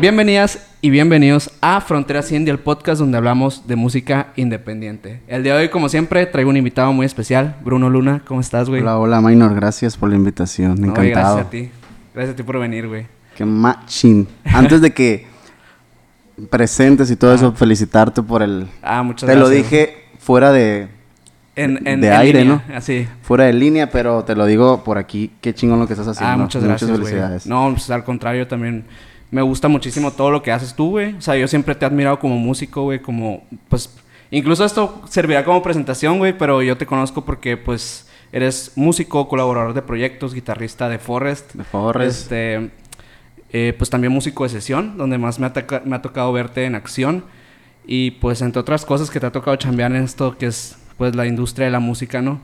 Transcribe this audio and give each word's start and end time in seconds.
Bienvenidas 0.00 0.64
y 0.80 0.90
bienvenidos 0.90 1.50
a 1.60 1.80
Fronteras 1.80 2.30
Indie, 2.30 2.52
el 2.52 2.60
podcast 2.60 3.00
donde 3.00 3.18
hablamos 3.18 3.66
de 3.66 3.74
música 3.74 4.28
independiente. 4.36 5.20
El 5.26 5.42
día 5.42 5.54
de 5.56 5.62
hoy, 5.62 5.68
como 5.70 5.88
siempre, 5.88 6.24
traigo 6.26 6.50
un 6.50 6.56
invitado 6.56 6.92
muy 6.92 7.04
especial, 7.04 7.56
Bruno 7.64 7.90
Luna. 7.90 8.22
¿Cómo 8.24 8.40
estás, 8.40 8.68
güey? 8.68 8.80
Hola, 8.82 8.98
hola, 8.98 9.20
Minor. 9.20 9.54
Gracias 9.56 9.96
por 9.96 10.08
la 10.10 10.14
invitación. 10.16 10.80
No, 10.80 10.88
Encantado. 10.88 11.36
gracias 11.36 11.46
a 11.46 11.50
ti. 11.50 11.70
Gracias 12.14 12.34
a 12.34 12.36
ti 12.36 12.42
por 12.44 12.58
venir, 12.60 12.86
güey. 12.86 13.06
Qué 13.36 13.44
machín. 13.44 14.28
Antes 14.44 14.80
de 14.80 14.92
que 14.92 15.26
presentes 16.48 17.10
y 17.10 17.16
todo 17.16 17.34
eso, 17.34 17.52
felicitarte 17.52 18.22
por 18.22 18.42
el... 18.42 18.68
Ah, 18.82 19.02
muchas 19.02 19.28
Te 19.28 19.34
lo 19.34 19.46
gracias. 19.46 19.64
dije 19.70 19.96
fuera 20.20 20.52
de, 20.52 20.88
En, 21.56 21.86
en- 21.88 22.00
de 22.00 22.06
en 22.06 22.12
aire, 22.12 22.40
línea, 22.44 22.62
¿no? 22.68 22.76
Así. 22.76 23.08
fuera 23.22 23.44
de 23.44 23.52
línea, 23.52 23.90
pero 23.90 24.22
te 24.22 24.36
lo 24.36 24.46
digo 24.46 24.84
por 24.84 24.96
aquí. 24.96 25.32
Qué 25.40 25.52
chingón 25.54 25.80
lo 25.80 25.88
que 25.88 25.94
estás 25.94 26.06
haciendo. 26.08 26.34
Ah, 26.34 26.36
muchas 26.36 26.62
gracias, 26.62 26.88
güey. 26.88 27.02
felicidades. 27.02 27.46
No, 27.48 27.70
pues 27.72 27.90
al 27.90 28.04
contrario, 28.04 28.46
también 28.46 28.84
me 29.30 29.42
gusta 29.42 29.68
muchísimo 29.68 30.10
todo 30.12 30.30
lo 30.30 30.42
que 30.42 30.52
haces 30.52 30.74
tú, 30.74 30.90
güey. 30.90 31.14
O 31.14 31.20
sea, 31.20 31.36
yo 31.36 31.46
siempre 31.48 31.74
te 31.74 31.84
he 31.84 31.88
admirado 31.88 32.18
como 32.18 32.36
músico, 32.36 32.82
güey, 32.84 33.00
como, 33.00 33.44
pues, 33.68 33.94
incluso 34.30 34.64
esto 34.64 35.02
servirá 35.08 35.44
como 35.44 35.62
presentación, 35.62 36.18
güey, 36.18 36.36
pero 36.36 36.62
yo 36.62 36.76
te 36.76 36.86
conozco 36.86 37.24
porque, 37.24 37.56
pues, 37.56 38.08
eres 38.32 38.72
músico, 38.76 39.28
colaborador 39.28 39.74
de 39.74 39.82
proyectos, 39.82 40.34
guitarrista 40.34 40.88
de 40.88 40.98
Forrest. 40.98 41.54
De 41.54 41.64
Forrest. 41.64 42.22
Este, 42.22 42.70
eh, 43.50 43.74
pues 43.78 43.88
también 43.88 44.12
músico 44.12 44.44
de 44.44 44.50
sesión, 44.50 44.98
donde 44.98 45.16
más 45.18 45.38
me 45.38 45.46
ha, 45.46 45.52
toca- 45.54 45.82
me 45.84 45.96
ha 45.96 46.02
tocado 46.02 46.32
verte 46.32 46.64
en 46.66 46.74
acción. 46.74 47.24
Y 47.86 48.10
pues 48.12 48.42
entre 48.42 48.60
otras 48.60 48.84
cosas 48.84 49.10
que 49.10 49.18
te 49.18 49.24
ha 49.26 49.32
tocado 49.32 49.56
chambear 49.56 49.90
en 49.92 50.04
esto 50.04 50.36
que 50.36 50.44
es 50.46 50.76
pues 50.98 51.14
la 51.16 51.26
industria 51.26 51.64
de 51.66 51.72
la 51.72 51.80
música, 51.80 52.20
¿no? 52.20 52.40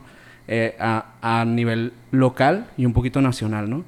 Eh, 0.47 0.75
a, 0.79 1.05
a 1.21 1.45
nivel 1.45 1.93
local 2.11 2.67
y 2.77 2.85
un 2.85 2.93
poquito 2.93 3.21
nacional, 3.21 3.69
¿no? 3.69 3.83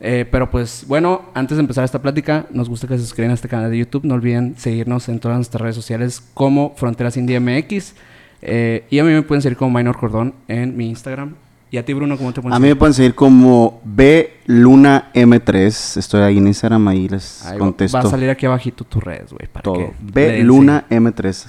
Eh, 0.00 0.26
pero 0.30 0.50
pues 0.50 0.84
bueno, 0.88 1.26
antes 1.34 1.58
de 1.58 1.60
empezar 1.60 1.84
esta 1.84 2.00
plática, 2.00 2.46
nos 2.50 2.68
gusta 2.70 2.88
que 2.88 2.96
se 2.96 3.04
suscriban 3.04 3.32
a 3.32 3.34
este 3.34 3.48
canal 3.48 3.70
de 3.70 3.78
YouTube. 3.78 4.04
No 4.04 4.14
olviden 4.14 4.54
seguirnos 4.56 5.08
en 5.08 5.20
todas 5.20 5.36
nuestras 5.36 5.60
redes 5.60 5.76
sociales 5.76 6.22
como 6.32 6.74
Fronteras 6.76 7.16
Indie 7.16 7.38
MX. 7.38 7.94
Eh, 8.42 8.86
y 8.88 8.98
a 8.98 9.04
mí 9.04 9.12
me 9.12 9.22
pueden 9.22 9.42
seguir 9.42 9.58
como 9.58 9.76
Minor 9.76 9.98
Cordón 9.98 10.34
en 10.48 10.76
mi 10.76 10.88
Instagram. 10.88 11.34
Y 11.72 11.76
a 11.76 11.84
ti, 11.84 11.92
Bruno, 11.92 12.16
¿cómo 12.16 12.32
te 12.32 12.40
pueden 12.40 12.56
A 12.56 12.58
mí 12.58 12.66
me 12.66 12.74
pueden 12.74 12.94
seguir 12.94 13.14
como 13.14 13.80
B 13.84 14.38
Luna 14.46 15.10
M3. 15.14 15.98
Estoy 15.98 16.22
ahí 16.22 16.38
en 16.38 16.48
Instagram, 16.48 16.88
ahí 16.88 17.08
les 17.08 17.46
Ahí 17.46 17.58
contesto 17.58 17.96
Va 17.96 18.02
a 18.02 18.10
salir 18.10 18.28
aquí 18.28 18.46
abajito 18.46 18.84
tus 18.84 19.04
redes, 19.04 19.32
güey. 19.32 19.48
todo. 19.62 19.74
que 19.74 19.80
le 19.80 19.94
B 20.00 20.26
den 20.32 20.46
Luna 20.46 20.86
M3. 20.90 21.46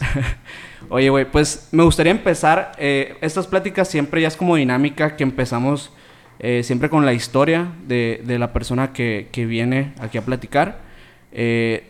Oye, 0.89 1.09
güey, 1.09 1.25
pues 1.31 1.69
me 1.71 1.83
gustaría 1.83 2.11
empezar. 2.11 2.73
eh, 2.77 3.15
estas 3.21 3.47
pláticas 3.47 3.87
siempre 3.87 4.21
ya 4.21 4.27
es 4.27 4.35
como 4.35 4.57
dinámica 4.57 5.15
que 5.15 5.23
empezamos 5.23 5.91
eh, 6.43 6.63
siempre 6.63 6.89
con 6.89 7.05
la 7.05 7.13
historia 7.13 7.71
de, 7.87 8.21
de 8.25 8.39
la 8.39 8.51
persona 8.51 8.93
que, 8.93 9.27
que 9.31 9.45
viene 9.45 9.93
aquí 9.99 10.17
a 10.17 10.25
platicar. 10.25 10.79
eh, 11.31 11.83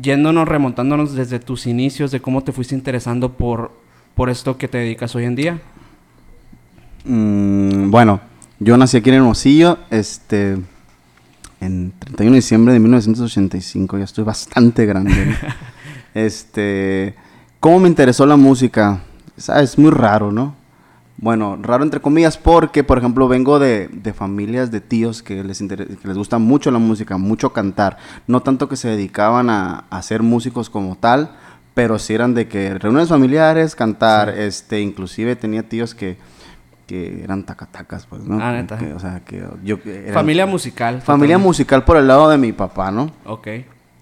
yéndonos, 0.00 0.48
remontándonos 0.48 1.14
desde 1.14 1.38
tus 1.38 1.66
inicios, 1.66 2.10
de 2.10 2.20
cómo 2.20 2.42
te 2.42 2.50
fuiste 2.52 2.74
interesando 2.74 3.32
por, 3.32 3.70
por 4.14 4.30
esto 4.30 4.56
que 4.56 4.66
te 4.68 4.78
dedicas 4.78 5.14
hoy 5.14 5.24
en 5.24 5.36
día. 5.36 5.60
Mm, 7.04 7.90
bueno, 7.90 8.20
yo 8.58 8.76
nací 8.76 8.96
aquí 8.96 9.10
en 9.10 9.16
Hermosillo, 9.16 9.78
este, 9.90 10.58
en 11.60 11.92
31 11.98 12.32
de 12.32 12.36
diciembre 12.36 12.72
de 12.72 12.80
1985, 12.80 13.98
ya 13.98 14.04
estoy 14.04 14.24
bastante 14.24 14.86
grande. 14.86 15.26
¿no? 15.26 15.34
este, 16.14 17.14
¿cómo 17.60 17.80
me 17.80 17.88
interesó 17.88 18.26
la 18.26 18.36
música? 18.36 19.00
¿Sabes? 19.36 19.78
Muy 19.78 19.90
raro, 19.90 20.32
¿no? 20.32 20.54
Bueno, 21.22 21.56
raro 21.62 21.84
entre 21.84 22.00
comillas 22.00 22.36
porque, 22.36 22.82
por 22.82 22.98
ejemplo, 22.98 23.28
vengo 23.28 23.60
de, 23.60 23.88
de 23.92 24.12
familias 24.12 24.72
de 24.72 24.80
tíos 24.80 25.22
que 25.22 25.44
les, 25.44 25.60
que 25.60 25.86
les 26.02 26.18
gusta 26.18 26.38
mucho 26.38 26.72
la 26.72 26.80
música, 26.80 27.16
mucho 27.16 27.52
cantar. 27.52 27.96
No 28.26 28.42
tanto 28.42 28.68
que 28.68 28.74
se 28.74 28.88
dedicaban 28.88 29.48
a, 29.48 29.84
a 29.88 30.02
ser 30.02 30.24
músicos 30.24 30.68
como 30.68 30.96
tal, 30.96 31.30
pero 31.74 32.00
sí 32.00 32.12
eran 32.12 32.34
de 32.34 32.48
que 32.48 32.76
reuniones 32.76 33.08
familiares, 33.08 33.76
cantar. 33.76 34.30
Este, 34.30 34.80
inclusive 34.80 35.36
tenía 35.36 35.62
tíos 35.62 35.94
que, 35.94 36.16
que 36.88 37.22
eran 37.22 37.44
tacatacas, 37.44 38.04
pues, 38.06 38.22
¿no? 38.24 38.42
Ah, 38.42 38.50
neta. 38.50 38.76
Que, 38.76 38.92
o 38.92 38.98
sea, 38.98 39.20
que 39.24 39.44
yo... 39.62 39.78
Familia 40.12 40.44
musical. 40.46 41.02
Familia 41.02 41.36
totalmente. 41.36 41.38
musical 41.38 41.84
por 41.84 41.98
el 41.98 42.08
lado 42.08 42.28
de 42.30 42.36
mi 42.36 42.52
papá, 42.52 42.90
¿no? 42.90 43.12
Ok. 43.26 43.46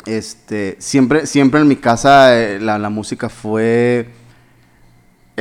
Este, 0.06 0.77
siempre, 0.78 1.27
siempre 1.27 1.61
en 1.61 1.69
mi 1.69 1.77
casa 1.77 2.34
eh, 2.34 2.59
la, 2.59 2.78
la 2.78 2.89
música 2.89 3.28
fue, 3.28 4.09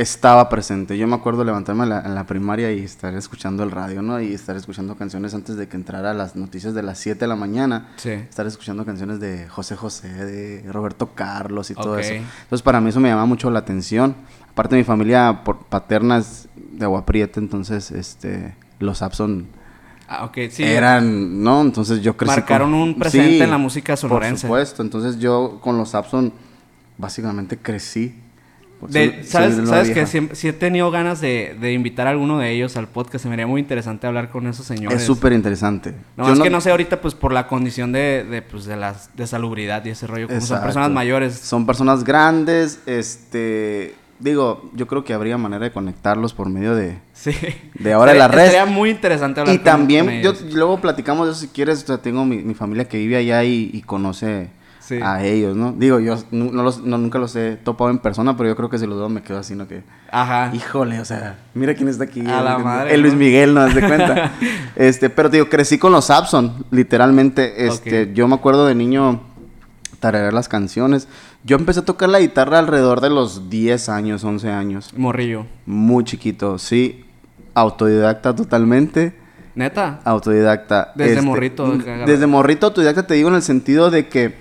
estaba 0.00 0.48
presente. 0.48 0.96
Yo 0.96 1.06
me 1.06 1.14
acuerdo 1.14 1.44
levantarme 1.44 1.82
en 1.84 1.88
la, 1.90 2.00
en 2.00 2.14
la 2.14 2.24
primaria 2.24 2.72
y 2.72 2.80
estar 2.80 3.14
escuchando 3.14 3.62
el 3.62 3.70
radio, 3.70 4.02
¿no? 4.02 4.20
Y 4.20 4.32
estar 4.32 4.56
escuchando 4.56 4.96
canciones 4.96 5.34
antes 5.34 5.56
de 5.56 5.68
que 5.68 5.76
entrara 5.76 6.14
las 6.14 6.36
noticias 6.36 6.74
de 6.74 6.82
las 6.82 6.98
7 6.98 7.20
de 7.20 7.26
la 7.26 7.36
mañana. 7.36 7.88
Sí. 7.96 8.10
Estar 8.10 8.46
escuchando 8.46 8.84
canciones 8.86 9.20
de 9.20 9.46
José 9.48 9.76
José, 9.76 10.08
de 10.08 10.72
Roberto 10.72 11.10
Carlos 11.14 11.70
y 11.70 11.74
todo 11.74 11.98
eso. 11.98 12.14
Entonces 12.14 12.62
para 12.62 12.80
mí 12.80 12.88
eso 12.90 13.00
me 13.00 13.08
llamaba 13.08 13.26
mucho 13.26 13.50
la 13.50 13.58
atención. 13.60 14.14
Aparte 14.50 14.76
mi 14.76 14.84
familia 14.84 15.42
por, 15.44 15.58
paterna 15.66 16.18
es 16.18 16.48
de 16.56 16.84
Agua 16.84 17.04
Prieta, 17.06 17.38
entonces 17.40 17.90
este, 17.90 18.54
los 18.78 18.98
Sapson 18.98 19.46
Ah, 20.08 20.24
ok, 20.24 20.38
sí. 20.50 20.64
eran, 20.64 21.40
¿no? 21.42 21.60
Entonces 21.60 22.00
yo 22.00 22.16
crecí 22.16 22.34
Marcaron 22.34 22.72
con- 22.72 22.80
un 22.80 22.98
presente 22.98 23.36
Sí, 23.36 23.40
en 23.42 23.50
la 23.50 23.58
música 23.58 23.96
sonorense. 23.96 24.48
Por 24.48 24.56
supuesto, 24.58 24.82
entonces 24.82 25.18
yo 25.20 25.58
con 25.60 25.78
los 25.78 25.90
Sapson 25.90 26.32
básicamente 26.98 27.58
crecí. 27.58 28.14
De- 28.88 29.22
¿Sabes, 29.24 29.56
de 29.56 29.62
la 29.62 29.68
sabes 29.68 29.90
que 29.90 30.06
sí 30.06 30.48
he 30.48 30.52
tenido 30.52 30.90
ganas 30.90 31.20
de, 31.20 31.56
de 31.60 31.72
invitar 31.72 32.06
a 32.06 32.10
alguno 32.10 32.38
de 32.38 32.50
ellos 32.50 32.76
al 32.76 32.88
podcast? 32.88 33.22
Se 33.22 33.28
me 33.28 33.34
haría 33.34 33.46
muy 33.46 33.60
interesante 33.60 34.06
hablar 34.06 34.30
con 34.30 34.46
esos 34.46 34.64
señores. 34.66 35.00
Es 35.00 35.04
súper 35.06 35.32
interesante. 35.32 35.94
No, 36.16 36.26
Yo 36.28 36.32
es 36.34 36.40
que 36.40 36.50
no 36.50 36.60
sé 36.60 36.70
ahorita, 36.70 37.00
pues, 37.00 37.14
por 37.14 37.32
la 37.32 37.46
condición 37.46 37.92
de, 37.92 38.24
de, 38.24 38.42
pues, 38.42 38.64
de, 38.64 38.76
las, 38.76 39.14
de 39.16 39.26
salubridad 39.26 39.84
y 39.84 39.90
ese 39.90 40.06
rollo. 40.06 40.28
Como 40.28 40.40
son 40.40 40.60
personas 40.62 40.90
mayores. 40.90 41.34
Son 41.34 41.66
personas 41.66 42.04
grandes, 42.04 42.80
este... 42.86 43.94
Digo, 44.18 44.70
yo 44.74 44.86
creo 44.86 45.02
que 45.02 45.14
habría 45.14 45.38
manera 45.38 45.64
de 45.64 45.72
conectarlos 45.72 46.34
por 46.34 46.50
medio 46.50 46.74
de... 46.74 46.98
Sí. 47.14 47.32
De 47.78 47.94
ahora 47.94 48.12
Sería- 48.12 48.28
la 48.28 48.34
red. 48.34 48.44
Sería 48.46 48.66
muy 48.66 48.90
interesante 48.90 49.40
hablar 49.40 49.54
Y 49.54 49.58
con- 49.58 49.64
también, 49.64 50.04
con 50.04 50.14
yo, 50.20 50.30
ellos. 50.32 50.52
luego 50.52 50.78
platicamos 50.78 51.26
de 51.26 51.32
eso 51.32 51.40
si 51.40 51.48
quieres, 51.48 51.82
o 51.84 51.86
sea, 51.86 51.98
tengo 52.02 52.26
mi, 52.26 52.36
mi 52.38 52.52
familia 52.52 52.84
que 52.86 52.98
vive 52.98 53.16
allá 53.16 53.42
y, 53.44 53.70
y 53.72 53.80
conoce 53.80 54.48
Sí. 54.90 54.98
a 55.02 55.24
ellos, 55.24 55.56
¿no? 55.56 55.72
Digo, 55.72 56.00
yo 56.00 56.16
no 56.32 56.62
los, 56.64 56.82
no- 56.82 56.98
nunca 56.98 57.18
los 57.20 57.34
he 57.36 57.56
topado 57.56 57.90
en 57.90 57.98
persona, 57.98 58.36
pero 58.36 58.48
yo 58.50 58.56
creo 58.56 58.68
que 58.68 58.78
si 58.78 58.86
los 58.86 58.98
veo 58.98 59.08
me 59.08 59.22
quedo 59.22 59.38
así, 59.38 59.54
¿no? 59.54 59.68
Que... 59.68 59.82
Ajá. 60.10 60.50
Híjole, 60.54 60.98
o 60.98 61.04
sea, 61.04 61.38
mira 61.54 61.74
quién 61.74 61.88
está 61.88 62.04
aquí. 62.04 62.20
A 62.26 62.42
la 62.42 62.56
el, 62.56 62.64
madre, 62.64 62.94
el 62.94 63.00
Luis. 63.02 63.14
Miguel, 63.14 63.54
¿no? 63.54 63.66
¿Te 63.68 63.80
das 63.80 63.88
cuenta? 63.88 64.32
este, 64.76 65.08
pero 65.10 65.28
digo, 65.28 65.48
crecí 65.48 65.78
con 65.78 65.92
los 65.92 66.06
Sapson, 66.06 66.64
literalmente. 66.72 67.66
Este, 67.66 68.12
yo 68.12 68.26
me 68.26 68.34
acuerdo 68.34 68.66
de 68.66 68.74
niño 68.74 69.20
tararear 70.00 70.32
las 70.32 70.48
canciones. 70.48 71.06
Yo 71.44 71.56
empecé 71.56 71.80
a 71.80 71.84
tocar 71.84 72.08
la 72.08 72.20
guitarra 72.20 72.58
alrededor 72.58 73.00
de 73.00 73.10
los 73.10 73.48
10 73.48 73.88
años, 73.88 74.24
11 74.24 74.50
años. 74.50 74.92
Morrillo. 74.96 75.46
Muy 75.66 76.04
chiquito, 76.04 76.58
sí. 76.58 77.04
Autodidacta 77.54 78.34
totalmente. 78.34 79.14
¿Neta? 79.54 80.00
Autodidacta. 80.04 80.92
Este, 80.96 81.02
Desde 81.04 81.22
morrito, 81.22 81.66
mm, 81.66 81.80
agarra- 81.80 82.06
Desde 82.06 82.26
morrito 82.26 82.66
autodidacta 82.66 83.06
te 83.06 83.14
digo 83.14 83.28
en 83.28 83.34
el 83.34 83.42
sentido 83.42 83.90
de 83.90 84.08
que 84.08 84.34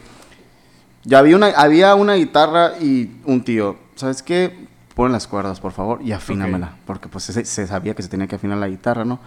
ya 1.09 1.17
había 1.19 1.35
una, 1.35 1.47
había 1.47 1.95
una 1.95 2.13
guitarra 2.13 2.73
y 2.79 3.09
un 3.25 3.43
tío, 3.43 3.77
¿sabes 3.95 4.21
qué? 4.21 4.67
Pon 4.93 5.11
las 5.11 5.25
cuerdas, 5.27 5.59
por 5.59 5.71
favor, 5.71 6.01
y 6.03 6.11
afínamela. 6.11 6.75
Porque 6.85 7.07
pues 7.07 7.23
se, 7.23 7.45
se 7.45 7.67
sabía 7.67 7.95
que 7.95 8.03
se 8.03 8.09
tenía 8.09 8.27
que 8.27 8.35
afinar 8.35 8.59
la 8.59 8.67
guitarra, 8.67 9.05
¿no? 9.05 9.19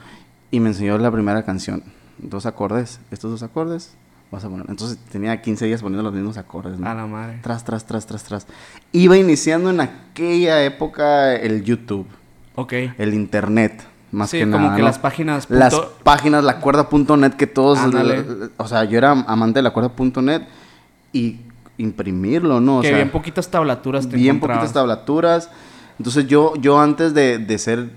Y 0.53 0.61
me 0.61 0.69
enseñó 0.69 0.97
la 0.99 1.11
primera 1.11 1.43
canción. 1.45 1.83
Dos 2.19 2.47
acordes, 2.47 3.01
estos 3.11 3.33
dos 3.33 3.43
acordes, 3.43 3.95
vas 4.31 4.45
a 4.45 4.49
poner. 4.49 4.67
Entonces 4.69 4.97
tenía 5.11 5.43
15 5.43 5.65
días 5.67 5.83
poniendo 5.83 6.05
los 6.05 6.13
mismos 6.13 6.37
acordes, 6.37 6.79
¿no? 6.79 6.89
A 6.89 6.95
la 6.95 7.07
madre. 7.07 7.41
Tras, 7.43 7.65
tras, 7.65 7.85
tras, 7.85 8.07
tras, 8.07 8.23
tras. 8.23 8.47
Iba 8.93 9.17
iniciando 9.17 9.71
en 9.71 9.81
aquella 9.81 10.63
época 10.63 11.35
el 11.35 11.65
YouTube, 11.65 12.07
Ok. 12.55 12.75
el 12.97 13.13
internet, 13.15 13.83
más 14.13 14.31
sí, 14.31 14.39
que 14.39 14.45
como 14.45 14.59
nada. 14.59 14.77
que 14.77 14.83
¿no? 14.83 14.87
las 14.89 14.99
páginas. 15.01 15.51
Las 15.51 15.75
páginas, 16.05 16.45
la 16.45 16.61
cuerda.net 16.61 17.33
que 17.33 17.49
todos, 17.49 17.79
o 18.57 18.69
sea, 18.69 18.85
yo 18.85 18.99
era 18.99 19.11
amante 19.11 19.59
de 19.59 19.63
la 19.63 19.71
cuerda.net 19.73 20.43
y 21.15 21.41
imprimirlo, 21.79 22.61
¿no? 22.61 22.79
O 22.79 22.81
que 22.83 22.89
sea, 22.89 22.97
bien 22.99 23.11
poquitas 23.11 23.49
tablaturas 23.49 24.09
te 24.09 24.17
bien 24.17 24.41
poquitas 24.41 24.73
tablaturas. 24.73 25.51
Entonces 25.99 26.27
yo, 26.27 26.55
yo 26.57 26.81
antes 26.81 27.15
de, 27.15 27.39
de 27.39 27.59
ser 27.59 27.91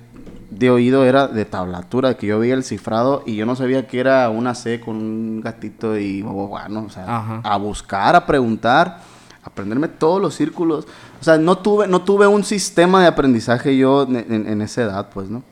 de 0.51 0.69
oído 0.69 1.04
era 1.06 1.27
de 1.27 1.44
tablatura, 1.44 2.16
que 2.16 2.27
yo 2.27 2.39
veía 2.39 2.54
el 2.54 2.63
cifrado 2.63 3.24
y 3.25 3.36
yo 3.36 3.45
no 3.45 3.56
sabía 3.56 3.88
que 3.88 4.00
era 4.00 4.30
una 4.30 4.56
C 4.56 4.80
con 4.80 4.95
un 4.95 5.42
gatito 5.42 5.98
y 5.98 6.22
bueno, 6.22 6.83
o 6.86 6.89
sea, 6.89 7.04
Ajá. 7.18 7.42
a 7.44 7.57
buscar, 7.57 8.16
a 8.16 8.25
preguntar, 8.25 9.01
aprenderme 9.44 9.88
todos 9.89 10.22
los 10.22 10.33
círculos. 10.36 10.88
O 11.19 11.24
sea, 11.24 11.38
no 11.38 11.57
tuve, 11.57 11.88
no 11.88 12.01
tuve 12.04 12.27
un 12.27 12.44
sistema 12.44 13.01
de 13.01 13.07
aprendizaje 13.07 13.75
yo 13.75 14.04
en, 14.04 14.16
en- 14.16 14.48
en 14.48 14.62
esa 14.62 14.83
edad, 14.83 15.10
pues, 15.13 15.30
¿no? 15.30 15.44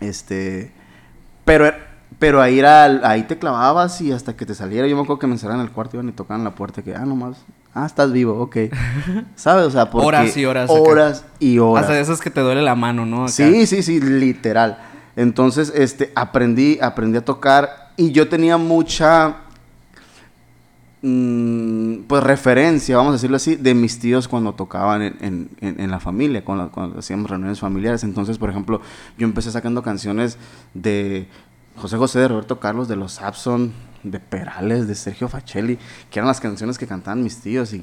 Este, 0.00 0.72
pero, 1.44 1.70
pero 2.18 2.40
ahí 2.40 2.58
era, 2.58 2.84
ahí 3.08 3.24
te 3.24 3.38
clavabas 3.38 4.00
y 4.00 4.12
hasta 4.12 4.36
que 4.36 4.46
te 4.46 4.54
saliera, 4.54 4.86
yo 4.86 4.96
me 4.96 5.02
acuerdo 5.02 5.18
que 5.20 5.26
me 5.26 5.34
encerraban 5.34 5.60
en 5.62 5.66
el 5.68 5.72
cuarto, 5.72 5.96
iban 5.96 6.08
y 6.08 6.12
tocaban 6.12 6.44
la 6.44 6.54
puerta, 6.54 6.82
que, 6.82 6.94
ah, 6.94 7.04
nomás, 7.04 7.36
ah, 7.74 7.84
estás 7.86 8.12
vivo, 8.12 8.38
ok. 8.40 8.56
¿Sabes? 9.36 9.66
O 9.66 9.70
sea, 9.70 9.90
porque 9.90 10.06
Horas 10.06 10.36
y 10.36 10.44
horas 10.44 10.70
acá. 10.70 10.80
Horas 10.80 11.24
y 11.38 11.58
horas. 11.58 11.82
Hasta 11.84 11.94
de 11.94 12.00
esas 12.00 12.20
que 12.20 12.30
te 12.30 12.40
duele 12.40 12.62
la 12.62 12.74
mano, 12.74 13.04
¿no? 13.06 13.22
Acá. 13.24 13.28
Sí, 13.32 13.66
sí, 13.66 13.82
sí, 13.82 14.00
literal. 14.00 14.78
Entonces, 15.16 15.72
este, 15.74 16.12
aprendí, 16.14 16.78
aprendí 16.80 17.18
a 17.18 17.24
tocar 17.24 17.92
y 17.96 18.10
yo 18.12 18.28
tenía 18.28 18.56
mucha, 18.56 19.36
mm, 21.02 22.04
pues 22.08 22.22
referencia, 22.22 22.96
vamos 22.96 23.10
a 23.10 23.12
decirlo 23.14 23.36
así, 23.36 23.56
de 23.56 23.74
mis 23.74 23.98
tíos 23.98 24.26
cuando 24.28 24.54
tocaban 24.54 25.02
en, 25.02 25.16
en- 25.20 25.50
en- 25.60 25.80
en 25.80 25.90
la 25.90 26.00
familia, 26.00 26.44
cuando, 26.44 26.70
cuando 26.70 26.98
hacíamos 26.98 27.30
reuniones 27.30 27.60
familiares. 27.60 28.04
Entonces, 28.04 28.38
por 28.38 28.50
ejemplo, 28.50 28.80
yo 29.18 29.26
empecé 29.26 29.50
sacando 29.50 29.82
canciones 29.82 30.38
de 30.72 31.28
José 31.76 31.96
José, 31.96 32.20
de 32.20 32.28
Roberto 32.28 32.60
Carlos, 32.60 32.88
de 32.88 32.96
los 32.96 33.12
Sapson, 33.14 33.72
de 34.02 34.20
Perales, 34.20 34.86
de 34.86 34.94
Sergio 34.94 35.28
Facelli, 35.28 35.78
que 36.10 36.18
eran 36.18 36.28
las 36.28 36.40
canciones 36.40 36.78
que 36.78 36.86
cantaban 36.86 37.22
mis 37.22 37.40
tíos 37.40 37.72
y, 37.72 37.80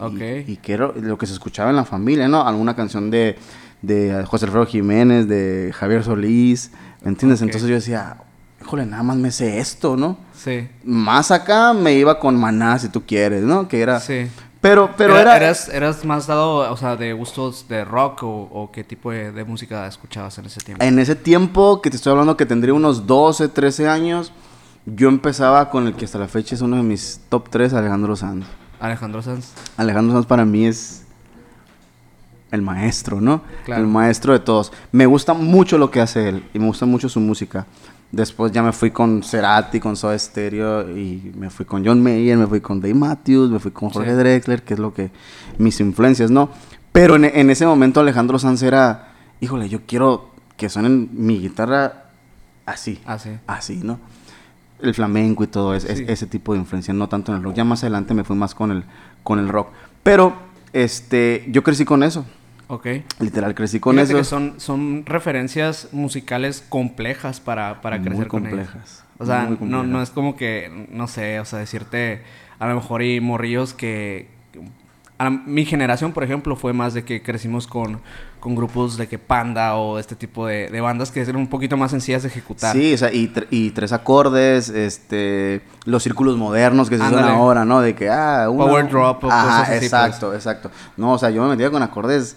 y- 0.47 0.57
que 0.57 0.73
era 0.73 0.91
lo 0.95 1.17
que 1.17 1.25
se 1.27 1.33
escuchaba 1.33 1.69
en 1.71 1.75
la 1.75 1.85
familia, 1.85 2.27
¿no? 2.27 2.45
Alguna 2.47 2.75
canción 2.75 3.09
de, 3.11 3.38
de 3.81 4.23
José 4.27 4.45
Alfredo 4.45 4.65
Jiménez, 4.65 5.27
de 5.27 5.71
Javier 5.75 6.03
Solís, 6.03 6.71
¿me 7.03 7.09
entiendes? 7.09 7.41
Entonces 7.41 7.67
yo 7.69 7.75
decía, 7.75 8.17
híjole, 8.61 8.85
nada 8.85 9.01
más 9.03 9.17
me 9.17 9.31
sé 9.31 9.59
esto, 9.59 9.97
¿no? 9.97 10.17
Sí. 10.35 10.67
Más 10.83 11.31
acá 11.31 11.73
me 11.73 11.94
iba 11.95 12.19
con 12.19 12.35
Maná, 12.35 12.77
si 12.79 12.89
tú 12.89 13.03
quieres, 13.05 13.44
¿no? 13.44 13.67
Que 13.67 13.81
era... 13.81 13.99
Sí. 13.99 14.27
Pero, 14.61 14.91
pero 14.95 15.13
Era- 15.17 15.35
era... 15.37 15.47
Eras, 15.47 15.69
eras 15.69 16.05
más 16.05 16.27
dado, 16.27 16.71
o 16.71 16.77
sea, 16.77 16.95
de 16.95 17.13
gustos 17.13 17.65
de 17.67 17.83
rock 17.83 18.21
o, 18.23 18.27
o 18.51 18.71
qué 18.71 18.83
tipo 18.83 19.09
de, 19.11 19.31
de 19.31 19.43
música 19.43 19.87
escuchabas 19.87 20.37
en 20.37 20.45
ese 20.45 20.59
tiempo. 20.61 20.83
En 20.83 20.99
ese 20.99 21.15
tiempo, 21.15 21.81
que 21.81 21.89
te 21.89 21.95
estoy 21.95 22.11
hablando 22.11 22.37
que 22.37 22.45
tendría 22.45 22.73
unos 22.73 23.07
12, 23.07 23.47
13 23.49 23.89
años, 23.89 24.31
yo 24.85 25.09
empezaba 25.09 25.69
con 25.71 25.87
el 25.87 25.95
que 25.95 26.05
hasta 26.05 26.19
la 26.19 26.27
fecha 26.27 26.53
es 26.55 26.61
uno 26.61 26.77
de 26.77 26.83
mis 26.83 27.21
top 27.29 27.49
3, 27.49 27.73
Alejandro 27.73 28.15
Sanz. 28.15 28.45
Alejandro 28.79 29.21
Sanz. 29.23 29.51
Alejandro 29.77 30.13
Sanz 30.13 30.25
para 30.27 30.45
mí 30.45 30.65
es 30.67 31.03
el 32.51 32.61
maestro, 32.61 33.19
¿no? 33.21 33.41
Claro. 33.65 33.81
El 33.81 33.87
maestro 33.87 34.33
de 34.33 34.39
todos. 34.39 34.71
Me 34.91 35.05
gusta 35.05 35.33
mucho 35.33 35.77
lo 35.77 35.89
que 35.89 36.01
hace 36.01 36.29
él 36.29 36.49
y 36.53 36.59
me 36.59 36.65
gusta 36.67 36.85
mucho 36.85 37.09
su 37.09 37.19
música. 37.19 37.65
Después 38.11 38.51
ya 38.51 38.61
me 38.61 38.73
fui 38.73 38.91
con 38.91 39.23
Cerati, 39.23 39.79
con 39.79 39.95
Soda 39.95 40.19
Stereo 40.19 40.97
y 40.97 41.31
me 41.37 41.49
fui 41.49 41.65
con 41.65 41.85
John 41.85 42.03
Mayer, 42.03 42.37
me 42.37 42.45
fui 42.47 42.59
con 42.59 42.81
Dave 42.81 42.93
Matthews, 42.93 43.49
me 43.49 43.59
fui 43.59 43.71
con 43.71 43.89
Jorge 43.89 44.11
Sí. 44.11 44.15
Drexler, 44.17 44.63
que 44.63 44.73
es 44.73 44.79
lo 44.81 44.93
que 44.93 45.11
mis 45.57 45.79
influencias, 45.79 46.29
¿no? 46.29 46.49
Pero 46.91 47.15
en, 47.15 47.23
en 47.23 47.49
ese 47.49 47.65
momento 47.65 48.01
Alejandro 48.01 48.37
Sanz 48.37 48.63
era, 48.63 49.13
híjole, 49.39 49.69
yo 49.69 49.79
quiero 49.87 50.31
que 50.57 50.67
suenen 50.67 51.09
mi 51.13 51.39
guitarra 51.39 52.09
así, 52.65 52.99
Ah, 53.05 53.17
sí. 53.17 53.29
así, 53.47 53.79
¿no? 53.81 53.97
El 54.81 54.93
flamenco 54.93 55.43
y 55.45 55.47
todo 55.47 55.73
es- 55.73 55.85
ese 55.85 56.25
tipo 56.27 56.51
de 56.53 56.59
influencia, 56.59 56.93
no 56.93 57.07
tanto 57.07 57.31
en 57.31 57.37
el 57.37 57.43
rock. 57.43 57.55
Ya 57.55 57.63
más 57.63 57.81
adelante 57.83 58.13
me 58.13 58.25
fui 58.25 58.35
más 58.35 58.53
con 58.55 58.71
el, 58.71 58.83
con 59.23 59.39
el 59.39 59.47
rock. 59.47 59.69
Pero, 60.03 60.33
este, 60.73 61.45
yo 61.49 61.63
crecí 61.63 61.85
con 61.85 62.03
eso. 62.03 62.25
Ok. 62.71 62.88
Literal, 63.19 63.53
crecí 63.53 63.79
con 63.81 63.95
Fíjate 63.95 64.12
eso. 64.13 64.18
que 64.19 64.23
son, 64.23 64.53
son 64.59 65.06
referencias 65.06 65.89
musicales 65.91 66.63
complejas 66.69 67.41
para, 67.41 67.81
para 67.81 67.97
Muy 67.97 68.07
crecer 68.07 68.27
con 68.29 68.47
ellas. 68.47 68.68
complejas, 68.69 69.03
O 69.19 69.25
sea, 69.25 69.41
muy 69.44 69.57
no, 69.69 69.83
no 69.83 70.01
es 70.01 70.09
como 70.09 70.38
que, 70.38 70.88
no 70.89 71.07
sé, 71.07 71.39
o 71.41 71.45
sea, 71.45 71.59
decirte, 71.59 72.23
a 72.59 72.68
lo 72.68 72.75
mejor 72.75 73.01
hay 73.01 73.19
morrillos 73.19 73.73
que... 73.73 74.29
a 75.18 75.25
la- 75.25 75.29
mi 75.31 75.65
generación, 75.65 76.13
por 76.13 76.23
ejemplo, 76.23 76.56
fue 76.56 76.71
más 76.71 76.94
de 76.94 77.03
que 77.03 77.21
crecimos 77.21 77.68
con, 77.68 78.00
con 78.39 78.56
grupos 78.56 78.95
de 78.97 79.07
que 79.07 79.19
Panda 79.19 79.75
o 79.75 80.00
este 80.00 80.15
tipo 80.15 80.47
de, 80.47 80.69
de 80.69 80.79
bandas 80.81 81.12
que 81.12 81.19
eran 81.21 81.35
un 81.35 81.47
poquito 81.47 81.75
más 81.75 81.91
sencillas 81.91 82.23
de 82.23 82.29
ejecutar. 82.29 82.73
Sí, 82.73 82.94
o 82.94 82.97
sea, 82.97 83.12
y, 83.13 83.27
tre- 83.27 83.47
y 83.51 83.71
tres 83.71 83.91
acordes, 83.91 84.69
este, 84.69 85.62
los 85.85 86.01
círculos 86.03 86.38
modernos 86.38 86.89
que 86.89 86.97
se 86.97 87.03
usan 87.03 87.25
ahora, 87.25 87.65
¿no? 87.65 87.81
De 87.81 87.94
que, 87.95 88.09
ah, 88.09 88.47
una- 88.50 88.63
Power 88.65 88.89
drop 88.89 89.25
o 89.25 89.29
Ajá, 89.31 89.44
cosas 89.44 89.59
así, 89.63 89.69
pues. 89.71 89.83
exacto, 89.83 90.33
exacto. 90.33 90.71
No, 90.97 91.12
o 91.12 91.18
sea, 91.18 91.29
yo 91.31 91.44
me 91.44 91.50
metía 91.50 91.69
con 91.69 91.83
acordes, 91.83 92.35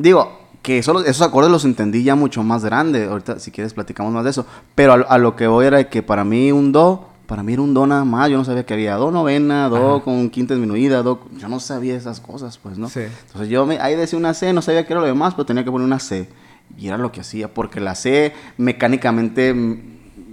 digo, 0.00 0.38
que 0.62 0.82
solo 0.82 1.00
esos 1.00 1.22
acordes 1.22 1.50
los 1.50 1.64
entendí 1.64 2.02
ya 2.02 2.14
mucho 2.14 2.42
más 2.42 2.64
grande. 2.64 3.06
Ahorita, 3.06 3.38
si 3.38 3.50
quieres, 3.50 3.72
platicamos 3.74 4.12
más 4.12 4.24
de 4.24 4.30
eso. 4.30 4.46
Pero 4.74 4.92
a, 4.92 4.96
lo- 4.98 5.10
a 5.10 5.18
lo 5.18 5.36
que 5.36 5.46
voy 5.46 5.66
era 5.66 5.88
que 5.88 6.02
para 6.02 6.24
mí 6.24 6.52
un 6.52 6.72
do, 6.72 7.06
para 7.26 7.42
mí 7.42 7.52
era 7.54 7.62
un 7.62 7.72
do 7.72 7.86
nada 7.86 8.04
más. 8.04 8.28
Yo 8.28 8.36
no 8.36 8.44
sabía 8.44 8.66
que 8.66 8.74
había 8.74 8.96
do 8.96 9.10
novena, 9.10 9.68
do 9.68 9.96
Ajá. 9.96 10.04
con 10.04 10.28
quinta 10.30 10.54
disminuida, 10.54 11.02
do... 11.02 11.20
Yo 11.38 11.48
no 11.48 11.60
sabía 11.60 11.96
esas 11.96 12.20
cosas, 12.20 12.58
pues, 12.58 12.76
¿no? 12.76 12.88
Sí. 12.88 13.00
Entonces 13.26 13.48
yo 13.48 13.64
me, 13.66 13.78
ahí 13.80 13.94
decía 13.96 14.18
una 14.18 14.34
C, 14.34 14.52
no 14.52 14.60
sabía 14.62 14.86
qué 14.86 14.92
era 14.92 15.00
lo 15.00 15.06
demás, 15.06 15.34
pero 15.34 15.46
tenía 15.46 15.64
que 15.64 15.70
poner 15.70 15.86
una 15.86 15.98
C. 16.00 16.28
Y 16.76 16.88
era 16.88 16.98
lo 16.98 17.10
que 17.10 17.20
hacía, 17.20 17.52
porque 17.54 17.80
la 17.80 17.94
C 17.94 18.32
mecánicamente 18.58 19.54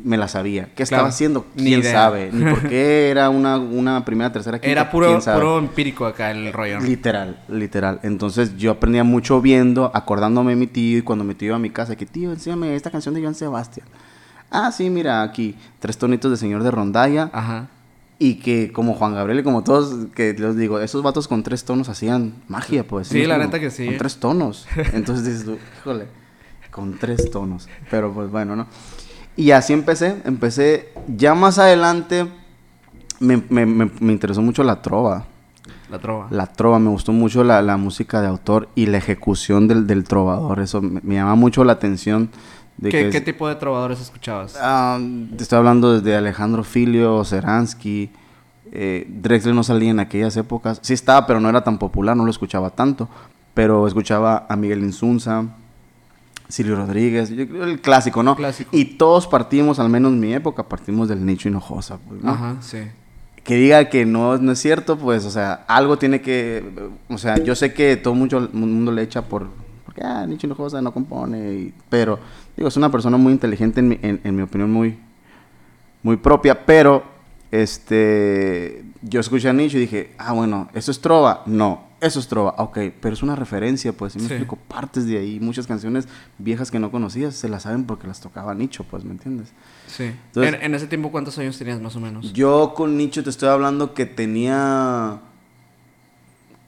me 0.03 0.17
la 0.17 0.27
sabía. 0.27 0.69
¿Qué 0.75 0.83
estaba 0.83 1.01
Claro, 1.01 1.09
haciendo? 1.09 1.45
¿Quién 1.55 1.83
sabe? 1.83 2.29
Ni 2.31 2.43
por 2.49 2.67
qué 2.67 3.09
era 3.11 3.29
una, 3.29 3.57
una 3.57 4.03
primera, 4.05 4.31
tercera, 4.31 4.59
quinta. 4.59 4.71
Era 4.71 4.91
puro, 4.91 5.19
puro 5.19 5.59
empírico 5.59 6.05
acá 6.05 6.31
el 6.31 6.51
rollo. 6.53 6.79
Literal, 6.79 7.43
literal. 7.49 7.99
Entonces 8.03 8.57
yo 8.57 8.71
aprendía 8.71 9.03
mucho 9.03 9.41
viendo, 9.41 9.91
acordándome 9.93 10.51
de 10.51 10.55
mi 10.57 10.67
tío 10.67 10.97
y 10.97 11.01
cuando 11.01 11.23
mi 11.23 11.35
tío 11.35 11.47
iba 11.47 11.55
a 11.55 11.59
mi 11.59 11.69
casa, 11.69 11.95
que 11.95 12.05
tío, 12.05 12.31
enséñame 12.31 12.75
esta 12.75 12.91
canción 12.91 13.13
de 13.15 13.21
Joan 13.21 13.35
Sebastián. 13.35 13.87
Ah, 14.49 14.71
sí, 14.71 14.89
mira, 14.89 15.23
aquí, 15.23 15.55
tres 15.79 15.97
tonitos 15.97 16.31
de 16.31 16.37
Señor 16.37 16.63
de 16.63 16.71
Rondalla. 16.71 17.29
Ajá. 17.33 17.67
Y 18.19 18.35
que 18.35 18.71
como 18.71 18.93
Juan 18.95 19.13
Gabriel 19.13 19.41
y 19.41 19.43
como 19.43 19.63
todos, 19.63 20.07
que 20.15 20.33
les 20.33 20.55
digo, 20.57 20.79
esos 20.79 21.03
vatos 21.03 21.27
con 21.27 21.43
tres 21.43 21.65
tonos 21.65 21.87
hacían 21.89 22.33
magia, 22.47 22.87
pues. 22.87 23.09
Sí, 23.09 23.25
la 23.27 23.35
Como 23.35 23.45
neta 23.45 23.59
que 23.59 23.69
sí. 23.69 23.85
Con 23.85 23.97
tres 23.97 24.17
tonos. 24.17 24.67
Entonces 24.93 25.25
dices 25.25 25.59
híjole, 25.79 26.05
con 26.71 26.97
tres 26.97 27.29
tonos. 27.29 27.67
Pero 27.91 28.11
pues 28.13 28.31
bueno, 28.31 28.55
¿no? 28.55 28.67
Y 29.37 29.51
así 29.51 29.71
empecé, 29.71 30.21
empecé, 30.25 30.89
ya 31.07 31.33
más 31.35 31.59
adelante 31.59 32.27
me, 33.19 33.41
me- 33.49 33.65
me- 33.65 33.91
me 33.99 34.11
interesó 34.13 34.41
mucho 34.41 34.63
la 34.63 34.81
trova. 34.81 35.25
La 35.89 35.99
trova. 35.99 36.27
La 36.31 36.47
trova, 36.47 36.79
me 36.79 36.89
gustó 36.89 37.13
mucho 37.13 37.43
la, 37.45 37.61
la 37.61 37.77
música 37.77 38.19
de 38.19 38.27
autor 38.27 38.67
y 38.75 38.87
la 38.87 38.97
ejecución 38.97 39.67
del, 39.69 39.87
del 39.87 40.03
trovador. 40.03 40.59
Eso 40.59 40.81
me, 40.81 40.99
me 41.03 41.15
llama 41.15 41.35
mucho 41.35 41.63
la 41.63 41.73
atención. 41.73 42.29
¿Qué, 42.81 42.89
que 42.89 43.09
qué 43.09 43.21
tipo 43.21 43.47
de 43.47 43.55
trovadores 43.55 44.01
escuchabas? 44.01 44.55
Ah, 44.59 44.99
te 45.35 45.41
estoy 45.43 45.57
hablando 45.59 45.93
desde 45.93 46.15
Alejandro 46.17 46.63
Filio, 46.63 47.23
Seransky. 47.23 48.09
Eh, 48.71 49.07
Drexler 49.09 49.55
no 49.55 49.63
salía 49.63 49.91
en 49.91 49.99
aquellas 50.01 50.35
épocas. 50.35 50.79
Sí 50.81 50.93
estaba, 50.93 51.25
pero 51.25 51.39
no 51.39 51.47
era 51.49 51.63
tan 51.63 51.77
popular, 51.79 52.17
no 52.17 52.25
lo 52.25 52.31
escuchaba 52.31 52.69
tanto. 52.71 53.07
Pero 53.53 53.87
escuchaba 53.87 54.45
a 54.49 54.55
Miguel 54.57 54.83
Insunza, 54.83 55.45
Silvio 56.49 56.75
Rodríguez, 56.75 57.29
el 57.31 57.81
clásico, 57.81 58.23
¿no? 58.23 58.35
Clásico. 58.35 58.69
Y 58.73 58.85
todos 58.85 59.27
partimos, 59.27 59.79
al 59.79 59.89
menos 59.89 60.13
en 60.13 60.19
mi 60.19 60.33
época, 60.33 60.63
partimos 60.63 61.09
del 61.09 61.25
nicho 61.25 61.49
Hinojosa. 61.49 61.97
Pues, 62.07 62.23
¿no? 62.23 62.31
Ajá, 62.31 62.55
sí. 62.61 62.79
que 63.43 63.55
diga 63.55 63.89
que 63.89 64.05
no, 64.05 64.37
no 64.37 64.51
es 64.53 64.59
cierto, 64.59 64.97
pues, 64.97 65.25
o 65.25 65.29
sea, 65.31 65.65
algo 65.67 65.97
tiene 65.97 66.21
que, 66.21 66.63
o 67.09 67.17
sea, 67.17 67.37
yo 67.37 67.55
sé 67.55 67.73
que 67.73 67.95
todo 67.97 68.13
mucho 68.15 68.37
el 68.37 68.49
mundo 68.53 68.91
le 68.91 69.01
echa 69.03 69.21
por, 69.23 69.47
porque, 69.85 70.01
ah, 70.03 70.25
Nicho 70.27 70.47
Hinojosa 70.47 70.81
no 70.81 70.93
compone, 70.93 71.53
y- 71.53 71.73
pero, 71.89 72.19
digo, 72.55 72.67
es 72.69 72.77
una 72.77 72.91
persona 72.91 73.17
muy 73.17 73.31
inteligente, 73.33 73.79
en 73.79 73.87
mi, 73.89 73.99
en, 74.01 74.19
en 74.23 74.35
mi 74.35 74.41
opinión, 74.41 74.71
muy, 74.71 74.97
muy 76.03 76.17
propia, 76.17 76.65
pero, 76.65 77.03
este, 77.51 78.83
yo 79.01 79.19
escuché 79.19 79.49
a 79.49 79.53
Nicho 79.53 79.77
y 79.77 79.81
dije, 79.81 80.11
ah, 80.17 80.33
bueno, 80.33 80.69
¿eso 80.73 80.91
es 80.91 80.99
trova? 81.01 81.43
No, 81.45 81.86
eso 81.99 82.19
es 82.19 82.27
trova, 82.27 82.53
ok, 82.59 82.77
pero 83.01 83.13
es 83.13 83.23
una 83.23 83.35
referencia, 83.35 83.91
pues, 83.93 84.13
¿sí 84.13 84.19
me 84.19 84.27
Sí. 84.27 84.33
explico, 84.33 84.55
partes 84.67 85.05
de 85.07 85.17
ahí, 85.17 85.39
muchas 85.39 85.65
canciones 85.67 86.07
viejas 86.37 86.69
que 86.69 86.77
no 86.79 86.91
conocías, 86.91 87.35
se 87.35 87.49
las 87.49 87.63
saben 87.63 87.85
porque 87.85 88.05
las 88.07 88.19
tocaba 88.21 88.53
Nicho, 88.53 88.83
pues, 88.83 89.03
¿me 89.03 89.11
entiendes? 89.11 89.49
Sí. 89.87 90.03
Entonces- 90.27 90.53
en, 90.55 90.61
en 90.61 90.75
ese 90.75 90.87
tiempo, 90.87 91.11
¿cuántos 91.11 91.37
años 91.39 91.57
tenías 91.57 91.81
más 91.81 91.95
o 91.95 91.99
menos? 91.99 92.33
Yo 92.33 92.73
con 92.75 92.97
Nicho 92.97 93.23
te 93.23 93.29
estoy 93.31 93.49
hablando 93.49 93.93
que 93.95 94.05
tenía 94.05 95.19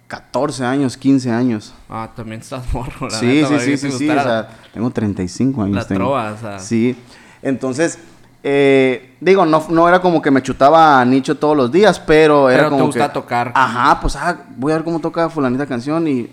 14 0.08 0.66
años, 0.66 0.98
15 0.98 1.30
años. 1.32 1.74
Ah, 1.88 2.12
también 2.16 2.42
estás 2.42 2.64
morro, 2.74 3.08
la 3.10 3.20
sí, 3.20 3.26
neta, 3.28 3.60
sí, 3.60 3.78
sí, 3.78 3.92
sí, 3.92 3.98
sí, 3.98 4.10
o 4.10 4.14
sea, 4.24 4.50
tengo 4.74 4.90
35 4.90 5.62
años. 5.64 5.76
La 5.76 5.86
tengo. 5.88 6.00
trova, 6.00 6.32
o 6.32 6.38
sea. 6.38 6.60
Sí, 6.60 6.96
entonces, 7.44 8.00
eh, 8.44 9.16
digo, 9.20 9.46
no, 9.46 9.66
no 9.70 9.88
era 9.88 10.02
como 10.02 10.22
que 10.22 10.32
me 10.32 10.42
chutaba 10.42 11.02
a 11.02 11.06
Nicho 11.06 11.38
todos 11.38 11.58
los 11.58 11.72
días, 11.72 12.00
pero 12.00 12.50
era 12.50 12.60
Pero 12.64 12.70
te 12.70 12.74
como 12.76 12.86
gusta 12.86 13.08
que... 13.08 13.14
tocar. 13.14 13.52
Ajá, 13.56 14.00
pues, 14.00 14.16
ah, 14.16 14.46
voy 14.58 14.72
a 14.72 14.76
ver 14.76 14.84
cómo 14.86 15.00
toca 15.00 15.30
fulanita 15.30 15.66
canción 15.66 16.08
y 16.08 16.30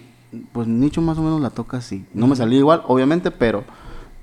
pues 0.52 0.66
Nicho 0.68 1.00
más 1.02 1.18
o 1.18 1.22
menos 1.22 1.40
la 1.40 1.50
toca 1.50 1.78
así. 1.78 2.04
No 2.14 2.26
me 2.26 2.36
salía 2.36 2.58
igual, 2.58 2.82
obviamente, 2.86 3.30
pero, 3.30 3.64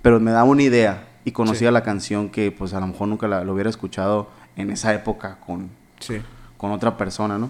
pero 0.01 0.19
me 0.19 0.31
daba 0.31 0.43
una 0.45 0.63
idea 0.63 1.07
y 1.25 1.31
conocía 1.31 1.69
Sí. 1.69 1.73
la 1.73 1.83
canción 1.83 2.29
que 2.29 2.51
pues 2.51 2.73
a 2.73 2.79
lo 2.79 2.87
mejor 2.87 3.07
nunca 3.07 3.27
la, 3.27 3.43
lo 3.43 3.53
hubiera 3.53 3.69
escuchado 3.69 4.27
en 4.55 4.69
esa 4.71 4.93
época 4.93 5.37
con, 5.45 5.69
Sí. 5.99 6.21
con 6.57 6.71
otra 6.71 6.95
persona, 6.97 7.37
¿no? 7.37 7.49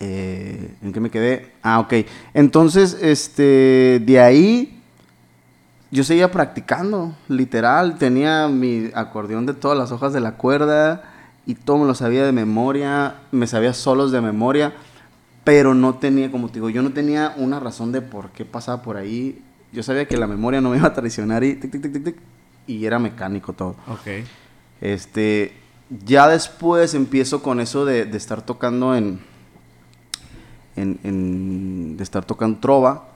Eh, 0.00 0.74
¿En 0.82 0.92
qué 0.92 1.00
me 1.00 1.10
quedé? 1.10 1.52
Ah, 1.62 1.80
ok. 1.80 1.94
Entonces, 2.34 2.98
este, 3.00 4.02
de 4.04 4.20
ahí 4.20 4.75
yo 5.96 6.04
seguía 6.04 6.30
practicando, 6.30 7.14
literal. 7.28 7.96
Tenía 7.98 8.48
mi 8.48 8.90
acordeón 8.94 9.46
de 9.46 9.54
todas 9.54 9.78
las 9.78 9.92
hojas 9.92 10.12
de 10.12 10.20
la 10.20 10.32
cuerda 10.32 11.02
y 11.46 11.54
todo 11.54 11.78
me 11.78 11.86
lo 11.86 11.94
sabía 11.94 12.24
de 12.24 12.32
memoria. 12.32 13.14
Me 13.32 13.46
sabía 13.46 13.72
solos 13.72 14.12
de 14.12 14.20
memoria, 14.20 14.74
pero 15.42 15.74
no 15.74 15.94
tenía, 15.94 16.30
como 16.30 16.48
te 16.48 16.54
digo, 16.54 16.68
yo 16.70 16.82
no 16.82 16.90
tenía 16.92 17.32
una 17.38 17.60
razón 17.60 17.92
de 17.92 18.02
por 18.02 18.30
qué 18.30 18.44
pasaba 18.44 18.82
por 18.82 18.96
ahí. 18.96 19.42
Yo 19.72 19.82
sabía 19.82 20.06
que 20.06 20.16
la 20.16 20.26
memoria 20.26 20.60
no 20.60 20.70
me 20.70 20.76
iba 20.76 20.88
a 20.88 20.92
traicionar 20.94 21.42
y 21.44 21.54
tic, 21.54 21.70
tic, 21.72 21.82
tic, 21.82 21.92
tic, 21.92 22.04
tic, 22.04 22.16
y 22.66 22.84
era 22.84 22.98
mecánico 22.98 23.52
todo. 23.54 23.76
Ok. 23.88 24.24
Este, 24.80 25.54
ya 26.04 26.28
después 26.28 26.94
empiezo 26.94 27.42
con 27.42 27.60
eso 27.60 27.84
de, 27.84 28.04
de 28.04 28.16
estar 28.18 28.42
tocando 28.42 28.94
en, 28.94 29.20
en, 30.76 30.98
en- 31.04 31.96
de 31.96 32.02
estar 32.02 32.24
tocando 32.24 32.58
trova. 32.58 33.08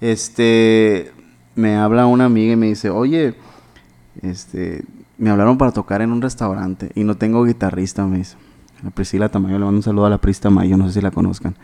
este, 0.00 1.12
me 1.54 1.76
habla 1.76 2.06
una 2.06 2.24
amiga 2.24 2.54
y 2.54 2.56
me 2.56 2.66
dice, 2.68 2.88
oye, 2.90 3.34
este, 4.22 4.82
me 5.18 5.28
hablaron 5.30 5.58
para 5.58 5.70
tocar 5.72 6.00
en 6.02 6.10
un 6.12 6.22
restaurante 6.22 6.90
y 6.94 7.04
no 7.04 7.16
tengo 7.16 7.44
guitarrista, 7.44 8.06
me 8.06 8.18
dice. 8.18 8.36
La 8.82 8.88
Priscila 8.90 9.28
Tamayo, 9.28 9.58
le 9.58 9.64
mando 9.66 9.76
un 9.76 9.82
saludo 9.82 10.06
a 10.06 10.10
la 10.10 10.16
Prista 10.16 10.48
Mayo, 10.48 10.78
no 10.78 10.86
sé 10.88 10.94
si 10.94 11.00
la 11.02 11.10
conozcan. 11.10 11.54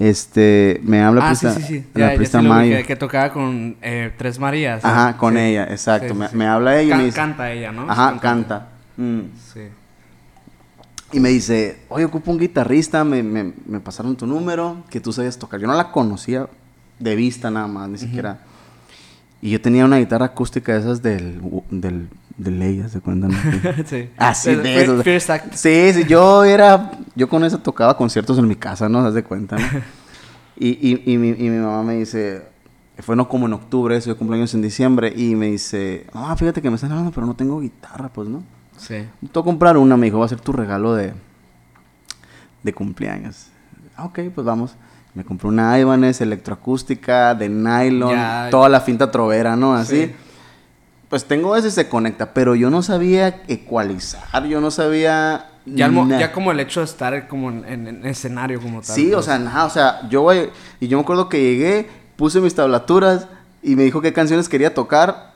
Este, 0.00 0.80
me 0.82 1.00
habla 1.00 1.22
Ah, 1.24 1.28
Prista, 1.28 1.54
sí, 1.54 1.62
sí, 1.62 1.68
sí. 1.80 1.84
la 1.94 2.00
Ya, 2.00 2.10
ya 2.10 2.16
Prista 2.16 2.42
Mayo. 2.42 2.76
que 2.84 2.96
tocaba 2.96 3.32
con 3.32 3.76
eh, 3.82 4.12
Tres 4.18 4.40
Marías. 4.40 4.84
Ajá, 4.84 5.16
con 5.16 5.36
ella, 5.36 5.68
exacto. 5.70 6.12
Me, 6.12 6.28
me 6.32 6.46
habla 6.48 6.80
ella 6.80 6.96
y 6.96 6.98
me 6.98 7.04
dice... 7.04 7.14
Canta 7.16 7.52
ella, 7.52 7.70
¿no? 7.70 7.88
Ajá, 7.88 8.18
canta. 8.20 8.66
Mm. 8.96 9.20
Sí. 9.52 9.60
Y 11.12 11.20
me 11.20 11.30
dice, 11.30 11.80
oye, 11.88 12.04
ocupo 12.04 12.30
un 12.30 12.38
guitarrista, 12.38 13.02
me, 13.04 13.22
me, 13.22 13.52
me 13.66 13.80
pasaron 13.80 14.16
tu 14.16 14.26
número, 14.26 14.84
que 14.90 15.00
tú 15.00 15.12
sabías 15.12 15.38
tocar. 15.38 15.60
Yo 15.60 15.66
no 15.66 15.74
la 15.74 15.90
conocía 15.90 16.48
de 17.00 17.16
vista 17.16 17.50
nada 17.50 17.66
más, 17.66 17.88
ni 17.88 17.98
siquiera. 17.98 18.40
Y 19.42 19.50
yo 19.50 19.60
tenía 19.60 19.84
una 19.84 19.98
guitarra 19.98 20.26
acústica 20.26 20.72
de 20.72 20.80
esas 20.80 21.02
del, 21.02 21.40
del, 21.70 22.08
de 22.36 22.50
ley, 22.50 22.84
¿se 22.88 23.00
cuentan? 23.00 23.32
sí. 23.86 24.10
Así 24.16 24.54
de 24.54 25.22
Act. 25.28 25.54
Sí, 25.54 25.92
sí, 25.94 26.04
yo 26.06 26.44
era, 26.44 26.92
yo 27.16 27.28
con 27.28 27.42
eso 27.44 27.58
tocaba 27.58 27.96
conciertos 27.96 28.38
en 28.38 28.46
mi 28.46 28.54
casa, 28.54 28.88
¿no? 28.88 29.06
¿Se 29.08 29.14
de 29.14 29.24
cuenta, 29.24 29.56
no? 29.56 29.66
y, 30.56 30.68
y, 30.68 31.12
y, 31.12 31.18
mi, 31.18 31.30
y 31.30 31.48
mi 31.48 31.58
mamá 31.58 31.82
me 31.82 31.94
dice, 31.94 32.42
fue 32.98 33.16
no 33.16 33.28
como 33.28 33.46
en 33.46 33.54
octubre, 33.54 33.96
eso, 33.96 34.10
yo 34.10 34.16
cumpleaños 34.16 34.52
en 34.54 34.62
diciembre, 34.62 35.12
y 35.16 35.34
me 35.34 35.46
dice, 35.46 36.06
ah, 36.12 36.36
fíjate 36.36 36.60
que 36.62 36.68
me 36.68 36.76
están 36.76 36.92
hablando, 36.92 37.10
pero 37.10 37.26
no 37.26 37.34
tengo 37.34 37.60
guitarra, 37.60 38.10
pues, 38.12 38.28
¿no? 38.28 38.42
Sí. 38.80 39.06
Que 39.32 39.42
comprar 39.42 39.76
una, 39.76 39.96
me 39.96 40.06
dijo, 40.06 40.18
va 40.18 40.24
a 40.26 40.28
ser 40.28 40.40
tu 40.40 40.52
regalo 40.52 40.94
de, 40.94 41.12
de 42.62 42.72
cumpleaños. 42.72 43.46
Ah, 43.96 44.04
ok, 44.06 44.20
pues 44.34 44.44
vamos. 44.44 44.72
Me 45.14 45.24
compré 45.24 45.48
una 45.48 45.78
Ibanez 45.78 46.20
electroacústica 46.20 47.34
de 47.34 47.48
nylon, 47.48 48.10
Ya. 48.12 48.48
toda 48.50 48.68
la 48.68 48.80
finta 48.80 49.10
trovera, 49.10 49.56
¿no? 49.56 49.74
Así. 49.74 50.06
Sí. 50.06 50.14
Pues 51.08 51.24
tengo 51.24 51.56
ese 51.56 51.72
se 51.72 51.88
conecta, 51.88 52.32
pero 52.32 52.54
yo 52.54 52.70
no 52.70 52.82
sabía 52.82 53.42
ecualizar, 53.48 54.44
yo 54.46 54.60
no 54.60 54.70
sabía... 54.70 55.46
Ya, 55.66 55.86
el 55.86 56.30
como 56.32 56.52
el 56.52 56.60
hecho 56.60 56.80
de 56.80 56.86
estar 56.86 57.26
como 57.28 57.50
en, 57.50 57.64
en- 57.66 57.86
en 57.88 58.06
escenario 58.06 58.60
como 58.60 58.80
tal. 58.80 58.94
Sí, 58.94 59.10
o 59.10 59.14
pues. 59.16 59.26
sea, 59.26 59.38
nada, 59.38 59.64
o 59.66 59.70
sea, 59.70 60.08
yo 60.08 60.22
voy, 60.22 60.50
y 60.78 60.86
yo 60.88 60.96
me 60.96 61.02
acuerdo 61.02 61.28
que 61.28 61.38
llegué, 61.40 61.88
puse 62.16 62.40
mis 62.40 62.54
tablaturas 62.54 63.26
y 63.62 63.74
me 63.76 63.82
dijo 63.82 64.00
qué 64.00 64.12
canciones 64.12 64.48
quería 64.48 64.72
tocar 64.72 65.29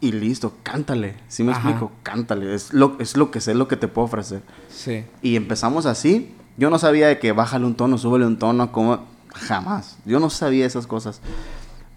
y 0.00 0.12
listo, 0.12 0.54
cántale. 0.62 1.16
¿Sí 1.28 1.44
me 1.44 1.52
Ajá. 1.52 1.68
explico? 1.70 1.92
Cántale, 2.02 2.54
es 2.54 2.72
lo, 2.72 2.96
es 2.98 3.16
lo 3.16 3.30
que 3.30 3.40
sé, 3.40 3.52
es 3.52 3.56
lo 3.56 3.68
que 3.68 3.76
te 3.76 3.88
puedo 3.88 4.06
ofrecer. 4.06 4.42
Sí. 4.70 5.04
Y 5.22 5.36
empezamos 5.36 5.86
así. 5.86 6.34
Yo 6.56 6.70
no 6.70 6.78
sabía 6.78 7.08
de 7.08 7.18
que 7.18 7.32
bájale 7.32 7.66
un 7.66 7.74
tono, 7.74 7.98
súbele 7.98 8.26
un 8.26 8.38
tono, 8.38 8.72
como 8.72 9.04
jamás. 9.34 9.98
Yo 10.04 10.20
no 10.20 10.30
sabía 10.30 10.66
esas 10.66 10.86
cosas. 10.86 11.20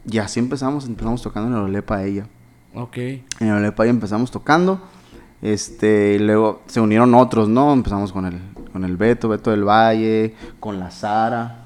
Y 0.09 0.17
así 0.17 0.39
empezamos, 0.39 0.85
empezamos 0.85 1.21
tocando 1.21 1.49
en 1.49 1.55
el 1.55 1.69
Olepa 1.69 2.03
ella. 2.03 2.27
Ok. 2.75 2.97
En 2.97 3.23
el 3.39 3.51
Olepa 3.53 3.83
ella 3.83 3.91
empezamos 3.91 4.31
tocando. 4.31 4.81
Este, 5.41 6.15
y 6.15 6.19
luego 6.19 6.61
se 6.67 6.79
unieron 6.79 7.13
otros, 7.15 7.49
¿no? 7.49 7.73
Empezamos 7.73 8.13
con 8.13 8.25
el, 8.25 8.39
con 8.71 8.85
el 8.85 8.95
Beto, 8.97 9.27
Beto 9.29 9.51
del 9.51 9.63
Valle, 9.67 10.35
con 10.59 10.79
la 10.79 10.89
Sara. 10.91 11.62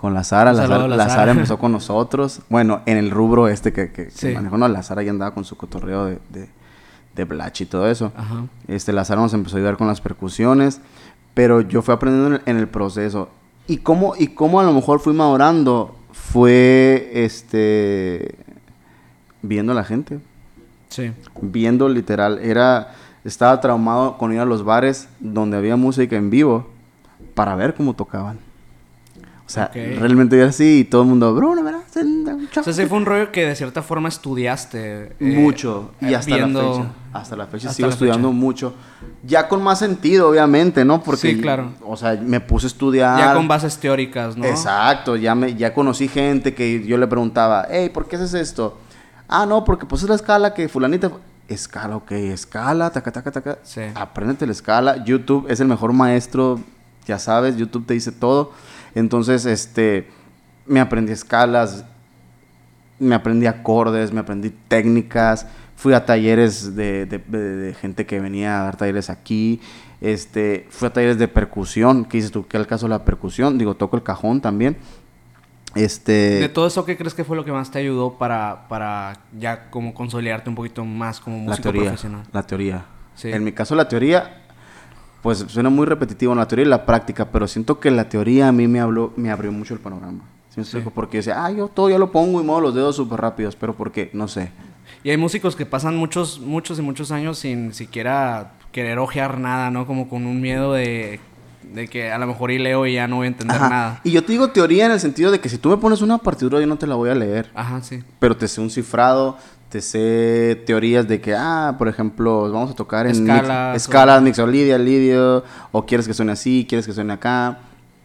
Con 0.00 0.14
la 0.14 0.24
Sara, 0.24 0.54
la, 0.54 0.62
Sara, 0.66 0.88
la 0.88 0.96
la 0.96 1.04
Sara. 1.04 1.14
Sara 1.14 1.30
empezó 1.32 1.58
con 1.58 1.72
nosotros. 1.72 2.40
Bueno, 2.48 2.80
en 2.86 2.96
el 2.96 3.10
rubro 3.10 3.48
este 3.48 3.70
que, 3.74 3.92
que, 3.92 4.04
que 4.06 4.10
Sí. 4.10 4.28
manejó, 4.32 4.56
no, 4.56 4.66
la 4.66 4.82
Sara 4.82 5.02
ya 5.02 5.10
andaba 5.10 5.34
con 5.34 5.44
su 5.44 5.58
cotorreo 5.58 6.06
de, 6.06 6.18
de, 6.30 6.48
de 7.14 7.24
Blach 7.26 7.60
y 7.60 7.66
todo 7.66 7.86
eso. 7.86 8.10
Ajá. 8.16 8.44
Este, 8.66 8.94
la 8.94 9.04
Sara 9.04 9.20
nos 9.20 9.34
empezó 9.34 9.56
a 9.56 9.58
ayudar 9.58 9.76
con 9.76 9.88
las 9.88 10.00
percusiones, 10.00 10.80
pero 11.34 11.60
yo 11.60 11.82
fui 11.82 11.92
aprendiendo 11.92 12.28
en 12.28 12.34
el, 12.36 12.42
en 12.46 12.56
el 12.56 12.66
proceso. 12.68 13.28
Y 13.66 13.76
cómo, 13.78 14.14
y 14.18 14.28
cómo 14.28 14.58
a 14.60 14.64
lo 14.64 14.72
mejor 14.72 15.00
fui 15.00 15.12
madurando 15.12 15.94
fue, 16.12 17.10
este, 17.12 18.36
viendo 19.42 19.72
a 19.72 19.74
la 19.74 19.84
gente, 19.84 20.18
Sí. 20.88 21.12
viendo 21.42 21.88
literal, 21.90 22.38
era, 22.38 22.94
estaba 23.24 23.60
traumado 23.60 24.16
con 24.18 24.32
ir 24.32 24.40
a 24.40 24.44
los 24.46 24.64
bares 24.64 25.08
donde 25.20 25.56
había 25.58 25.76
música 25.76 26.16
en 26.16 26.30
vivo 26.30 26.68
para 27.34 27.54
ver 27.54 27.74
cómo 27.74 27.94
tocaban. 27.94 28.38
O 29.50 29.52
sea, 29.52 29.68
realmente 29.74 30.36
era 30.38 30.50
así 30.50 30.78
y 30.80 30.84
todo 30.84 31.02
el 31.02 31.08
mundo, 31.08 31.34
Bruno, 31.34 31.64
¿verdad? 31.64 31.80
O 32.56 32.62
sea, 32.62 32.72
sí 32.72 32.86
fue 32.86 32.98
un 32.98 33.04
rollo 33.04 33.32
que 33.32 33.44
de 33.46 33.56
cierta 33.56 33.82
forma 33.82 34.08
estudiaste. 34.08 35.16
eh, 35.18 35.36
mucho. 35.40 35.90
Y 36.00 36.12
eh, 36.12 36.16
hasta 36.16 36.36
viendo- 36.36 36.62
la 36.62 36.72
fecha. 36.84 36.94
Hasta 37.12 37.36
la 37.36 37.46
fecha 37.46 37.66
hasta 37.68 37.76
sigo 37.76 37.88
la 37.88 37.92
estudiando 37.94 38.28
fecha. 38.28 38.38
mucho. 38.40 38.74
Ya 39.24 39.48
con 39.48 39.60
más 39.62 39.80
sentido, 39.80 40.28
obviamente, 40.30 40.84
¿no? 40.84 41.02
Porque, 41.02 41.32
Sí, 41.34 41.40
claro. 41.40 41.72
O 41.84 41.96
sea, 41.96 42.12
me 42.22 42.38
puse 42.38 42.66
a 42.66 42.68
estudiar. 42.68 43.18
Ya 43.18 43.34
con 43.34 43.48
bases 43.48 43.76
teóricas, 43.76 44.36
¿no? 44.36 44.44
Exacto. 44.44 45.16
Ya, 45.16 45.34
me, 45.34 45.54
ya 45.56 45.74
conocí 45.74 46.06
gente 46.06 46.54
que 46.54 46.84
yo 46.86 46.96
le 46.96 47.08
preguntaba, 47.08 47.66
hey, 47.68 47.90
¿por 47.92 48.06
qué 48.06 48.14
haces 48.16 48.34
esto? 48.34 48.78
Ah, 49.28 49.46
no, 49.46 49.64
porque 49.64 49.84
pues 49.84 50.02
es 50.04 50.08
la 50.08 50.14
escala 50.14 50.54
que 50.54 50.68
fulanita... 50.68 51.10
Escala, 51.48 51.96
ok, 51.96 52.12
escala, 52.12 52.90
taca, 52.90 53.10
taca, 53.10 53.32
taca. 53.32 53.58
Sí. 53.64 53.80
Apréndete 53.96 54.46
la 54.46 54.52
escala. 54.52 55.04
YouTube 55.04 55.46
es 55.50 55.58
el 55.58 55.66
mejor 55.66 55.92
maestro, 55.92 56.60
ya 57.06 57.18
sabes, 57.18 57.56
YouTube 57.56 57.84
te 57.86 57.94
dice 57.94 58.12
todo. 58.12 58.52
Entonces, 58.94 59.46
este, 59.46 60.08
me 60.66 60.80
aprendí 60.80 61.12
escalas, 61.12 61.84
me 62.98 63.14
aprendí 63.14 63.46
acordes, 63.46 64.12
me 64.12 64.20
aprendí 64.20 64.50
técnicas, 64.68 65.46
fui 65.76 65.94
a 65.94 66.04
talleres 66.04 66.76
de, 66.76 67.06
de- 67.06 67.18
de- 67.18 67.56
de 67.56 67.74
gente 67.74 68.04
que 68.06 68.20
venía 68.20 68.60
a 68.60 68.64
dar 68.64 68.76
talleres 68.76 69.08
aquí, 69.10 69.60
este, 70.00 70.66
fui 70.70 70.88
a 70.88 70.92
talleres 70.92 71.18
de 71.18 71.28
percusión, 71.28 72.04
¿qué 72.04 72.18
dices 72.18 72.30
tú? 72.32 72.46
¿Qué 72.46 72.56
el 72.56 72.66
caso 72.66 72.86
de 72.86 72.90
la 72.90 73.04
percusión? 73.04 73.56
Digo, 73.58 73.74
toco 73.74 73.96
el 73.96 74.02
cajón 74.02 74.40
también. 74.40 74.76
Este, 75.76 76.12
De 76.40 76.48
todo 76.48 76.66
eso, 76.66 76.84
¿qué 76.84 76.96
crees 76.96 77.14
que 77.14 77.22
fue 77.22 77.36
lo 77.36 77.44
que 77.44 77.52
más 77.52 77.70
te 77.70 77.78
ayudó 77.78 78.14
para, 78.18 78.66
para 78.68 79.12
ya 79.38 79.70
como 79.70 79.94
consolidarte 79.94 80.50
un 80.50 80.56
poquito 80.56 80.84
más 80.84 81.20
como 81.20 81.36
la 81.36 81.42
músico 81.44 81.62
teoría, 81.62 81.82
profesional? 81.90 82.22
la 82.32 82.42
teoría. 82.42 82.84
Sí. 83.14 83.30
En 83.30 83.44
mi 83.44 83.52
caso 83.52 83.76
la 83.76 83.86
teoría, 83.88 84.42
pues 85.22 85.44
suena 85.48 85.70
muy 85.70 85.86
repetitivo, 85.86 86.34
la 86.34 86.48
teoría 86.48 86.64
y 86.66 86.68
la 86.68 86.86
práctica, 86.86 87.30
pero 87.30 87.46
siento 87.46 87.78
que 87.80 87.90
la 87.90 88.08
teoría 88.08 88.48
a 88.48 88.52
mí 88.52 88.66
me, 88.68 88.80
habló, 88.80 89.12
me 89.16 89.30
abrió 89.30 89.52
mucho 89.52 89.74
el 89.74 89.80
panorama. 89.80 90.20
¿Sí 90.50 90.60
me 90.60 90.64
Sí. 90.64 90.78
Porque 90.94 91.18
decía, 91.18 91.44
ah, 91.44 91.50
yo 91.50 91.68
todo 91.68 91.90
ya 91.90 91.98
lo 91.98 92.10
pongo 92.10 92.40
y 92.40 92.44
muevo 92.44 92.60
los 92.60 92.74
dedos 92.74 92.96
súper 92.96 93.20
rápidos, 93.20 93.54
pero 93.56 93.74
¿por 93.74 93.92
qué? 93.92 94.10
No 94.12 94.26
sé. 94.28 94.50
Y 95.04 95.10
hay 95.10 95.16
músicos 95.16 95.56
que 95.56 95.64
pasan 95.66 95.96
muchos, 95.96 96.40
muchos 96.40 96.78
y 96.78 96.82
muchos 96.82 97.10
años 97.12 97.38
sin 97.38 97.72
siquiera 97.72 98.52
querer 98.72 98.98
ojear 98.98 99.38
nada, 99.38 99.70
¿no? 99.70 99.86
Como 99.86 100.08
con 100.08 100.26
un 100.26 100.40
miedo 100.40 100.72
de, 100.72 101.20
de 101.72 101.88
que 101.88 102.10
a 102.10 102.18
lo 102.18 102.26
mejor 102.26 102.50
y 102.50 102.58
leo 102.58 102.86
y 102.86 102.94
ya 102.94 103.06
no 103.08 103.16
voy 103.16 103.26
a 103.26 103.28
entender 103.28 103.56
Ajá. 103.56 103.68
nada. 103.68 104.00
Y 104.04 104.10
yo 104.10 104.24
te 104.24 104.32
digo 104.32 104.48
teoría 104.50 104.86
en 104.86 104.92
el 104.92 105.00
sentido 105.00 105.30
de 105.30 105.40
que 105.40 105.48
si 105.48 105.58
tú 105.58 105.68
me 105.70 105.76
pones 105.76 106.02
una 106.02 106.18
partitura 106.18 106.60
yo 106.60 106.66
no 106.66 106.76
te 106.76 106.86
la 106.86 106.96
voy 106.96 107.10
a 107.10 107.14
leer, 107.14 107.50
Ajá, 107.54 107.82
sí. 107.82 108.02
pero 108.18 108.36
te 108.36 108.48
sé 108.48 108.60
un 108.60 108.70
cifrado, 108.70 109.38
te 109.70 109.80
sé 109.80 110.62
teorías 110.66 111.06
de 111.06 111.20
que, 111.20 111.34
ah, 111.34 111.76
por 111.78 111.88
ejemplo, 111.88 112.50
vamos 112.52 112.72
a 112.72 112.74
tocar 112.74 113.06
en 113.06 113.12
Escalas, 113.12 113.72
mix, 113.74 113.82
escalas, 113.84 114.20
mixolidia, 114.20 114.76
lidio, 114.76 115.44
o 115.70 115.86
quieres 115.86 116.06
que 116.08 116.12
suene 116.12 116.32
así, 116.32 116.66
quieres 116.68 116.86
que 116.86 116.92
suene 116.92 117.12
acá. 117.12 117.58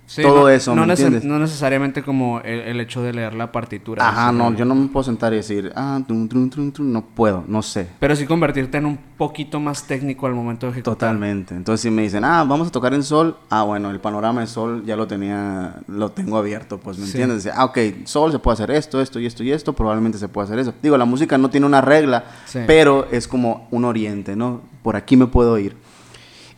Sí, 0.08 0.22
Todo 0.22 0.42
no- 0.42 0.50
eso, 0.50 0.76
no, 0.76 0.86
¿me 0.86 0.94
entiendes? 0.94 1.24
no 1.24 1.40
necesariamente 1.40 2.04
como 2.04 2.40
el, 2.42 2.60
el 2.60 2.80
hecho 2.80 3.02
de 3.02 3.12
leer 3.12 3.34
la 3.34 3.52
partitura. 3.52 4.08
Ajá, 4.08 4.32
no, 4.32 4.54
yo 4.54 4.64
no 4.64 4.76
me 4.76 4.88
puedo 4.88 5.04
sentar 5.04 5.34
y 5.34 5.38
decir, 5.38 5.72
ah, 5.76 6.00
no 6.08 7.02
puedo, 7.16 7.44
no 7.48 7.62
sé. 7.64 7.88
Pero 8.00 8.16
sí 8.16 8.26
convertirte 8.26 8.78
en 8.78 8.86
un 8.86 9.00
poquito 9.18 9.60
más 9.60 9.88
técnico 9.88 10.28
al 10.28 10.34
momento 10.36 10.68
de 10.68 10.74
ejecutar. 10.74 10.94
Totalmente. 10.96 11.56
Entonces 11.56 11.82
si 11.82 11.90
me 11.90 12.04
dicen, 12.04 12.24
ah, 12.24 12.44
vamos 12.48 12.68
a 12.68 12.72
tocar 12.72 12.94
en 12.94 13.02
sol, 13.04 13.38
ah, 13.50 13.64
bueno, 13.64 13.90
el 13.90 14.00
panorama 14.00 14.42
de 14.42 14.48
sol 14.48 14.84
ya 14.86 14.96
lo 14.96 15.08
tenía, 15.08 15.76
lo 15.88 16.12
tengo 16.12 16.38
abierto, 16.38 16.78
pues, 16.80 16.98
¿me 17.00 17.06
Sí. 17.08 17.14
entiendes? 17.22 17.50
Ah, 17.56 17.66
ok, 17.66 17.78
sol 18.06 18.32
se 18.32 18.40
puede 18.40 18.54
hacer 18.54 18.72
esto, 18.72 19.02
esto 19.02 19.20
y 19.20 19.26
esto 19.26 19.44
y 19.44 19.52
esto, 19.52 19.74
probablemente 19.74 20.18
se 20.20 20.28
puede 20.28 20.46
hacer 20.46 20.60
eso. 20.60 20.74
Digo, 20.84 20.98
la 20.98 21.06
música 21.06 21.38
no 21.38 21.50
tiene 21.50 21.66
una 21.66 21.82
regla, 21.82 22.26
Sí. 22.46 22.60
pero 22.68 23.08
es 23.12 23.28
como 23.28 23.68
un 23.72 23.86
oriente, 23.86 24.36
¿no? 24.36 24.62
Por 24.84 24.96
aquí 24.96 25.18
me 25.18 25.26
puedo 25.26 25.58
ir. 25.58 25.76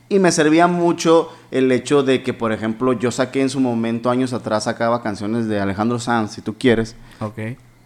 Y 0.09 0.19
me 0.19 0.31
servía 0.31 0.67
mucho 0.67 1.29
el 1.51 1.71
hecho 1.71 2.01
de 2.03 2.23
que, 2.23 2.33
por 2.33 2.51
ejemplo, 2.53 2.93
yo 2.93 3.11
saqué 3.11 3.41
en 3.41 3.49
su 3.49 3.59
momento, 3.59 4.09
años 4.09 4.31
atrás, 4.33 4.63
sacaba 4.63 5.03
canciones 5.03 5.47
de 5.47 5.59
Alejandro 5.59 5.99
Sanz, 5.99 6.31
si 6.31 6.41
tú 6.41 6.55
quieres, 6.57 6.95
Ok, 7.19 7.39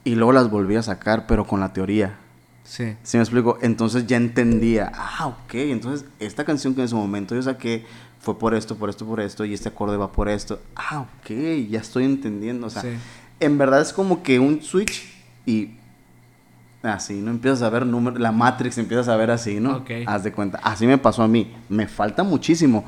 y 0.04 0.16
luego 0.16 0.32
las 0.32 0.50
volví 0.52 0.76
a 0.76 0.84
sacar, 0.84 1.26
pero 1.28 1.46
con 1.48 1.60
la 1.60 1.74
teoría. 1.74 2.18
sí. 2.64 2.96
¿Sí 3.04 3.18
me 3.18 3.24
explico? 3.24 3.58
Entonces 3.62 4.06
ya 4.08 4.18
entendía, 4.18 4.92
ah, 4.96 5.28
ok, 5.28 5.54
entonces 5.56 6.06
esta 6.20 6.46
canción 6.46 6.76
que 6.76 6.82
en 6.82 6.90
su 6.90 6.96
momento 6.96 7.34
yo 7.36 7.42
saqué 7.42 7.86
fue 8.20 8.38
por 8.38 8.54
esto, 8.54 8.76
por 8.76 8.90
esto, 8.92 9.06
por 9.06 9.20
esto, 9.20 9.44
y 9.46 9.54
este 9.56 9.70
acorde 9.70 9.98
va 9.98 10.12
por 10.12 10.30
esto. 10.30 10.60
Ah, 10.76 11.00
ok, 11.02 11.32
ya 11.70 11.80
estoy 11.80 12.06
entendiendo. 12.06 12.68
O 12.68 12.70
sea, 12.70 12.84
Sí. 12.84 12.90
en 13.40 13.58
verdad 13.58 13.82
es 13.82 13.94
como 13.94 14.22
que 14.22 14.40
un 14.40 14.62
switch 14.62 15.12
y 15.48 15.72
así, 16.84 17.22
¿no? 17.22 17.32
Empiezas 17.32 17.62
a 17.62 17.70
ver 17.70 17.86
números, 17.86 18.20
la 18.20 18.32
Matrix 18.32 18.78
empiezas 18.78 19.08
a 19.08 19.16
ver 19.16 19.32
así, 19.32 19.60
¿no? 19.60 19.78
Ok. 19.78 19.92
Haz 20.08 20.24
de 20.24 20.32
cuenta. 20.32 20.60
Así 20.64 20.88
me 20.88 20.98
pasó 20.98 21.24
a 21.24 21.28
mí. 21.28 21.54
Me 21.70 21.88
falta 21.88 22.24
muchísimo, 22.24 22.84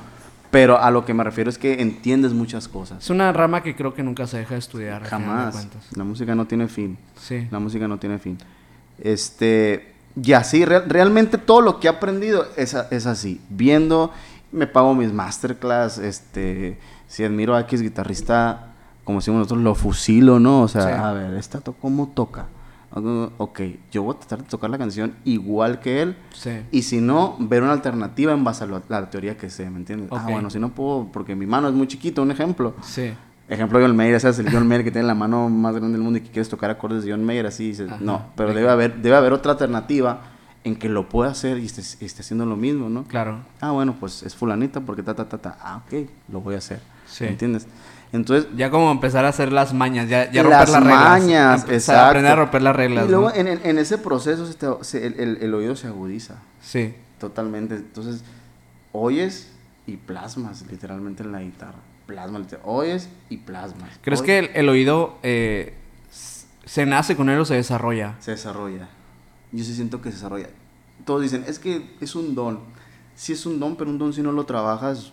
pero 0.51 0.79
a 0.81 0.89
lo 0.91 1.05
que 1.05 1.13
me 1.13 1.23
refiero 1.23 1.49
es 1.49 1.57
que 1.57 1.81
entiendes 1.81 2.33
muchas 2.33 2.67
cosas. 2.67 3.03
Es 3.03 3.09
una 3.09 3.31
rama 3.31 3.61
que 3.63 3.75
creo 3.75 3.93
que 3.93 4.03
nunca 4.03 4.25
se 4.27 4.37
deja 4.37 4.55
de 4.55 4.59
estudiar. 4.59 5.03
de 5.03 5.09
Jamás. 5.09 5.67
La 5.95 6.03
música 6.03 6.33
no 6.35 6.45
tiene 6.45 6.67
fin. 6.67 6.97
Sí. 7.15 7.47
La 7.51 7.59
música 7.59 7.87
no 7.87 7.97
tiene 7.97 8.17
fin. 8.19 8.37
Este, 8.99 9.93
y 10.21 10.33
así, 10.33 10.65
re- 10.65 10.81
realmente 10.87 11.37
todo 11.37 11.61
lo 11.61 11.79
que 11.79 11.87
he 11.87 11.89
aprendido 11.89 12.45
es, 12.55 12.75
es 12.91 13.05
así. 13.05 13.41
Viendo, 13.49 14.11
me 14.51 14.67
pago 14.67 14.93
mis 14.95 15.11
masterclass, 15.11 15.97
este, 15.97 16.77
si 17.07 17.23
admiro 17.23 17.55
a 17.55 17.61
X 17.61 17.81
guitarrista, 17.81 18.67
como 19.03 19.19
decimos 19.19 19.39
nosotros, 19.39 19.61
lo 19.63 19.75
fusilo, 19.75 20.39
¿no? 20.39 20.61
O 20.61 20.67
sea, 20.67 20.83
Sí. 20.83 20.89
a 21.03 21.11
ver, 21.11 21.33
¿esta 21.35 21.59
to- 21.61 21.73
cómo 21.73 22.07
toca? 22.15 22.45
Ok, 22.95 23.61
yo 23.91 24.03
voy 24.03 24.15
a 24.15 24.19
tratar 24.19 24.43
de 24.43 24.49
tocar 24.49 24.69
la 24.69 24.77
canción 24.77 25.15
igual 25.25 25.79
que 25.79 26.01
él. 26.01 26.15
Sí. 26.31 26.51
Y 26.71 26.83
si 26.83 27.01
no, 27.01 27.35
ver 27.39 27.63
una 27.63 27.71
alternativa 27.71 28.33
en 28.33 28.43
base 28.43 28.63
a 28.63 28.67
la 28.67 29.09
teoría 29.09 29.35
que 29.35 29.49
sé, 29.49 29.69
¿me 29.69 29.77
entiendes? 29.77 30.09
Ah, 30.11 30.27
bueno, 30.29 30.49
si 30.49 30.59
no 30.59 30.69
puedo, 30.69 31.09
porque 31.11 31.35
mi 31.35 31.47
mano 31.47 31.67
es 31.67 31.73
muy 31.73 31.87
chiquita, 31.87 32.21
un 32.21 32.31
ejemplo. 32.31 32.75
Sí. 32.83 33.13
Ejemplo, 33.49 33.79
John 33.79 33.95
Mayer, 33.95 34.15
ese 34.15 34.29
es 34.29 34.39
el 34.39 34.51
John 34.51 34.67
Mayer 34.67 34.83
que 34.85 34.91
tiene 34.91 35.07
la 35.07 35.15
mano 35.15 35.49
más 35.49 35.75
grande 35.75 35.93
del 35.93 36.01
mundo 36.01 36.19
y 36.19 36.21
que 36.21 36.29
quieres 36.29 36.49
tocar 36.49 36.69
acordes 36.69 37.03
de 37.03 37.11
John 37.11 37.23
Mayer, 37.25 37.45
así 37.45 37.67
dices, 37.67 37.91
Ajá. 37.91 37.99
no, 38.01 38.27
pero 38.35 38.53
debe 38.53 38.69
haber, 38.69 39.01
debe 39.01 39.15
haber 39.15 39.33
otra 39.33 39.51
alternativa 39.51 40.21
en 40.63 40.75
que 40.77 40.87
lo 40.87 41.09
pueda 41.09 41.31
hacer 41.31 41.57
y 41.57 41.65
esté, 41.65 41.81
y 41.99 42.05
esté 42.05 42.21
haciendo 42.21 42.45
lo 42.45 42.55
mismo, 42.55 42.89
¿no? 42.89 43.03
Claro. 43.03 43.39
Ah, 43.59 43.71
bueno, 43.71 43.95
pues 43.99 44.23
es 44.23 44.33
fulanita 44.35 44.79
porque 44.81 45.03
ta, 45.03 45.13
ta, 45.13 45.27
ta, 45.27 45.37
ta. 45.39 45.57
Ah, 45.61 45.81
ok, 45.85 46.09
lo 46.31 46.41
voy 46.41 46.55
a 46.55 46.59
hacer. 46.59 46.79
Sí. 47.05 47.25
¿Me 47.25 47.31
entiendes? 47.31 47.67
Entonces, 48.13 48.47
Ya 48.55 48.69
como 48.69 48.91
empezar 48.91 49.25
a 49.25 49.29
hacer 49.29 49.51
las 49.51 49.73
mañas, 49.73 50.07
ya, 50.07 50.31
ya 50.31 50.43
las 50.43 50.69
romper 50.69 50.69
las 50.69 50.83
reglas. 50.83 51.09
mañas, 51.21 51.61
Empezar 51.61 51.73
exacto. 51.75 51.99
a 52.01 52.07
aprender 52.09 52.31
a 52.31 52.35
romper 52.35 52.61
las 52.61 52.75
reglas. 52.75 53.05
Y 53.05 53.09
luego 53.09 53.29
¿no? 53.29 53.35
en, 53.35 53.47
en- 53.47 53.59
en 53.63 53.77
ese 53.79 53.97
proceso 53.97 54.45
se 54.45 54.53
te- 54.53 54.67
se- 54.83 55.05
el, 55.07 55.19
el- 55.19 55.37
el 55.41 55.53
oído 55.53 55.75
se 55.75 55.87
agudiza 55.87 56.35
Sí. 56.61 56.93
totalmente. 57.19 57.75
Entonces, 57.75 58.23
oyes 58.91 59.51
y 59.87 59.97
plasmas 59.97 60.63
literalmente 60.69 61.23
en 61.23 61.31
la 61.31 61.41
guitarra. 61.41 61.79
Plasmas, 62.05 62.43
oyes 62.63 63.09
y 63.29 63.37
plasmas. 63.37 63.89
¿Crees 64.01 64.21
Oyes, 64.21 64.25
que 64.45 64.51
el, 64.51 64.55
el 64.57 64.69
oído 64.69 65.17
eh, 65.23 65.73
se 66.65 66.85
nace 66.85 67.15
con 67.15 67.29
él 67.29 67.39
o 67.39 67.45
se 67.45 67.55
desarrolla? 67.55 68.15
Se 68.19 68.31
desarrolla. 68.31 68.89
Yo 69.51 69.63
sí 69.63 69.73
siento 69.73 70.01
que 70.01 70.09
se 70.09 70.17
desarrolla. 70.17 70.49
Todos 71.05 71.21
dicen, 71.23 71.43
es 71.47 71.59
que 71.59 71.95
es 71.99 72.15
un 72.15 72.35
don. 72.35 72.59
Sí 73.15 73.33
es 73.33 73.45
un 73.45 73.59
don, 73.59 73.75
pero 73.75 73.89
un 73.89 73.97
don 73.97 74.13
si 74.13 74.21
no 74.21 74.31
lo 74.31 74.45
trabajas, 74.45 75.11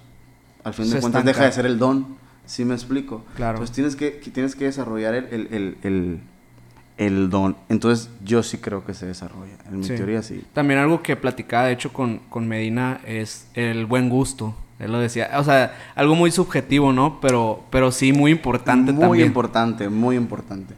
al 0.65 0.75
fin 0.75 0.85
de 0.87 0.93
Se 0.97 1.01
cuentas 1.01 1.21
estanca. 1.21 1.27
deja 1.39 1.45
de 1.45 1.53
ser 1.53 1.67
el 1.67 1.79
don. 1.79 2.20
¿Sí 2.51 2.65
me 2.65 2.75
explico? 2.75 3.25
Claro. 3.37 3.59
Entonces 3.59 3.75
tienes 3.75 3.95
que, 3.95 4.11
tienes 4.11 4.57
que 4.57 4.65
desarrollar 4.65 5.15
el, 5.15 5.25
el, 5.31 5.49
el, 5.53 5.77
el- 5.85 6.21
el 6.97 7.31
don. 7.31 7.57
Entonces 7.69 8.11
yo 8.25 8.43
sí 8.43 8.59
creo 8.59 8.85
que 8.85 8.93
se 8.93 9.07
desarrolla. 9.07 9.55
En 9.71 9.79
mi 9.79 9.87
teoría 9.87 10.21
sí. 10.23 10.43
También 10.53 10.81
algo 10.81 11.01
que 11.03 11.15
platicaba, 11.17 11.67
de 11.67 11.73
hecho, 11.73 11.93
con, 11.93 12.19
con 12.29 12.49
Medina 12.49 13.01
es 13.07 13.47
el 13.55 13.87
buen 13.87 14.09
gusto. 14.11 14.55
Él 14.81 14.91
lo 14.93 14.99
decía. 14.99 15.31
O 15.39 15.45
sea, 15.45 15.75
algo 15.95 16.15
muy 16.17 16.31
subjetivo, 16.33 16.93
¿no? 16.93 17.21
Pero, 17.21 17.63
pero 17.71 17.93
sí 17.93 18.13
muy 18.13 18.33
importante 18.33 18.93
muy 18.93 19.01
también. 19.01 19.27
importante, 19.29 19.89
muy 19.89 20.17
importante. 20.17 20.75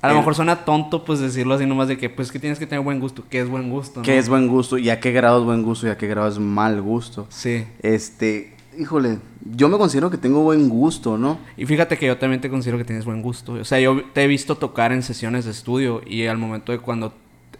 A 0.00 0.08
lo 0.10 0.14
mejor 0.14 0.36
suena 0.36 0.64
tonto, 0.64 1.04
pues, 1.04 1.18
decirlo 1.18 1.54
así 1.54 1.66
nomás 1.66 1.88
de 1.88 1.98
que, 1.98 2.08
pues, 2.08 2.30
que 2.30 2.38
tienes 2.38 2.58
que 2.60 2.66
tener 2.68 2.84
buen 2.84 3.00
gusto. 3.00 3.24
¿Qué 3.28 3.40
es 3.40 3.48
buen 3.48 3.68
gusto? 3.68 4.00
¿Qué 4.02 4.14
no? 4.14 4.20
es 4.20 4.28
buen 4.28 4.46
gusto? 4.46 4.78
¿Y 4.78 4.88
a 4.90 5.00
qué 5.00 5.10
grado 5.12 5.40
es 5.40 5.44
buen 5.44 5.64
gusto? 5.64 5.88
¿Y 5.88 5.90
a 5.90 5.98
qué 5.98 6.06
grado 6.06 6.28
es 6.28 6.38
mal 6.38 6.80
gusto? 6.80 7.26
Sí. 7.30 7.64
Este, 7.82 8.54
híjole, 8.78 9.18
yo 9.44 9.68
me 9.68 9.76
considero 9.78 10.10
que 10.10 10.16
tengo 10.18 10.42
buen 10.42 10.68
gusto, 10.68 11.18
¿no? 11.18 11.38
Y 11.56 11.66
fíjate 11.66 11.98
que 11.98 12.06
yo 12.06 12.16
también 12.18 12.40
te 12.40 12.48
considero 12.48 12.78
que 12.78 12.84
tienes 12.84 13.04
buen 13.04 13.22
gusto. 13.22 13.52
O 13.54 13.64
sea, 13.64 13.80
yo 13.80 14.02
te 14.12 14.22
he 14.22 14.26
visto 14.26 14.56
tocar 14.56 14.92
en 14.92 15.02
sesiones 15.02 15.44
de 15.44 15.50
estudio 15.50 16.00
y 16.06 16.26
al 16.26 16.38
momento 16.38 16.72
de 16.72 16.78
cuando, 16.78 17.12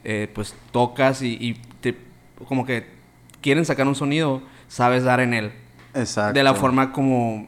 eh, 0.05 0.31
pues, 0.35 0.55
tocas 0.71 1.23
y, 1.23 1.37
y 1.41 1.55
te, 1.81 1.97
como 2.47 2.65
que 2.65 2.87
quieren 3.41 3.65
sacar 3.65 3.87
un 3.89 3.95
sonido, 3.95 4.43
sabes 4.69 5.05
dar 5.05 5.21
en 5.21 5.35
él. 5.35 5.53
Exacto. 5.95 6.35
De 6.39 6.45
la 6.45 6.55
forma 6.55 6.93
como 6.93 7.47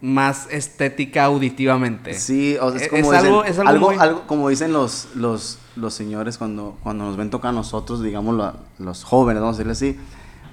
más 0.00 0.46
estética 0.50 1.24
auditivamente. 1.24 2.14
Sí, 2.14 2.56
o 2.60 2.68
sea, 2.70 2.76
es 2.76 2.82
Es- 2.84 2.88
como 2.90 3.02
es 3.14 3.18
dicen- 3.22 3.26
algo- 3.26 3.44
es 3.44 3.58
algo 3.58 3.70
algo, 3.70 3.86
muy- 3.88 3.96
algo 3.98 4.22
como 4.26 4.48
dicen 4.50 4.72
los, 4.72 5.08
los, 5.14 5.58
los 5.74 5.94
señores 5.94 6.36
cuando, 6.38 6.76
cuando 6.82 7.04
nos 7.06 7.16
ven 7.16 7.30
tocar 7.30 7.48
a 7.48 7.52
nosotros, 7.52 8.02
digamos 8.02 8.36
la- 8.36 8.56
los 8.78 9.04
jóvenes, 9.04 9.40
vamos 9.40 9.56
a 9.56 9.64
decirle 9.64 9.72
así, 9.72 9.98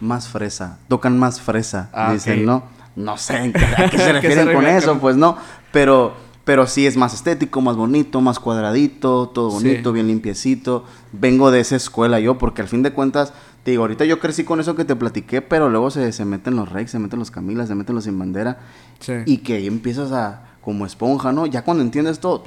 más 0.03 0.27
fresa, 0.27 0.77
tocan 0.87 1.17
más 1.17 1.41
fresa, 1.41 1.89
Ah, 1.93 2.13
dicen. 2.13 2.45
¿no? 2.45 2.63
No 2.95 3.17
sé 3.17 3.37
¿a 3.37 3.51
qué 3.51 3.59
se 3.89 3.89
¿Qué 3.89 3.97
se 3.97 4.13
refieren 4.13 4.53
con 4.53 4.65
eso, 4.67 4.99
pues 4.99 5.15
no, 5.15 5.35
pero, 5.71 6.13
pero 6.43 6.67
sí 6.67 6.85
es 6.85 6.95
más 6.97 7.13
estético, 7.13 7.59
más 7.61 7.75
bonito, 7.75 8.21
más 8.21 8.37
cuadradito, 8.39 9.29
todo 9.29 9.49
Sí. 9.59 9.67
bonito, 9.67 9.91
bien 9.93 10.07
limpiecito. 10.07 10.83
Vengo 11.11 11.49
de 11.49 11.61
esa 11.61 11.75
escuela 11.75 12.19
yo, 12.19 12.37
porque 12.37 12.61
al 12.61 12.67
fin 12.67 12.83
de 12.83 12.91
cuentas, 12.91 13.33
te 13.63 13.71
digo, 13.71 13.83
ahorita 13.83 14.05
yo 14.05 14.19
crecí 14.19 14.43
con 14.43 14.59
eso 14.59 14.75
que 14.75 14.85
te 14.85 14.95
platiqué, 14.95 15.41
pero 15.41 15.69
luego 15.69 15.89
se, 15.89 16.11
se 16.11 16.25
meten 16.25 16.55
los 16.55 16.69
Rex, 16.71 16.91
se 16.91 16.99
meten 16.99 17.17
los 17.17 17.31
Camilas, 17.31 17.69
se 17.69 17.75
meten 17.75 17.95
los 17.95 18.03
Sin 18.03 18.19
Bandera, 18.19 18.59
Sí. 18.99 19.13
y 19.25 19.37
que 19.37 19.55
ahí 19.55 19.67
empiezas 19.67 20.11
a, 20.11 20.41
como 20.61 20.85
esponja, 20.85 21.31
¿no? 21.31 21.45
Ya 21.45 21.63
cuando 21.63 21.81
entiendes 21.83 22.19
todo, 22.19 22.43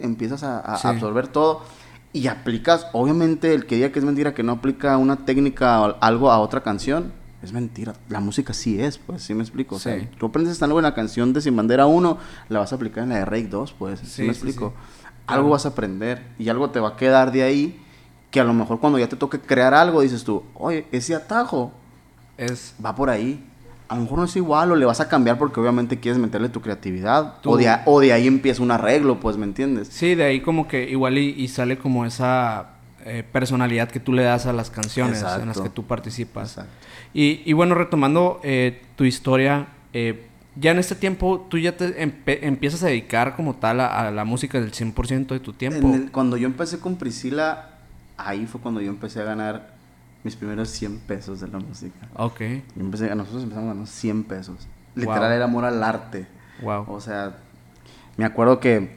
empiezas 0.00 0.42
a, 0.44 0.60
a 0.60 0.78
Sí. 0.78 0.86
absorber 0.86 1.28
todo 1.28 1.62
y 2.12 2.26
aplicas, 2.28 2.86
obviamente 2.92 3.54
el 3.54 3.66
que 3.66 3.76
diga 3.76 3.90
que 3.92 3.98
es 3.98 4.04
mentira, 4.04 4.34
que 4.34 4.42
no 4.42 4.52
aplica 4.52 4.96
una 4.96 5.24
técnica 5.24 5.80
o 5.82 5.96
algo 6.00 6.30
a 6.30 6.38
otra 6.38 6.62
canción, 6.62 7.12
es 7.42 7.52
mentira. 7.52 7.94
La 8.08 8.20
música 8.20 8.52
sí 8.52 8.80
es, 8.80 8.98
pues, 8.98 9.22
¿sí 9.22 9.34
me 9.34 9.42
explico? 9.42 9.76
O 9.76 9.78
sea, 9.78 9.98
Sí. 10.00 10.08
tú 10.18 10.26
aprendes 10.26 10.60
algo 10.62 10.78
en 10.78 10.84
la 10.84 10.94
canción 10.94 11.32
de 11.32 11.40
Sin 11.40 11.54
Bandera 11.56 11.86
1, 11.86 12.18
la 12.48 12.58
vas 12.60 12.72
a 12.72 12.76
aplicar 12.76 13.04
en 13.04 13.10
la 13.10 13.16
de 13.16 13.24
Rake 13.24 13.48
2, 13.48 13.72
pues, 13.78 14.00
¿sí, 14.00 14.06
Sí, 14.06 14.22
me 14.22 14.28
explico? 14.30 14.74
sí. 14.76 15.06
Algo 15.26 15.50
vas 15.50 15.66
a 15.66 15.70
aprender 15.70 16.24
y 16.38 16.48
algo 16.48 16.70
te 16.70 16.80
va 16.80 16.88
a 16.90 16.96
quedar 16.96 17.30
de 17.32 17.42
ahí 17.42 17.80
que 18.30 18.40
a 18.40 18.44
lo 18.44 18.54
mejor 18.54 18.80
cuando 18.80 18.98
ya 18.98 19.08
te 19.08 19.16
toque 19.16 19.38
crear 19.40 19.74
algo 19.74 20.00
dices 20.00 20.24
tú, 20.24 20.42
oye, 20.54 20.86
ese 20.90 21.14
atajo 21.14 21.72
Es... 22.38 22.74
va 22.84 22.94
por 22.94 23.10
ahí. 23.10 23.44
A 23.88 23.94
lo 23.96 24.02
mejor 24.02 24.18
no 24.18 24.24
es 24.26 24.36
igual 24.36 24.70
o 24.72 24.76
le 24.76 24.84
vas 24.84 25.00
a 25.00 25.08
cambiar 25.08 25.38
porque 25.38 25.60
obviamente 25.60 25.98
quieres 25.98 26.20
meterle 26.20 26.48
tu 26.50 26.60
creatividad. 26.60 27.36
O, 27.44 27.56
de, 27.56 27.68
a- 27.68 27.82
o 27.86 28.00
de 28.00 28.12
ahí 28.12 28.26
empieza 28.26 28.62
un 28.62 28.70
arreglo, 28.70 29.18
pues, 29.20 29.36
¿me 29.38 29.44
entiendes? 29.44 29.88
Sí, 29.88 30.14
de 30.14 30.24
ahí 30.24 30.40
como 30.40 30.68
que 30.68 30.90
igual 30.90 31.16
y, 31.16 31.30
y 31.30 31.48
sale 31.48 31.78
como 31.78 32.04
esa 32.04 32.70
eh, 33.06 33.24
personalidad 33.32 33.88
que 33.90 33.98
tú 34.00 34.12
le 34.12 34.22
das 34.24 34.44
a 34.46 34.52
las 34.52 34.68
canciones 34.70 35.22
en 35.40 35.48
las 35.48 35.58
que 35.60 35.70
tú 35.70 35.84
participas. 35.86 36.50
Exacto. 36.50 36.70
Y, 37.14 37.40
y 37.46 37.52
bueno, 37.54 37.74
retomando 37.74 38.40
eh, 38.42 38.82
tu 38.96 39.04
historia, 39.04 39.68
eh, 39.94 40.26
ya 40.56 40.72
en 40.72 40.78
este 40.80 40.94
tiempo 40.94 41.46
tú 41.48 41.56
ya 41.56 41.74
te 41.76 42.02
empiezas 42.02 42.82
a 42.82 42.88
dedicar 42.88 43.36
como 43.36 43.54
tal 43.54 43.80
a, 43.80 43.86
a 44.08 44.10
la 44.10 44.24
música 44.26 44.60
del 44.60 44.72
100% 44.72 45.28
de 45.28 45.40
tu 45.40 45.54
tiempo. 45.54 45.86
En 45.88 45.94
el- 45.94 46.10
cuando 46.10 46.36
yo 46.36 46.46
empecé 46.46 46.78
con 46.78 46.96
Priscila, 46.96 47.70
ahí 48.18 48.44
fue 48.46 48.60
cuando 48.60 48.82
yo 48.82 48.90
empecé 48.90 49.20
a 49.20 49.24
ganar 49.24 49.77
mis 50.28 50.36
primeros 50.36 50.68
100 50.68 50.98
pesos 51.00 51.40
de 51.40 51.48
la 51.48 51.58
música. 51.58 52.06
Ok, 52.14 52.40
Yo 52.76 52.80
empecé, 52.82 53.14
nosotros 53.14 53.42
empezamos 53.42 53.68
ganar 53.74 53.86
100 53.86 54.24
pesos. 54.24 54.56
Literal 54.94 55.22
Wow. 55.22 55.32
era 55.32 55.44
amor 55.44 55.64
al 55.64 55.82
arte. 55.82 56.26
wow. 56.62 56.84
O 56.88 57.00
sea, 57.00 57.36
me 58.18 58.24
acuerdo 58.26 58.60
que, 58.60 58.96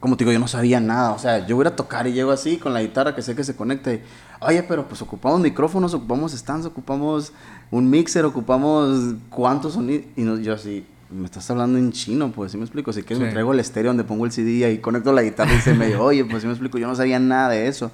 como 0.00 0.16
te 0.16 0.22
digo, 0.24 0.32
yo 0.32 0.38
no 0.38 0.46
sabía 0.46 0.78
nada. 0.80 1.10
O 1.12 1.18
sea, 1.18 1.44
yo 1.46 1.56
voy 1.56 1.66
a 1.66 1.74
tocar 1.74 2.06
y 2.06 2.12
llego 2.12 2.30
así 2.30 2.56
con 2.58 2.72
la 2.72 2.80
guitarra 2.82 3.14
que 3.16 3.22
sé 3.22 3.34
que 3.34 3.42
se 3.42 3.56
conecta 3.56 3.92
y, 3.92 4.00
oye, 4.40 4.62
pero 4.62 4.86
pues 4.86 5.02
ocupamos 5.02 5.40
micrófonos, 5.40 5.92
ocupamos 5.94 6.32
stands, 6.32 6.66
ocupamos 6.66 7.32
un 7.72 7.90
mixer, 7.90 8.24
ocupamos 8.24 9.14
cuántos 9.30 9.72
sonidos. 9.74 10.04
Y 10.16 10.22
no- 10.22 10.38
yo 10.38 10.54
así, 10.54 10.86
me 11.10 11.24
estás 11.24 11.50
hablando 11.50 11.78
en 11.78 11.90
chino, 11.90 12.30
pues, 12.30 12.52
¿sí 12.52 12.58
me 12.58 12.64
explico? 12.64 12.92
Si 12.92 13.02
quieres 13.02 13.18
me 13.20 13.26
Sí. 13.28 13.32
traigo 13.32 13.52
el 13.52 13.58
estéreo 13.60 13.90
donde 13.90 14.04
pongo 14.04 14.24
el 14.26 14.30
CD 14.30 14.50
y 14.52 14.62
ahí 14.64 14.78
conecto 14.78 15.12
la 15.12 15.22
guitarra 15.22 15.52
y 15.54 15.60
se 15.60 15.74
me 15.74 15.96
oye, 15.96 16.24
pues, 16.26 16.42
¿sí 16.42 16.46
me 16.46 16.52
explico? 16.52 16.78
Yo 16.78 16.86
no 16.86 16.94
sabía 16.94 17.18
nada 17.18 17.48
de 17.48 17.66
eso. 17.66 17.90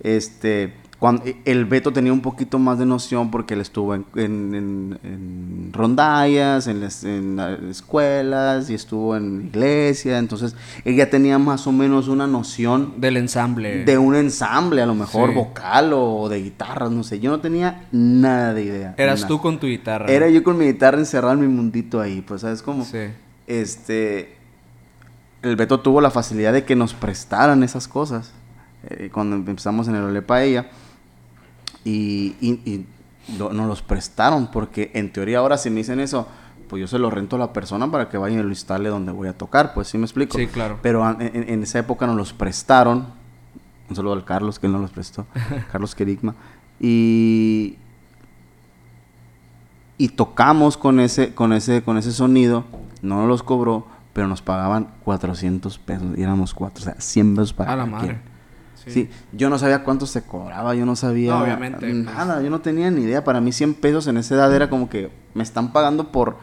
Este, 0.00 0.72
cuando 1.02 1.24
el 1.44 1.64
Beto 1.64 1.92
tenía 1.92 2.12
un 2.12 2.20
poquito 2.20 2.60
más 2.60 2.78
de 2.78 2.86
noción 2.86 3.32
porque 3.32 3.54
él 3.54 3.60
estuvo 3.60 3.92
en, 3.96 4.04
en, 4.14 4.54
en- 4.54 4.98
en 5.02 5.70
rondallas, 5.72 6.68
en, 6.68 6.80
las- 6.80 7.02
en 7.02 7.34
las 7.34 7.60
escuelas 7.60 8.70
y 8.70 8.74
estuvo 8.74 9.16
en 9.16 9.46
iglesia, 9.48 10.18
entonces 10.18 10.54
él 10.84 10.94
ya 10.94 11.10
tenía 11.10 11.40
más 11.40 11.66
o 11.66 11.72
menos 11.72 12.06
una 12.06 12.28
noción 12.28 12.94
Del 12.98 13.16
ensamble. 13.16 13.84
de 13.84 13.98
un 13.98 14.14
ensamble, 14.14 14.80
a 14.80 14.86
lo 14.86 14.94
mejor 14.94 15.30
Sí. 15.30 15.34
vocal 15.34 15.90
o 15.92 16.28
de 16.28 16.40
guitarras, 16.40 16.92
no 16.92 17.02
sé, 17.02 17.18
yo 17.18 17.32
no 17.32 17.40
tenía 17.40 17.88
nada 17.90 18.54
de 18.54 18.62
idea. 18.62 18.94
Eras 18.96 19.22
nada. 19.22 19.28
tú 19.28 19.40
con 19.40 19.58
tu 19.58 19.66
guitarra. 19.66 20.06
Era 20.06 20.28
yo 20.30 20.44
con 20.44 20.56
mi 20.56 20.66
guitarra 20.66 20.98
encerrado 20.98 21.34
en 21.34 21.40
mi 21.40 21.48
mundito 21.48 22.00
ahí, 22.00 22.20
pues, 22.20 22.42
¿sabes 22.42 22.62
cómo? 22.62 22.84
Sí. 22.84 22.98
este 23.48 24.36
el 25.42 25.56
Beto 25.56 25.80
tuvo 25.80 26.00
la 26.00 26.12
facilidad 26.12 26.52
de 26.52 26.64
que 26.64 26.76
nos 26.76 26.94
prestaran 26.94 27.64
esas 27.64 27.88
cosas 27.88 28.30
eh, 28.88 29.10
cuando 29.12 29.34
empezamos 29.34 29.88
en 29.88 29.96
el 29.96 30.02
Ole 30.04 30.22
Paella 30.22 30.66
y, 31.84 32.34
y, 32.40 32.60
y 32.64 32.86
lo- 33.38 33.52
nos 33.52 33.66
los 33.66 33.82
prestaron 33.82 34.48
porque 34.50 34.90
en 34.94 35.12
teoría 35.12 35.38
ahora 35.38 35.56
si 35.58 35.70
me 35.70 35.76
dicen 35.76 36.00
eso 36.00 36.26
pues 36.68 36.80
yo 36.80 36.86
se 36.86 36.98
lo 36.98 37.10
rento 37.10 37.36
a 37.36 37.38
la 37.38 37.52
persona 37.52 37.90
para 37.90 38.08
que 38.08 38.16
vaya 38.18 38.38
y 38.38 38.42
lo 38.42 38.48
instale 38.48 38.88
donde 38.88 39.12
voy 39.12 39.28
a 39.28 39.36
tocar 39.36 39.74
pues 39.74 39.88
sí 39.88 39.98
me 39.98 40.04
explico 40.04 40.38
Sí, 40.38 40.46
claro. 40.46 40.78
pero 40.82 41.08
en, 41.20 41.48
en 41.48 41.62
esa 41.62 41.78
época 41.78 42.06
nos 42.06 42.16
los 42.16 42.32
prestaron 42.32 43.06
un 43.90 43.96
saludo 43.96 44.14
al 44.14 44.24
Carlos 44.24 44.58
que 44.58 44.66
él 44.66 44.72
nos 44.72 44.80
los 44.82 44.90
prestó 44.90 45.26
Carlos 45.72 45.94
Querigma 45.94 46.34
y 46.80 47.76
y 49.98 50.08
tocamos 50.08 50.76
con 50.76 50.98
ese, 50.98 51.32
con 51.34 51.52
ese, 51.52 51.82
con 51.82 51.96
ese 51.96 52.10
sonido, 52.10 52.64
no 53.02 53.18
nos 53.20 53.28
los 53.28 53.42
cobró, 53.44 53.86
pero 54.12 54.26
nos 54.26 54.42
pagaban 54.42 54.88
400 55.04 55.78
pesos, 55.78 56.18
y 56.18 56.22
éramos 56.22 56.54
cuatro, 56.54 56.82
o 56.82 56.84
sea, 56.84 56.96
100 56.98 57.36
pesos 57.36 57.52
para 57.52 57.72
A 57.72 57.76
la 57.76 57.86
madre. 57.86 58.06
quien. 58.08 58.31
Sí. 58.86 59.08
yo 59.32 59.48
no 59.50 59.58
sabía 59.58 59.84
cuánto 59.84 60.06
se 60.06 60.22
cobraba, 60.22 60.74
yo 60.74 60.84
no 60.86 60.96
sabía 60.96 61.32
No, 61.32 61.42
obviamente, 61.42 61.80
pues. 61.80 61.94
nada, 61.94 62.42
yo 62.42 62.50
no 62.50 62.60
tenía 62.60 62.90
ni 62.90 63.02
idea, 63.02 63.24
para 63.24 63.40
mí 63.40 63.52
100 63.52 63.74
pesos 63.74 64.06
en 64.06 64.16
esa 64.16 64.34
edad 64.34 64.54
era 64.54 64.68
como 64.68 64.88
que 64.88 65.10
me 65.34 65.42
están 65.42 65.72
pagando 65.72 66.10
por 66.10 66.36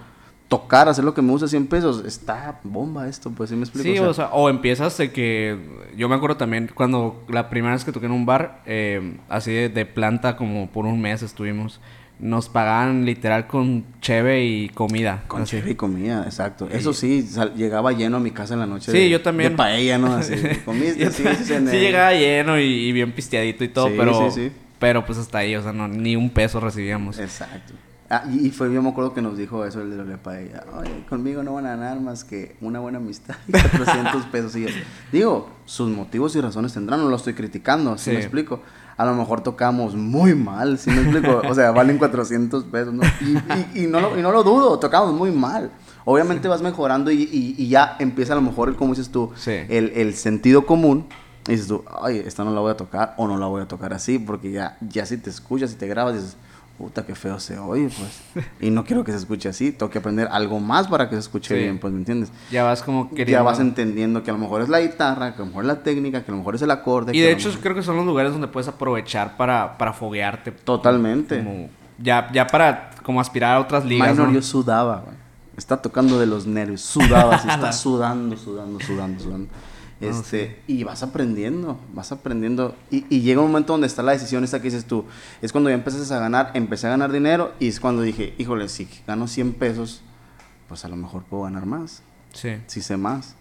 tocar, 0.47 0.89
hacer 0.89 1.04
lo 1.04 1.13
que 1.13 1.21
me 1.21 1.32
gusta 1.32 1.47
100 1.47 1.67
pesos, 1.67 2.04
está 2.06 2.60
bomba 2.63 3.08
esto, 3.08 3.30
pues 3.30 3.52
sí 3.52 3.56
me 3.56 3.63
explico. 3.63 3.88
Sí, 3.88 3.99
o 3.99 4.13
sea, 4.13 4.30
o 4.30 4.49
empiezas 4.49 4.97
de 4.97 5.12
que... 5.12 5.60
Yo 5.95 6.10
me 6.10 6.15
acuerdo 6.15 6.38
también 6.38 6.71
cuando 6.73 7.23
la 7.28 7.49
primera 7.49 7.73
vez 7.73 7.86
que 7.86 7.91
toqué 7.91 8.08
en 8.08 8.13
un 8.13 8.25
bar, 8.25 8.63
eh, 8.65 9.17
así 9.30 9.52
de, 9.54 9.69
de 9.69 9.86
planta 9.86 10.36
como 10.38 10.69
por 10.71 10.86
un 10.86 10.99
mes 10.99 11.21
estuvimos. 11.21 11.80
Nos 12.19 12.49
pagaban 12.49 13.05
literal 13.05 13.47
con 13.47 13.86
cheve 14.01 14.43
y 14.45 14.69
comida. 14.69 15.23
Con 15.27 15.43
así. 15.43 15.51
cheve 15.58 15.71
y 15.71 15.75
comida, 15.75 16.23
exacto. 16.25 16.67
Eso 16.69 16.93
sí, 16.93 17.21
sal- 17.23 17.53
llegaba 17.55 17.91
lleno 17.93 18.17
a 18.17 18.19
mi 18.19 18.32
casa 18.32 18.53
en 18.55 18.60
la 18.60 18.65
noche. 18.67 18.91
Sí, 18.91 18.97
de- 18.97 19.10
yo 19.10 19.21
también. 19.21 19.51
De 19.53 19.58
paella, 19.58 19.97
¿no? 19.97 20.13
Así, 20.13 20.34
comiste, 20.65 21.10
sí, 21.12 21.23
llegaba 21.71 22.13
lleno 22.13 22.60
y, 22.60 22.63
y 22.63 22.91
bien 22.91 23.12
pisteadito 23.13 23.63
y 23.63 23.69
todo, 23.69 23.88
Sí, 23.88 23.93
pero... 23.97 24.32
sí. 24.32 24.51
Pero 24.79 25.05
pues 25.05 25.17
hasta 25.17 25.39
ahí, 25.39 25.55
o 25.58 25.62
sea, 25.62 25.73
no, 25.73 25.89
ni 25.89 26.15
un 26.15 26.29
peso 26.29 26.60
recibíamos. 26.62 27.19
Exacto. 27.19 27.73
Ah, 28.10 28.23
y, 28.32 28.49
fue, 28.49 28.73
yo 28.73 28.82
me 28.82 28.89
acuerdo 28.89 29.13
que 29.13 29.21
nos 29.21 29.38
dijo 29.38 29.65
eso 29.65 29.82
el 29.82 29.91
de 29.91 30.03
la 30.05 30.17
paella. 30.17 30.63
Oye, 30.79 30.89
conmigo 31.10 31.43
no 31.43 31.53
van 31.53 31.65
a 31.67 31.75
ganar 31.75 31.99
más 31.99 32.23
que 32.23 32.55
una 32.62 32.79
buena 32.79 32.97
amistad 32.97 33.36
y 33.47 33.51
400 33.51 34.25
pesos. 34.32 34.55
Y 34.55 34.62
yo, 34.63 34.67
digo, 35.12 35.49
sus 35.65 35.89
motivos 35.91 36.36
y 36.36 36.41
razones 36.41 36.73
tendrán, 36.73 37.01
no 37.01 37.10
lo 37.10 37.15
estoy 37.17 37.34
criticando, 37.34 37.97
¿sí, 37.97 38.05
Sí. 38.05 38.12
me 38.12 38.17
explico? 38.19 38.63
A 38.99 39.05
lo 39.05 39.15
mejor 39.15 39.39
tocamos 39.41 39.95
muy 39.95 40.35
mal, 40.35 40.77
¿sí 40.77 40.89
me 40.89 41.01
explico? 41.01 41.41
O 41.49 41.55
sea, 41.55 41.71
valen 41.71 41.97
400 41.97 42.65
pesos, 42.65 42.93
¿no? 42.93 43.01
Y, 43.21 43.38
y- 43.79 43.83
y 43.85 43.88
no, 43.88 44.01
lo, 44.01 44.19
y 44.19 44.21
no 44.21 44.31
lo 44.33 44.43
dudo, 44.43 44.77
tocamos 44.77 45.13
muy 45.13 45.31
mal. 45.31 45.71
Obviamente 46.03 46.49
vas 46.49 46.62
mejorando 46.62 47.09
y, 47.09 47.29
y- 47.57 47.67
ya 47.69 47.95
empieza 47.99 48.33
a 48.33 48.35
lo 48.35 48.41
mejor, 48.41 48.75
como 48.75 48.91
dices 48.93 49.09
tú, 49.09 49.31
Sí. 49.38 49.51
el, 49.69 49.93
el 49.95 50.15
sentido 50.15 50.65
común. 50.65 51.05
Y 51.47 51.51
dices 51.51 51.67
tú, 51.67 51.83
ay, 52.01 52.17
esta 52.25 52.43
no 52.43 52.51
la 52.53 52.59
voy 52.59 52.71
a 52.71 52.75
tocar 52.77 53.13
o 53.17 53.25
no 53.25 53.38
la 53.38 53.45
voy 53.47 53.62
a 53.62 53.67
tocar 53.69 53.93
así, 53.93 54.19
porque 54.19 54.51
ya, 54.51 54.77
ya 54.81 55.05
si 55.05 55.15
te 55.17 55.29
escuchas 55.29 55.71
y 55.71 55.75
te 55.75 55.88
grabas, 55.88 56.15
dices, 56.15 56.35
puta, 56.80 57.06
qué 57.06 57.13
feo 57.13 57.39
se 57.39 57.60
oye, 57.60 57.89
pues. 57.89 58.46
y 58.60 58.72
no 58.72 58.84
quiero 58.86 59.04
que 59.04 59.12
se 59.12 59.18
escuche 59.20 59.50
así, 59.50 59.72
tengo 59.72 59.92
que 59.92 60.00
aprender 60.00 60.28
algo 60.32 60.60
más 60.60 60.88
para 60.88 61.10
que 61.10 61.15
se 61.15 61.20
escuche 61.20 61.54
Sí. 61.56 61.62
bien, 61.62 61.78
pues, 61.78 61.94
¿me 61.94 62.00
entiendes? 62.00 62.32
Ya 62.50 62.63
vas 62.63 62.82
como 62.82 63.10
queriendo... 63.10 63.34
Ya 63.34 63.42
vas 63.44 63.60
entendiendo 63.60 64.24
que 64.24 64.32
a 64.32 64.34
lo 64.34 64.39
mejor 64.39 64.62
es 64.62 64.70
la 64.70 64.80
guitarra, 64.80 65.36
que 65.36 65.42
a 65.42 65.46
lo 65.46 65.48
mejor 65.48 65.65
es 65.65 65.68
la 65.68 65.84
técnica, 65.84 66.24
que 66.24 66.32
a 66.32 66.34
lo 66.34 66.38
mejor 66.39 66.56
es 66.56 66.62
el 66.63 66.72
acorde. 66.72 67.15
Y 67.15 67.20
de 67.20 67.32
hecho 67.34 67.50
mejor- 67.50 67.62
creo 67.62 67.76
que 67.76 67.84
son 67.84 67.98
los 67.98 68.06
lugares 68.06 68.32
donde 68.32 68.48
puedes 68.48 68.68
aprovechar 68.70 69.36
para, 69.38 69.78
para 69.78 69.94
foguearte. 69.94 70.52
Totalmente. 70.52 71.44
Como 71.44 71.70
ya, 72.00 72.30
ya 72.32 72.48
para 72.48 72.92
como 73.04 73.20
aspirar 73.22 73.58
a 73.58 73.60
otras 73.60 73.84
ligas, 73.86 74.12
Minor 74.12 74.30
¿no? 74.30 74.34
yo 74.34 74.42
sudaba, 74.42 75.02
güey. 75.06 75.15
Está 75.58 75.82
tocando 75.82 76.18
de 76.18 76.26
los 76.26 76.48
nervios, 76.48 76.80
sudaba, 76.80 77.36
así, 77.36 77.50
está 77.50 77.74
sudando, 77.74 78.38
sudando, 78.38 78.80
sudando, 78.80 79.22
sudando. 79.22 79.48
Este, 80.01 80.62
y 80.67 80.83
vas 80.85 81.03
aprendiendo, 81.03 81.77
vas 81.93 82.12
aprendiendo. 82.12 82.75
Y, 82.89 83.05
y 83.09 83.21
llega 83.21 83.41
un 83.41 83.47
momento 83.47 83.73
donde 83.73 83.88
está 83.88 84.01
la 84.01 84.13
decisión 84.13 84.43
esta 84.43 84.59
que 84.59 84.65
dices 84.69 84.85
tú. 84.85 85.05
Es 85.41 85.51
cuando 85.51 85.69
ya 85.69 85.75
empiezas 85.75 86.09
a 86.12 86.19
ganar, 86.19 86.51
empecé 86.53 86.88
a 86.88 86.91
ganar 86.91 87.12
dinero 87.12 87.53
y 87.59 87.67
es 87.67 87.79
cuando 87.79 88.01
dije, 88.01 88.33
híjole, 88.38 88.69
si 88.69 88.88
gano 89.05 89.27
100 89.27 89.53
pesos, 89.53 90.01
pues 90.69 90.85
a 90.85 90.88
lo 90.88 90.95
mejor 90.95 91.23
puedo 91.23 91.43
ganar 91.43 91.65
más, 91.65 92.01
Sí. 92.33 92.51
si 92.67 92.81
sé 92.81 92.95
más. 92.97 93.35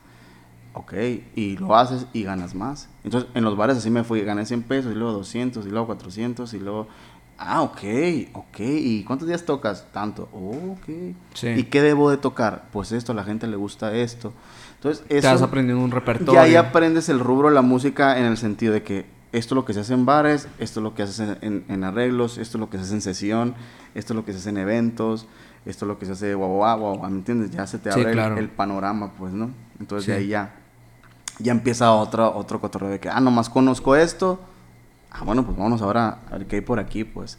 Ok, 0.74 0.92
y 1.34 1.56
lo 1.56 1.76
haces 1.76 2.06
y 2.12 2.22
ganas 2.22 2.54
más. 2.54 2.88
Entonces, 3.02 3.30
en 3.34 3.42
los 3.44 3.56
bares 3.56 3.76
así 3.78 3.90
me 3.90 4.04
fui, 4.04 4.20
gané 4.22 4.44
100 4.46 4.62
pesos 4.64 4.92
y 4.92 4.94
luego 4.94 5.12
200 5.12 5.66
y 5.66 5.70
luego 5.70 5.86
400 5.86 6.52
y 6.54 6.58
luego... 6.60 6.88
Ah, 7.40 7.62
ok, 7.62 7.78
ok. 8.34 8.58
¿Y 8.60 9.04
cuántos 9.04 9.28
días 9.28 9.44
tocas? 9.44 9.86
Tanto. 9.92 10.28
Oh, 10.32 10.72
ok. 10.72 11.14
Sí. 11.34 11.48
¿Y 11.50 11.64
qué 11.64 11.82
debo 11.82 12.10
de 12.10 12.16
tocar? 12.16 12.68
Pues 12.72 12.90
esto, 12.90 13.12
a 13.12 13.14
la 13.14 13.22
gente 13.22 13.46
le 13.46 13.56
gusta 13.56 13.94
esto. 13.94 14.32
Entonces, 14.78 15.04
Te 15.06 15.18
eso... 15.18 15.28
vas 15.28 15.42
aprendiendo 15.42 15.82
un 15.84 15.90
repertorio. 15.90 16.34
Ya 16.34 16.42
ahí 16.42 16.54
aprendes 16.56 17.08
el 17.08 17.20
rubro 17.20 17.48
de 17.48 17.54
la 17.54 17.62
música 17.62 18.18
en 18.18 18.24
el 18.24 18.36
sentido 18.36 18.72
de 18.72 18.82
que 18.82 19.06
esto 19.32 19.54
es 19.54 19.56
lo 19.56 19.64
que 19.64 19.74
se 19.74 19.80
hace 19.80 19.92
en 19.94 20.06
bares, 20.06 20.48
esto 20.58 20.80
es 20.80 20.84
lo 20.84 20.94
que 20.94 21.02
haces 21.02 21.20
en, 21.20 21.36
en- 21.42 21.64
en 21.68 21.84
arreglos, 21.84 22.38
esto 22.38 22.56
es 22.58 22.60
lo 22.60 22.70
que 22.70 22.78
se 22.78 22.84
hace 22.84 22.94
en 22.94 23.00
sesión, 23.02 23.54
esto 23.94 24.12
es 24.12 24.16
lo 24.16 24.24
que 24.24 24.32
se 24.32 24.38
hace 24.38 24.50
en 24.50 24.56
eventos, 24.58 25.26
esto 25.66 25.84
es 25.84 25.88
lo 25.88 25.98
que 25.98 26.06
se 26.06 26.12
hace 26.12 26.34
guau, 26.34 26.50
guau, 26.54 26.78
guau, 26.78 26.96
guau, 26.98 27.10
¿me 27.10 27.18
entiendes? 27.18 27.50
Ya 27.50 27.66
se 27.66 27.78
te 27.78 27.90
abre 27.90 28.02
el- 28.04 28.12
claro. 28.12 28.38
el, 28.38 28.48
panorama, 28.48 29.12
pues, 29.18 29.32
¿no? 29.34 29.50
Entonces 29.80 30.06
Sí. 30.06 30.12
de 30.12 30.16
ahí 30.18 30.28
ya, 30.28 30.54
ya 31.40 31.52
empieza 31.52 31.92
otro, 31.92 32.34
otro 32.36 32.60
cotorreo 32.60 32.88
de 32.90 33.00
que, 33.00 33.08
ah, 33.10 33.20
nomás 33.20 33.50
conozco 33.50 33.96
esto, 33.96 34.40
ah, 35.10 35.24
bueno, 35.24 35.44
pues 35.44 35.58
vamos 35.58 35.82
ahora 35.82 36.20
a 36.30 36.38
ver 36.38 36.46
qué 36.46 36.56
hay 36.56 36.62
por 36.62 36.78
aquí, 36.78 37.04
pues, 37.04 37.36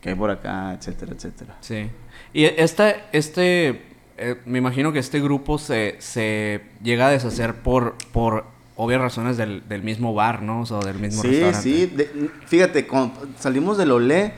qué 0.00 0.10
hay 0.10 0.14
por 0.14 0.30
acá, 0.30 0.72
etcétera, 0.74 1.12
etcétera. 1.14 1.56
Sí. 1.60 1.90
Y 2.32 2.44
este, 2.44 2.96
este, 3.12 3.95
eh, 4.18 4.36
me 4.46 4.58
imagino 4.58 4.92
que 4.92 4.98
este 4.98 5.20
grupo 5.20 5.58
se, 5.58 5.96
se 5.98 6.62
llega 6.82 7.06
a 7.06 7.10
deshacer 7.10 7.54
por, 7.56 7.94
por 8.12 8.44
obvias 8.76 9.00
razones 9.00 9.36
del, 9.36 9.62
del 9.68 9.82
mismo 9.82 10.14
bar, 10.14 10.42
¿no? 10.42 10.60
O 10.62 10.66
sea, 10.66 10.78
del 10.80 10.98
mismo 10.98 11.22
Sí, 11.22 11.28
restaurante. 11.28 11.62
sí. 11.62 11.86
de- 11.86 12.30
fíjate, 12.46 12.86
cuando 12.86 13.14
salimos 13.38 13.78
del 13.78 13.90
Olé, 13.92 14.34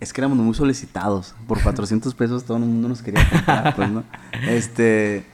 es 0.00 0.12
que 0.12 0.20
éramos 0.20 0.38
muy 0.38 0.54
solicitados. 0.54 1.34
Por 1.46 1.58
400 1.62 2.14
pesos 2.14 2.44
todo 2.44 2.56
el 2.58 2.64
mundo 2.64 2.88
nos 2.88 3.02
quería 3.02 3.28
comprar, 3.28 3.74
pues, 3.76 3.90
¿no? 3.90 4.04
Este... 4.48 5.24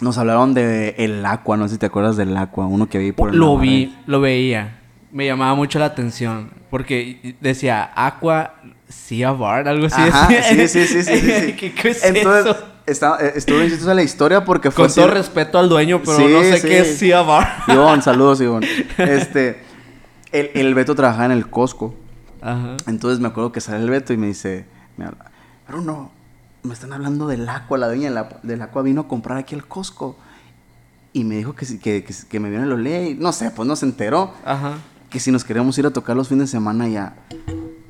Nos 0.00 0.16
hablaron 0.16 0.54
de 0.54 0.94
el 0.98 1.26
Aqua, 1.26 1.56
no 1.56 1.66
sé 1.66 1.74
si 1.74 1.78
te 1.80 1.86
acuerdas 1.86 2.16
del 2.16 2.36
Aqua, 2.36 2.66
uno 2.66 2.88
que 2.88 2.98
vi 2.98 3.10
por 3.10 3.30
el 3.30 3.36
Lo 3.36 3.58
vi, 3.58 3.96
lo 4.06 4.20
veía. 4.20 4.77
Me 5.10 5.26
llamaba 5.26 5.54
mucho 5.54 5.78
la 5.78 5.86
atención. 5.86 6.50
Porque 6.70 7.36
decía 7.40 7.90
Aqua 7.94 8.54
Sea 8.88 9.32
Bar, 9.32 9.68
algo 9.68 9.86
así. 9.86 10.00
Ajá, 10.00 10.28
sí, 10.28 10.68
sí, 10.68 10.86
sí, 10.86 11.02
sí, 11.04 11.18
sí. 11.20 11.52
¿Qué, 11.58 11.72
qué 11.74 11.88
es 11.90 12.04
Entonces, 12.04 12.56
eso? 12.86 13.16
eh, 13.20 13.32
estuvo 13.36 13.58
bien 13.58 13.70
chistosa 13.70 13.94
la 13.94 14.02
historia 14.02 14.44
porque 14.44 14.70
fue 14.70 14.84
Con 14.86 14.94
todo 14.94 15.08
respeto 15.08 15.58
al 15.58 15.68
dueño, 15.68 16.00
pero 16.04 16.16
Sí, 16.18 16.26
no 16.30 16.40
sé 16.42 16.58
sí. 16.58 16.68
qué 16.68 16.80
es 16.80 16.98
Sea 16.98 17.22
Bar. 17.22 17.62
Ivonne, 17.68 18.02
saludos, 18.02 18.40
Ivonne. 18.42 18.66
Este, 18.98 19.62
el, 20.32 20.50
el 20.54 20.74
Beto 20.74 20.94
trabajaba 20.94 21.24
en 21.26 21.32
el 21.32 21.48
Costco. 21.48 21.94
Ajá. 22.42 22.76
Entonces 22.86 23.18
me 23.20 23.28
acuerdo 23.28 23.50
que 23.52 23.60
sale 23.60 23.82
el 23.82 23.90
Beto 23.90 24.12
y 24.12 24.16
me 24.18 24.26
dice, 24.28 24.66
me 24.98 25.06
habla, 25.06 25.30
Bruno, 25.68 26.10
me 26.62 26.74
están 26.74 26.92
hablando 26.92 27.26
del 27.28 27.48
Aqua, 27.48 27.78
la 27.78 27.86
dueña 27.86 28.10
del 28.42 28.60
Aqua- 28.62 28.82
vino 28.82 29.02
a 29.02 29.08
comprar 29.08 29.38
aquí 29.38 29.54
al 29.54 29.66
Costco. 29.66 30.16
Y 31.14 31.24
me 31.24 31.36
dijo 31.36 31.54
que, 31.54 31.66
que, 31.78 32.04
que, 32.04 32.14
que 32.28 32.40
me 32.40 32.50
vio 32.50 32.58
en 32.58 32.64
el 32.66 32.72
Olé. 32.72 33.10
y 33.10 33.14
No 33.14 33.32
sé, 33.32 33.50
pues 33.50 33.66
no 33.66 33.74
se 33.74 33.86
enteró. 33.86 34.34
Ajá. 34.44 34.74
Que 35.10 35.20
si 35.20 35.30
nos 35.32 35.44
queremos 35.44 35.76
ir 35.78 35.86
a 35.86 35.90
tocar 35.90 36.16
los 36.16 36.28
fines 36.28 36.48
de 36.50 36.58
semana 36.58 36.86
ya, 36.88 37.16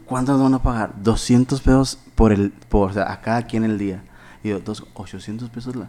¿cuánto 0.06 0.32
nos 0.32 0.42
van 0.42 0.54
a 0.54 0.62
pagar? 0.62 0.92
200 1.02 1.60
pesos 1.60 1.98
por 2.14 2.32
el, 2.32 2.50
por, 2.50 2.90
o 2.90 2.92
sea, 2.94 3.12
a 3.12 3.20
cada 3.20 3.42
quien 3.42 3.64
el 3.64 3.78
día. 3.78 4.02
Y 4.44 4.50
yo, 4.50 4.60
dos, 4.60 4.84
800 4.94 5.50
pesos 5.50 5.74
la... 5.76 5.88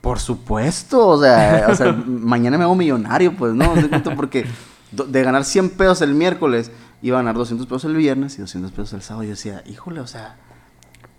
Por 0.00 0.20
supuesto, 0.20 1.06
o 1.08 1.20
sea, 1.20 1.66
o 1.70 1.74
sea, 1.74 1.92
mañana 2.06 2.56
me 2.58 2.64
hago 2.64 2.74
millonario, 2.74 3.36
pues, 3.36 3.52
¿no? 3.54 3.72
¿Te 3.74 3.88
cuento? 3.88 4.14
Porque 4.16 4.46
de 4.92 5.22
ganar 5.22 5.44
100 5.44 5.70
pesos 5.70 6.02
el 6.02 6.14
miércoles, 6.14 6.70
iba 7.02 7.18
a 7.18 7.20
ganar 7.20 7.34
200 7.36 7.66
pesos 7.66 7.84
el 7.84 7.96
viernes 7.96 8.36
y 8.38 8.40
200 8.40 8.70
pesos 8.72 8.92
el 8.94 9.02
sábado. 9.02 9.24
Y 9.24 9.26
yo 9.26 9.30
decía, 9.32 9.62
híjole, 9.66 10.00
o 10.00 10.06
sea, 10.06 10.36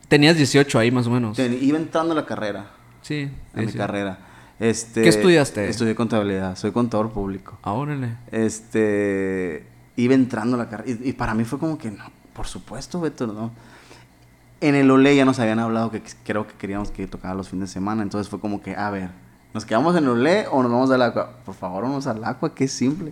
Tenías 0.07 0.35
18 0.37 0.79
ahí 0.79 0.89
más 0.91 1.05
o 1.07 1.11
menos. 1.11 1.37
ten- 1.37 1.57
iba 1.61 1.77
entrando 1.77 2.13
a 2.13 2.15
la 2.15 2.25
carrera, 2.25 2.71
Sí. 3.03 3.29
a 3.53 3.61
mi 3.61 3.67
sí. 3.71 3.77
carrera. 3.77 4.17
Este, 4.59 5.03
¿Qué 5.03 5.09
estudiaste? 5.09 5.69
Estudié 5.69 5.95
contabilidad, 5.95 6.55
soy 6.57 6.71
contador 6.71 7.11
público. 7.11 7.57
Ah, 7.63 7.71
órale. 7.73 8.17
este 8.31 9.65
iba 9.95 10.13
entrando 10.13 10.55
a 10.55 10.59
la 10.59 10.69
carrera 10.69 10.97
y, 11.03 11.09
y 11.09 11.13
para 11.13 11.33
mí 11.33 11.43
fue 11.43 11.59
como 11.59 11.77
que 11.77 11.91
no 11.91 12.03
por 12.33 12.47
supuesto 12.47 13.01
Beto 13.01 13.27
no 13.27 13.51
en 14.61 14.75
el 14.75 14.89
Olé 14.91 15.13
ya 15.15 15.25
nos 15.25 15.39
habían 15.39 15.59
hablado 15.59 15.91
que 15.91 16.01
creo 16.25 16.47
que 16.47 16.53
queríamos 16.53 16.89
que 16.91 17.05
tocara 17.07 17.33
los 17.33 17.49
fines 17.49 17.69
de 17.69 17.73
semana 17.73 18.01
entonces 18.01 18.29
fue 18.29 18.39
como 18.39 18.61
que 18.61 18.75
a 18.77 18.89
ver 18.91 19.09
nos 19.53 19.65
quedamos 19.65 19.97
en 19.97 20.03
el 20.05 20.09
Olé 20.11 20.45
o 20.49 20.63
nos 20.63 20.71
vamos 20.71 20.89
al 20.91 21.01
Aqua 21.01 21.31
por 21.45 21.53
favor 21.55 21.83
vamos 21.83 22.07
al 22.07 22.23
Aqua 22.23 22.55
que 22.55 22.63
es 22.65 22.71
simple 22.71 23.11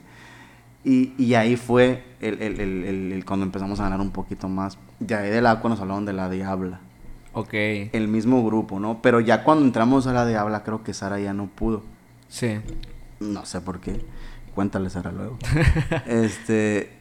y, 0.85 1.13
y 1.17 1.33
ahí 1.33 1.57
fue 1.57 2.05
el, 2.21 2.41
el- 2.41 2.59
el- 2.61 3.11
el- 3.11 3.25
cuando 3.25 3.45
empezamos 3.45 3.81
a 3.81 3.83
ganar 3.83 3.99
un 3.99 4.11
poquito 4.11 4.47
más 4.47 4.77
de 5.01 5.13
ahí 5.15 5.29
del 5.29 5.45
Aqua 5.45 5.69
nos 5.69 5.81
hablaron 5.81 6.05
de 6.05 6.13
la 6.13 6.29
Diabla 6.29 6.79
Ok. 7.39 7.53
el 7.53 8.07
mismo 8.07 8.43
grupo 8.45 8.79
no 8.79 9.01
pero 9.01 9.19
ya 9.19 9.43
cuando 9.43 9.65
entramos 9.65 10.07
a 10.07 10.13
la 10.13 10.25
Diabla 10.25 10.63
creo 10.63 10.83
que 10.83 10.93
Sara 10.93 11.19
ya 11.19 11.33
no 11.33 11.47
pudo 11.47 11.83
Sí. 12.29 12.59
no 13.19 13.45
sé 13.45 13.61
por 13.61 13.79
qué. 13.79 14.03
Cuéntale, 14.53 14.89
Sara, 14.89 15.11
luego. 15.11 15.37
este. 16.07 16.91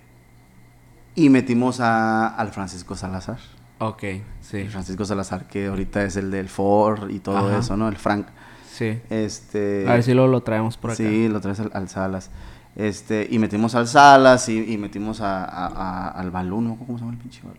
Y 1.14 1.31
metimos 1.31 1.81
a, 1.81 2.29
al 2.29 2.51
Francisco 2.51 2.94
Salazar. 2.94 3.38
Ok. 3.79 4.03
Sí. 4.42 4.59
El 4.59 4.68
Francisco 4.70 5.05
Salazar, 5.07 5.49
que 5.49 5.66
ahorita 5.66 6.05
es 6.05 6.16
el 6.16 6.31
del 6.31 6.49
Ford 6.49 7.11
y 7.11 7.18
todo 7.18 7.38
Ajá. 7.38 7.59
eso, 7.59 7.77
¿no? 7.77 7.88
El 7.88 7.96
Frank. 7.96 8.27
Sí. 8.70 9.01
Este. 9.11 9.87
A 9.88 9.94
ver 9.94 10.03
si 10.03 10.12
luego 10.12 10.29
lo 10.29 10.42
traemos 10.42 10.77
por 10.77 10.90
acá. 10.90 10.99
Sí, 10.99 11.29
lo 11.29 11.40
traes 11.40 11.59
al, 11.61 11.70
al 11.72 11.88
Salas. 11.88 12.31
Este, 12.77 13.27
y 13.31 13.38
metimos 13.38 13.75
al 13.75 13.88
Salas 13.88 14.49
y, 14.51 14.72
y 14.75 14.77
metimos 14.77 15.22
a, 15.22 15.42
a- 15.44 15.66
a- 15.66 16.09
al 16.11 16.31
Balú, 16.31 16.61
no 16.61 16.77
cómo 16.77 16.99
se 16.99 17.05
llama 17.05 17.14
el 17.14 17.18
pinche 17.18 17.40
Balú. 17.42 17.57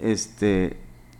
Este, 0.00 0.76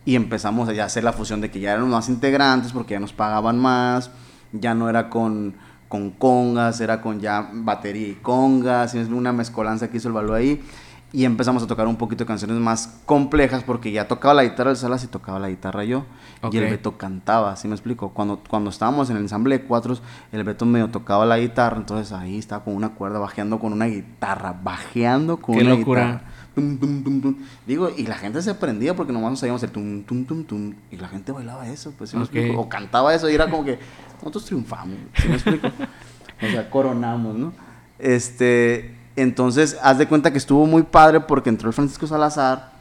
y 0.07 0.15
empezamos 0.15 0.69
a 0.69 0.85
hacer 0.85 1.03
la 1.03 1.11
fusión 1.11 1.41
de 1.41 1.51
que 1.51 1.59
ya 1.59 1.73
eran 1.73 1.89
más 1.89 2.07
integrantes 2.07 2.71
porque 2.71 2.93
ya 2.93 2.99
nos 3.01 3.11
pagaban 3.11 3.59
más, 3.59 4.09
ya 4.53 4.73
no 4.73 4.89
era 4.89 5.09
con, 5.09 5.55
con 5.89 6.11
congas, 6.11 6.79
era 6.79 7.01
con 7.01 7.19
ya 7.19 7.49
batería 7.51 8.07
y 8.07 8.13
congas, 8.13 8.95
y 8.95 8.99
es 8.99 9.09
una 9.09 9.33
mezcolanza 9.33 9.89
que 9.89 9.97
hizo 9.97 10.07
el 10.07 10.13
Balú 10.13 10.33
ahí. 10.33 10.63
Y 11.11 11.25
empezamos 11.25 11.61
a 11.61 11.67
tocar 11.67 11.87
un 11.87 11.97
poquito 11.97 12.23
de 12.23 12.25
canciones 12.25 12.57
más 12.57 13.01
complejas 13.05 13.63
porque 13.63 13.91
ya 13.91 14.07
tocaba 14.07 14.33
la 14.33 14.45
guitarra 14.45 14.71
el 14.71 14.77
Salas 14.77 15.03
y 15.03 15.07
tocaba 15.07 15.39
la 15.39 15.49
guitarra 15.49 15.83
yo. 15.83 16.05
Y 16.51 16.57
el. 16.57 16.69
Beto 16.69 16.97
cantaba, 16.97 17.57
¿sí 17.57 17.67
me 17.67 17.75
explico? 17.75 18.13
Cuando, 18.13 18.41
cuando 18.47 18.69
estábamos 18.69 19.09
en 19.09 19.17
el 19.17 19.23
ensamble 19.23 19.57
de 19.57 19.65
cuatros, 19.65 20.01
el 20.31 20.45
Beto 20.45 20.65
medio 20.65 20.87
tocaba 20.87 21.25
la 21.25 21.37
guitarra, 21.37 21.75
entonces 21.75 22.13
ahí 22.13 22.37
estaba 22.37 22.63
con 22.63 22.73
una 22.77 22.93
cuerda, 22.93 23.19
bajeando 23.19 23.59
con 23.59 23.73
una 23.73 23.87
guitarra, 23.87 24.55
bajeando 24.63 25.35
con 25.35 25.55
Qué 25.55 25.61
una 25.63 25.75
locura. 25.75 26.05
guitarra. 26.05 26.31
Tum, 26.57 26.75
tum, 26.79 27.03
tum, 27.03 27.21
tum. 27.21 27.35
Digo, 27.67 27.91
y 27.95 28.07
la 28.07 28.15
gente 28.15 28.41
se 28.41 28.55
prendía 28.55 28.95
porque 28.95 29.13
nomás 29.13 29.29
nos 29.29 29.39
sabíamos 29.41 29.61
el 29.61 29.69
tum, 29.69 30.01
tum, 30.01 30.25
tum, 30.25 30.43
tum. 30.43 30.73
Y 30.89 30.97
la 30.97 31.07
gente 31.07 31.31
bailaba 31.31 31.69
eso, 31.69 31.93
pues, 31.95 32.09
¿sí 32.09 32.17
me 32.17 32.23
Ok. 32.23 32.33
explico? 32.33 32.59
O 32.61 32.67
cantaba 32.67 33.13
eso 33.13 33.29
y 33.29 33.35
era 33.35 33.47
como 33.47 33.63
que 33.63 33.77
nosotros 34.17 34.45
triunfamos, 34.45 34.97
¿sí 35.21 35.27
me 35.27 35.35
explico? 35.35 35.67
o 36.41 36.51
sea, 36.51 36.67
coronamos, 36.71 37.35
¿no? 37.35 37.53
Este, 37.99 38.95
entonces, 39.15 39.77
haz 39.83 39.99
de 39.99 40.07
cuenta 40.07 40.31
que 40.31 40.39
estuvo 40.39 40.65
muy 40.65 40.81
padre 40.81 41.19
porque 41.19 41.49
entró 41.49 41.67
el 41.67 41.73
Francisco 41.75 42.07
Salazar, 42.07 42.71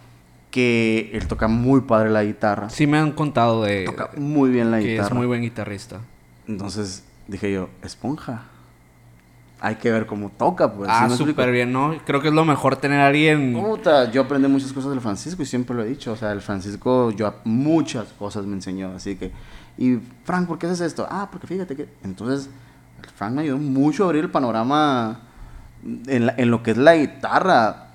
que 0.50 1.10
él 1.12 1.28
toca 1.28 1.46
muy 1.46 1.82
padre 1.82 2.08
la 2.08 2.24
guitarra. 2.24 2.70
Sí 2.70 2.86
me 2.86 2.96
han 2.96 3.12
contado 3.12 3.62
de... 3.64 3.84
Toca 3.84 4.08
muy 4.16 4.48
bien 4.48 4.70
la 4.70 4.78
que 4.78 4.92
guitarra. 4.92 5.08
es 5.08 5.14
muy 5.14 5.26
buen 5.26 5.42
guitarrista. 5.42 6.00
Entonces 6.48 7.04
dije 7.28 7.52
yo, 7.52 7.68
esponja. 7.82 8.44
Hay 9.58 9.76
que 9.76 9.90
ver 9.90 10.04
cómo 10.06 10.30
toca, 10.30 10.70
pues. 10.74 10.88
¿sí 10.90 10.94
ah, 10.98 11.08
súper 11.08 11.50
bien, 11.50 11.72
¿no? 11.72 11.94
Creo 12.04 12.20
que 12.20 12.28
es 12.28 12.34
lo 12.34 12.44
mejor 12.44 12.76
tener 12.76 13.00
a 13.00 13.06
alguien... 13.06 13.54
Puta, 13.54 14.10
yo 14.10 14.22
aprendí 14.22 14.48
muchas 14.48 14.70
cosas 14.72 14.90
del 14.90 15.00
Francisco 15.00 15.42
y 15.42 15.46
siempre 15.46 15.74
lo 15.74 15.82
he 15.82 15.86
dicho. 15.88 16.12
O 16.12 16.16
sea, 16.16 16.32
el 16.32 16.42
Francisco, 16.42 17.10
yo 17.10 17.26
a- 17.26 17.36
muchas 17.44 18.12
cosas 18.18 18.44
me 18.44 18.52
enseñó. 18.54 18.92
Así 18.94 19.16
que, 19.16 19.32
y 19.78 19.98
Frank, 20.24 20.46
¿por 20.46 20.58
qué 20.58 20.66
haces 20.66 20.82
esto? 20.82 21.06
Ah, 21.10 21.28
porque 21.30 21.46
fíjate 21.46 21.74
que. 21.74 21.88
Entonces, 22.04 22.50
el 23.02 23.08
Frank 23.10 23.32
me 23.32 23.42
ayudó 23.42 23.56
mucho 23.56 24.04
a 24.04 24.06
abrir 24.08 24.24
el 24.24 24.30
panorama 24.30 25.20
en, 26.06 26.26
la- 26.26 26.34
en 26.36 26.50
lo 26.50 26.62
que 26.62 26.72
es 26.72 26.76
la 26.76 26.94
guitarra. 26.94 27.92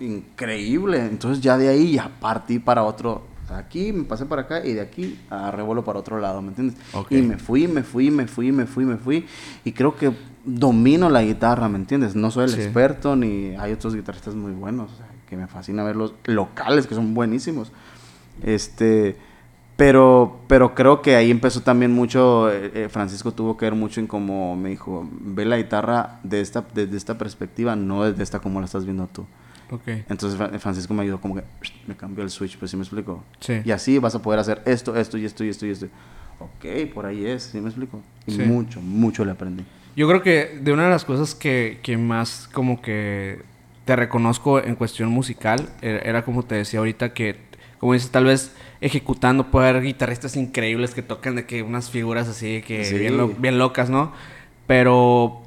Increíble. 0.00 0.98
Entonces, 1.06 1.42
ya 1.42 1.56
de 1.56 1.68
ahí 1.68 1.92
ya 1.94 2.10
partí 2.20 2.58
para 2.58 2.82
otro. 2.84 3.26
Aquí 3.50 3.92
me 3.94 4.04
pasé 4.04 4.26
para 4.26 4.42
acá 4.42 4.64
y 4.64 4.74
de 4.74 4.82
aquí 4.82 5.18
agarré 5.30 5.62
vuelo 5.62 5.82
para 5.82 5.98
otro 5.98 6.20
lado, 6.20 6.42
¿me 6.42 6.48
entiendes? 6.48 6.76
Ok. 6.92 7.12
Y 7.12 7.22
me 7.22 7.38
fui, 7.38 7.66
me 7.66 7.82
fui, 7.82 8.10
me 8.10 8.26
fui, 8.26 8.52
me 8.52 8.66
fui, 8.66 8.84
me 8.84 8.96
fui. 8.98 9.26
Y 9.64 9.72
creo 9.72 9.96
que 9.96 10.12
domino 10.48 11.08
la 11.10 11.22
guitarra, 11.22 11.68
¿me 11.68 11.76
entiendes? 11.78 12.14
No 12.16 12.30
soy 12.30 12.44
el 12.44 12.50
Sí. 12.50 12.60
experto 12.62 13.16
ni 13.16 13.54
hay 13.56 13.72
otros 13.72 13.94
guitarristas 13.94 14.34
muy 14.34 14.52
buenos, 14.52 14.92
o 14.92 14.96
sea, 14.96 15.06
que 15.28 15.36
me 15.36 15.46
fascina 15.46 15.84
verlos 15.84 16.14
locales 16.24 16.86
que 16.86 16.94
son 16.94 17.14
buenísimos. 17.14 17.70
Este, 18.42 19.16
pero 19.76 20.40
pero 20.48 20.74
creo 20.74 21.02
que 21.02 21.16
ahí 21.16 21.30
empezó 21.30 21.60
también 21.62 21.92
mucho 21.92 22.50
eh, 22.50 22.70
eh, 22.74 22.88
Francisco 22.88 23.32
tuvo 23.32 23.56
que 23.56 23.66
ver 23.66 23.74
mucho 23.74 24.00
en 24.00 24.06
cómo 24.06 24.56
me 24.56 24.70
dijo, 24.70 25.08
ve 25.20 25.44
la 25.44 25.56
guitarra 25.56 26.20
de 26.22 26.40
esta 26.40 26.64
desde 26.74 26.96
esta 26.96 27.18
perspectiva, 27.18 27.76
no 27.76 28.04
desde 28.04 28.22
esta 28.22 28.38
como 28.40 28.60
la 28.60 28.66
estás 28.66 28.84
viendo 28.84 29.06
tú. 29.06 29.26
Ok. 29.70 29.82
Entonces 30.08 30.36
Fra- 30.38 30.58
Francisco 30.58 30.94
me 30.94 31.02
ayudó 31.02 31.20
como 31.20 31.34
que 31.34 31.44
me 31.86 31.94
cambió 31.96 32.24
el 32.24 32.30
switch, 32.30 32.58
pues 32.58 32.70
sí 32.70 32.76
me 32.76 32.82
explico. 32.82 33.22
Sí. 33.40 33.60
Y 33.64 33.70
así 33.70 33.98
vas 33.98 34.14
a 34.14 34.22
poder 34.22 34.40
hacer 34.40 34.62
esto, 34.64 34.96
esto 34.96 35.18
y 35.18 35.24
esto 35.26 35.44
y 35.44 35.48
esto 35.50 35.66
y 35.66 35.70
esto. 35.70 35.86
Ok, 36.40 36.92
por 36.94 37.04
ahí 37.04 37.26
es, 37.26 37.42
¿sí 37.42 37.60
me 37.60 37.68
explico? 37.68 38.00
Y 38.26 38.32
Sí. 38.32 38.42
mucho, 38.42 38.80
mucho 38.80 39.24
le 39.24 39.32
aprendí. 39.32 39.64
Yo 39.98 40.06
creo 40.06 40.22
que 40.22 40.56
de 40.60 40.72
una 40.72 40.84
de 40.84 40.90
las 40.90 41.04
cosas 41.04 41.34
que, 41.34 41.80
que 41.82 41.96
más 41.96 42.48
como 42.52 42.80
que 42.80 43.40
te 43.84 43.96
reconozco 43.96 44.62
en 44.62 44.76
cuestión 44.76 45.08
musical 45.08 45.68
era, 45.82 45.98
era 45.98 46.22
como 46.24 46.44
te 46.44 46.54
decía 46.54 46.78
ahorita 46.78 47.12
que, 47.14 47.34
como 47.78 47.94
dices, 47.94 48.12
tal 48.12 48.26
vez 48.26 48.54
ejecutando 48.80 49.50
puede 49.50 49.70
haber 49.70 49.82
guitarristas 49.82 50.36
increíbles 50.36 50.94
que 50.94 51.02
tocan 51.02 51.34
de 51.34 51.46
que 51.46 51.64
unas 51.64 51.90
figuras 51.90 52.28
así 52.28 52.62
que 52.64 52.84
Sí. 52.84 52.96
bien, 52.96 53.16
lo- 53.16 53.26
bien 53.26 53.58
locas, 53.58 53.90
¿no? 53.90 54.12
Pero 54.68 55.42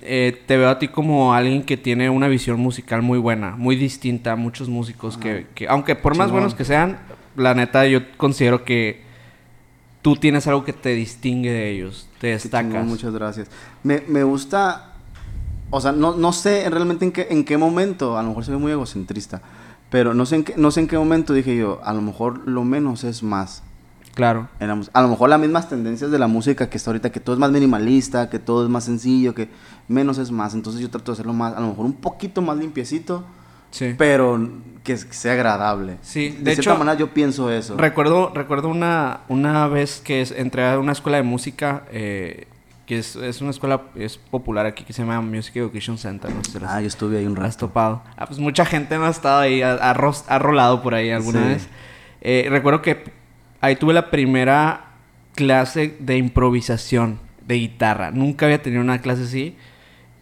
eh, 0.00 0.40
te 0.46 0.56
veo 0.56 0.70
a 0.70 0.78
ti 0.78 0.88
como 0.88 1.34
alguien 1.34 1.62
que 1.62 1.76
tiene 1.76 2.08
una 2.08 2.26
visión 2.28 2.58
musical 2.58 3.02
muy 3.02 3.18
buena, 3.18 3.50
muy 3.56 3.76
distinta 3.76 4.32
a 4.32 4.36
muchos 4.36 4.70
músicos 4.70 5.18
que, 5.18 5.46
que, 5.54 5.68
aunque 5.68 5.94
por 5.94 6.16
más 6.16 6.30
buenos 6.30 6.54
que 6.54 6.64
sean, 6.64 6.98
la 7.36 7.52
neta 7.54 7.84
yo 7.86 8.00
considero 8.16 8.64
que 8.64 9.09
tú 10.02 10.16
tienes 10.16 10.46
algo 10.46 10.64
que 10.64 10.72
te 10.72 10.90
distingue 10.90 11.52
de 11.52 11.70
ellos, 11.70 12.08
te 12.20 12.28
destacas. 12.28 12.70
chingón, 12.70 12.88
muchas 12.88 13.12
gracias. 13.12 13.48
Me, 13.82 14.02
me 14.08 14.22
gusta, 14.22 14.94
o 15.70 15.80
sea, 15.80 15.92
no, 15.92 16.16
no 16.16 16.32
sé 16.32 16.68
realmente 16.70 17.04
en 17.04 17.12
qué, 17.12 17.28
en 17.30 17.44
qué 17.44 17.56
momento, 17.56 18.18
a 18.18 18.22
lo 18.22 18.28
mejor 18.28 18.44
soy 18.44 18.56
muy 18.56 18.72
egocentrista, 18.72 19.42
pero 19.90 20.14
no 20.14 20.26
sé, 20.26 20.36
en 20.36 20.44
qué, 20.44 20.54
no 20.56 20.70
sé 20.70 20.80
en 20.80 20.88
qué 20.88 20.98
momento 20.98 21.32
dije 21.32 21.56
yo, 21.56 21.80
a 21.84 21.92
lo 21.92 22.02
mejor 22.02 22.46
lo 22.48 22.64
menos 22.64 23.04
es 23.04 23.22
más. 23.22 23.62
Claro. 24.14 24.48
en 24.58 24.66
la 24.68 24.80
a 24.92 25.02
lo 25.02 25.08
mejor 25.08 25.30
las 25.30 25.40
mismas 25.40 25.68
tendencias 25.68 26.10
de 26.10 26.18
la 26.18 26.26
música 26.26 26.68
que 26.68 26.76
está 26.76 26.90
ahorita, 26.90 27.10
que 27.10 27.20
todo 27.20 27.34
es 27.36 27.38
más 27.38 27.52
minimalista, 27.52 28.28
que 28.28 28.40
todo 28.40 28.64
es 28.64 28.68
más 28.68 28.84
sencillo, 28.84 29.34
que 29.34 29.48
menos 29.86 30.18
es 30.18 30.32
más. 30.32 30.52
Entonces 30.52 30.82
yo 30.82 30.90
trato 30.90 31.12
de 31.12 31.14
hacerlo 31.14 31.32
más, 31.32 31.56
a 31.56 31.60
lo 31.60 31.68
mejor 31.68 31.86
un 31.86 31.94
poquito 31.94 32.42
más 32.42 32.58
limpiecito, 32.58 33.24
Sí. 33.70 33.94
pero 33.96 34.48
que, 34.84 34.96
sea 34.96 35.34
agradable. 35.34 35.96
Sí, 36.02 36.30
de, 36.30 36.38
de 36.38 36.54
cierta 36.54 36.70
hecho, 36.72 36.78
manera 36.78 36.98
yo 36.98 37.08
pienso 37.14 37.50
eso. 37.50 37.76
Recuerdo, 37.76 38.32
recuerdo 38.34 38.68
una, 38.68 39.20
una 39.28 39.66
vez 39.68 40.00
que 40.04 40.22
es- 40.22 40.32
entré 40.32 40.66
a 40.68 40.78
una 40.78 40.92
escuela 40.92 41.18
de 41.18 41.22
música, 41.22 41.84
eh, 41.92 42.46
que 42.86 42.98
es, 42.98 43.14
es 43.14 43.40
una 43.40 43.50
escuela 43.50 43.82
es 43.94 44.16
popular 44.18 44.66
aquí, 44.66 44.82
que 44.82 44.92
se 44.92 45.02
llama 45.02 45.20
Music 45.20 45.54
Education 45.56 45.96
Center. 45.98 46.32
No 46.34 46.42
sé 46.42 46.52
si 46.52 46.58
las- 46.58 46.72
Ah, 46.72 46.80
yo 46.80 46.88
estuve 46.88 47.18
ahí 47.18 47.26
un 47.26 47.36
has 47.38 47.54
rato. 47.54 47.66
topado. 47.68 48.02
Ah, 48.16 48.26
pues 48.26 48.38
mucha 48.40 48.64
gente 48.64 48.96
no 48.98 49.04
ha 49.04 49.10
estado 49.10 49.38
ahí, 49.40 49.62
ha, 49.62 49.74
ha 49.74 49.90
ha 49.90 50.38
rolado 50.40 50.82
por 50.82 50.94
ahí 50.94 51.10
alguna 51.10 51.42
Sí. 51.42 51.48
vez. 51.48 51.68
Eh, 52.22 52.46
recuerdo 52.50 52.82
que 52.82 53.04
ahí 53.60 53.76
tuve 53.76 53.92
la 53.94 54.10
primera 54.10 54.86
clase 55.36 55.96
de 56.00 56.16
improvisación 56.16 57.20
de 57.46 57.54
guitarra. 57.56 58.10
Nunca 58.10 58.46
había 58.46 58.60
tenido 58.62 58.82
una 58.82 59.00
clase 59.00 59.22
así. 59.22 59.56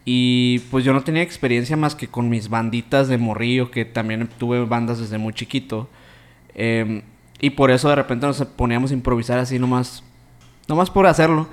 Y 0.05 0.59
pues 0.71 0.83
yo 0.83 0.93
no 0.93 1.01
tenía 1.01 1.21
experiencia 1.21 1.77
más 1.77 1.95
que 1.95 2.07
con 2.07 2.29
mis 2.29 2.49
banditas 2.49 3.07
de 3.07 3.17
morrillo, 3.17 3.69
que 3.69 3.85
también 3.85 4.27
tuve 4.37 4.63
bandas 4.65 4.99
desde 4.99 5.17
muy 5.17 5.33
chiquito. 5.33 5.87
Em, 6.55 7.01
y 7.39 7.51
por 7.51 7.71
eso 7.71 7.89
de 7.89 7.95
repente 7.95 8.25
nos 8.25 8.43
poníamos 8.43 8.91
a 8.91 8.93
improvisar 8.93 9.39
así 9.39 9.59
nomás, 9.59 10.03
nomás 10.67 10.89
por 10.89 11.05
hacerlo. 11.05 11.47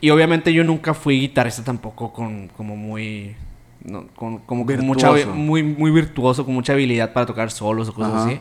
Y 0.00 0.10
obviamente 0.10 0.52
yo 0.52 0.64
nunca 0.64 0.94
fui 0.94 1.20
guitarrista 1.20 1.62
tampoco 1.64 2.12
con 2.12 2.48
como 2.48 2.76
muy 2.76 3.34
no, 3.84 4.06
con, 4.14 4.38
como 4.38 4.66
con 4.66 4.86
mucha 4.86 5.10
Virtuoso. 5.12 5.36
muy 5.36 5.62
muy 5.62 5.90
virtuoso, 5.90 6.44
con 6.44 6.54
mucha 6.54 6.72
habilidad 6.72 7.12
para 7.12 7.26
tocar 7.26 7.50
solos 7.50 7.88
o 7.88 7.94
cosas 7.94 8.12
Ajá. 8.14 8.24
así. 8.26 8.40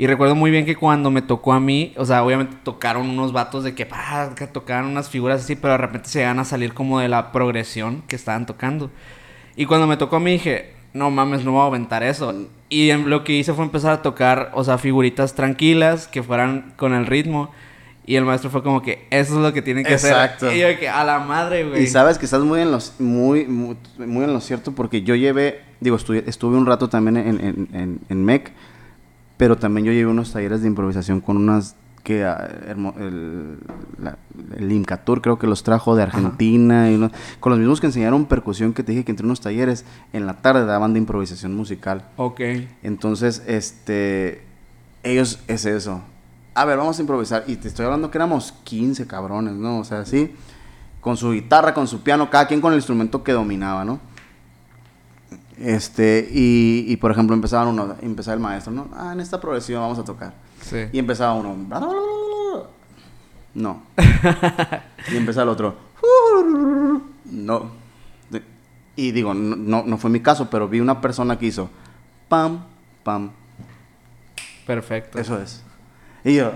Y 0.00 0.06
recuerdo 0.06 0.34
muy 0.34 0.50
bien 0.50 0.64
que 0.64 0.76
cuando 0.76 1.10
me 1.10 1.20
tocó 1.20 1.52
a 1.52 1.60
mí, 1.60 1.92
o 1.98 2.06
sea, 2.06 2.24
obviamente 2.24 2.56
tocaron 2.62 3.06
unos 3.06 3.34
vatos 3.34 3.64
de 3.64 3.74
que, 3.74 3.84
pa, 3.84 4.34
que 4.34 4.46
tocaban 4.46 4.86
unas 4.86 5.10
figuras 5.10 5.42
así, 5.42 5.56
pero 5.56 5.72
de 5.72 5.76
repente 5.76 6.08
se 6.08 6.22
iban 6.22 6.38
a 6.38 6.46
salir 6.46 6.72
como 6.72 7.00
de 7.00 7.08
la 7.08 7.32
progresión 7.32 8.02
que 8.08 8.16
estaban 8.16 8.46
tocando. 8.46 8.90
Y 9.56 9.66
cuando 9.66 9.86
me 9.86 9.98
tocó 9.98 10.16
a 10.16 10.20
mí 10.20 10.32
dije, 10.32 10.72
no 10.94 11.10
mames, 11.10 11.44
no 11.44 11.52
voy 11.52 11.60
a 11.60 11.66
aventar 11.66 12.02
eso. 12.02 12.34
Y 12.70 12.90
lo 12.94 13.24
que 13.24 13.34
hice 13.34 13.52
fue 13.52 13.62
empezar 13.62 13.92
a 13.92 14.00
tocar, 14.00 14.52
o 14.54 14.64
sea, 14.64 14.78
figuritas 14.78 15.34
tranquilas 15.34 16.08
que 16.08 16.22
fueran 16.22 16.72
con 16.78 16.94
el 16.94 17.04
ritmo. 17.04 17.50
Y 18.06 18.16
el 18.16 18.24
maestro 18.24 18.48
fue 18.48 18.62
como 18.62 18.80
que, 18.80 19.06
eso 19.10 19.34
es 19.34 19.40
lo 19.40 19.52
que 19.52 19.60
tienen 19.60 19.84
que 19.84 19.92
Exacto. 19.92 20.46
hacer. 20.46 20.56
Y 20.56 20.60
yo 20.62 20.80
que, 20.80 20.88
a 20.88 21.04
la 21.04 21.18
madre, 21.18 21.68
güey. 21.68 21.82
Y 21.82 21.86
sabes 21.86 22.16
que 22.16 22.24
estás 22.24 22.40
muy 22.40 22.60
en 22.60 22.70
los 22.70 22.98
muy, 22.98 23.44
muy, 23.44 23.76
muy 23.98 24.24
en 24.24 24.32
lo 24.32 24.40
cierto 24.40 24.72
porque 24.72 25.02
yo 25.02 25.14
llevé, 25.14 25.60
digo, 25.78 25.96
estuve, 25.96 26.24
estuve 26.26 26.56
un 26.56 26.64
rato 26.64 26.88
también 26.88 27.18
en, 27.18 27.28
en, 27.28 27.68
en, 27.74 28.00
en 28.08 28.24
MEC, 28.24 28.50
pero 29.40 29.56
también 29.56 29.86
yo 29.86 29.92
llevé 29.92 30.10
unos 30.10 30.32
talleres 30.32 30.60
de 30.60 30.68
improvisación 30.68 31.20
con 31.22 31.38
unas 31.38 31.74
que 32.04 32.24
ah, 32.24 32.48
el, 32.68 33.58
la- 34.02 34.18
el 34.56 34.70
Imcatur 34.72 35.20
creo 35.22 35.38
que 35.38 35.46
los 35.46 35.62
trajo 35.62 35.96
de 35.96 36.02
Argentina 36.02 36.90
y 36.90 36.94
unos- 36.94 37.12
con 37.40 37.50
los 37.50 37.58
mismos 37.58 37.80
que 37.80 37.86
enseñaron 37.86 38.26
percusión 38.26 38.72
que 38.74 38.82
te 38.82 38.92
dije 38.92 39.04
que 39.04 39.12
entre 39.12 39.24
unos 39.26 39.40
talleres 39.40 39.84
en 40.12 40.26
la 40.26 40.34
tarde 40.42 40.64
daban 40.66 40.92
de 40.92 40.98
improvisación 40.98 41.54
musical. 41.56 42.04
Ok. 42.16 42.40
Entonces, 42.82 43.42
este, 43.46 44.42
ellos 45.02 45.40
es 45.48 45.64
eso. 45.64 46.02
A 46.54 46.64
ver, 46.66 46.76
vamos 46.76 46.98
a 46.98 47.00
improvisar. 47.00 47.44
Y 47.46 47.56
te 47.56 47.68
estoy 47.68 47.84
hablando 47.86 48.10
que 48.10 48.18
éramos 48.18 48.52
15 48.64 49.06
cabrones, 49.06 49.54
¿no? 49.54 49.78
O 49.78 49.84
sea, 49.84 50.04
sí. 50.04 50.34
Con 51.00 51.16
su 51.16 51.32
guitarra, 51.32 51.72
con 51.72 51.86
su 51.86 52.02
piano, 52.02 52.28
cada 52.28 52.46
quien 52.46 52.60
con 52.60 52.72
el 52.72 52.78
instrumento 52.78 53.22
que 53.24 53.32
dominaba, 53.32 53.84
¿no? 53.86 54.00
Este, 55.60 56.26
y, 56.32 56.86
y 56.88 56.96
por 56.96 57.10
ejemplo, 57.10 57.34
empezaban 57.34 57.68
uno, 57.68 57.94
empezaba 58.00 58.34
el 58.34 58.40
maestro, 58.40 58.72
¿no? 58.72 58.88
Ah, 58.94 59.10
en 59.12 59.20
esta 59.20 59.38
progresión 59.40 59.82
vamos 59.82 59.98
a 59.98 60.04
tocar. 60.04 60.32
Sí. 60.62 60.86
Y 60.92 60.98
empezaba 60.98 61.34
uno. 61.34 61.54
No. 63.54 63.82
y 65.12 65.16
empezaba 65.16 65.42
el 65.44 65.48
otro. 65.50 65.76
No. 67.26 67.78
Y 68.96 69.12
digo, 69.12 69.32
no, 69.34 69.82
no, 69.86 69.98
fue 69.98 70.10
mi 70.10 70.20
caso, 70.20 70.48
pero 70.50 70.68
vi 70.68 70.80
una 70.80 71.00
persona 71.00 71.38
que 71.38 71.46
hizo 71.46 71.70
pam, 72.28 72.64
pam. 73.02 73.30
Perfecto. 74.66 75.18
Eso 75.18 75.38
es. 75.40 75.62
Y 76.24 76.36
yo, 76.36 76.52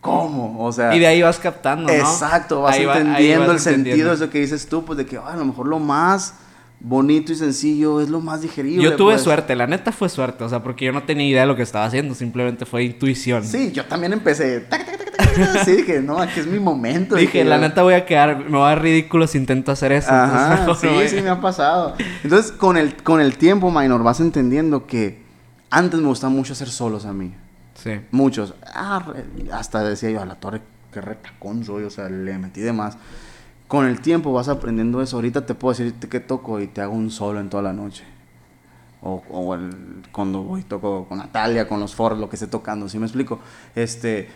¿cómo? 0.00 0.64
O 0.64 0.72
sea, 0.72 0.94
Y 0.94 0.98
de 0.98 1.06
ahí 1.06 1.20
vas 1.22 1.38
captando, 1.38 1.84
¿no? 1.88 1.92
exacto, 1.92 2.62
vas 2.62 2.76
Ahí 2.76 2.84
va- 2.86 2.94
ahí 2.94 3.00
entendiendo 3.00 3.46
vas 3.48 3.66
el 3.66 3.74
sentido 3.74 4.08
de 4.08 4.14
eso 4.14 4.30
que 4.30 4.40
dices 4.40 4.66
tú, 4.68 4.84
pues 4.84 4.96
de 4.96 5.04
que 5.06 5.16
"Ay, 5.18 5.34
a 5.34 5.36
lo 5.36 5.44
mejor 5.44 5.66
lo 5.66 5.78
más 5.78 6.34
bonito 6.80 7.32
y 7.32 7.36
sencillo 7.36 8.00
es 8.00 8.08
lo 8.08 8.20
más 8.20 8.40
digerible. 8.42 8.82
Yo 8.82 8.96
tuve 8.96 9.12
pues". 9.12 9.22
suerte, 9.22 9.54
la 9.54 9.66
neta 9.66 9.92
fue 9.92 10.08
suerte, 10.08 10.44
o 10.44 10.48
sea, 10.48 10.62
porque 10.62 10.86
yo 10.86 10.92
no 10.92 11.02
tenía 11.02 11.26
idea 11.28 11.42
de 11.42 11.46
lo 11.46 11.56
que 11.56 11.62
estaba 11.62 11.84
haciendo, 11.84 12.14
simplemente 12.14 12.64
fue 12.66 12.84
intuición. 12.84 13.44
Sí, 13.44 13.70
yo 13.72 13.84
también 13.84 14.12
empecé. 14.12 14.60
tac, 14.60 14.86
tac, 14.86 15.16
tac, 15.16 15.64
Sí, 15.64 15.72
dije, 15.72 16.00
no, 16.00 16.18
aquí 16.18 16.40
es 16.40 16.46
mi 16.46 16.58
momento. 16.58 17.14
Dije, 17.16 17.44
la 17.44 17.56
yo- 17.56 17.62
neta 17.62 17.82
voy 17.82 17.94
a 17.94 18.04
quedar, 18.06 18.38
me 18.38 18.56
voy 18.56 18.62
a 18.66 18.70
dar 18.70 18.82
ridículo 18.82 19.26
si 19.26 19.38
intento 19.38 19.70
hacer 19.70 19.92
eso. 19.92 20.10
Ajá, 20.10 20.60
entonces, 20.60 20.90
sí, 21.10 21.16
sí 21.18 21.22
me 21.22 21.28
ha 21.28 21.40
pasado. 21.40 21.94
Entonces, 22.24 22.50
con 22.52 22.76
el, 22.76 22.96
con 23.02 23.20
el 23.20 23.36
tiempo, 23.36 23.70
Minor, 23.70 24.02
vas 24.02 24.20
entendiendo 24.20 24.86
que 24.86 25.22
antes 25.70 26.00
me 26.00 26.06
gustaba 26.06 26.32
mucho 26.32 26.54
hacer 26.54 26.68
solos 26.68 27.04
a 27.04 27.12
mí. 27.12 27.34
Sí. 27.74 27.92
Muchos. 28.10 28.54
Ah, 28.74 29.04
hasta 29.52 29.82
decía 29.84 30.10
yo, 30.10 30.20
a 30.20 30.26
la 30.26 30.34
torre, 30.34 30.60
qué 30.92 31.00
retacón 31.00 31.64
soy, 31.64 31.84
o 31.84 31.90
sea, 31.90 32.08
le 32.08 32.36
metí 32.38 32.60
de 32.60 32.72
más. 32.72 32.96
Con 33.70 33.86
el 33.86 34.00
tiempo 34.00 34.32
vas 34.32 34.48
aprendiendo 34.48 35.00
eso. 35.00 35.14
Ahorita 35.14 35.46
te 35.46 35.54
puedo 35.54 35.72
decir 35.78 35.94
que 35.94 36.18
toco 36.18 36.58
y 36.60 36.66
te 36.66 36.80
hago 36.80 36.92
un 36.92 37.08
solo 37.12 37.38
en 37.38 37.48
toda 37.48 37.62
la 37.62 37.72
noche. 37.72 38.02
O, 39.00 39.22
o 39.30 39.54
el- 39.54 40.02
cuando 40.10 40.42
voy 40.42 40.62
toco 40.64 41.06
con 41.08 41.18
Natalia, 41.18 41.68
con 41.68 41.78
los 41.78 41.94
foros, 41.94 42.18
lo 42.18 42.28
que 42.28 42.34
esté 42.34 42.48
tocando, 42.48 42.88
¿sí 42.88 42.98
me 42.98 43.06
explico? 43.06 43.38
Este, 43.76 44.28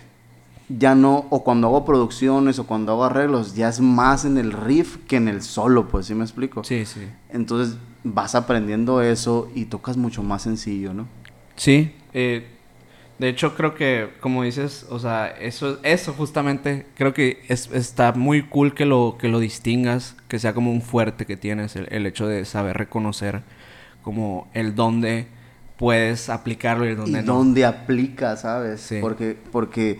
ya 0.68 0.94
no, 0.94 1.26
o 1.30 1.42
cuando 1.42 1.66
hago 1.66 1.84
producciones 1.84 2.60
o 2.60 2.64
cuando 2.68 2.92
hago 2.92 3.02
arreglos, 3.02 3.56
ya 3.56 3.68
es 3.70 3.80
más 3.80 4.24
en 4.24 4.38
el 4.38 4.52
riff 4.52 4.98
que 5.08 5.16
en 5.16 5.26
el 5.26 5.42
solo, 5.42 5.88
pues, 5.88 6.06
¿sí 6.06 6.14
me 6.14 6.22
explico? 6.22 6.62
Sí, 6.62 6.86
sí. 6.86 7.00
Entonces 7.28 7.76
vas 8.04 8.36
aprendiendo 8.36 9.02
eso 9.02 9.48
y 9.52 9.64
tocas 9.64 9.96
mucho 9.96 10.22
más 10.22 10.42
sencillo, 10.42 10.94
¿no? 10.94 11.08
Sí, 11.56 11.92
eh, 12.12 12.53
De 13.18 13.29
hecho, 13.29 13.55
creo 13.55 13.74
que, 13.74 14.11
como 14.20 14.42
dices, 14.42 14.87
o 14.90 14.98
sea, 14.98 15.29
eso, 15.29 15.79
eso 15.85 16.12
justamente, 16.14 16.87
creo 16.96 17.14
que 17.14 17.42
es, 17.48 17.70
está 17.72 18.12
muy 18.12 18.42
cool 18.42 18.74
que 18.74 18.87
lo, 18.87 19.16
que 19.20 19.29
lo 19.29 19.38
distingas, 19.38 20.16
que 20.27 20.38
sea 20.40 20.53
como 20.53 20.72
un 20.72 20.83
fuerte 20.83 21.24
que 21.24 21.37
tienes, 21.37 21.77
el, 21.77 21.87
el 21.92 22.07
hecho 22.07 22.27
de 22.27 22.44
saber 22.44 22.77
reconocer 22.77 23.42
como 24.03 24.48
el 24.53 24.74
dónde 24.74 25.29
puedes 25.79 26.29
aplicarlo 26.29 26.85
y 26.87 26.88
el 26.88 26.96
dónde 26.96 27.20
y 27.20 27.22
no. 27.22 27.35
dónde 27.35 27.64
aplica, 27.64 28.37
¿sabes? 28.37 28.81
Sí. 28.81 28.98
Porque, 29.00 29.37
porque 29.53 29.98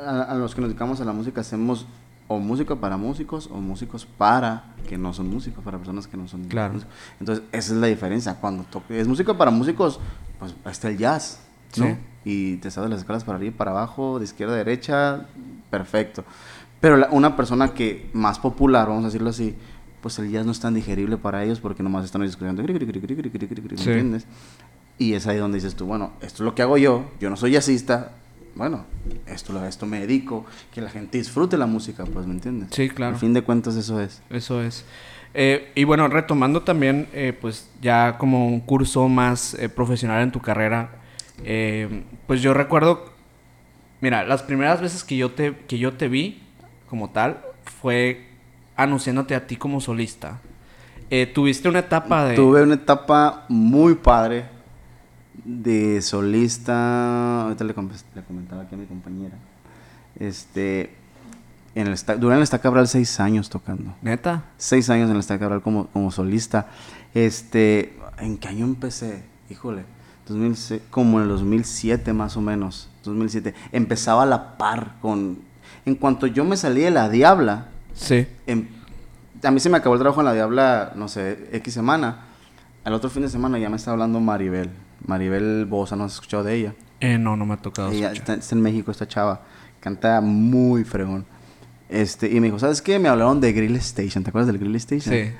a, 0.00 0.22
a 0.22 0.34
los 0.36 0.54
que 0.54 0.60
nos 0.60 0.70
dedicamos 0.70 1.00
a 1.00 1.04
la 1.04 1.12
música 1.12 1.40
hacemos 1.40 1.86
o 2.26 2.38
música 2.38 2.76
para 2.76 2.96
músicos 2.96 3.48
o 3.52 3.56
músicos 3.56 4.06
para 4.06 4.74
que 4.88 4.96
no 4.96 5.12
son 5.12 5.28
músicos, 5.28 5.62
para 5.64 5.78
personas 5.78 6.06
que 6.06 6.16
no 6.16 6.26
son 6.28 6.44
Claro. 6.44 6.74
músicos. 6.74 6.94
Entonces, 7.20 7.44
esa 7.52 7.72
es 7.74 7.78
la 7.78 7.86
diferencia. 7.88 8.34
Cuando 8.40 8.62
toque, 8.64 8.98
es 9.00 9.06
música 9.08 9.36
para 9.36 9.50
músicos, 9.50 10.00
pues 10.38 10.54
está 10.70 10.88
el 10.88 10.96
jazz, 10.98 11.40
¿no? 11.78 11.86
Sí. 11.86 11.96
Y 12.24 12.56
te 12.56 12.70
sabes 12.70 12.90
las 12.90 13.00
escalas 13.00 13.24
para 13.24 13.36
arriba 13.36 13.54
y 13.54 13.56
para 13.58 13.70
abajo, 13.72 14.18
de 14.18 14.24
izquierda 14.24 14.54
a 14.54 14.56
derecha, 14.58 15.26
perfecto. 15.70 16.24
Pero 16.80 16.96
la- 16.96 17.08
una 17.10 17.36
persona 17.36 17.72
que 17.74 18.08
más 18.12 18.38
popular, 18.38 18.88
vamos 18.88 19.04
a 19.04 19.08
decirlo 19.08 19.30
así, 19.30 19.54
pues 20.00 20.18
el 20.18 20.30
jazz 20.30 20.44
no 20.46 20.52
es 20.52 20.60
tan 20.60 20.74
digerible 20.74 21.16
para 21.16 21.42
ellos 21.44 21.60
porque 21.60 21.82
nomás 21.82 22.04
están 22.04 22.22
¿me 23.78 23.82
Sí. 23.84 23.90
entiendes? 23.90 24.26
Y 24.98 25.14
es 25.14 25.26
ahí 25.26 25.38
donde 25.38 25.56
dices 25.56 25.74
tú, 25.74 25.86
bueno, 25.86 26.12
esto 26.20 26.42
es 26.42 26.46
lo 26.46 26.54
que 26.54 26.62
hago 26.62 26.76
yo, 26.78 27.04
yo 27.20 27.30
no 27.30 27.36
soy 27.36 27.52
jazzista, 27.52 28.12
bueno, 28.54 28.84
esto, 29.26 29.58
a 29.58 29.66
esto 29.68 29.86
me 29.86 29.98
dedico, 30.00 30.44
que 30.72 30.80
la 30.80 30.88
gente 30.90 31.18
disfrute 31.18 31.56
la 31.58 31.66
música, 31.66 32.04
pues, 32.04 32.26
¿me 32.26 32.34
entiendes? 32.34 32.68
Sí, 32.72 32.88
claro. 32.88 33.14
Al 33.14 33.18
fin 33.20 33.32
de 33.34 33.42
cuentas 33.42 33.74
eso 33.76 34.00
es. 34.00 34.22
Eso 34.30 34.62
es. 34.62 34.84
Eh, 35.34 35.72
y 35.74 35.82
bueno, 35.84 36.06
retomando 36.06 36.62
también, 36.62 37.08
eh, 37.12 37.36
pues 37.38 37.68
ya 37.82 38.16
como 38.18 38.46
un 38.46 38.60
curso 38.60 39.08
más 39.08 39.54
eh, 39.54 39.68
profesional 39.68 40.22
en 40.22 40.30
tu 40.30 40.40
carrera, 40.40 40.90
eh, 41.42 42.04
pues 42.26 42.42
yo 42.42 42.54
recuerdo, 42.54 43.12
mira, 44.00 44.24
las 44.24 44.42
primeras 44.42 44.80
veces 44.80 45.02
que 45.04 45.16
yo 45.16 45.32
te, 45.32 45.56
que 45.66 45.78
yo 45.78 45.94
te 45.94 46.08
vi 46.08 46.42
como 46.88 47.10
tal 47.10 47.40
fue 47.80 48.28
anunciándote 48.76 49.34
a 49.34 49.46
ti 49.46 49.56
como 49.56 49.80
solista. 49.80 50.40
Eh, 51.10 51.26
tuviste 51.26 51.68
una 51.68 51.80
etapa 51.80 52.24
de... 52.24 52.34
Tuve 52.34 52.62
una 52.62 52.74
etapa 52.74 53.44
muy 53.48 53.94
padre 53.94 54.46
de 55.44 56.00
solista, 56.00 57.42
ahorita 57.42 57.64
le, 57.64 57.74
com- 57.74 57.90
le 58.14 58.22
comentaba 58.22 58.62
aquí 58.62 58.74
a 58.74 58.78
mi 58.78 58.86
compañera, 58.86 59.36
este, 60.18 60.94
en 61.74 61.88
el, 61.88 61.96
duré 62.18 62.36
en 62.36 62.42
el 62.42 62.48
Cabral 62.60 62.88
seis 62.88 63.20
años 63.20 63.50
tocando. 63.50 63.94
Neta. 64.00 64.44
seis 64.56 64.88
años 64.90 65.10
en 65.10 65.16
el 65.16 65.26
Cabral 65.38 65.60
como, 65.60 65.88
como 65.88 66.10
solista. 66.10 66.68
Este, 67.12 67.98
¿en 68.18 68.38
qué 68.38 68.48
año 68.48 68.64
empecé? 68.64 69.24
Híjole, 69.50 69.84
2006, 70.26 70.82
como 70.90 71.18
en 71.18 71.24
el 71.24 71.28
2007 71.30 72.12
más 72.12 72.36
o 72.36 72.40
menos, 72.40 72.88
2007. 73.04 73.54
Empezaba 73.72 74.22
a 74.22 74.26
la 74.26 74.56
par 74.56 74.94
con... 75.00 75.38
En 75.86 75.94
cuanto 75.96 76.26
yo 76.26 76.44
me 76.44 76.56
salí 76.56 76.80
de 76.82 76.90
la 76.90 77.08
Diabla, 77.08 77.66
Sí. 77.94 78.26
em- 78.46 78.66
a 79.42 79.50
mí 79.50 79.60
se 79.60 79.68
me 79.68 79.76
acabó 79.76 79.94
el 79.94 80.00
trabajo 80.00 80.20
en 80.22 80.24
la 80.26 80.32
Diabla, 80.32 80.92
no 80.96 81.06
sé, 81.08 81.48
X 81.52 81.74
semana. 81.74 82.20
Al 82.84 82.94
otro 82.94 83.10
fin 83.10 83.22
de 83.22 83.28
semana 83.28 83.58
ya 83.58 83.68
me 83.68 83.76
está 83.76 83.90
hablando 83.90 84.18
Maribel. 84.20 84.70
Maribel 85.06 85.66
Bosa, 85.66 85.96
¿no 85.96 86.04
has 86.04 86.14
escuchado 86.14 86.42
de 86.44 86.54
ella? 86.54 86.74
Eh, 87.00 87.18
no, 87.18 87.36
no 87.36 87.44
me 87.44 87.54
ha 87.54 87.56
tocado. 87.58 87.90
Ella 87.90 88.12
está, 88.12 88.34
está 88.34 88.54
en 88.54 88.62
México, 88.62 88.90
esta 88.90 89.06
chava. 89.06 89.42
Canta 89.80 90.20
muy 90.22 90.84
fregón. 90.84 91.26
Este, 91.90 92.30
y 92.34 92.40
me 92.40 92.46
dijo, 92.46 92.58
¿sabes 92.58 92.80
qué? 92.80 92.98
Me 92.98 93.08
hablaron 93.10 93.40
de 93.42 93.52
Grill 93.52 93.76
Station. 93.76 94.24
¿Te 94.24 94.30
acuerdas 94.30 94.46
del 94.46 94.58
Grill 94.58 94.74
Station? 94.76 95.14
Sí. 95.14 95.30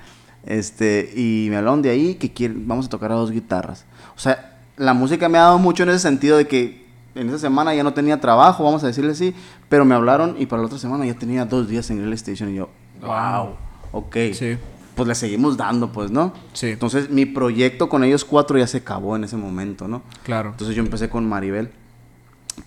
Este, 0.45 1.11
y 1.17 1.47
me 1.49 1.57
hablaron 1.57 1.81
de 1.81 1.89
ahí 1.91 2.17
que 2.17 2.31
quieren, 2.33 2.69
vamos 2.69 2.87
a 2.87 2.89
tocar 2.91 3.11
a 3.13 3.15
dos 3.15 3.31
guitarras. 3.31 3.87
O 4.15 4.19
sea, 4.21 4.54
la 4.77 4.95
música 4.95 5.29
me 5.29 5.39
ha 5.39 5.43
dado 5.43 5.59
mucho 5.59 5.83
en 5.83 5.91
ese 5.91 6.01
sentido 6.01 6.37
de 6.37 6.47
que 6.47 6.85
en 7.15 7.29
esa 7.29 7.39
semana 7.39 7.75
ya 7.75 7.85
no 7.85 7.95
tenía 7.95 8.21
trabajo, 8.21 8.65
vamos 8.65 8.83
a 8.83 8.89
decirle 8.89 9.13
así, 9.13 9.35
pero 9.69 9.85
me 9.85 9.95
hablaron 9.95 10.37
y 10.39 10.47
para 10.47 10.63
la 10.63 10.67
otra 10.67 10.79
semana 10.79 11.07
ya 11.07 11.15
tenía 11.15 11.45
dos 11.45 11.69
días 11.69 11.89
en 11.91 11.99
Grill 11.99 12.13
Station 12.15 12.51
y 12.51 12.57
yo, 12.57 12.69
wow, 13.01 13.55
ok. 13.93 14.17
Sí. 14.33 14.57
Pues 14.97 15.09
le 15.09 15.15
seguimos 15.15 15.57
dando, 15.57 15.91
pues, 15.93 16.11
¿no? 16.11 16.33
Sí. 16.53 16.69
Entonces 16.69 17.11
mi 17.11 17.27
proyecto 17.27 17.89
con 17.89 18.05
ellos 18.05 18.25
cuatro 18.25 18.59
ya 18.59 18.67
se 18.67 18.79
acabó 18.79 19.17
en 19.17 19.25
ese 19.25 19.37
momento, 19.37 19.89
¿no? 19.89 20.03
Claro. 20.23 20.51
Entonces 20.51 20.77
yo 20.77 20.83
empecé 20.83 21.09
con 21.09 21.29
Maribel. 21.29 21.71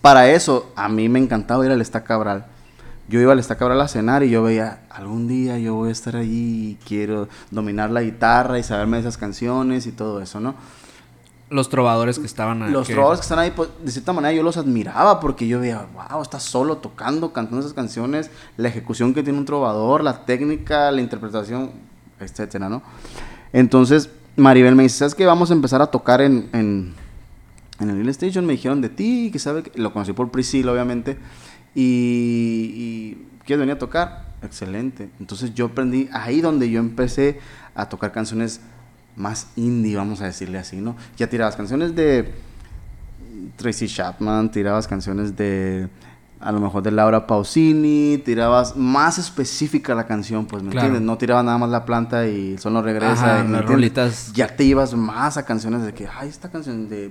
Para 0.02 0.30
eso, 0.30 0.72
a 0.76 0.88
mí 0.88 1.08
me 1.08 1.18
encantaba 1.18 1.64
ir 1.64 1.72
al 1.72 1.80
Esta 1.80 2.04
Cabral. 2.04 2.46
Yo 3.08 3.20
iba 3.20 3.32
al 3.32 3.38
Esta 3.38 3.56
Cabral 3.56 3.80
a 3.80 3.88
cenar 3.88 4.22
y 4.22 4.28
yo 4.28 4.42
veía, 4.42 4.82
algún 4.90 5.28
día 5.28 5.58
yo 5.58 5.74
voy 5.74 5.88
a 5.88 5.92
estar 5.92 6.16
allí 6.16 6.72
y 6.72 6.78
quiero 6.86 7.28
dominar 7.50 7.90
la 7.90 8.02
guitarra 8.02 8.58
y 8.58 8.62
saberme 8.62 8.98
esas 8.98 9.16
canciones 9.16 9.86
y 9.86 9.92
todo 9.92 10.20
eso, 10.20 10.40
¿no? 10.40 10.54
Los 11.50 11.68
trovadores 11.70 12.18
que 12.18 12.26
estaban 12.26 12.62
ahí. 12.62 12.70
Los 12.72 12.86
que- 12.86 12.92
trovadores 12.92 13.20
que 13.20 13.24
están 13.24 13.38
ahí, 13.38 13.52
pues, 13.54 13.70
de 13.82 13.90
cierta 13.90 14.12
manera 14.12 14.32
yo 14.34 14.42
los 14.42 14.56
admiraba 14.58 15.18
porque 15.20 15.48
yo 15.48 15.60
veía, 15.60 15.86
wow, 15.94 16.20
está 16.20 16.40
solo 16.40 16.76
tocando, 16.78 17.32
cantando 17.32 17.60
esas 17.60 17.72
canciones, 17.72 18.30
la 18.56 18.68
ejecución 18.68 19.14
que 19.14 19.22
tiene 19.22 19.38
un 19.38 19.44
trovador, 19.46 20.04
la 20.04 20.26
técnica, 20.26 20.90
la 20.90 21.00
interpretación, 21.00 21.70
etcétera, 22.20 22.68
¿no? 22.68 22.82
Entonces, 23.52 24.10
Maribel 24.36 24.74
me 24.74 24.82
dice, 24.82 24.98
¿sabes 24.98 25.14
qué? 25.14 25.24
Vamos 25.24 25.50
a 25.50 25.54
empezar 25.54 25.80
a 25.80 25.86
tocar 25.86 26.20
en, 26.20 26.50
en, 26.52 26.94
en 27.80 27.88
el 27.90 27.96
Real 27.96 28.08
Station. 28.10 28.44
Me 28.44 28.52
dijeron 28.52 28.80
de 28.82 28.88
ti, 28.90 29.30
que 29.32 29.38
sabe 29.38 29.62
que... 29.62 29.80
Lo 29.80 29.92
conocí 29.92 30.12
por 30.12 30.30
Priscila, 30.30 30.70
obviamente. 30.72 31.16
Y, 31.74 32.72
y 32.76 33.26
¿quieres 33.46 33.60
venir 33.60 33.76
a 33.76 33.78
tocar? 33.78 34.26
Excelente. 34.42 35.10
Entonces 35.18 35.54
yo 35.54 35.66
aprendí, 35.66 36.08
ahí 36.12 36.40
donde 36.40 36.70
yo 36.70 36.78
empecé 36.78 37.40
a 37.74 37.88
tocar 37.88 38.12
canciones 38.12 38.60
más 39.18 39.48
indie, 39.56 39.96
vamos 39.96 40.20
a 40.22 40.26
decirle 40.26 40.58
así, 40.58 40.76
¿no? 40.76 40.96
Ya 41.16 41.28
tirabas 41.28 41.56
canciones 41.56 41.94
de 41.94 42.32
Tracy 43.56 43.88
Chapman, 43.88 44.50
tirabas 44.50 44.86
canciones 44.88 45.36
de 45.36 45.88
a 46.40 46.52
lo 46.52 46.60
mejor 46.60 46.84
de 46.84 46.92
Laura 46.92 47.26
Pausini, 47.26 48.18
tirabas 48.24 48.76
más 48.76 49.18
específica 49.18 49.92
la 49.96 50.06
canción, 50.06 50.46
pues, 50.46 50.62
¿me 50.62 50.70
Claro. 50.70 50.86
entiendes? 50.86 51.04
No 51.04 51.18
tirabas 51.18 51.44
nada 51.44 51.58
más 51.58 51.68
la 51.68 51.84
planta 51.84 52.28
y 52.28 52.56
solo 52.58 52.80
regresa. 52.80 53.40
Ajá, 53.40 53.44
y, 53.44 53.60
rolitas. 53.66 54.32
Ya 54.34 54.46
te 54.46 54.62
ibas 54.62 54.94
más 54.94 55.36
a 55.36 55.44
canciones 55.44 55.82
de 55.82 55.92
que, 55.92 56.06
ay, 56.06 56.28
esta 56.28 56.48
canción 56.48 56.88
de, 56.88 57.10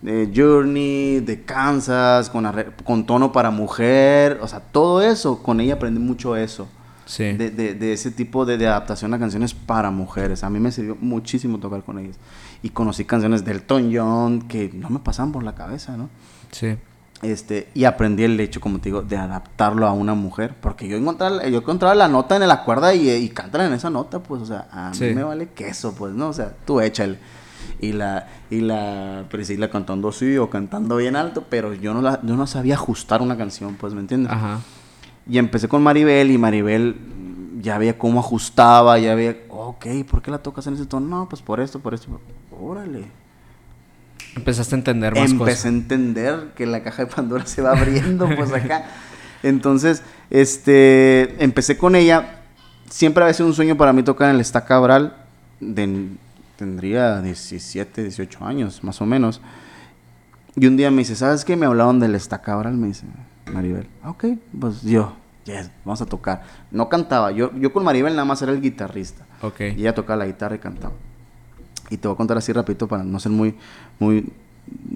de 0.00 0.32
Journey, 0.34 1.20
de 1.20 1.42
Kansas, 1.44 2.30
con, 2.30 2.50
con 2.84 3.04
tono 3.04 3.32
para 3.32 3.50
mujer, 3.50 4.38
o 4.40 4.48
sea, 4.48 4.60
todo 4.60 5.02
eso, 5.02 5.42
con 5.42 5.60
ella 5.60 5.74
aprendí 5.74 6.00
mucho 6.00 6.34
eso. 6.34 6.66
Sí. 7.06 7.24
De, 7.32 7.50
de- 7.50 7.74
de 7.74 7.92
ese 7.92 8.10
tipo 8.10 8.44
de, 8.46 8.56
de 8.58 8.66
adaptación 8.66 9.12
a 9.14 9.18
canciones 9.18 9.52
para 9.54 9.90
mujeres. 9.90 10.42
A 10.44 10.50
mí 10.50 10.58
me 10.60 10.72
sirvió 10.72 10.96
muchísimo 11.00 11.58
tocar 11.58 11.82
con 11.82 11.98
ellas. 11.98 12.16
Y 12.62 12.70
conocí 12.70 13.04
canciones 13.04 13.44
del 13.44 13.56
Elton 13.58 13.90
John 13.94 14.42
que 14.42 14.70
no 14.72 14.88
me 14.90 14.98
pasaban 15.00 15.30
por 15.32 15.42
la 15.42 15.54
cabeza, 15.54 15.96
¿no? 15.96 16.08
Sí. 16.50 16.76
Este, 17.22 17.68
y 17.74 17.84
aprendí 17.84 18.24
el 18.24 18.38
hecho, 18.40 18.60
como 18.60 18.78
te 18.78 18.84
digo, 18.90 19.00
de 19.02 19.16
adaptarlo 19.16 19.86
a 19.86 19.92
una 19.92 20.14
mujer. 20.14 20.54
Porque 20.60 20.88
yo 20.88 20.96
encontraba, 20.96 21.46
yo 21.46 21.58
encontraba 21.58 21.94
la 21.94 22.08
nota 22.08 22.36
en 22.36 22.46
la 22.48 22.64
cuerda 22.64 22.94
y, 22.94 23.08
y 23.10 23.28
cántala 23.30 23.66
en 23.66 23.72
esa 23.74 23.90
nota, 23.90 24.22
pues, 24.22 24.42
o 24.42 24.46
sea, 24.46 24.68
a 24.72 24.92
Sí. 24.94 25.04
mí 25.04 25.14
me 25.14 25.22
vale 25.24 25.48
queso, 25.50 25.94
pues, 25.94 26.12
¿no? 26.14 26.28
O 26.28 26.32
sea, 26.32 26.52
tú 26.66 26.80
échale. 26.80 27.18
Y 27.80 27.92
la, 27.92 28.28
y 28.50 28.60
la 28.60 29.24
Priscila 29.30 29.70
cantando 29.70 30.08
así 30.08 30.36
o 30.36 30.50
cantando 30.50 30.96
bien 30.96 31.16
alto, 31.16 31.44
pero 31.48 31.72
yo 31.72 31.94
no, 31.94 32.02
la, 32.02 32.20
yo 32.22 32.36
no 32.36 32.46
sabía 32.46 32.74
ajustar 32.74 33.22
una 33.22 33.36
canción, 33.38 33.74
pues, 33.76 33.94
¿me 33.94 34.00
entiendes? 34.00 34.30
Ajá. 34.32 34.60
Y 35.28 35.38
empecé 35.38 35.68
con 35.68 35.82
Maribel 35.82 36.30
y 36.30 36.38
Maribel 36.38 36.96
ya 37.60 37.78
veía 37.78 37.96
cómo 37.96 38.20
ajustaba, 38.20 38.98
ya 38.98 39.14
veía, 39.14 39.36
ok, 39.48 39.86
¿por 40.08 40.20
qué 40.20 40.30
la 40.30 40.38
tocas 40.38 40.66
en 40.66 40.74
ese 40.74 40.86
tono? 40.86 41.06
No, 41.06 41.28
pues 41.28 41.40
por 41.40 41.60
esto, 41.60 41.80
por 41.80 41.94
esto. 41.94 42.20
Órale. 42.60 43.04
Empezaste 44.36 44.74
a 44.74 44.78
entender 44.78 45.14
más 45.14 45.30
Empecé 45.30 45.50
cosas. 45.50 45.64
a 45.64 45.68
entender 45.68 46.52
que 46.56 46.66
la 46.66 46.82
caja 46.82 47.04
de 47.04 47.10
Pandora 47.10 47.46
se 47.46 47.62
va 47.62 47.70
abriendo, 47.70 48.28
pues 48.36 48.52
acá. 48.52 48.84
Entonces, 49.42 50.02
este, 50.30 51.42
empecé 51.42 51.78
con 51.78 51.96
ella. 51.96 52.40
Siempre 52.90 53.22
había 53.24 53.34
sido 53.34 53.46
un 53.46 53.54
sueño 53.54 53.76
para 53.76 53.92
mí 53.92 54.02
tocar 54.02 54.28
en 54.28 54.36
el 54.36 54.40
Esta 54.40 54.64
Cabral. 54.64 55.16
De, 55.60 56.08
tendría 56.56 57.20
17, 57.20 58.02
18 58.02 58.44
años, 58.44 58.84
más 58.84 59.00
o 59.00 59.06
menos. 59.06 59.40
Y 60.56 60.66
un 60.66 60.76
día 60.76 60.90
me 60.90 60.98
dice, 60.98 61.16
¿sabes 61.16 61.44
qué? 61.44 61.56
Me 61.56 61.66
hablaron 61.66 61.98
del 62.00 62.14
Esta 62.14 62.42
Cabral, 62.42 62.74
me 62.74 62.88
dice 62.88 63.06
Maribel. 63.52 63.86
"Ah, 64.02 64.10
Ok, 64.10 64.24
pues 64.58 64.82
yo, 64.82 65.12
yes, 65.44 65.70
vamos 65.84 66.00
a 66.02 66.06
tocar. 66.06 66.42
No 66.70 66.88
cantaba, 66.88 67.30
yo, 67.32 67.52
yo 67.54 67.72
con 67.72 67.84
Maribel 67.84 68.14
nada 68.14 68.24
más 68.24 68.40
era 68.42 68.52
el 68.52 68.60
guitarrista. 68.60 69.24
Ok. 69.42 69.60
Y 69.60 69.80
ella 69.80 69.94
tocaba 69.94 70.16
la 70.18 70.26
guitarra 70.26 70.56
y 70.56 70.58
cantaba. 70.58 70.94
Y 71.90 71.96
te 71.98 72.08
voy 72.08 72.14
a 72.14 72.16
contar 72.16 72.38
así 72.38 72.52
rapidito 72.52 72.88
para 72.88 73.04
no 73.04 73.20
ser 73.20 73.32
muy, 73.32 73.54
muy 73.98 74.32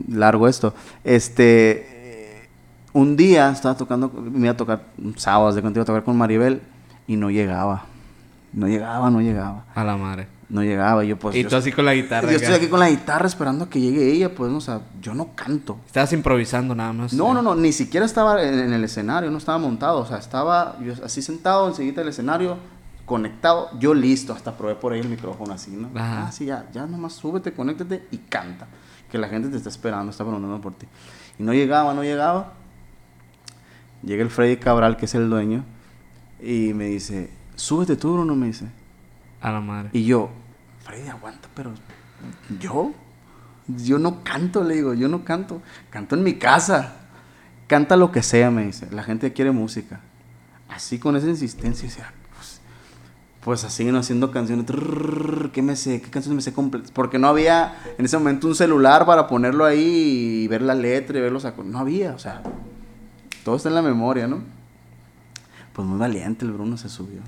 largo 0.09 0.49
esto. 0.49 0.73
Este, 1.05 2.41
eh, 2.43 2.49
un 2.95 3.17
día 3.17 3.51
estaba 3.51 3.77
tocando, 3.77 4.09
me 4.11 4.41
iba 4.47 4.53
a 4.53 4.57
tocar 4.57 4.83
un 4.97 5.17
sábado, 5.19 5.53
de 5.53 5.61
cuando 5.61 5.79
iba 5.79 5.83
a 5.83 5.87
tocar 5.87 6.05
con 6.05 6.17
Maribel 6.17 6.63
y 7.07 7.17
no 7.17 7.31
llegaba. 7.31 7.85
No 8.55 8.67
llegaba, 8.67 9.11
no 9.11 9.21
llegaba. 9.21 9.67
A 9.75 9.85
la 9.85 9.97
madre. 9.99 10.27
No 10.49 10.63
llegaba. 10.63 11.05
Yo 11.05 11.19
pues... 11.19 11.37
y 11.37 11.43
yo 11.43 11.49
tú 11.49 11.57
así 11.57 11.73
con 11.73 11.85
la 11.85 11.95
guitarra. 11.95 12.31
yo 12.31 12.37
acá. 12.37 12.47
estoy 12.47 12.55
aquí 12.55 12.69
con 12.69 12.81
la 12.81 12.89
guitarra 12.89 13.27
esperando 13.27 13.65
a 13.65 13.71
que 13.71 13.81
llegue 13.81 14.11
ella, 14.11 14.35
pues, 14.35 14.51
no, 14.51 14.59
o 14.59 14.61
sea, 14.63 14.81
yo 15.01 15.15
no 15.15 15.35
canto. 15.35 15.79
Estabas 15.87 16.13
improvisando 16.13 16.75
nada 16.75 16.93
más. 16.93 17.13
No, 17.13 17.35
no, 17.35 17.43
no, 17.43 17.55
ni 17.55 17.73
siquiera 17.73 18.07
estaba 18.07 18.43
en, 18.43 18.59
en 18.59 18.73
el 18.73 18.85
escenario, 18.85 19.31
no 19.31 19.39
estaba 19.39 19.59
montado, 19.59 19.99
o 19.99 20.07
sea, 20.07 20.19
estaba 20.19 20.79
yo 20.81 20.95
así 21.05 21.21
sentado 21.21 21.69
enseguida 21.69 22.01
del 22.01 22.09
escenario, 22.09 22.57
conectado, 23.09 23.71
yo 23.79 23.95
listo, 23.95 24.33
hasta 24.33 24.57
probé 24.57 24.75
por 24.77 24.93
ahí 24.93 25.01
el 25.01 25.09
micrófono 25.09 25.53
así, 25.53 25.73
¿no? 25.73 25.89
Ajá. 25.95 26.29
Ah, 26.29 26.33
sí, 26.33 26.45
ya, 26.45 26.67
ya 26.73 26.87
nomás 26.87 27.15
súbete, 27.15 27.53
conéctate 27.53 28.07
y 28.11 28.19
canta, 28.19 28.69
que 29.11 29.19
la 29.19 29.29
gente 29.29 29.49
te 29.49 29.57
está 29.57 29.69
esperando, 29.69 30.11
está 30.11 30.25
preguntando 30.25 30.61
por 30.61 30.75
ti. 30.75 30.87
Y 31.39 31.43
no 31.43 31.53
llegaba, 31.53 31.95
no 31.95 32.03
llegaba. 32.03 32.53
Llega 34.03 34.23
el 34.23 34.31
Freddy 34.31 34.59
Cabral, 34.59 34.97
que 34.97 35.07
es 35.07 35.15
el 35.15 35.29
dueño, 35.29 35.65
y 36.41 36.73
me 36.75 36.85
dice, 36.85 37.31
súbete 37.57 37.97
tú, 37.97 38.13
Bruno, 38.13 38.37
me 38.37 38.47
dice. 38.47 38.67
A 39.41 39.53
la 39.53 39.61
madre. 39.61 39.91
Y 39.93 40.05
yo, 40.05 40.31
Freddy, 40.85 41.09
aguanta, 41.09 41.49
pero 41.55 41.73
yo, 42.59 42.93
yo 43.69 43.99
no 43.99 44.25
canto, 44.25 44.65
le 44.65 44.75
digo, 44.77 44.95
yo 44.95 45.09
no 45.09 45.25
canto, 45.25 45.63
canto 45.91 46.17
en 46.17 46.23
mi 46.23 46.35
casa. 46.35 46.97
Canta 47.67 47.97
lo 47.97 48.11
que 48.11 48.23
sea, 48.23 48.51
me 48.51 48.65
dice. 48.65 48.89
La 48.91 49.03
gente 49.03 49.33
quiere 49.33 49.51
música. 49.51 50.01
Así 50.69 50.99
con 50.99 51.17
esa 51.17 51.29
insistencia, 51.29 52.13
pues, 52.35 52.61
pues 53.43 53.65
así 53.65 53.85
no 53.85 53.99
haciendo 53.99 54.31
canciones. 54.31 54.67
¿Qué 55.53 55.63
me 55.63 55.77
sé? 55.77 56.01
¿Qué 56.01 56.11
canciones 56.11 56.37
me 56.37 56.43
sé 56.43 56.53
completas? 56.53 56.91
Porque 56.91 57.19
no 57.19 57.29
había 57.29 57.77
en 57.99 58.05
ese 58.05 58.17
momento 58.17 58.47
un 58.47 58.55
celular 58.55 59.05
para 59.05 59.27
ponerlo 59.27 59.67
ahí 59.67 60.43
y 60.45 60.49
ver 60.49 60.63
la 60.63 60.75
letra 60.75 61.19
y 61.19 61.21
ver 61.21 61.33
los. 61.33 61.47
No 61.65 61.79
había, 61.79 62.15
o 62.15 62.19
sea, 62.19 62.43
todo 63.45 63.57
está 63.57 63.69
en 63.69 63.75
la 63.75 63.83
memoria, 63.83 64.27
¿no? 64.27 64.43
Pues 65.75 65.87
muy 65.87 65.99
valiente 65.99 66.45
el 66.45 66.53
Bruno 66.53 66.77
se 66.77 66.89
subió. 66.89 67.21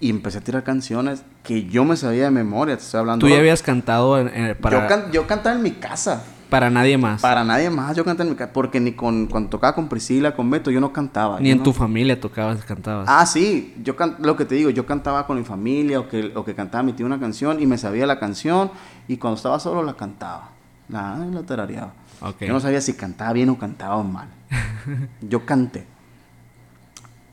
Y 0.00 0.10
empecé 0.10 0.38
a 0.38 0.40
tirar 0.42 0.64
canciones 0.64 1.22
que 1.42 1.64
yo 1.66 1.84
me 1.84 1.96
sabía 1.96 2.24
de 2.24 2.30
memoria, 2.30 2.76
te 2.76 2.82
estoy 2.82 3.00
hablando. 3.00 3.24
Tú 3.26 3.32
ya 3.32 3.38
habías 3.38 3.62
cantado 3.62 4.18
en- 4.18 4.28
en- 4.28 4.56
para, 4.56 4.82
yo, 4.82 4.86
can- 4.88 5.12
yo 5.12 5.26
cantaba 5.26 5.56
en 5.56 5.62
mi 5.62 5.70
casa. 5.72 6.24
para 6.50 6.70
nadie 6.70 6.96
más. 6.98 7.20
Para 7.20 7.42
nadie 7.42 7.68
más 7.68 7.96
yo 7.96 8.04
cantaba 8.04 8.26
en 8.28 8.34
mi 8.34 8.36
casa. 8.36 8.52
Porque 8.52 8.78
ni 8.78 8.92
con, 8.92 9.26
cuando 9.26 9.48
tocaba 9.50 9.74
con 9.74 9.88
Priscila, 9.88 10.36
con 10.36 10.48
Beto, 10.50 10.70
yo 10.70 10.80
no 10.80 10.92
cantaba. 10.92 11.40
Ni 11.40 11.50
en 11.50 11.58
no- 11.58 11.64
tu 11.64 11.72
familia 11.72 12.20
tocabas, 12.20 12.64
cantabas. 12.64 13.06
Ah, 13.10 13.24
sí, 13.26 13.74
yo 13.82 13.96
can- 13.96 14.16
lo 14.20 14.36
que 14.36 14.44
te 14.44 14.54
digo, 14.56 14.70
yo 14.70 14.84
cantaba 14.86 15.26
con 15.26 15.36
mi 15.38 15.44
familia 15.44 15.98
o 16.00 16.08
que, 16.08 16.32
o 16.34 16.44
que 16.44 16.54
cantaba 16.54 16.82
mi 16.84 16.92
tío 16.92 17.06
una 17.06 17.18
canción 17.18 17.60
y 17.60 17.66
me 17.66 17.76
sabía 17.78 18.06
la 18.06 18.20
canción 18.20 18.70
y 19.08 19.16
cuando 19.16 19.36
estaba 19.36 19.58
solo 19.58 19.82
la 19.82 19.94
cantaba, 19.94 20.50
la, 20.88 21.16
la 21.18 21.42
tarareaba. 21.42 21.92
Yo 22.40 22.52
no 22.52 22.60
sabía 22.60 22.80
si 22.80 22.92
cantaba 22.94 23.32
bien 23.32 23.48
o 23.48 23.58
cantaba 23.58 24.00
mal. 24.02 24.28
yo 25.22 25.44
canté. 25.46 25.86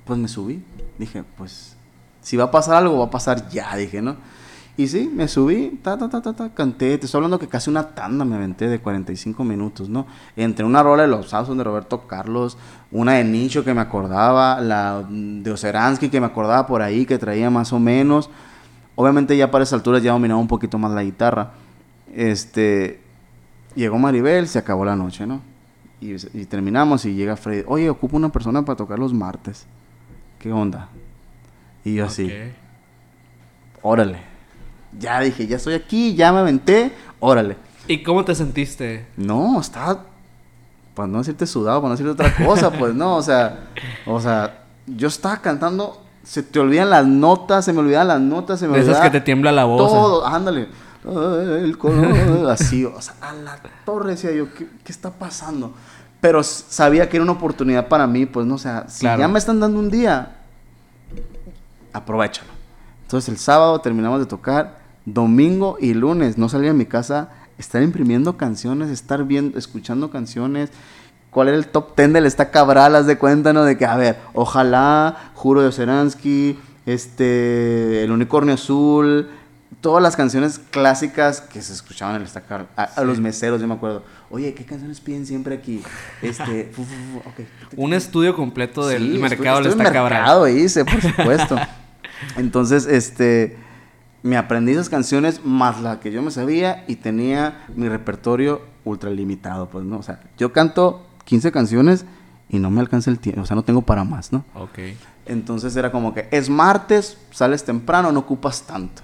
Pues 0.06 0.18
me 0.20 0.28
subí, 0.28 0.64
dije, 0.98 1.24
pues 1.38 1.76
si 2.22 2.38
va 2.38 2.46
a 2.46 2.52
pasar 2.52 2.76
algo, 2.76 3.00
va 3.00 3.06
a 3.06 3.10
pasar 3.10 3.50
ya, 3.50 3.76
dije, 3.76 4.02
¿no? 4.02 4.16
Y 4.78 4.88
sí, 4.88 5.12
me 5.14 5.28
subí, 5.28 5.80
ta, 5.84 5.98
ta, 5.98 6.10
ta, 6.10 6.22
ta, 6.22 6.34
ta, 6.34 6.50
canté. 6.54 6.98
Te 6.98 7.06
estoy 7.06 7.20
hablando 7.20 7.38
que 7.38 7.48
casi 7.48 7.70
una 7.70 7.90
tanda 7.90 8.24
me 8.24 8.36
aventé 8.36 8.68
de 8.70 8.80
45 8.80 9.44
minutos, 9.44 9.90
¿no? 9.90 10.08
Entre 10.36 10.66
una 10.66 10.82
rola 10.82 11.04
de 11.04 11.10
Los 11.10 11.30
Sausos 11.30 11.58
de 11.58 11.64
Roberto 11.64 12.08
Carlos, 12.08 12.58
una 12.92 13.14
de 13.14 13.24
Nicho 13.24 13.66
que 13.66 13.74
me 13.74 13.82
acordaba, 13.82 14.62
la 14.62 15.06
de 15.10 15.52
Oceransky 15.52 16.10
que 16.10 16.22
me 16.22 16.28
acordaba 16.28 16.68
por 16.68 16.82
ahí, 16.82 17.06
que 17.06 17.18
traía 17.18 17.50
más 17.50 17.74
o 17.74 17.80
menos. 17.80 18.30
Obviamente 18.96 19.36
ya 19.36 19.52
para 19.52 19.64
esas 19.64 19.74
alturas 19.74 20.02
ya 20.02 20.14
dominaba 20.14 20.40
un 20.40 20.48
poquito 20.48 20.78
más 20.78 20.92
la 20.92 21.04
guitarra. 21.04 21.52
Este, 22.14 23.02
llegó 23.76 24.00
Maribel, 24.00 24.48
se 24.48 24.58
acabó 24.58 24.86
la 24.86 24.96
noche, 24.96 25.28
¿no? 25.28 25.42
Y, 26.00 26.16
y 26.34 26.46
terminamos 26.46 27.06
y 27.06 27.14
llega 27.14 27.36
Freddy, 27.36 27.66
oye, 27.68 27.90
ocupo 27.90 28.16
una 28.18 28.30
persona 28.30 28.64
para 28.64 28.78
tocar 28.78 28.98
los 29.00 29.14
martes. 29.14 29.68
¿Qué 30.40 30.52
onda? 30.52 30.90
Y 31.84 31.96
yo 31.96 32.06
así, 32.06 32.32
órale. 33.82 34.20
Ya 35.00 35.20
dije, 35.22 35.48
ya 35.48 35.56
estoy 35.58 35.74
aquí, 35.74 36.16
ya 36.16 36.32
me 36.32 36.40
aventé, 36.40 36.92
órale. 37.20 37.58
¿Y 37.88 38.04
cómo 38.04 38.24
te 38.26 38.36
sentiste? 38.36 39.08
No, 39.18 39.60
estaba, 39.60 40.04
para 40.94 41.08
no 41.08 41.20
decirte 41.20 41.48
sudado, 41.48 41.82
para 41.82 41.94
no 41.94 41.98
decirte 41.98 42.12
otra 42.12 42.46
cosa, 42.46 42.72
pues 42.80 42.94
no, 42.94 43.16
o 43.16 43.22
sea, 43.24 43.68
o 44.06 44.20
sea, 44.20 44.64
yo 44.86 45.08
estaba 45.08 45.38
cantando, 45.42 46.04
se 46.24 46.44
te 46.44 46.60
olvidan 46.60 46.90
las 46.90 47.06
notas, 47.08 47.66
se 47.66 47.74
me 47.74 47.80
olvidan 47.80 48.08
las 48.10 48.20
notas, 48.22 48.60
se 48.60 48.68
me 48.68 48.78
De 48.78 48.84
esas 48.84 49.00
que 49.02 49.10
te 49.10 49.22
tiembla 49.22 49.52
la 49.52 49.64
voz. 49.66 49.78
Todo, 49.92 50.26
ándale. 50.28 50.68
El 51.04 51.78
color, 51.80 52.48
así, 52.52 52.86
o 52.86 53.02
sea, 53.02 53.16
a 53.22 53.34
la 53.34 53.58
torre 53.86 54.12
decía 54.12 54.32
yo, 54.34 54.54
¿qué, 54.54 54.68
qué 54.84 54.92
está 54.92 55.10
pasando? 55.10 55.74
Pero 56.20 56.44
sabía 56.44 57.10
que 57.10 57.18
era 57.18 57.24
una 57.24 57.32
oportunidad 57.32 57.88
para 57.88 58.06
mí, 58.06 58.28
pues 58.28 58.46
no, 58.46 58.54
o 58.56 58.60
sea, 58.60 58.86
si 58.88 59.00
Claro. 59.00 59.22
ya 59.22 59.28
me 59.28 59.40
están 59.40 59.60
dando 59.60 59.80
un 59.80 59.90
día, 59.90 60.41
aprovechalo. 61.94 62.50
Entonces 63.04 63.30
el 63.30 63.38
sábado 63.38 63.80
terminamos 63.82 64.20
de 64.20 64.26
tocar, 64.26 64.80
domingo 65.06 65.78
y 65.80 65.94
lunes 65.94 66.38
no 66.38 66.50
salía 66.50 66.70
de 66.70 66.78
mi 66.78 66.86
casa, 66.86 67.30
estar 67.58 67.82
imprimiendo 67.82 68.38
canciones, 68.38 68.90
estar 68.90 69.24
viendo, 69.26 69.58
escuchando 69.58 70.12
canciones. 70.12 70.72
¿Cuál 71.30 71.50
era 71.50 71.58
el 71.58 71.68
top 71.68 71.96
10 71.96 72.14
del 72.14 72.26
Está 72.26 72.52
Cabral? 72.52 72.96
Haz 72.96 73.06
de 73.08 73.18
cuenta, 73.18 73.54
¿no? 73.54 73.64
De 73.64 73.78
que, 73.78 73.86
a 73.86 73.96
ver, 73.96 74.18
ojalá, 74.34 75.32
Juro 75.34 75.62
de 75.62 75.68
Oceransky, 75.68 76.60
este, 76.86 78.04
El 78.04 78.12
Unicornio 78.12 78.56
Azul, 78.56 79.30
todas 79.80 80.04
las 80.04 80.16
canciones 80.16 80.60
clásicas 80.60 81.40
que 81.40 81.62
se 81.62 81.72
escuchaban 81.74 82.16
en 82.16 82.22
el 82.22 82.28
Está 82.28 82.42
Cabral. 82.42 82.68
A, 82.76 82.84
a 82.84 83.04
los 83.04 83.20
meseros, 83.20 83.62
yo 83.62 83.68
me 83.68 83.76
acuerdo. 83.76 84.04
Oye, 84.32 84.54
¿qué 84.54 84.64
canciones 84.66 85.02
piden 85.02 85.26
siempre 85.26 85.56
aquí? 85.56 85.82
Este, 86.22 86.66
fu, 86.74 86.84
fu, 86.84 86.94
fu, 86.94 87.18
ok. 87.30 87.48
Un 87.78 87.94
estudio 87.94 88.36
completo 88.36 88.88
del 88.88 89.14
Sí, 89.14 89.20
mercado 89.20 89.60
estuve 89.60 89.74
en 89.74 89.80
Está 89.88 90.02
mercado 90.02 90.48
hice, 90.48 90.86
por 90.86 91.02
supuesto. 91.02 91.58
Entonces, 92.38 92.86
este, 92.86 93.58
me 94.24 94.38
aprendí 94.38 94.72
esas 94.72 94.90
canciones 94.90 95.44
más 95.44 95.82
la 95.82 96.00
que 96.00 96.12
yo 96.12 96.22
me 96.22 96.32
sabía 96.32 96.86
y 96.88 96.96
tenía 96.96 97.66
mi 97.76 97.90
repertorio 97.90 98.62
ultra 98.86 99.10
limitado, 99.10 99.70
pues, 99.70 99.86
¿no? 99.86 99.98
O 99.98 100.04
sea, 100.04 100.22
yo 100.38 100.54
canto 100.54 101.06
15 101.26 101.52
canciones 101.52 102.06
y 102.50 102.60
no 102.60 102.70
me 102.72 102.82
alcanza 102.82 103.10
el 103.10 103.20
tiempo, 103.20 103.42
o 103.42 103.46
sea, 103.46 103.56
no 103.56 103.64
tengo 103.64 103.82
para 103.82 104.04
más, 104.04 104.32
¿no? 104.32 104.46
Ok. 104.56 104.80
Entonces 105.26 105.76
era 105.76 105.92
como 105.92 106.14
que 106.14 106.28
es 106.32 106.50
martes, 106.50 107.18
sales 107.32 107.64
temprano, 107.64 108.12
no 108.12 108.20
ocupas 108.22 108.64
tanto. 108.64 109.02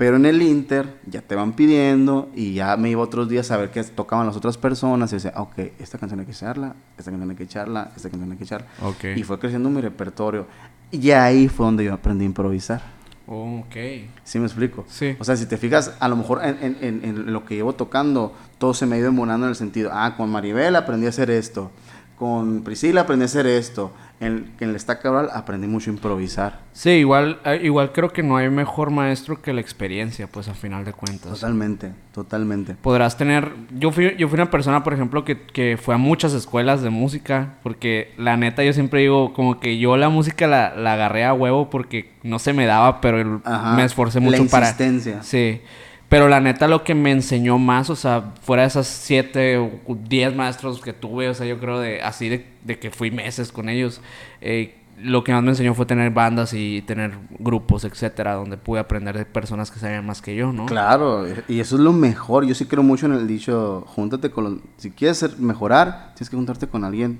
Pero 0.00 0.16
en 0.16 0.24
el 0.24 0.40
Inter 0.40 0.96
ya 1.06 1.20
te 1.20 1.34
van 1.34 1.52
pidiendo 1.52 2.30
y 2.34 2.54
ya 2.54 2.74
me 2.78 2.88
iba 2.88 3.02
otros 3.02 3.28
días 3.28 3.50
a 3.50 3.58
ver 3.58 3.70
qué 3.70 3.84
tocaban 3.84 4.26
las 4.26 4.34
otras 4.34 4.56
personas 4.56 5.12
y 5.12 5.16
decía, 5.16 5.34
"Ah, 5.36 5.42
ok, 5.42 5.58
esta 5.78 5.98
canción 5.98 6.20
hay 6.20 6.24
que 6.24 6.32
echarla, 6.32 6.74
esta 6.96 7.10
canción 7.10 7.28
hay 7.28 7.36
que 7.36 7.42
echarla, 7.42 7.92
esta 7.94 8.08
canción 8.08 8.32
hay 8.32 8.38
que 8.38 8.44
echarla. 8.44 8.66
Ok. 8.82 9.04
Y 9.16 9.22
fue 9.24 9.38
creciendo 9.38 9.68
mi 9.68 9.82
repertorio. 9.82 10.46
Y 10.90 11.10
ahí 11.10 11.48
fue 11.48 11.66
donde 11.66 11.84
yo 11.84 11.92
aprendí 11.92 12.24
a 12.24 12.28
improvisar. 12.28 12.80
Oh, 13.26 13.58
ok. 13.58 13.76
¿Sí 14.24 14.38
me 14.38 14.46
explico? 14.46 14.86
Sí. 14.88 15.16
O 15.20 15.24
sea, 15.24 15.36
si 15.36 15.44
te 15.44 15.58
fijas, 15.58 15.94
a 16.00 16.08
lo 16.08 16.16
mejor 16.16 16.40
en, 16.44 16.56
en- 16.62 16.78
en- 16.80 17.04
en 17.04 17.32
lo 17.34 17.44
que 17.44 17.56
llevo 17.56 17.74
tocando, 17.74 18.34
todo 18.56 18.72
se 18.72 18.86
me 18.86 18.96
ha 18.96 18.98
ido 19.00 19.08
embonando 19.08 19.44
en 19.46 19.50
el 19.50 19.56
sentido, 19.56 19.90
ah, 19.92 20.14
con 20.16 20.30
Maribel 20.30 20.76
aprendí 20.76 21.04
a 21.04 21.10
hacer 21.10 21.30
esto, 21.30 21.70
con 22.18 22.62
Priscila 22.62 23.02
aprendí 23.02 23.24
a 23.24 23.26
hacer 23.26 23.46
esto, 23.46 23.92
en, 24.20 24.52
en 24.60 24.68
el 24.70 24.76
Está 24.76 24.98
Cabral 25.00 25.30
aprendí 25.32 25.66
mucho 25.66 25.90
a 25.90 25.94
improvisar. 25.94 26.60
Sí, 26.72 26.90
igual, 26.90 27.40
eh, 27.44 27.60
igual 27.62 27.90
creo 27.92 28.10
que 28.12 28.22
no 28.22 28.36
hay 28.36 28.50
mejor 28.50 28.90
maestro 28.90 29.40
que 29.40 29.52
la 29.52 29.60
experiencia, 29.60 30.26
pues 30.26 30.46
a 30.48 30.54
final 30.54 30.84
de 30.84 30.92
cuentas. 30.92 31.32
Totalmente, 31.32 31.92
totalmente. 32.12 32.74
podrás 32.74 33.16
tener... 33.16 33.50
Yo 33.78 33.90
fui, 33.92 34.14
yo 34.18 34.28
fui 34.28 34.36
una 34.36 34.50
persona, 34.50 34.84
por 34.84 34.92
ejemplo, 34.92 35.24
que, 35.24 35.40
que 35.40 35.78
fue 35.82 35.94
a 35.94 35.98
muchas 35.98 36.32
escuelas 36.34 36.82
de 36.82 36.90
música, 36.90 37.54
porque 37.62 38.12
la 38.18 38.36
neta 38.36 38.62
yo 38.62 38.72
siempre 38.72 39.00
digo, 39.00 39.32
como 39.32 39.58
que 39.58 39.78
yo 39.78 39.96
la 39.96 40.10
música 40.10 40.46
la, 40.46 40.74
la 40.76 40.92
agarré 40.94 41.24
a 41.24 41.32
huevo 41.32 41.70
porque 41.70 42.12
no 42.22 42.38
se 42.38 42.52
me 42.52 42.66
daba, 42.66 43.00
pero 43.00 43.20
el- 43.20 43.38
Ajá, 43.44 43.74
me 43.74 43.84
esforcé 43.84 44.20
la 44.20 44.26
mucho 44.26 44.46
para... 44.48 44.66
insistencia. 44.66 45.22
Sí. 45.22 45.62
Pero 46.10 46.28
la 46.28 46.40
neta 46.40 46.66
lo 46.68 46.84
que 46.84 46.94
me 46.94 47.10
enseñó 47.12 47.56
más, 47.56 47.88
o 47.88 47.96
sea, 47.96 48.34
fuera 48.42 48.64
de 48.64 48.68
esas 48.68 48.86
siete 48.88 49.56
o 49.56 49.70
diez 49.94 50.34
maestros 50.34 50.80
que 50.82 50.92
tuve, 50.92 51.28
o 51.30 51.34
sea, 51.34 51.46
yo 51.46 51.58
creo 51.58 51.78
de 51.80 52.02
así 52.02 52.28
de, 52.28 52.46
de 52.64 52.78
que 52.78 52.90
fui 52.90 53.10
meses 53.12 53.52
con 53.52 53.68
ellos, 53.70 54.00
eh, 54.42 54.74
lo 55.02 55.22
que 55.24 55.32
más 55.32 55.42
me 55.42 55.50
enseñó 55.50 55.72
fue 55.72 55.86
tener 55.86 56.10
bandas 56.10 56.52
y 56.52 56.82
tener 56.82 57.12
grupos, 57.38 57.84
etcétera, 57.84 58.34
donde 58.34 58.56
pude 58.58 58.80
aprender 58.80 59.16
de 59.16 59.24
personas 59.24 59.70
que 59.70 59.78
sabían 59.78 60.04
más 60.04 60.20
que 60.20 60.34
yo, 60.36 60.52
¿no? 60.52 60.66
Claro, 60.66 61.26
y 61.48 61.60
eso 61.60 61.76
es 61.76 61.80
lo 61.80 61.92
mejor. 61.94 62.44
Yo 62.44 62.54
sí 62.54 62.66
creo 62.66 62.82
mucho 62.82 63.06
en 63.06 63.12
el 63.12 63.26
dicho, 63.26 63.84
júntate 63.86 64.30
con 64.30 64.44
los... 64.44 64.54
Si 64.78 64.90
quieres 64.90 65.16
ser- 65.16 65.38
mejorar, 65.38 66.10
tienes 66.16 66.28
que 66.28 66.36
juntarte 66.36 66.66
con 66.66 66.84
alguien 66.84 67.18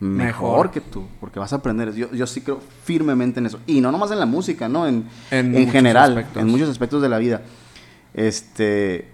mejor, 0.00 0.26
Mejor. 0.26 0.70
que 0.70 0.80
tú, 0.80 1.06
porque 1.20 1.38
vas 1.38 1.52
a 1.52 1.56
aprender. 1.56 1.92
Yo, 1.94 2.10
yo 2.12 2.26
sí 2.26 2.40
creo 2.40 2.60
firmemente 2.84 3.40
en 3.40 3.46
eso. 3.46 3.58
Y 3.66 3.80
no 3.80 3.92
nomás 3.92 4.10
en 4.10 4.18
la 4.18 4.26
música, 4.26 4.68
¿no? 4.68 4.86
En, 4.86 5.04
En 5.30 5.70
general, 5.70 6.12
aspectos. 6.18 6.42
en 6.42 6.48
muchos 6.48 6.70
aspectos 6.70 7.02
de 7.02 7.08
la 7.08 7.18
vida. 7.18 7.42
Este, 8.14 9.08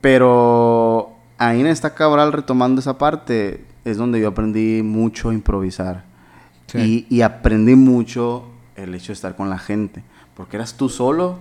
pero 0.00 1.12
ahí 1.38 1.60
en 1.60 1.66
esta 1.66 1.94
Cabral, 1.94 2.32
retomando 2.32 2.80
esa 2.80 2.98
parte, 2.98 3.64
es 3.84 3.96
donde 3.96 4.20
yo 4.20 4.28
aprendí 4.28 4.82
mucho 4.82 5.30
a 5.30 5.34
improvisar. 5.34 6.04
Sí. 6.66 7.06
Y, 7.10 7.16
y 7.16 7.22
aprendí 7.22 7.74
mucho 7.74 8.44
el 8.76 8.94
hecho 8.94 9.08
de 9.08 9.14
estar 9.14 9.36
con 9.36 9.50
la 9.50 9.58
gente. 9.58 10.02
Porque 10.34 10.56
eras 10.56 10.74
tú 10.76 10.88
solo 10.88 11.38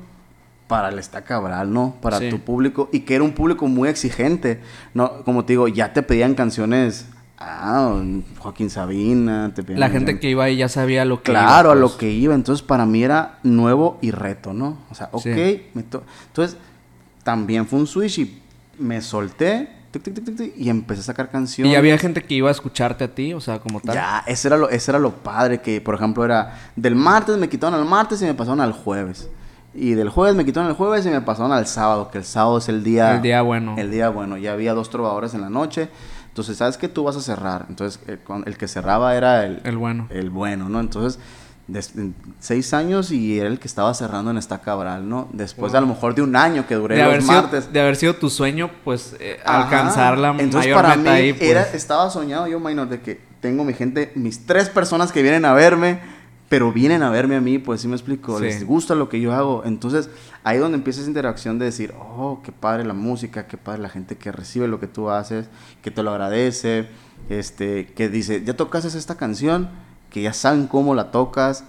para 0.67 0.89
el 0.89 0.99
Está 0.99 1.23
Cabral, 1.23 1.71
¿no? 1.73 1.95
Para 2.01 2.19
Sí. 2.19 2.29
tu 2.29 2.39
público. 2.39 2.89
Y 2.91 3.01
que 3.01 3.15
era 3.15 3.23
un 3.23 3.31
público 3.31 3.67
muy 3.67 3.89
exigente. 3.89 4.59
No, 4.93 5.23
como 5.23 5.45
te 5.45 5.53
digo, 5.53 5.67
ya 5.67 5.93
te 5.93 6.03
pedían 6.03 6.35
canciones. 6.35 7.07
Ah, 7.37 7.95
Joaquín 8.39 8.69
Sabina, 8.69 9.51
te 9.55 9.63
pedían 9.63 9.79
La 9.79 9.85
gente 9.87 9.97
canciones- 10.13 10.21
que 10.21 10.29
iba 10.29 10.43
ahí 10.43 10.57
ya 10.57 10.67
sabía 10.67 11.05
lo 11.05 11.23
que 11.23 11.31
Claro, 11.31 11.69
iba, 11.69 11.71
a 11.71 11.75
lo 11.75 11.87
pues. 11.87 11.97
que 11.99 12.11
iba. 12.11 12.35
Entonces, 12.35 12.61
para 12.65 12.85
mí 12.85 13.01
era 13.03 13.39
nuevo 13.43 13.97
y 14.01 14.11
reto, 14.11 14.51
¿no? 14.53 14.77
O 14.91 14.95
sea, 14.95 15.07
ok, 15.13 15.21
Sí. 15.23 15.63
me 15.73 15.83
to- 15.83 16.03
entonces 16.27 16.57
también 17.29 17.67
fue 17.67 17.77
un 17.77 17.85
switch 17.85 18.17
y 18.17 18.41
me 18.79 19.03
solté 19.03 19.69
tic, 19.91 20.01
tic, 20.01 20.15
tic, 20.15 20.25
tic, 20.25 20.35
tic, 20.35 20.53
y 20.57 20.67
empecé 20.67 21.01
a 21.01 21.03
sacar 21.03 21.29
canciones. 21.29 21.71
Y 21.71 21.75
había 21.75 21.95
gente 21.99 22.23
que 22.23 22.33
iba 22.33 22.49
a 22.49 22.51
escucharte 22.51 23.03
a 23.03 23.13
ti, 23.13 23.35
o 23.35 23.39
sea, 23.39 23.59
como 23.59 23.79
tal. 23.79 23.93
Ya, 23.93 24.23
ese 24.25 24.47
era, 24.47 24.57
lo, 24.57 24.67
ese 24.67 24.89
era 24.89 24.97
lo 24.97 25.11
padre, 25.11 25.61
que 25.61 25.79
por 25.79 25.93
ejemplo 25.93 26.25
era 26.25 26.71
del 26.75 26.95
martes 26.95 27.37
me 27.37 27.47
quitaron 27.47 27.79
al 27.79 27.85
martes 27.85 28.19
y 28.23 28.25
me 28.25 28.33
pasaron 28.33 28.61
al 28.61 28.71
jueves. 28.71 29.29
Y 29.75 29.91
del 29.91 30.09
jueves 30.09 30.35
me 30.35 30.43
quitaron 30.43 30.71
el 30.71 30.75
jueves 30.75 31.05
y 31.05 31.09
me 31.09 31.21
pasaron 31.21 31.51
al 31.51 31.67
sábado, 31.67 32.09
que 32.09 32.17
el 32.17 32.23
sábado 32.23 32.57
es 32.57 32.67
el 32.67 32.83
día... 32.83 33.17
El 33.17 33.21
día 33.21 33.43
bueno. 33.43 33.75
El 33.77 33.91
día 33.91 34.09
bueno. 34.09 34.35
Ya 34.37 34.53
había 34.53 34.73
dos 34.73 34.89
trovadores 34.89 35.35
en 35.35 35.41
la 35.41 35.51
noche. 35.51 35.89
Entonces, 36.29 36.57
¿sabes 36.57 36.77
que 36.77 36.87
tú 36.87 37.03
vas 37.03 37.15
a 37.15 37.21
cerrar? 37.21 37.67
Entonces, 37.69 37.99
el, 38.07 38.19
el 38.47 38.57
que 38.57 38.67
cerraba 38.67 39.15
era 39.15 39.45
el, 39.45 39.61
el 39.65 39.77
bueno. 39.77 40.07
El 40.09 40.31
bueno, 40.31 40.67
¿no? 40.67 40.79
Entonces, 40.79 41.19
de, 41.71 42.11
seis 42.39 42.73
años 42.73 43.11
y 43.11 43.39
era 43.39 43.47
el 43.47 43.59
que 43.59 43.67
estaba 43.67 43.93
cerrando 43.93 44.31
en 44.31 44.37
esta 44.37 44.59
Cabral, 44.61 45.07
¿no? 45.07 45.29
Después 45.31 45.73
a 45.73 45.81
lo 45.81 45.87
mejor 45.87 46.15
de 46.15 46.21
un 46.21 46.35
año 46.35 46.65
que 46.67 46.75
duré 46.75 47.03
los 47.03 47.25
martes. 47.25 47.71
de 47.71 47.79
haber 47.79 47.95
sido 47.95 48.15
tu 48.15 48.29
sueño, 48.29 48.69
pues, 48.83 49.15
eh, 49.19 49.39
alcanzar 49.45 50.17
la 50.17 50.35
Entonces, 50.37 50.73
para 50.73 50.95
mí 50.95 51.09
Era, 51.39 51.63
pues. 51.63 51.73
estaba 51.73 52.09
soñado 52.09 52.47
yo, 52.47 52.59
minor, 52.59 52.89
de 52.89 53.01
que 53.01 53.21
tengo 53.39 53.63
mi 53.63 53.73
gente, 53.73 54.11
mis 54.15 54.45
tres 54.45 54.69
personas 54.69 55.11
que 55.11 55.21
vienen 55.21 55.45
a 55.45 55.53
verme, 55.53 55.99
pero 56.49 56.73
vienen 56.73 57.03
a 57.03 57.11
verme 57.11 57.35
a 57.35 57.41
mí, 57.41 57.59
pues 57.59 57.81
sí 57.81 57.87
me 57.87 57.95
explico, 57.95 58.39
les 58.39 58.65
gusta 58.65 58.95
lo 58.95 59.07
que 59.07 59.21
yo 59.21 59.33
hago. 59.33 59.61
Entonces, 59.65 60.09
ahí 60.43 60.57
donde 60.57 60.77
empieza 60.77 61.01
esa 61.01 61.09
interacción 61.09 61.59
de 61.59 61.65
decir, 61.65 61.93
oh, 61.99 62.41
qué 62.43 62.51
padre 62.51 62.83
la 62.85 62.95
música, 62.95 63.45
qué 63.45 63.55
padre 63.55 63.81
la 63.81 63.89
gente 63.89 64.17
que 64.17 64.31
recibe 64.31 64.67
lo 64.67 64.79
que 64.79 64.87
tú 64.87 65.11
haces, 65.11 65.47
que 65.83 65.91
te 65.91 66.01
lo 66.01 66.09
agradece, 66.09 66.87
este, 67.29 67.85
que 67.93 68.09
dice, 68.09 68.43
ya 68.43 68.55
tocaste 68.55 68.87
esta 68.97 69.15
canción, 69.15 69.69
que 70.09 70.21
ya 70.21 70.33
saben 70.33 70.67
cómo 70.67 70.95
la 70.95 71.11
tocas. 71.11 71.63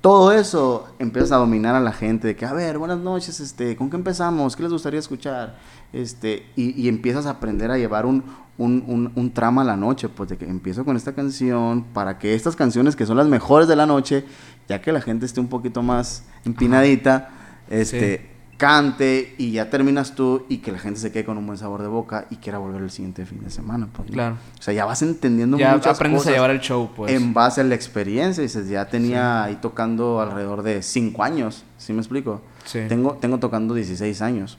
Todo 0.00 0.32
eso 0.32 0.86
empiezas 0.98 1.32
a 1.32 1.36
dominar 1.36 1.74
a 1.74 1.80
la 1.80 1.92
gente, 1.92 2.28
de 2.28 2.36
que, 2.36 2.44
a 2.44 2.52
ver, 2.52 2.76
buenas 2.78 2.98
noches, 2.98 3.40
este, 3.40 3.74
¿con 3.74 3.88
qué 3.88 3.96
empezamos? 3.96 4.54
¿Qué 4.54 4.62
les 4.62 4.72
gustaría 4.72 5.00
escuchar? 5.00 5.56
Este, 5.92 6.46
y, 6.56 6.80
y 6.80 6.88
empiezas 6.88 7.24
a 7.24 7.30
aprender 7.30 7.70
a 7.70 7.78
llevar 7.78 8.04
un, 8.04 8.22
un, 8.58 9.12
un, 9.14 9.32
trama 9.32 9.62
a 9.62 9.64
la 9.64 9.76
noche, 9.76 10.08
pues 10.08 10.28
de 10.28 10.36
que 10.36 10.44
empiezo 10.44 10.84
con 10.84 10.96
esta 10.96 11.14
canción 11.14 11.84
para 11.92 12.18
que 12.18 12.34
estas 12.34 12.54
canciones 12.54 12.96
que 12.96 13.06
son 13.06 13.16
las 13.16 13.26
mejores 13.26 13.66
de 13.66 13.76
la 13.76 13.86
noche, 13.86 14.24
ya 14.68 14.80
que 14.80 14.92
la 14.92 15.00
gente 15.00 15.26
esté 15.26 15.40
un 15.40 15.48
poquito 15.48 15.82
más 15.82 16.24
empinadita, 16.44 17.30
este, 17.70 18.33
cante 18.56 19.34
y 19.38 19.52
ya 19.52 19.70
terminas 19.70 20.14
tú 20.14 20.46
y 20.48 20.58
que 20.58 20.72
la 20.72 20.78
gente 20.78 21.00
se 21.00 21.12
quede 21.12 21.24
con 21.24 21.38
un 21.38 21.46
buen 21.46 21.58
sabor 21.58 21.82
de 21.82 21.88
boca 21.88 22.26
y 22.30 22.36
quiera 22.36 22.58
volver 22.58 22.82
el 22.82 22.90
siguiente 22.90 23.26
fin 23.26 23.42
de 23.42 23.50
semana. 23.50 23.88
Pues, 23.92 24.10
claro. 24.10 24.36
O 24.58 24.62
sea, 24.62 24.74
ya 24.74 24.84
vas 24.84 25.02
entendiendo 25.02 25.58
ya 25.58 25.74
muchas 25.74 25.96
aprendes 25.96 26.26
a 26.26 26.30
llevar 26.30 26.50
el 26.50 26.60
show, 26.60 26.90
pues. 26.94 27.12
En 27.12 27.34
base 27.34 27.60
a 27.60 27.64
la 27.64 27.74
experiencia. 27.74 28.42
Y 28.42 28.46
dices, 28.46 28.68
ya 28.68 28.86
tenía 28.88 29.44
ahí 29.44 29.56
tocando 29.56 30.20
alrededor 30.20 30.62
de 30.62 30.82
5 30.82 31.22
años, 31.22 31.64
¿sí 31.78 31.92
me 31.92 32.00
explico? 32.00 32.42
Sí. 32.64 32.80
Tengo, 32.88 33.14
tengo 33.14 33.38
tocando 33.38 33.74
16 33.74 34.22
años. 34.22 34.58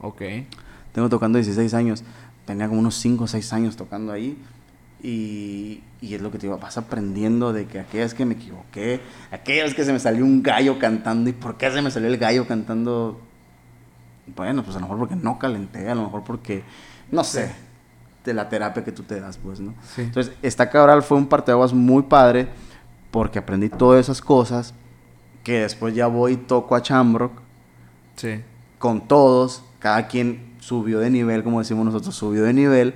Ok. 0.00 0.22
Tengo 0.92 1.08
tocando 1.08 1.38
16 1.38 1.74
años 1.74 2.04
tenía 2.50 2.68
como 2.68 2.80
unos 2.80 2.96
5 2.96 3.24
o 3.24 3.26
6 3.26 3.52
años 3.52 3.76
tocando 3.76 4.12
ahí. 4.12 4.36
Y, 5.02 5.80
y, 6.02 6.14
es 6.14 6.20
lo 6.20 6.30
que 6.30 6.38
te 6.38 6.46
digo, 6.46 6.58
vas 6.58 6.76
aprendiendo 6.76 7.54
de 7.54 7.64
que 7.66 7.80
aquellas 7.80 8.12
que 8.12 8.26
me 8.26 8.34
equivoqué, 8.34 9.00
aquellas 9.30 9.72
que 9.72 9.84
se 9.84 9.92
me 9.94 9.98
salió 9.98 10.24
un 10.24 10.42
gallo 10.42 10.78
cantando, 10.78 11.30
¿y 11.30 11.32
por 11.32 11.56
qué 11.56 11.70
se 11.70 11.80
me 11.80 11.90
salió 11.90 12.08
el 12.08 12.18
gallo 12.18 12.46
cantando? 12.46 13.18
Bueno, 14.26 14.62
pues 14.62 14.76
a 14.76 14.80
lo 14.80 14.86
mejor 14.86 14.98
porque 14.98 15.16
no 15.16 15.38
calenté, 15.38 15.88
a 15.88 15.94
lo 15.94 16.04
mejor 16.04 16.22
porque, 16.24 16.62
no 17.10 17.24
sé, 17.24 17.52
de 18.24 18.34
la 18.34 18.48
terapia 18.48 18.84
que 18.84 18.92
tú 18.92 19.02
te 19.02 19.20
das, 19.20 19.38
pues, 19.38 19.60
¿no? 19.60 19.74
Entonces, 19.96 20.34
esta 20.42 20.70
cabral 20.70 21.02
fue 21.02 21.16
un 21.18 21.26
parteaguas 21.26 21.72
muy 21.72 22.02
padre, 22.04 22.48
porque 23.10 23.38
aprendí 23.38 23.68
todas 23.68 24.00
esas 24.00 24.20
cosas, 24.20 24.74
que 25.42 25.60
después 25.60 25.94
ya 25.94 26.06
voy 26.06 26.32
y 26.32 26.36
toco 26.36 26.76
a 26.76 26.82
Chambrock, 26.82 27.32
sí. 28.16 28.42
con 28.78 29.08
todos, 29.08 29.64
cada 29.78 30.06
quien 30.06 30.50
subió 30.60 31.00
de 31.00 31.10
nivel, 31.10 31.42
como 31.42 31.58
decimos 31.58 31.84
nosotros, 31.84 32.14
subió 32.14 32.44
de 32.44 32.52
nivel. 32.52 32.94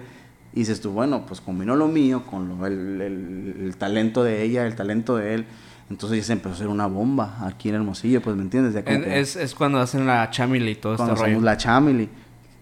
Y 0.52 0.60
dices 0.60 0.80
tú, 0.80 0.92
bueno, 0.92 1.26
pues 1.26 1.40
combinó 1.40 1.74
lo 1.74 1.88
mío 1.88 2.24
con 2.26 2.64
el, 2.64 3.74
talento 3.76 4.22
de 4.22 4.44
ella, 4.44 4.64
el 4.66 4.76
talento 4.76 5.16
de 5.16 5.34
él. 5.34 5.46
Entonces 5.90 6.18
ya 6.18 6.24
se 6.24 6.32
empezó 6.32 6.50
a 6.50 6.54
hacer 6.54 6.68
una 6.68 6.86
bomba 6.86 7.38
aquí 7.42 7.68
en 7.68 7.76
Hermosillo, 7.76 8.22
pues, 8.22 8.36
¿me 8.36 8.42
entiendes? 8.42 8.74
es, 8.86 9.36
es, 9.36 9.54
cuando 9.54 9.78
hacen 9.78 10.06
la 10.06 10.30
chamili 10.30 10.72
y 10.72 10.74
todo 10.76 10.94
esto. 10.94 11.04
Cuando 11.04 11.22
hacemos 11.22 11.42
la 11.42 11.56
chamili. 11.56 12.08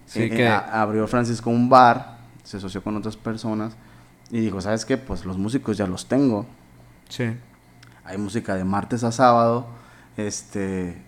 Sí, 0.05 0.23
eh, 0.23 0.29
que... 0.29 0.47
abrió 0.47 1.07
Francisco 1.07 1.49
un 1.49 1.69
bar, 1.69 2.17
se 2.43 2.57
asoció 2.57 2.83
con 2.83 2.97
otras 2.97 3.15
personas 3.15 3.75
y 4.29 4.39
dijo, 4.41 4.59
¿sabes 4.59 4.85
qué? 4.85 4.97
Pues 4.97 5.25
los 5.25 5.37
músicos 5.37 5.77
ya 5.77 5.87
los 5.87 6.07
tengo. 6.07 6.45
Sí. 7.07 7.25
Hay 8.03 8.17
música 8.17 8.55
de 8.55 8.65
martes 8.65 9.03
a 9.03 9.11
sábado. 9.11 9.67
Este, 10.17 11.01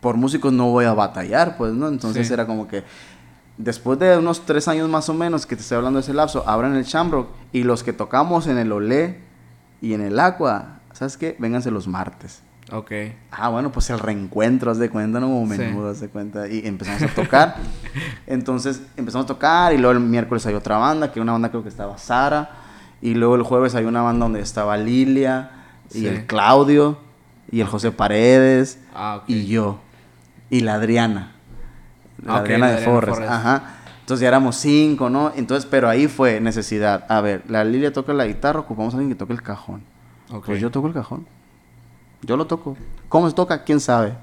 por 0.00 0.16
músicos 0.16 0.52
no 0.52 0.70
voy 0.70 0.86
a 0.86 0.94
batallar, 0.94 1.56
pues, 1.56 1.72
¿no? 1.72 1.88
Entonces 1.88 2.30
era 2.30 2.46
como 2.46 2.66
que 2.66 2.82
después 3.58 3.98
de 3.98 4.16
unos 4.16 4.44
tres 4.46 4.66
años 4.68 4.88
más 4.88 5.08
o 5.08 5.14
menos 5.14 5.46
que 5.46 5.54
te 5.54 5.62
estoy 5.62 5.76
hablando 5.76 5.98
de 5.98 6.02
ese 6.02 6.14
lapso, 6.14 6.42
abran 6.48 6.74
el 6.74 6.84
Shamrock 6.84 7.28
y 7.52 7.62
los 7.62 7.82
que 7.82 7.92
tocamos 7.92 8.46
en 8.46 8.58
el 8.58 8.72
Olé 8.72 9.20
y 9.80 9.94
en 9.94 10.00
el 10.00 10.18
Aqua, 10.18 10.79
¿sabes 11.00 11.16
qué? 11.16 11.34
Vénganse 11.38 11.70
los 11.70 11.88
martes. 11.88 12.42
Ok. 12.70 12.92
Ah, 13.30 13.48
bueno, 13.48 13.72
pues 13.72 13.88
el 13.88 13.98
reencuentro, 13.98 14.70
haz 14.70 14.76
de 14.76 14.90
cuenta, 14.90 15.18
¿no? 15.18 15.28
Como 15.28 15.46
menudo, 15.46 15.88
haz 15.88 16.00
de 16.00 16.08
cuenta. 16.08 16.46
Y 16.46 16.66
empezamos 16.66 17.02
a 17.02 17.14
tocar. 17.14 17.56
Entonces 18.26 18.82
empezamos 18.98 19.24
a 19.24 19.28
tocar 19.28 19.72
y 19.72 19.78
luego 19.78 19.92
el 19.92 20.00
miércoles 20.00 20.44
hay 20.44 20.52
otra 20.52 20.76
banda, 20.76 21.10
que 21.10 21.18
una 21.18 21.32
banda 21.32 21.48
creo 21.48 21.62
que 21.62 21.70
estaba 21.70 21.96
Sara. 21.96 22.50
Y 23.00 23.14
luego 23.14 23.34
el 23.34 23.44
jueves 23.44 23.74
hay 23.74 23.86
una 23.86 24.02
banda 24.02 24.26
donde 24.26 24.40
estaba 24.40 24.76
Lilia 24.76 25.52
y 25.94 26.04
el 26.04 26.26
Claudio 26.26 26.98
y 27.50 27.62
el 27.62 27.66
José 27.66 27.92
Paredes 27.92 28.78
ah, 28.94 29.22
y 29.26 29.46
yo 29.46 29.80
y 30.50 30.60
la 30.60 30.74
Adriana. 30.74 31.32
La 32.22 32.36
Adriana 32.36 32.72
de 32.72 32.84
Forres. 32.84 33.18
Ajá. 33.20 33.62
Entonces 34.00 34.20
ya 34.20 34.28
éramos 34.28 34.56
cinco, 34.56 35.08
¿no? 35.08 35.32
Entonces, 35.34 35.64
pero 35.64 35.88
ahí 35.88 36.08
fue 36.08 36.40
necesidad. 36.40 37.06
A 37.08 37.22
ver, 37.22 37.42
la 37.48 37.64
Lilia 37.64 37.90
toca 37.90 38.12
la 38.12 38.26
guitarra, 38.26 38.60
ocupamos 38.60 38.92
a 38.92 38.98
alguien 38.98 39.14
que 39.14 39.18
toque 39.18 39.32
el 39.32 39.40
cajón. 39.40 39.82
Pues 40.44 40.60
yo 40.60 40.70
toco 40.70 40.86
el 40.86 40.94
cajón. 40.94 41.26
Yo 42.22 42.36
lo 42.36 42.46
toco. 42.46 42.76
¿Cómo 43.08 43.28
se 43.28 43.34
toca? 43.34 43.64
¿Quién 43.64 43.80
sabe? 43.80 44.14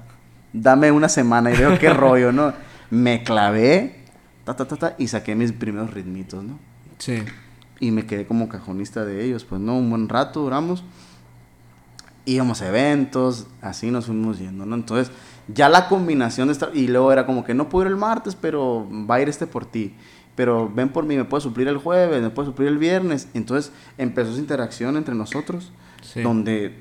Dame 0.52 0.90
una 0.90 1.08
semana 1.08 1.52
y 1.52 1.56
veo 1.56 1.78
qué 1.78 1.90
rollo, 1.94 2.32
¿no? 2.32 2.52
Me 2.90 3.22
clavé, 3.22 4.04
ta, 4.44 4.56
ta, 4.56 4.66
ta, 4.66 4.76
ta, 4.76 4.94
y 4.98 5.08
saqué 5.08 5.34
mis 5.34 5.52
primeros 5.52 5.92
ritmitos, 5.92 6.42
¿no? 6.42 6.58
Sí. 6.98 7.22
Y 7.80 7.90
me 7.90 8.06
quedé 8.06 8.26
como 8.26 8.48
cajonista 8.48 9.04
de 9.04 9.24
ellos, 9.24 9.44
pues, 9.44 9.60
¿no? 9.60 9.76
Un 9.76 9.90
buen 9.90 10.08
rato 10.08 10.40
duramos. 10.40 10.84
Íbamos 12.24 12.62
a 12.62 12.68
eventos, 12.68 13.46
así 13.60 13.90
nos 13.90 14.06
fuimos 14.06 14.38
yendo, 14.38 14.64
¿no? 14.64 14.74
Entonces, 14.74 15.12
ya 15.48 15.68
la 15.68 15.88
combinación 15.88 16.48
de 16.48 16.52
estar, 16.52 16.74
y 16.74 16.88
luego 16.88 17.12
era 17.12 17.26
como 17.26 17.44
que 17.44 17.54
no 17.54 17.68
puedo 17.68 17.86
ir 17.86 17.92
el 17.92 17.98
martes, 17.98 18.34
pero 18.34 18.86
va 19.08 19.16
a 19.16 19.20
ir 19.20 19.28
este 19.28 19.46
por 19.46 19.64
ti. 19.64 19.94
Pero 20.34 20.70
ven 20.72 20.90
por 20.90 21.04
mí, 21.04 21.16
me 21.16 21.24
puedes 21.24 21.42
suplir 21.42 21.68
el 21.68 21.78
jueves, 21.78 22.22
me 22.22 22.30
puedes 22.30 22.48
suplir 22.48 22.68
el 22.68 22.78
viernes. 22.78 23.28
Entonces 23.34 23.72
empezó 23.96 24.30
esa 24.30 24.40
interacción 24.40 24.96
entre 24.96 25.14
nosotros, 25.14 25.72
donde 26.16 26.74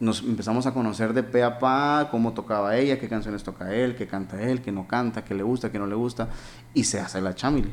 nos 0.00 0.22
empezamos 0.22 0.66
a 0.66 0.74
conocer 0.74 1.12
de 1.12 1.22
pe 1.22 1.42
a 1.42 1.58
pa, 1.58 2.08
cómo 2.10 2.32
tocaba 2.32 2.76
ella, 2.76 2.98
qué 2.98 3.08
canciones 3.08 3.42
toca 3.42 3.72
él, 3.74 3.94
qué 3.94 4.06
canta 4.06 4.42
él, 4.42 4.60
qué 4.60 4.72
no 4.72 4.88
canta, 4.88 5.24
qué 5.24 5.34
le 5.34 5.42
gusta, 5.42 5.70
qué 5.70 5.78
no 5.78 5.86
le 5.86 5.94
gusta. 5.94 6.28
Y 6.74 6.84
se 6.84 6.98
hace 6.98 7.20
la 7.20 7.34
chamili. 7.34 7.70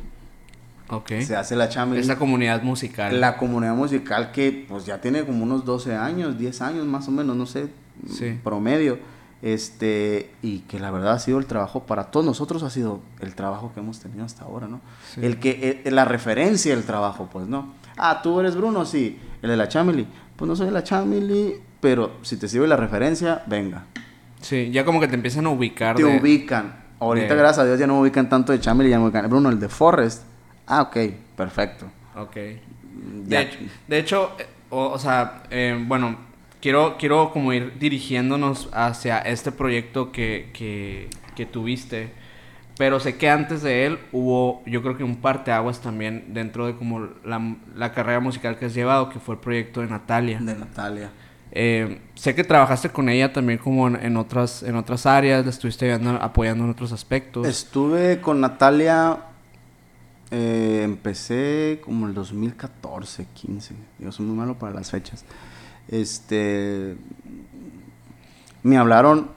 Ok. 0.89 1.13
Se 1.21 1.35
hace 1.35 1.55
la 1.55 1.69
chamili. 1.69 2.01
Esa 2.01 2.17
comunidad 2.17 2.61
musical. 2.61 3.19
La 3.19 3.37
comunidad 3.37 3.75
musical 3.75 4.31
que 4.31 4.65
pues 4.67 4.85
ya 4.85 5.01
tiene 5.01 5.23
como 5.23 5.43
unos 5.43 5.65
12 5.65 5.95
años, 5.95 6.37
10 6.37 6.61
años 6.61 6.85
más 6.85 7.07
o 7.07 7.11
menos, 7.11 7.35
no 7.35 7.45
sé, 7.45 7.67
promedio 8.43 8.99
este 9.41 10.31
y 10.41 10.59
que 10.59 10.79
la 10.79 10.91
verdad 10.91 11.13
ha 11.13 11.19
sido 11.19 11.39
el 11.39 11.45
trabajo 11.45 11.83
para 11.83 12.05
todos 12.05 12.25
nosotros 12.25 12.61
ha 12.63 12.69
sido 12.69 12.99
el 13.21 13.35
trabajo 13.35 13.71
que 13.73 13.79
hemos 13.79 13.99
tenido 13.99 14.25
hasta 14.25 14.43
ahora 14.43 14.67
no 14.67 14.81
el 15.21 15.39
que 15.39 15.81
eh, 15.85 15.91
la 15.91 16.03
referencia 16.03 16.75
del 16.75 16.83
trabajo 16.83 17.29
pues 17.31 17.47
no 17.47 17.73
ah 17.97 18.21
tú 18.21 18.39
eres 18.39 18.55
Bruno 18.55 18.85
sí. 18.85 19.17
El 19.41 19.51
de 19.51 19.57
la 19.57 19.69
Chamili 19.69 20.05
pues 20.35 20.47
no 20.47 20.55
soy 20.55 20.65
de 20.65 20.73
la 20.73 20.83
Chamili 20.83 21.55
pero 21.79 22.17
si 22.21 22.35
te 22.35 22.47
sirve 22.47 22.67
la 22.67 22.75
referencia 22.75 23.43
venga. 23.45 23.85
Sí 24.41 24.71
ya 24.71 24.83
como 24.83 24.99
que 24.99 25.07
te 25.07 25.15
empiezan 25.15 25.45
a 25.45 25.49
ubicar 25.49 25.95
te 25.95 26.03
ubican. 26.03 26.89
Ahorita 26.99 27.33
gracias 27.33 27.59
a 27.59 27.65
Dios 27.65 27.79
ya 27.79 27.87
no 27.87 27.93
me 27.95 28.01
ubican 28.01 28.27
tanto 28.27 28.51
de 28.51 28.59
Chamili 28.59 28.89
ya 28.89 28.99
me 28.99 29.05
ubican. 29.05 29.29
Bruno 29.29 29.49
el 29.49 29.59
de 29.59 29.69
Forrest. 29.69 30.23
Ah 30.67 30.81
ok 30.81 30.97
perfecto. 31.37 31.85
Ok. 32.17 32.35
De, 32.35 33.69
de, 33.87 33.97
hecho 33.97 34.31
eh, 34.37 34.45
o, 34.69 34.99
sea 34.99 35.43
eh, 35.49 35.81
bueno 35.87 36.28
quiero, 36.61 36.97
quiero 36.97 37.31
como 37.31 37.53
ir 37.53 37.77
dirigiéndonos 37.79 38.69
hacia 38.71 39.19
este 39.19 39.51
proyecto 39.51 40.11
que, 40.11 40.49
que, 40.53 41.09
que 41.35 41.45
tuviste. 41.45 42.11
Pero 42.77 43.01
sé 43.01 43.17
que 43.17 43.29
antes 43.29 43.61
de 43.61 43.85
él 43.85 43.99
hubo, 44.13 44.63
yo 44.65 44.81
creo 44.81 44.95
que 44.95 45.03
un 45.03 45.17
parteaguas 45.17 45.81
también 45.81 46.33
dentro 46.33 46.65
de 46.65 46.75
como 46.75 47.09
la, 47.25 47.57
la, 47.75 47.91
carrera 47.91 48.21
musical 48.21 48.57
que 48.57 48.67
has 48.67 48.73
llevado, 48.73 49.09
que 49.09 49.19
fue 49.19 49.35
el 49.35 49.41
proyecto 49.41 49.81
de 49.81 49.87
Natalia. 49.87 50.39
De 50.39 50.55
Natalia. 50.55 51.11
Eh, 51.51 51.99
sé 52.15 52.35
que 52.35 52.43
trabajaste 52.43 52.89
con 52.89 53.09
ella 53.09 53.33
también 53.33 53.57
como 53.57 53.87
en, 53.87 54.17
otras, 54.17 54.63
en 54.63 54.75
otras 54.75 55.05
áreas, 55.05 55.43
la 55.43 55.49
estuviste 55.49 55.91
apoyando 55.91 56.63
en 56.63 56.69
otros 56.69 56.91
aspectos. 56.91 57.45
Estuve 57.47 58.21
con 58.21 58.39
Natalia, 58.39 59.17
eh, 60.31 60.81
empecé 60.83 61.81
como 61.83 62.07
el 62.07 62.13
2014, 62.13 63.25
15. 63.33 63.75
Yo 63.99 64.11
soy 64.11 64.25
muy 64.25 64.37
malo 64.37 64.57
para 64.57 64.73
las 64.73 64.91
fechas. 64.91 65.25
Este. 65.89 66.97
Me 68.63 68.77
hablaron 68.77 69.31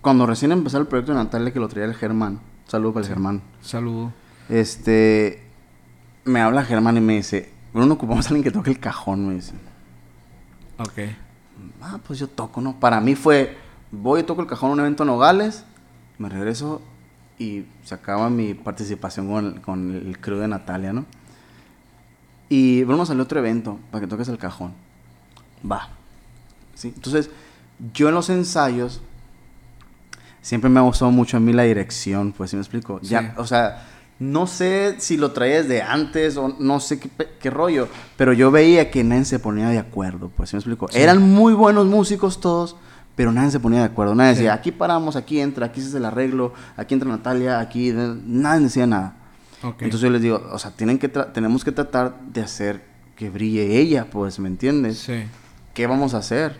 cuando 0.00 0.26
recién 0.26 0.52
empezó 0.52 0.78
el 0.78 0.86
proyecto 0.86 1.12
de 1.12 1.18
Natalia 1.18 1.52
que 1.52 1.60
lo 1.60 1.68
traía 1.68 1.86
el 1.86 1.94
Germán. 1.94 2.40
Saludo 2.66 2.94
para 2.94 3.06
el 3.06 3.08
Germán. 3.08 3.42
Saludo. 3.62 4.12
Este. 4.48 5.42
Me 6.24 6.40
habla 6.40 6.64
Germán 6.64 6.96
y 6.96 7.00
me 7.00 7.16
dice: 7.16 7.52
Bruno, 7.72 7.94
ocupamos 7.94 8.26
a 8.26 8.28
alguien 8.30 8.44
que 8.44 8.50
toque 8.50 8.70
el 8.70 8.80
cajón, 8.80 9.28
me 9.28 9.34
dice. 9.34 9.54
Ok. 10.78 11.14
Ah, 11.80 11.98
pues 12.04 12.18
yo 12.18 12.28
toco, 12.28 12.60
¿no? 12.60 12.80
Para 12.80 13.00
mí 13.00 13.14
fue: 13.14 13.56
voy 13.92 14.20
y 14.20 14.24
toco 14.24 14.42
el 14.42 14.48
cajón 14.48 14.70
en 14.70 14.72
un 14.74 14.80
evento 14.80 15.04
Nogales, 15.04 15.64
me 16.18 16.28
regreso 16.28 16.82
y 17.38 17.66
se 17.84 17.94
acaba 17.94 18.30
mi 18.30 18.54
participación 18.54 19.28
con, 19.28 19.60
con 19.60 19.94
el 19.94 20.18
crew 20.18 20.38
de 20.38 20.48
Natalia, 20.48 20.92
¿no? 20.92 21.04
Y 22.48 22.84
vamos 22.84 23.10
al 23.10 23.20
otro 23.20 23.38
evento 23.38 23.78
para 23.90 24.00
que 24.00 24.06
toques 24.06 24.28
el 24.28 24.38
cajón. 24.38 24.72
Va. 25.70 25.88
¿Sí? 26.74 26.92
Entonces, 26.94 27.30
yo 27.92 28.08
en 28.08 28.14
los 28.14 28.30
ensayos 28.30 29.00
siempre 30.42 30.68
me 30.70 30.80
ha 30.80 30.82
gustado 30.82 31.10
mucho 31.10 31.36
a 31.36 31.40
mí 31.40 31.52
la 31.52 31.62
dirección, 31.62 32.32
pues, 32.32 32.50
¿sí 32.50 32.56
me 32.56 32.62
explico? 32.62 33.00
Ya, 33.00 33.34
o 33.38 33.46
sea, 33.46 33.86
no 34.18 34.46
sé 34.46 34.96
si 34.98 35.16
lo 35.16 35.32
traías 35.32 35.68
de 35.68 35.82
antes 35.82 36.36
o 36.36 36.56
no 36.58 36.80
sé 36.80 37.00
qué, 37.00 37.10
qué, 37.40 37.50
rollo, 37.50 37.88
pero 38.16 38.32
yo 38.32 38.50
veía 38.50 38.90
que 38.90 39.02
nadie 39.02 39.24
se 39.24 39.38
ponía 39.38 39.68
de 39.68 39.78
acuerdo, 39.78 40.30
pues, 40.36 40.50
¿sí 40.50 40.56
me 40.56 40.58
explico? 40.58 40.88
Eran 40.92 41.22
muy 41.22 41.54
buenos 41.54 41.86
músicos 41.86 42.40
todos, 42.40 42.76
pero 43.16 43.32
nadie 43.32 43.50
se 43.50 43.60
ponía 43.60 43.80
de 43.80 43.86
acuerdo. 43.86 44.14
Nadie 44.14 44.34
decía, 44.34 44.54
aquí 44.54 44.72
paramos, 44.72 45.16
aquí 45.16 45.40
entra, 45.40 45.66
aquí 45.66 45.80
se 45.80 45.88
hace 45.88 45.98
el 45.98 46.04
arreglo, 46.04 46.52
aquí 46.76 46.94
entra 46.94 47.08
Natalia, 47.08 47.60
aquí... 47.60 47.92
Nadie 47.92 48.64
decía 48.64 48.86
nada. 48.86 49.16
Entonces 49.62 50.00
yo 50.00 50.10
les 50.10 50.20
digo, 50.20 50.42
o 50.52 50.58
sea, 50.58 50.72
tienen 50.72 50.98
que 50.98 51.08
tenemos 51.08 51.64
que 51.64 51.72
tratar 51.72 52.18
de 52.20 52.42
hacer 52.42 52.82
que 53.16 53.30
brille 53.30 53.78
ella, 53.78 54.06
pues, 54.10 54.38
¿me 54.38 54.48
entiendes? 54.48 54.98
Sí. 54.98 55.24
¿Qué 55.74 55.86
vamos 55.86 56.14
a 56.14 56.18
hacer? 56.18 56.56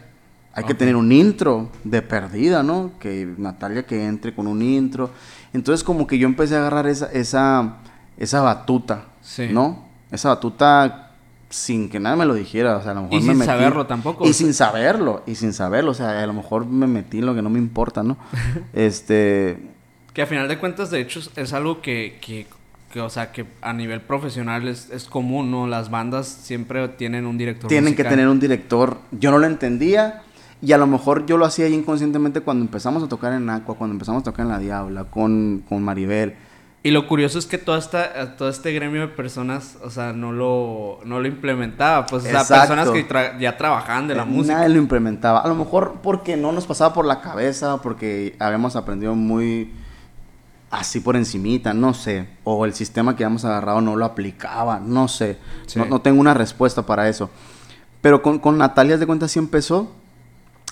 Hay 0.53 0.65
que 0.65 0.75
tener 0.75 0.95
un 0.95 1.11
intro 1.11 1.71
de 1.83 2.03
perdida, 2.03 2.63
¿no? 2.63 2.93
Que 3.01 3.27
Natalia 3.39 3.87
que 3.87 4.07
entre 4.07 4.35
con 4.35 4.47
un 4.47 4.63
intro. 4.63 5.11
Entonces 5.53 5.83
como 5.83 6.07
que 6.07 6.19
yo 6.19 6.27
empecé 6.27 6.55
a 6.55 6.59
agarrar 6.59 6.87
esa, 6.87 7.11
esa, 7.13 7.79
esa 8.17 8.41
batuta, 8.41 9.07
¿no? 9.51 9.85
Esa 10.13 10.29
batuta 10.29 11.05
sin 11.49 11.89
que 11.89 12.01
nadie 12.01 12.17
me 12.17 12.27
lo 12.27 12.35
dijera, 12.35 12.77
o 12.77 12.83
sea, 12.83 12.91
a 12.91 12.95
lo 12.95 13.03
mejor 13.03 13.19
y 13.19 13.23
sin 13.23 13.45
saberlo 13.45 13.87
tampoco. 13.87 14.27
Y 14.27 14.33
sin 14.33 14.55
saberlo, 14.55 15.23
y 15.27 15.37
sin 15.37 15.53
saberlo, 15.53 15.93
o 15.93 15.95
sea, 15.95 16.21
a 16.21 16.27
lo 16.27 16.33
mejor 16.33 16.67
me 16.67 16.89
metí 16.89 17.19
en 17.19 17.27
lo 17.27 17.35
que 17.35 17.43
no 17.43 17.51
me 17.51 17.59
importa, 17.59 18.03
¿no? 18.03 18.17
este... 18.73 19.71
Que 20.13 20.23
a 20.23 20.27
final 20.27 20.49
de 20.49 20.59
cuentas, 20.59 20.91
de 20.91 21.01
hecho, 21.01 21.21
es 21.37 21.53
algo 21.53 21.81
que, 21.81 22.19
que, 22.21 22.47
que 22.95 23.01
o 23.01 23.11
sea, 23.11 23.33
que 23.33 23.45
a 23.61 23.73
nivel 23.73 24.01
profesional 24.03 24.69
es, 24.69 24.89
es, 24.91 25.07
común, 25.07 25.51
¿no? 25.51 25.67
Las 25.67 25.91
bandas 25.91 26.29
siempre 26.29 26.87
tienen 26.87 27.27
un 27.27 27.37
director 27.37 27.69
Tienen 27.69 27.97
que 27.97 28.05
tener 28.05 28.29
un 28.29 28.39
director. 28.39 28.99
Yo 29.11 29.33
no 29.33 29.39
lo 29.39 29.47
entendía, 29.47 30.23
y 30.63 30.71
a 30.71 30.79
lo 30.79 30.87
mejor 30.87 31.27
yo 31.27 31.37
lo 31.37 31.45
hacía 31.45 31.69
inconscientemente 31.69 32.41
cuando 32.41 32.65
empezamos 32.65 33.03
a 33.03 33.09
tocar 33.09 33.33
en 33.33 33.51
Aqua, 33.51 33.75
cuando 33.75 33.95
empezamos 33.95 34.21
a 34.21 34.25
tocar 34.25 34.47
en 34.47 34.53
La 34.53 34.61
Diabla, 34.61 35.07
con, 35.07 35.65
con 35.69 35.83
Maribel. 35.83 36.37
Y 36.85 36.93
lo 36.93 37.09
curioso 37.09 37.37
es 37.37 37.47
que 37.47 37.59
toda 37.59 37.79
esta, 37.79 38.37
todo 38.37 38.49
este 38.49 38.71
gremio 38.73 39.01
de 39.01 39.09
personas, 39.09 39.77
o 39.83 39.91
sea, 39.91 40.13
no 40.13 40.31
lo, 40.31 41.01
no 41.05 41.19
lo 41.19 41.27
implementaba. 41.27 42.07
Pues, 42.07 42.25
o 42.25 42.29
sea, 42.29 42.61
personas 42.61 42.91
que 42.91 43.05
ya 43.41 43.57
trabajaban 43.57 44.07
de 44.07 44.15
la 44.15 44.25
música. 44.25 44.55
Nadie 44.55 44.69
lo 44.69 44.79
implementaba. 44.79 45.41
A 45.41 45.49
lo 45.49 45.57
mejor 45.57 45.97
porque 46.01 46.37
no 46.37 46.53
nos 46.53 46.65
pasaba 46.65 46.95
por 46.95 47.07
la 47.07 47.21
cabeza, 47.21 47.83
porque 47.83 48.37
habíamos 48.39 48.77
aprendido 48.77 49.17
muy 49.17 49.73
así 50.75 51.01
por 51.01 51.17
encimita, 51.17 51.75
no 51.75 51.95
sé. 51.95 52.29
O 52.45 52.65
el 52.65 52.75
sistema 52.75 53.17
que 53.17 53.25
habíamos 53.25 53.45
agarrado 53.45 53.81
no 53.81 53.97
lo 53.97 54.05
aplicaba, 54.05 54.81
no 54.81 55.09
sé. 55.09 55.39
No, 55.77 55.87
no, 55.87 56.01
tengo 56.01 56.21
una 56.21 56.35
respuesta 56.35 56.85
para 56.87 57.09
eso. 57.09 57.31
Pero 58.01 58.23
con, 58.23 58.39
con 58.39 58.59
Natalia 58.59 58.99
de 58.99 59.07
cuenta 59.07 59.29
sí 59.29 59.39
empezó 59.39 59.91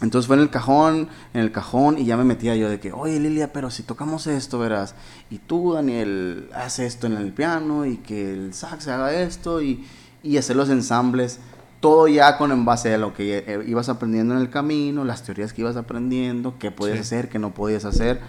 entonces 0.02 0.26
fue 0.26 0.34
en 0.36 0.42
el 0.42 0.50
cajón, 0.50 1.08
en 1.32 1.40
el 1.40 1.52
cajón, 1.52 1.96
y 1.96 2.04
ya 2.04 2.16
me 2.16 2.24
metía 2.24 2.56
yo 2.56 2.68
de 2.68 2.80
que, 2.80 2.92
oye 2.92 3.20
Lilia, 3.20 3.52
pero 3.52 3.70
si 3.70 3.84
tocamos 3.84 4.26
esto, 4.26 4.58
verás, 4.58 4.96
y 5.30 5.38
tú, 5.38 5.74
Daniel, 5.74 6.50
haz 6.54 6.80
esto 6.80 7.06
en 7.06 7.12
el 7.12 7.32
piano, 7.32 7.86
y 7.86 7.98
que 7.98 8.32
el 8.32 8.52
sax 8.52 8.88
haga 8.88 9.14
esto, 9.14 9.62
y, 9.62 9.86
y 10.24 10.38
hacer 10.38 10.56
los 10.56 10.70
ensambles, 10.70 11.38
todo 11.78 12.08
ya 12.08 12.36
con 12.36 12.50
en 12.50 12.64
base 12.64 12.92
a 12.92 12.98
lo 12.98 13.14
que 13.14 13.44
eh, 13.46 13.64
ibas 13.66 13.88
aprendiendo 13.88 14.34
en 14.34 14.40
el 14.40 14.50
camino, 14.50 15.04
las 15.04 15.22
teorías 15.22 15.52
que 15.52 15.60
ibas 15.60 15.76
aprendiendo, 15.76 16.56
qué 16.58 16.72
podías 16.72 16.98
hacer, 16.98 17.28
qué 17.28 17.38
no 17.38 17.54
podías 17.54 17.84
hacer, 17.84 18.20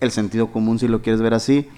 el 0.00 0.10
sentido 0.10 0.52
común 0.52 0.78
si 0.78 0.88
lo 0.88 1.02
quieres 1.02 1.20
ver 1.20 1.34
así. 1.34 1.68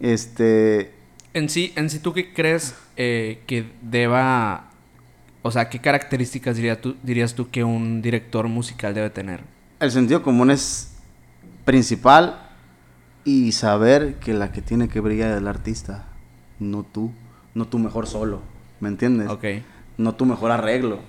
Este... 0.00 0.92
En 1.32 1.48
sí, 1.48 1.72
en 1.76 1.90
sí 1.90 2.00
¿tú 2.00 2.12
qué 2.12 2.32
crees 2.32 2.74
eh, 2.96 3.42
que 3.46 3.66
deba 3.82 4.70
o 5.42 5.50
sea, 5.50 5.70
¿qué 5.70 5.78
características 5.78 6.56
tú, 6.80 6.96
dirías 7.02 7.34
tú 7.34 7.50
que 7.50 7.64
un 7.64 8.02
director 8.02 8.46
musical 8.48 8.92
debe 8.94 9.10
tener? 9.10 9.40
El 9.78 9.90
sentido 9.90 10.22
común 10.22 10.50
es 10.50 10.92
principal 11.64 12.48
y 13.24 13.52
saber 13.52 14.16
que 14.16 14.34
la 14.34 14.52
que 14.52 14.60
tiene 14.60 14.88
que 14.88 15.00
brillar 15.00 15.32
es 15.32 15.38
el 15.38 15.48
artista, 15.48 16.08
no 16.58 16.82
tú, 16.82 17.10
no 17.54 17.66
tu 17.66 17.78
mejor 17.78 18.06
solo, 18.06 18.42
¿me 18.80 18.88
entiendes? 18.88 19.30
Ok. 19.30 19.44
No 19.96 20.14
tu 20.14 20.26
mejor 20.26 20.50
arreglo. 20.50 21.00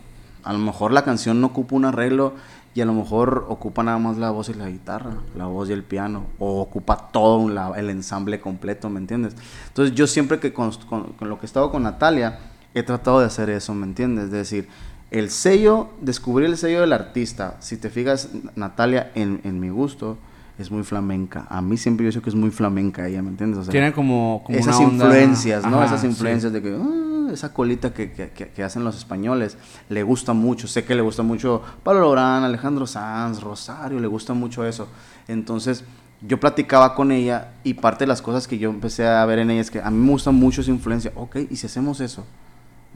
A 0.44 0.54
lo 0.54 0.60
mejor 0.60 0.92
la 0.92 1.04
canción 1.04 1.42
no 1.42 1.48
ocupa 1.48 1.76
un 1.76 1.86
arreglo 1.86 2.36
y 2.74 2.82
a 2.82 2.86
lo 2.86 2.94
mejor 2.94 3.46
ocupa 3.50 3.84
nada 3.84 3.98
más 3.98 4.18
la 4.18 4.32
voz 4.32 4.50
y 4.50 4.54
la 4.54 4.70
guitarra, 4.70 5.18
la 5.36 5.46
voz 5.46 5.70
y 5.70 5.74
el 5.74 5.84
piano, 5.84 6.26
o 6.40 6.62
ocupa 6.62 7.10
todo 7.12 7.76
el 7.76 7.90
ensamble 7.90 8.40
completo, 8.40 8.90
¿me 8.90 9.00
entiendes? 9.00 9.36
Entonces 9.68 9.94
yo 9.94 10.08
siempre 10.08 10.40
que 10.40 10.54
con, 10.54 10.72
lo 11.20 11.38
que 11.38 11.46
he 11.46 11.48
estado 11.48 11.72
con 11.72 11.84
Natalia, 11.84 12.40
he 12.74 12.84
tratado 12.84 13.20
de 13.20 13.26
hacer 13.26 13.50
eso, 13.50 13.74
¿me 13.74 13.86
entiendes? 13.86 14.26
Es 14.26 14.32
decir, 14.32 14.70
el 15.12 15.30
sello, 15.30 15.90
descubrir 16.00 16.48
el 16.48 16.58
sello 16.58 16.80
del 16.80 16.94
artista. 16.94 17.58
Si 17.60 17.76
te 17.76 17.90
fijas, 17.90 18.30
Natalia, 18.56 19.12
en, 19.16 19.42
en 19.44 19.60
mi 19.60 19.70
gusto, 19.70 20.18
es 20.62 20.72
muy 20.72 20.84
flamenca. 20.84 21.46
A 21.50 21.62
mí 21.62 21.78
siempre 21.78 22.06
yo 22.06 22.12
sé 22.12 22.22
que 22.22 22.30
es 22.30 22.36
muy 22.36 22.52
flamenca 22.52 23.08
ella, 23.08 23.22
¿me 23.22 23.30
entiendes? 23.30 23.68
Tiene 23.70 23.92
como, 23.94 24.44
esas 24.50 24.80
influencias, 24.80 25.66
¿no? 25.66 25.84
esas 25.84 26.04
influencias 26.04 26.54
de 26.54 26.62
que 26.62 26.76
ah, 26.76 27.32
esa 27.32 27.54
colita 27.54 27.94
que, 27.94 28.12
que, 28.12 28.30
que, 28.30 28.64
hacen 28.64 28.84
los 28.84 28.98
españoles 28.98 29.58
le 29.90 30.04
gusta 30.04 30.34
mucho. 30.34 30.68
Sé 30.68 30.84
que 30.84 30.96
le 30.96 31.02
gusta 31.02 31.24
mucho 31.24 31.62
Pablo 31.84 32.02
Lorán, 32.02 32.44
Alejandro 32.44 32.88
Sanz, 32.88 33.42
Rosario, 33.42 34.00
le 34.00 34.08
gusta 34.08 34.34
mucho 34.34 34.66
eso. 34.66 34.88
Entonces, 35.28 35.84
yo 36.22 36.40
platicaba 36.40 36.94
con 36.96 37.12
ella 37.12 37.54
y 37.64 37.74
parte 37.76 38.04
de 38.04 38.08
las 38.08 38.22
cosas 38.22 38.48
que 38.48 38.58
yo 38.58 38.70
empecé 38.70 39.08
a 39.08 39.26
ver 39.26 39.40
en 39.40 39.52
ella 39.52 39.62
es 39.62 39.72
que 39.72 39.82
a 39.82 39.90
mí 39.90 39.98
me 39.98 40.12
gusta 40.12 40.32
mucho 40.32 40.62
esa 40.62 40.72
influencia. 40.72 41.12
Ok, 41.16 41.38
¿y 41.50 41.56
si 41.56 41.66
hacemos 41.68 42.00
eso? 42.00 42.26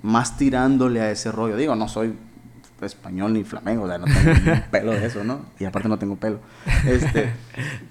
más 0.01 0.37
tirándole 0.37 1.01
a 1.01 1.11
ese 1.11 1.31
rollo. 1.31 1.57
Digo, 1.57 1.75
no 1.75 1.87
soy 1.87 2.13
español 2.81 3.33
ni 3.33 3.43
flamengo, 3.43 3.83
o 3.83 3.87
sea, 3.87 3.97
no 3.97 4.05
tengo 4.05 4.61
pelo 4.71 4.91
de 4.91 5.05
eso, 5.05 5.23
¿no? 5.23 5.41
Y 5.59 5.65
aparte 5.65 5.87
no 5.87 5.97
tengo 5.97 6.15
pelo. 6.15 6.39
Este, 6.85 7.31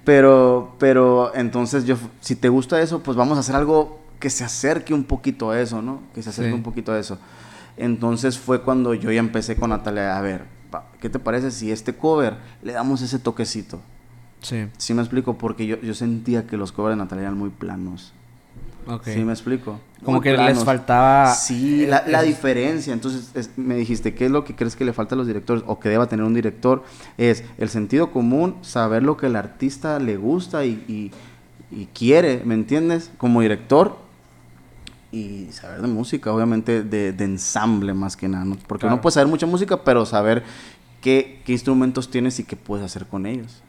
pero, 0.05 0.76
pero 0.78 1.35
entonces 1.35 1.85
yo, 1.85 1.97
si 2.20 2.37
te 2.37 2.49
gusta 2.49 2.80
eso, 2.80 3.03
pues 3.03 3.16
vamos 3.16 3.37
a 3.37 3.41
hacer 3.41 3.57
algo 3.57 4.01
que 4.20 4.30
se 4.30 4.45
acerque 4.45 4.95
un 4.95 5.05
poquito 5.05 5.51
a 5.51 5.61
eso, 5.61 5.82
¿no? 5.82 6.03
Que 6.14 6.22
se 6.22 6.30
acerque 6.30 6.55
un 6.55 6.62
poquito 6.62 6.93
a 6.93 6.99
eso. 6.99 7.18
Entonces 7.76 8.39
fue 8.39 8.62
cuando 8.62 8.95
yo 8.95 9.11
ya 9.11 9.18
empecé 9.18 9.57
con 9.57 9.70
Natalia, 9.70 10.16
a 10.16 10.20
ver, 10.20 10.45
¿qué 11.01 11.11
te 11.11 11.18
parece 11.18 11.51
si 11.51 11.72
este 11.72 11.95
cover 11.95 12.37
le 12.62 12.72
damos 12.72 13.03
ese 13.03 13.18
toquecito? 13.18 13.80
Sí. 14.41 14.68
Sí 14.76 14.95
me 14.95 15.03
explico, 15.03 15.39
porque 15.39 15.66
yo, 15.66 15.80
yo 15.80 15.95
sentía 15.95 16.47
que 16.47 16.57
los 16.57 16.72
covers 16.72 16.93
de 16.93 17.03
Natalia 17.03 17.22
eran 17.22 17.39
muy 17.39 17.51
planos. 17.51 18.12
Okay. 18.87 19.14
¿Sí 19.14 19.24
me 19.24 19.32
explico? 19.32 19.80
Como 20.05 20.20
que 20.20 20.37
les 20.37 20.62
faltaba... 20.62 21.32
Sí, 21.32 21.87
la, 21.87 22.22
diferencia. 22.22 22.93
Entonces, 22.93 23.51
me 23.57 23.76
dijiste, 23.76 24.14
¿qué 24.14 24.26
es 24.26 24.30
lo 24.30 24.45
que 24.45 24.55
crees 24.55 24.76
que 24.76 24.85
le 24.85 24.93
falta 24.93 25.14
a 25.14 25.18
los 25.18 25.26
directores 25.26 25.64
o 25.66 25.80
que 25.80 25.89
deba 25.89 26.07
tener 26.07 26.24
un 26.24 26.35
director? 26.35 26.85
Es 27.16 27.45
el 27.59 27.68
sentido 27.70 28.11
común, 28.11 28.57
saber 28.62 29.03
lo 29.03 29.16
que 29.16 29.26
el 29.26 29.37
artista 29.37 29.99
le 29.99 30.16
gusta 30.16 30.64
y, 30.64 31.11
quiere, 31.95 32.43
¿me 32.45 32.55
entiendes? 32.55 33.11
Como 33.16 33.41
director 33.41 33.97
y 35.11 35.49
saber 35.53 35.80
de 35.80 35.89
música, 35.89 36.32
obviamente 36.32 36.82
de, 36.82 37.24
ensamble 37.24 37.95
más 37.95 38.16
que 38.16 38.28
nada. 38.28 38.45
Porque 38.66 38.87
no 38.87 39.01
puedes 39.01 39.14
saber 39.14 39.28
mucha 39.28 39.47
música, 39.47 39.82
pero 39.82 40.05
saber 40.05 40.43
qué, 41.05 41.42
qué 41.44 41.52
instrumentos 41.52 42.11
tienes 42.11 42.40
y 42.40 42.44
qué 42.44 42.57
puedes 42.57 42.86
hacer 42.86 43.05
con 43.05 43.26
ellos. 43.26 43.62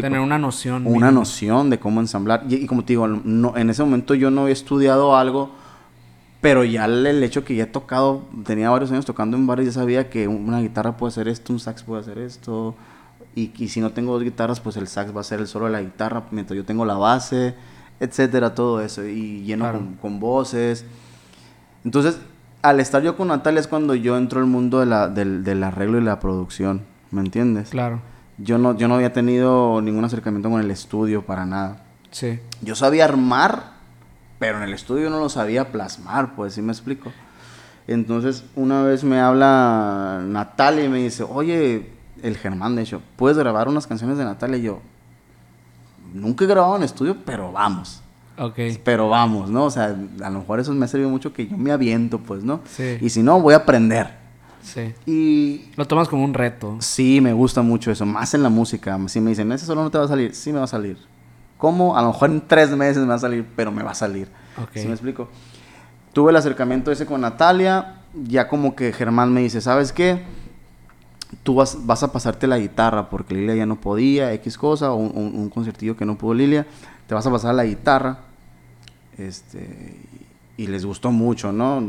Tener 0.00 0.18
una 0.18 0.36
noción. 0.36 0.84
Una 0.84 1.12
noción 1.12 1.70
de 1.70 1.78
cómo 1.78 2.00
ensamblar. 2.00 2.42
Y, 2.48 2.66
como 2.66 2.84
te 2.84 2.94
digo, 2.94 3.06
no, 3.06 3.56
en 3.56 3.70
ese 3.70 3.84
momento 3.84 4.16
yo 4.16 4.32
no 4.32 4.42
había 4.42 4.52
estudiado 4.52 5.16
algo, 5.16 5.52
pero 6.40 6.64
ya 6.64 6.86
el, 6.86 7.22
hecho 7.22 7.44
que 7.44 7.54
ya 7.54 7.62
he 7.62 7.66
tocado, 7.66 8.24
tenía 8.44 8.68
varios 8.68 8.90
años 8.90 9.04
tocando 9.04 9.36
en 9.36 9.46
bares, 9.46 9.66
ya 9.66 9.72
sabía 9.72 10.10
que 10.10 10.26
una 10.26 10.60
guitarra 10.60 10.96
puede 10.96 11.10
hacer 11.10 11.28
esto, 11.28 11.52
un 11.52 11.60
sax 11.60 11.84
puede 11.84 12.00
hacer 12.00 12.18
esto. 12.18 12.74
Y, 13.36 13.52
y 13.56 13.68
si 13.68 13.80
no 13.80 13.92
tengo 13.92 14.14
dos 14.14 14.24
guitarras, 14.24 14.58
pues 14.58 14.76
el 14.76 14.88
sax 14.88 15.16
va 15.16 15.20
a 15.20 15.24
ser 15.24 15.38
el 15.38 15.46
solo 15.46 15.66
de 15.66 15.70
la 15.70 15.82
guitarra, 15.82 16.24
mientras 16.32 16.56
yo 16.56 16.64
tengo 16.64 16.84
la 16.84 16.94
base, 16.94 17.54
etcétera, 18.00 18.56
todo 18.56 18.80
eso. 18.80 19.04
Y 19.04 19.44
lleno 19.44 19.96
con, 20.00 20.18
voces. 20.18 20.84
Entonces, 21.84 22.18
al 22.62 22.80
estar 22.80 23.02
yo 23.02 23.16
con 23.16 23.28
Natalia 23.28 23.60
es 23.60 23.68
cuando 23.68 23.94
yo 23.94 24.16
entro 24.16 24.40
al 24.40 24.46
mundo 24.46 24.80
de 24.80 24.86
la, 24.86 25.08
del, 25.08 25.44
del 25.44 25.62
arreglo 25.62 25.98
y 25.98 26.02
la 26.02 26.20
producción. 26.20 26.82
¿Me 27.10 27.20
entiendes? 27.20 27.70
Claro 27.70 28.00
yo 28.38 28.58
no, 28.58 28.76
yo 28.76 28.88
no 28.88 28.96
había 28.96 29.12
tenido 29.12 29.80
ningún 29.80 30.04
acercamiento 30.04 30.50
con 30.50 30.60
el 30.60 30.70
estudio 30.70 31.22
para 31.22 31.46
nada. 31.46 31.78
Sí. 32.10 32.40
Yo 32.60 32.74
sabía 32.74 33.04
armar, 33.04 33.74
pero 34.38 34.58
en 34.58 34.64
el 34.64 34.74
estudio 34.74 35.10
no 35.10 35.20
lo 35.20 35.28
sabía 35.28 35.70
plasmar, 35.70 36.34
pues, 36.34 36.54
¿sí 36.54 36.62
me 36.62 36.72
explico? 36.72 37.12
Entonces, 37.86 38.44
una 38.54 38.82
vez 38.82 39.04
me 39.04 39.20
habla 39.20 40.22
Natalia 40.24 40.84
y 40.84 40.88
me 40.88 40.98
dice, 40.98 41.24
oye, 41.24 41.90
el 42.22 42.36
Germán, 42.36 42.76
de 42.76 42.82
hecho, 42.82 43.02
¿puedes 43.16 43.38
grabar 43.38 43.68
unas 43.68 43.86
canciones 43.86 44.18
de 44.18 44.24
Natalia? 44.24 44.56
Y 44.56 44.62
yo, 44.62 44.80
nunca 46.12 46.44
he 46.44 46.48
grabado 46.48 46.76
en 46.76 46.82
estudio, 46.82 47.16
pero 47.24 47.52
vamos. 47.52 48.01
Ok. 48.38 48.58
Pero 48.84 49.08
vamos, 49.08 49.50
¿no? 49.50 49.64
O 49.64 49.70
sea, 49.70 49.96
a 50.22 50.30
lo 50.30 50.38
mejor 50.40 50.60
eso 50.60 50.72
me 50.72 50.84
ha 50.84 50.88
servido 50.88 51.10
mucho 51.10 51.32
que 51.32 51.46
yo 51.46 51.56
me 51.56 51.72
aviento, 51.72 52.18
pues, 52.18 52.42
¿no? 52.44 52.60
Sí. 52.66 52.98
Y 53.00 53.10
si 53.10 53.22
no, 53.22 53.40
voy 53.40 53.54
a 53.54 53.58
aprender. 53.58 54.22
Sí. 54.62 54.94
Y... 55.06 55.70
Lo 55.76 55.86
tomas 55.86 56.08
como 56.08 56.24
un 56.24 56.34
reto. 56.34 56.76
Sí, 56.80 57.20
me 57.20 57.32
gusta 57.32 57.62
mucho 57.62 57.90
eso. 57.90 58.06
Más 58.06 58.32
en 58.34 58.42
la 58.42 58.48
música. 58.48 58.98
Si 59.08 59.20
me 59.20 59.30
dicen, 59.30 59.50
ese 59.52 59.66
solo 59.66 59.82
no 59.82 59.90
te 59.90 59.98
va 59.98 60.04
a 60.04 60.08
salir. 60.08 60.34
Sí 60.34 60.52
me 60.52 60.58
va 60.58 60.64
a 60.64 60.68
salir. 60.68 60.98
¿Cómo? 61.58 61.96
A 61.96 62.02
lo 62.02 62.08
mejor 62.08 62.30
en 62.30 62.40
tres 62.46 62.70
meses 62.70 62.98
me 62.98 63.08
va 63.08 63.14
a 63.14 63.18
salir, 63.18 63.46
pero 63.54 63.70
me 63.70 63.82
va 63.82 63.92
a 63.92 63.94
salir. 63.94 64.28
¿Sí 64.74 64.86
me 64.86 64.92
explico? 64.92 65.28
tuve 66.12 66.30
el 66.30 66.36
acercamiento 66.36 66.92
ese 66.92 67.06
con 67.06 67.20
Natalia, 67.20 67.96
ya 68.14 68.48
como 68.48 68.74
que 68.74 68.92
Germán 68.92 69.32
me 69.32 69.40
dice, 69.40 69.60
¿sabes 69.60 69.92
qué? 69.92 70.22
Tú 71.42 71.54
vas, 71.54 71.78
vas 71.86 72.02
a 72.02 72.12
pasarte 72.12 72.46
la 72.46 72.58
guitarra 72.58 73.08
porque 73.08 73.34
Lilia 73.34 73.54
ya 73.54 73.66
no 73.66 73.80
podía, 73.80 74.32
X 74.34 74.58
cosa, 74.58 74.92
o 74.92 74.96
un, 74.96 75.12
un, 75.14 75.34
un 75.34 75.48
conciertillo 75.48 75.96
que 75.96 76.04
no 76.04 76.18
pudo 76.18 76.34
Lilia, 76.34 76.66
te 77.06 77.14
vas 77.14 77.26
a 77.26 77.30
pasar 77.30 77.54
la 77.54 77.64
guitarra. 77.64 78.18
Este, 79.18 79.96
y 80.56 80.66
les 80.66 80.84
gustó 80.84 81.10
mucho, 81.10 81.52
¿no? 81.52 81.80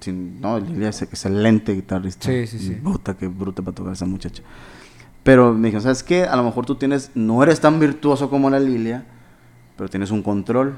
Sin- 0.00 0.40
no, 0.40 0.58
Lilia 0.58 0.88
es 0.90 1.02
excelente 1.02 1.74
guitarrista. 1.74 2.26
Sí, 2.28 2.46
sí, 2.46 2.58
sí. 2.58 2.70
Puta, 2.74 3.14
qué 3.16 3.26
bruta 3.28 3.62
para 3.62 3.74
tocar 3.74 3.92
esa 3.92 4.06
muchacha. 4.06 4.42
Pero 5.22 5.52
me 5.52 5.68
dijeron, 5.68 5.82
¿sabes 5.82 6.02
qué? 6.02 6.24
A 6.24 6.36
lo 6.36 6.42
mejor 6.42 6.64
tú 6.66 6.74
tienes, 6.74 7.10
no 7.14 7.42
eres 7.42 7.60
tan 7.60 7.78
virtuoso 7.80 8.30
como 8.30 8.48
la 8.50 8.60
Lilia, 8.60 9.04
pero 9.76 9.88
tienes 9.90 10.10
un 10.10 10.22
control, 10.22 10.74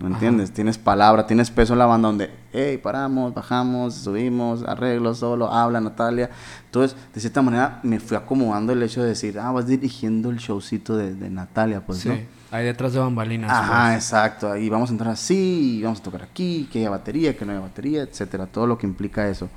¿me 0.00 0.06
Ajá. 0.06 0.14
entiendes? 0.14 0.52
Tienes 0.52 0.76
palabra, 0.78 1.26
tienes 1.26 1.50
peso 1.50 1.74
en 1.74 1.78
la 1.78 1.86
banda 1.86 2.08
donde, 2.08 2.30
hey, 2.52 2.78
paramos, 2.82 3.32
bajamos, 3.32 3.94
subimos, 3.94 4.62
arreglo, 4.64 5.14
solo, 5.14 5.52
habla 5.52 5.80
Natalia. 5.80 6.30
Entonces, 6.66 6.96
de 7.14 7.20
cierta 7.20 7.42
manera, 7.42 7.80
me 7.84 8.00
fui 8.00 8.16
acomodando 8.16 8.72
el 8.72 8.82
hecho 8.82 9.02
de 9.02 9.08
decir, 9.10 9.38
ah, 9.38 9.52
vas 9.52 9.66
dirigiendo 9.66 10.30
el 10.30 10.38
showcito 10.38 10.96
de, 10.96 11.14
de 11.14 11.30
Natalia, 11.30 11.80
pues, 11.86 11.98
sí. 12.00 12.08
¿no? 12.08 12.41
Ahí 12.52 12.64
detrás 12.66 12.92
de 12.92 12.98
bambalinas. 13.00 13.50
Ajá, 13.50 13.86
pues. 13.94 14.04
exacto. 14.04 14.56
Y 14.56 14.68
vamos 14.68 14.90
a 14.90 14.92
entrar 14.92 15.10
así, 15.12 15.78
y 15.78 15.82
vamos 15.82 15.98
a 16.00 16.02
tocar 16.04 16.22
aquí, 16.22 16.68
que 16.70 16.78
haya 16.80 16.90
batería, 16.90 17.36
que 17.36 17.44
no 17.44 17.52
haya 17.52 17.60
batería, 17.62 18.02
etcétera. 18.02 18.46
Todo 18.46 18.66
lo 18.66 18.76
que 18.78 18.86
implica 18.86 19.26
eso. 19.28 19.48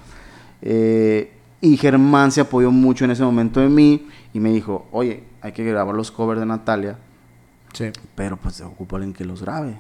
Eh, 0.62 1.32
y 1.62 1.78
Germán 1.78 2.32
se 2.32 2.42
apoyó 2.42 2.72
mucho 2.72 3.06
en 3.06 3.12
ese 3.12 3.24
momento 3.24 3.62
en 3.62 3.76
mí 3.76 4.08
y 4.34 4.40
me 4.40 4.50
dijo, 4.52 4.88
oye, 4.92 5.24
hay 5.42 5.52
que 5.52 5.64
grabar 5.64 5.94
los 5.96 6.10
covers 6.12 6.40
de 6.40 6.46
Natalia, 6.46 6.98
Sí. 7.74 7.92
pero 8.16 8.38
pues 8.38 8.56
se 8.56 8.64
ocupa 8.64 8.96
alguien 8.98 9.14
que 9.14 9.26
los 9.26 9.42
grabe. 9.42 9.78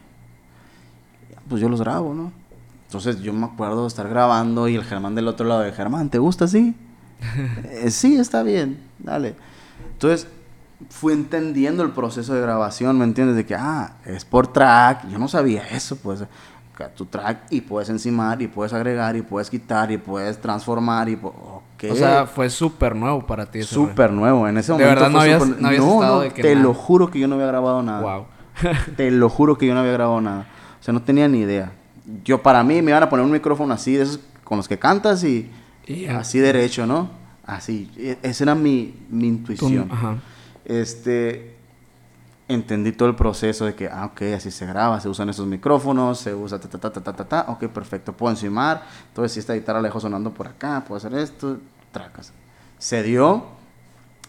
Pues 1.47 1.61
yo 1.61 1.69
los 1.69 1.79
grabo, 1.79 2.13
¿no? 2.13 2.31
Entonces 2.87 3.21
yo 3.21 3.33
me 3.33 3.45
acuerdo 3.45 3.81
de 3.83 3.87
estar 3.87 4.07
grabando 4.09 4.67
y 4.67 4.75
el 4.75 4.83
Germán 4.83 5.15
del 5.15 5.27
otro 5.27 5.45
lado 5.47 5.61
de 5.61 5.71
Germán, 5.71 6.09
¿te 6.09 6.17
gusta 6.17 6.45
así? 6.45 6.75
"Eh, 7.71 7.91
sí, 7.91 8.15
está 8.17 8.43
bien, 8.43 8.79
dale. 8.99 9.35
Entonces 9.93 10.27
fui 10.89 11.13
entendiendo 11.13 11.83
el 11.83 11.91
proceso 11.91 12.33
de 12.33 12.41
grabación, 12.41 12.97
¿me 12.97 13.05
entiendes? 13.05 13.35
De 13.35 13.45
que, 13.45 13.55
ah, 13.55 13.95
es 14.05 14.25
por 14.25 14.47
track. 14.47 15.07
Yo 15.09 15.17
no 15.19 15.27
sabía 15.27 15.67
eso, 15.69 15.95
pues. 15.97 16.23
Tu 16.97 17.05
track 17.05 17.43
y 17.51 17.61
puedes 17.61 17.87
encimar 17.89 18.41
y 18.41 18.47
puedes 18.49 18.73
agregar 18.73 19.15
y 19.15 19.21
puedes 19.21 19.49
quitar 19.49 19.89
y 19.91 19.97
puedes 19.97 20.41
transformar 20.41 21.07
y... 21.07 21.15
po- 21.15 21.61
Ok. 21.77 21.91
O 21.91 21.95
sea, 21.95 22.25
fue 22.25 22.49
súper 22.49 22.95
nuevo 22.95 23.25
para 23.25 23.45
ti. 23.45 23.63
Súper 23.63 24.11
nuevo. 24.11 24.45
En 24.47 24.57
ese 24.57 24.73
¿De 24.73 24.79
momento 24.79 24.95
verdad 24.95 25.09
no 25.09 25.19
habías- 25.21 25.41
súper- 25.41 25.61
no 25.61 25.67
habías 25.69 26.21
de 26.21 26.29
que 26.33 26.41
te 26.41 26.53
nada? 26.55 26.63
lo 26.67 26.73
juro 26.73 27.09
que 27.11 27.19
yo 27.19 27.27
no 27.29 27.35
había 27.35 27.47
grabado 27.47 27.81
nada. 27.81 28.01
Wow. 28.01 28.25
Te 28.97 29.11
lo 29.11 29.29
juro 29.29 29.57
que 29.57 29.65
yo 29.67 29.73
no 29.73 29.79
había 29.81 29.91
grabado 29.93 30.19
nada. 30.21 30.47
O 30.79 30.83
sea, 30.83 30.93
no 30.93 31.01
tenía 31.01 31.27
ni 31.29 31.39
idea. 31.39 31.71
Yo, 32.23 32.41
para 32.41 32.63
mí, 32.63 32.81
me 32.81 32.91
iban 32.91 33.03
a 33.03 33.09
poner 33.09 33.25
un 33.25 33.31
micrófono 33.31 33.73
así, 33.73 33.93
de 33.95 34.03
esos 34.03 34.19
con 34.43 34.57
los 34.57 34.67
que 34.67 34.77
cantas 34.79 35.23
y 35.23 35.49
así 36.09 36.39
derecho, 36.39 36.85
¿no? 36.85 37.09
Así. 37.45 37.89
E- 37.97 38.17
Esa 38.21 38.43
era 38.45 38.55
mi, 38.55 38.95
mi 39.09 39.27
intuición. 39.27 39.89
Ajá. 39.91 40.17
Este, 40.65 41.55
entendí 42.47 42.91
todo 42.91 43.09
el 43.09 43.15
proceso 43.15 43.65
de 43.65 43.75
que, 43.75 43.87
ah, 43.87 44.05
ok, 44.05 44.21
así 44.35 44.51
se 44.51 44.65
graba, 44.65 44.99
se 44.99 45.09
usan 45.09 45.29
esos 45.29 45.47
micrófonos, 45.47 46.19
se 46.19 46.33
usa 46.33 46.59
ta, 46.59 46.67
ta, 46.69 46.77
ta, 46.77 46.91
ta, 46.91 47.01
ta, 47.01 47.13
ta, 47.13 47.25
ta, 47.27 47.45
ok, 47.49 47.65
perfecto, 47.67 48.13
puedo 48.13 48.31
encimar, 48.31 48.83
entonces 49.09 49.31
si 49.33 49.39
esta 49.39 49.53
guitarra 49.53 49.81
la 49.81 49.87
dejo 49.87 49.99
sonando 49.99 50.31
por 50.33 50.47
acá, 50.47 50.83
puedo 50.87 50.97
hacer 50.97 51.13
esto, 51.15 51.57
tracas. 51.91 52.33
Se 52.77 53.01
dio, 53.03 53.45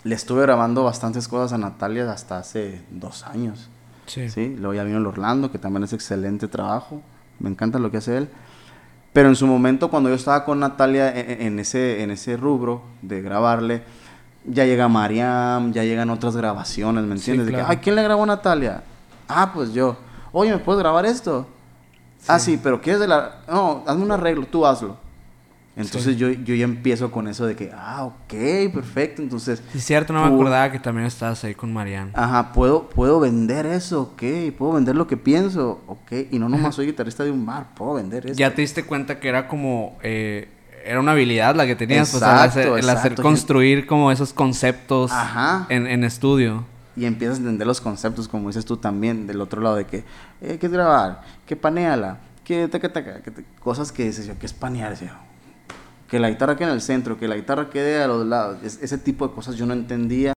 le 0.04 0.14
estuve 0.14 0.42
grabando 0.42 0.84
bastantes 0.84 1.28
cosas 1.28 1.52
a 1.52 1.58
Natalia 1.58 2.10
hasta 2.10 2.38
hace 2.38 2.82
dos 2.90 3.24
años, 3.26 3.68
Sí. 4.06 4.28
¿sí? 4.30 4.54
Luego 4.56 4.72
ya 4.74 4.84
vino 4.84 4.98
el 4.98 5.06
Orlando, 5.06 5.50
que 5.50 5.58
también 5.58 5.82
es 5.84 5.92
excelente 5.92 6.46
trabajo, 6.48 7.02
me 7.40 7.50
encanta 7.50 7.78
lo 7.80 7.90
que 7.90 7.96
hace 7.98 8.16
él. 8.16 8.28
Pero 9.12 9.28
en 9.28 9.34
su 9.36 9.46
momento, 9.46 9.90
cuando 9.90 10.08
yo 10.10 10.14
estaba 10.14 10.44
con 10.44 10.60
Natalia 10.60 11.10
en, 11.18 11.30
en- 11.30 11.40
en 11.42 11.58
ese, 11.58 12.02
en 12.02 12.10
ese 12.12 12.36
rubro 12.36 12.82
de 13.02 13.20
grabarle, 13.20 13.82
ya 14.46 14.64
llega 14.64 14.88
Mariam, 14.88 15.72
ya 15.72 15.84
llegan 15.84 16.10
otras 16.10 16.36
grabaciones, 16.36 17.04
¿me 17.04 17.16
Sí, 17.18 17.30
entiendes? 17.32 17.46
De 17.46 17.52
que, 17.52 17.64
ay, 17.66 17.76
¿quién 17.78 17.96
le 17.96 18.02
grabó 18.02 18.22
a 18.24 18.26
Natalia? 18.26 18.82
Ah, 19.28 19.50
pues 19.54 19.72
yo. 19.72 19.96
Oye, 20.32 20.52
¿me 20.52 20.58
puedes 20.58 20.80
grabar 20.80 21.06
esto? 21.06 21.46
Ah, 22.28 22.38
sí, 22.38 22.58
pero 22.62 22.80
¿quieres 22.80 23.00
de 23.00 23.08
la...? 23.08 23.36
No, 23.48 23.84
hazme 23.86 24.02
un 24.04 24.10
arreglo, 24.12 24.46
tú 24.46 24.66
hazlo. 24.66 24.96
Entonces 25.76 26.14
Sí. 26.14 26.16
yo, 26.16 26.30
yo 26.30 26.54
ya 26.54 26.64
empiezo 26.64 27.10
con 27.10 27.28
eso 27.28 27.44
de 27.44 27.54
que, 27.54 27.70
ah, 27.76 28.04
ok, 28.04 28.72
perfecto, 28.72 29.20
entonces... 29.20 29.62
Sí, 29.72 29.78
es 29.78 29.84
cierto, 29.84 30.14
no 30.14 30.24
me 30.26 30.34
acordaba 30.34 30.72
que 30.72 30.78
también 30.78 31.06
estabas 31.06 31.44
ahí 31.44 31.54
con 31.54 31.70
Mariana. 31.72 32.12
Ajá, 32.14 32.52
puedo, 32.52 32.88
puedo 32.88 33.20
vender 33.20 33.66
eso, 33.66 34.02
ok, 34.14 34.22
puedo 34.56 34.72
vender 34.72 34.96
lo 34.96 35.06
que 35.06 35.18
pienso, 35.18 35.82
ok, 35.86 36.12
y 36.30 36.38
no 36.38 36.48
nomás 36.48 36.74
soy 36.76 36.86
guitarrista 36.86 37.24
de 37.24 37.30
un 37.30 37.44
bar, 37.44 37.74
puedo 37.74 37.92
vender 37.94 38.24
eso. 38.24 38.34
Ya 38.38 38.54
te 38.54 38.62
diste 38.62 38.84
cuenta 38.86 39.20
que 39.20 39.28
era 39.28 39.48
como... 39.48 39.98
eh, 40.02 40.48
era 40.86 41.00
una 41.00 41.12
habilidad 41.12 41.54
la 41.56 41.66
que 41.66 41.76
tenías, 41.76 42.10
pues, 42.10 42.22
el 42.22 42.28
hacer, 42.28 42.46
Exacto, 42.62 42.76
el 42.78 42.88
hacer 42.88 42.96
exacto. 43.12 43.22
construir 43.22 43.86
como 43.86 44.10
esos 44.12 44.32
conceptos 44.32 45.10
Ajá. 45.12 45.66
en, 45.68 45.86
en 45.86 46.04
estudio. 46.04 46.64
Y 46.96 47.04
empiezas 47.04 47.36
a 47.36 47.40
entender 47.40 47.66
los 47.66 47.80
conceptos, 47.80 48.26
como 48.28 48.48
dices 48.48 48.64
tú 48.64 48.76
también, 48.78 49.26
del 49.26 49.40
otro 49.40 49.60
lado, 49.60 49.76
de 49.76 49.84
que, 49.84 50.04
eh, 50.40 50.56
¿qué 50.58 50.66
es 50.66 50.72
grabar? 50.72 51.20
¿Qué 51.44 51.54
paneala? 51.56 52.18
¿Qué 52.44 52.68
taca, 52.68 52.90
taca? 52.92 53.20
¿Qué 53.22 53.30
te- 53.30 53.44
Cosas 53.60 53.92
que 53.92 54.04
dices 54.04 54.26
yo, 54.26 54.38
¿qué 54.38 54.46
es 54.46 54.52
panear? 54.52 54.94
Yo, 54.98 55.08
que 56.08 56.18
la 56.20 56.30
guitarra 56.30 56.56
quede 56.56 56.68
en 56.68 56.74
el 56.74 56.80
centro, 56.80 57.18
que 57.18 57.26
la 57.28 57.34
guitarra 57.36 57.68
quede 57.68 58.02
a 58.02 58.06
los 58.06 58.24
lados. 58.24 58.58
Es- 58.62 58.78
ese 58.82 58.96
tipo 58.96 59.26
de 59.28 59.34
cosas 59.34 59.56
yo 59.56 59.66
no 59.66 59.72
entendía. 59.74 60.32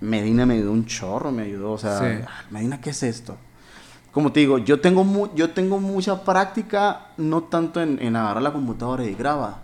Medina 0.00 0.44
me 0.44 0.54
ayudó 0.54 0.72
un 0.72 0.84
chorro, 0.84 1.32
me 1.32 1.42
ayudó. 1.44 1.72
O 1.72 1.78
sea, 1.78 1.98
Sí. 1.98 2.04
"Ah, 2.28 2.42
Medina, 2.50 2.80
¿qué 2.80 2.90
es 2.90 3.02
esto? 3.02 3.36
Como 4.12 4.30
te 4.32 4.40
digo, 4.40 4.58
yo 4.58 4.80
tengo, 4.80 5.04
mu- 5.04 5.34
yo 5.34 5.50
tengo 5.50 5.80
mucha 5.80 6.22
práctica, 6.22 7.06
no 7.16 7.42
tanto 7.44 7.80
en, 7.82 7.98
en 8.00 8.14
agarrar 8.16 8.42
la 8.42 8.52
computadora 8.52 9.04
y 9.04 9.14
graba. 9.14 9.60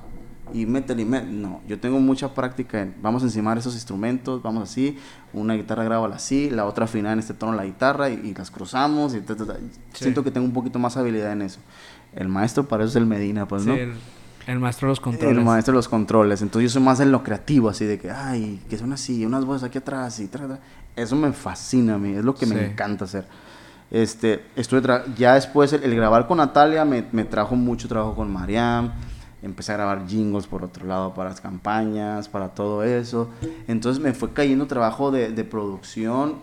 Y 0.54 0.66
métele 0.66 1.02
y 1.02 1.06
met- 1.06 1.26
No, 1.26 1.60
yo 1.66 1.78
tengo 1.80 1.98
mucha 2.00 2.34
práctica 2.34 2.80
en, 2.82 2.94
vamos 3.02 3.22
a 3.22 3.26
encimar 3.26 3.58
esos 3.58 3.74
instrumentos, 3.74 4.42
vamos 4.42 4.68
así, 4.70 4.98
una 5.32 5.54
guitarra 5.54 5.84
grábala 5.84 6.16
así, 6.16 6.50
la 6.50 6.64
otra 6.66 6.84
afinar 6.84 7.14
en 7.14 7.18
este 7.20 7.34
tono 7.34 7.52
la 7.54 7.64
guitarra 7.64 8.10
y, 8.10 8.14
y 8.24 8.34
las 8.34 8.50
cruzamos 8.50 9.14
y 9.14 9.20
ta, 9.20 9.34
ta, 9.36 9.46
ta. 9.46 9.54
Sí. 9.92 10.04
siento 10.04 10.22
que 10.24 10.30
tengo 10.30 10.46
un 10.46 10.52
poquito 10.52 10.78
más 10.78 10.96
habilidad 10.96 11.32
en 11.32 11.42
eso. 11.42 11.60
El 12.14 12.28
maestro 12.28 12.68
para 12.68 12.84
eso 12.84 12.90
es 12.90 12.96
el 12.96 13.06
Medina, 13.06 13.46
pues, 13.48 13.62
Sí, 13.62 13.68
¿no? 13.68 13.74
el, 13.74 13.94
el 14.46 14.58
maestro 14.58 14.88
de 14.88 14.90
los 14.90 15.00
controles. 15.00 15.38
El 15.38 15.44
maestro 15.44 15.72
de 15.72 15.76
los 15.76 15.88
controles. 15.88 16.42
Entonces 16.42 16.70
yo 16.70 16.74
soy 16.74 16.82
más 16.82 17.00
en 17.00 17.10
lo 17.12 17.22
creativo, 17.22 17.68
así 17.68 17.84
de 17.84 17.98
que, 17.98 18.10
ay, 18.10 18.60
que 18.68 18.76
son 18.76 18.92
así, 18.92 19.24
unas 19.24 19.44
voces 19.44 19.62
aquí 19.62 19.78
atrás 19.78 20.18
y 20.20 20.26
tra, 20.26 20.46
tra. 20.46 20.58
Eso 20.96 21.16
me 21.16 21.32
fascina 21.32 21.94
a 21.94 21.98
mí, 21.98 22.10
es 22.12 22.24
lo 22.24 22.34
que 22.34 22.44
Sí. 22.46 22.52
me 22.54 22.66
encanta 22.66 23.04
hacer. 23.06 23.26
Este, 23.90 24.44
estuve 24.56 24.82
ya 25.16 25.34
después 25.34 25.72
el, 25.74 25.82
el 25.84 25.94
grabar 25.94 26.26
con 26.26 26.38
Natalia 26.38 26.84
me, 26.84 27.04
me 27.12 27.24
trajo 27.24 27.54
mucho 27.56 27.88
trabajo 27.88 28.14
con 28.14 28.32
Mariam. 28.32 28.90
Empecé 29.42 29.72
a 29.72 29.76
grabar 29.76 30.06
jingles 30.06 30.46
por 30.46 30.62
otro 30.62 30.86
lado 30.86 31.14
para 31.14 31.30
las 31.30 31.40
campañas, 31.40 32.28
para 32.28 32.50
todo 32.50 32.84
eso. 32.84 33.28
Entonces 33.66 34.02
me 34.02 34.12
fue 34.12 34.32
cayendo 34.32 34.66
trabajo 34.66 35.10
de, 35.10 35.32
de 35.32 35.44
producción 35.44 36.36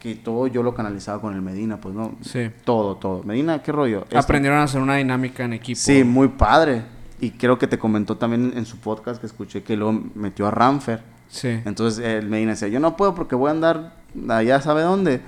que 0.00 0.14
todo 0.14 0.46
yo 0.46 0.62
lo 0.62 0.74
canalizaba 0.74 1.20
con 1.20 1.34
el 1.34 1.42
Medina, 1.42 1.78
pues 1.80 1.94
no. 1.94 2.14
Sí. 2.22 2.50
Todo, 2.64 2.96
todo. 2.96 3.22
Medina, 3.22 3.62
¿qué 3.62 3.70
rollo? 3.70 4.02
Esto. 4.04 4.18
Aprendieron 4.18 4.58
a 4.58 4.62
hacer 4.62 4.80
una 4.80 4.96
dinámica 4.96 5.44
en 5.44 5.52
equipo. 5.52 5.78
Sí, 5.78 6.02
muy 6.02 6.28
padre. 6.28 6.82
Y 7.20 7.32
creo 7.32 7.58
que 7.58 7.66
te 7.66 7.78
comentó 7.78 8.16
también 8.16 8.54
en 8.56 8.64
su 8.64 8.78
podcast 8.78 9.20
que 9.20 9.26
escuché 9.26 9.62
que 9.62 9.76
luego 9.76 10.02
metió 10.14 10.46
a 10.46 10.50
Ramfer. 10.50 11.02
Sí. 11.28 11.60
Entonces 11.66 12.02
él 12.02 12.28
me 12.28 12.44
decía, 12.44 12.68
yo 12.68 12.80
no 12.80 12.96
puedo 12.96 13.14
porque 13.14 13.34
voy 13.34 13.48
a 13.48 13.50
andar 13.50 13.92
allá 14.30 14.60
sabe 14.62 14.80
dónde, 14.80 15.20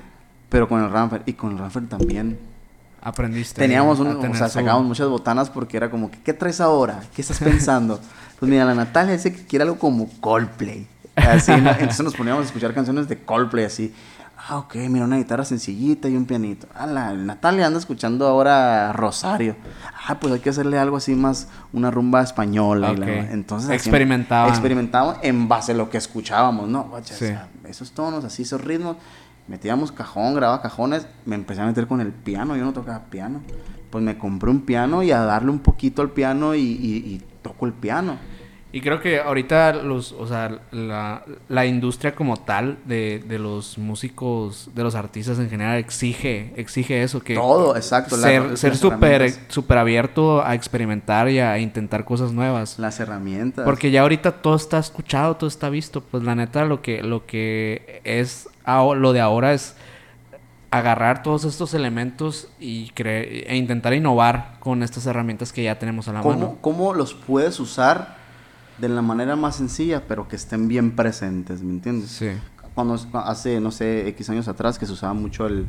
pero 0.48 0.68
con 0.68 0.82
el 0.82 0.90
Ramfer. 0.90 1.22
Y 1.26 1.34
con 1.34 1.52
el 1.52 1.58
Ramfer 1.58 1.86
también. 1.88 2.38
Aprendiste. 3.02 3.60
Teníamos, 3.60 3.98
un, 3.98 4.06
o 4.08 4.34
sea, 4.34 4.48
sacábamos 4.48 4.86
muchas 4.86 5.08
botanas 5.08 5.50
porque 5.50 5.76
era 5.76 5.90
como, 5.90 6.10
¿qué 6.24 6.32
traes 6.32 6.60
ahora? 6.60 7.00
¿Qué 7.14 7.22
estás 7.22 7.38
pensando? 7.40 7.98
pues 8.38 8.48
mira, 8.50 8.64
la 8.64 8.74
Natalia 8.74 9.12
dice 9.14 9.32
que 9.32 9.44
quiere 9.44 9.64
algo 9.64 9.78
como 9.78 10.08
Coldplay. 10.20 10.86
Así, 11.16 11.50
¿no? 11.52 11.70
Entonces 11.70 12.00
nos 12.02 12.14
poníamos 12.14 12.44
a 12.44 12.46
escuchar 12.46 12.72
canciones 12.72 13.08
de 13.08 13.18
Coldplay 13.18 13.64
así. 13.64 13.92
Ah, 14.48 14.58
ok, 14.58 14.74
mira, 14.88 15.04
una 15.04 15.18
guitarra 15.18 15.44
sencillita 15.44 16.08
y 16.08 16.16
un 16.16 16.26
pianito. 16.26 16.66
Ah, 16.74 16.86
la 16.86 17.12
Natalia 17.12 17.66
anda 17.66 17.78
escuchando 17.78 18.26
ahora 18.26 18.92
Rosario. 18.92 19.54
Ah, 20.08 20.18
pues 20.18 20.32
hay 20.34 20.40
que 20.40 20.50
hacerle 20.50 20.78
algo 20.78 20.96
así 20.96 21.14
más, 21.14 21.46
una 21.72 21.90
rumba 21.92 22.22
española. 22.22 22.92
y 22.92 22.96
la- 22.96 23.30
entonces 23.30 23.70
Experimentaban. 23.70 24.48
Experimentábamos 24.50 25.16
en 25.22 25.46
base 25.48 25.72
a 25.72 25.74
lo 25.76 25.90
que 25.90 25.98
escuchábamos, 25.98 26.68
¿no? 26.68 26.90
Sí. 27.04 27.12
o 27.14 27.18
sea, 27.18 27.48
esos 27.68 27.92
tonos, 27.92 28.24
así, 28.24 28.42
esos 28.42 28.60
ritmos. 28.60 28.96
Metíamos 29.48 29.92
cajón, 29.92 30.34
grababa 30.34 30.62
cajones. 30.62 31.06
Me 31.26 31.34
empecé 31.34 31.60
a 31.60 31.66
meter 31.66 31.86
con 31.86 32.00
el 32.00 32.12
piano. 32.12 32.56
Yo 32.56 32.64
no 32.64 32.72
tocaba 32.72 33.04
piano. 33.10 33.40
Pues 33.90 34.02
me 34.02 34.16
compré 34.16 34.50
un 34.50 34.62
piano 34.62 35.02
y 35.02 35.10
a 35.10 35.20
darle 35.20 35.50
un 35.50 35.58
poquito 35.58 36.00
al 36.02 36.10
piano 36.10 36.54
y, 36.54 36.60
y- 36.60 37.14
y 37.14 37.22
toco 37.42 37.66
el 37.66 37.72
piano. 37.72 38.16
Y 38.74 38.80
creo 38.80 39.00
que 39.02 39.20
ahorita 39.20 39.74
los, 39.74 40.12
o 40.12 40.26
sea, 40.26 40.60
la, 40.70 41.24
la 41.50 41.66
industria 41.66 42.14
como 42.14 42.38
tal 42.38 42.78
de, 42.86 43.22
de 43.28 43.38
los 43.38 43.76
músicos, 43.76 44.70
de 44.74 44.82
los 44.82 44.94
artistas 44.94 45.38
en 45.38 45.50
general 45.50 45.76
exige, 45.76 46.54
exige 46.56 47.02
eso 47.02 47.20
que 47.20 47.34
Todo, 47.34 47.76
exacto. 47.76 48.16
la- 48.16 48.22
ser 48.28 48.42
las 48.52 48.60
ser 48.60 48.72
herramientas. 48.72 49.40
súper 49.48 49.76
abierto 49.76 50.42
a 50.42 50.54
experimentar 50.54 51.28
y 51.28 51.38
a 51.40 51.58
intentar 51.58 52.06
cosas 52.06 52.32
nuevas. 52.32 52.78
Las 52.78 52.98
herramientas. 52.98 53.66
Porque 53.66 53.90
ya 53.90 54.00
ahorita 54.00 54.40
todo 54.40 54.56
está 54.56 54.78
escuchado, 54.78 55.36
todo 55.36 55.48
está 55.48 55.68
visto. 55.68 56.00
Pues 56.00 56.22
la 56.24 56.34
neta 56.34 56.64
lo 56.64 56.80
que, 56.80 57.02
lo 57.02 57.26
que 57.26 58.00
es 58.04 58.48
lo 58.66 59.12
de 59.12 59.20
ahora 59.20 59.52
es 59.52 59.74
agarrar 60.70 61.22
todos 61.22 61.44
estos 61.44 61.74
elementos 61.74 62.48
y 62.58 62.90
cre- 62.92 63.44
e 63.46 63.56
intentar 63.56 63.92
innovar 63.92 64.56
con 64.58 64.82
estas 64.82 65.04
herramientas 65.06 65.52
que 65.52 65.62
ya 65.64 65.78
tenemos 65.78 66.08
a 66.08 66.12
la 66.14 66.20
¿Cómo, 66.22 66.34
mano. 66.34 66.58
cómo 66.62 66.94
los 66.94 67.12
puedes 67.14 67.60
usar 67.60 68.16
de 68.78 68.88
la 68.88 69.02
manera 69.02 69.36
más 69.36 69.56
sencilla, 69.56 70.04
pero 70.08 70.28
que 70.28 70.36
estén 70.36 70.68
bien 70.68 70.92
presentes, 70.96 71.62
¿me 71.62 71.72
entiendes? 71.72 72.10
Sí. 72.10 72.30
Cuando 72.74 72.96
hace, 73.24 73.60
no 73.60 73.70
sé, 73.70 74.08
X 74.08 74.30
años 74.30 74.48
atrás 74.48 74.78
que 74.78 74.86
se 74.86 74.92
usaba 74.92 75.12
mucho 75.12 75.46
el, 75.46 75.66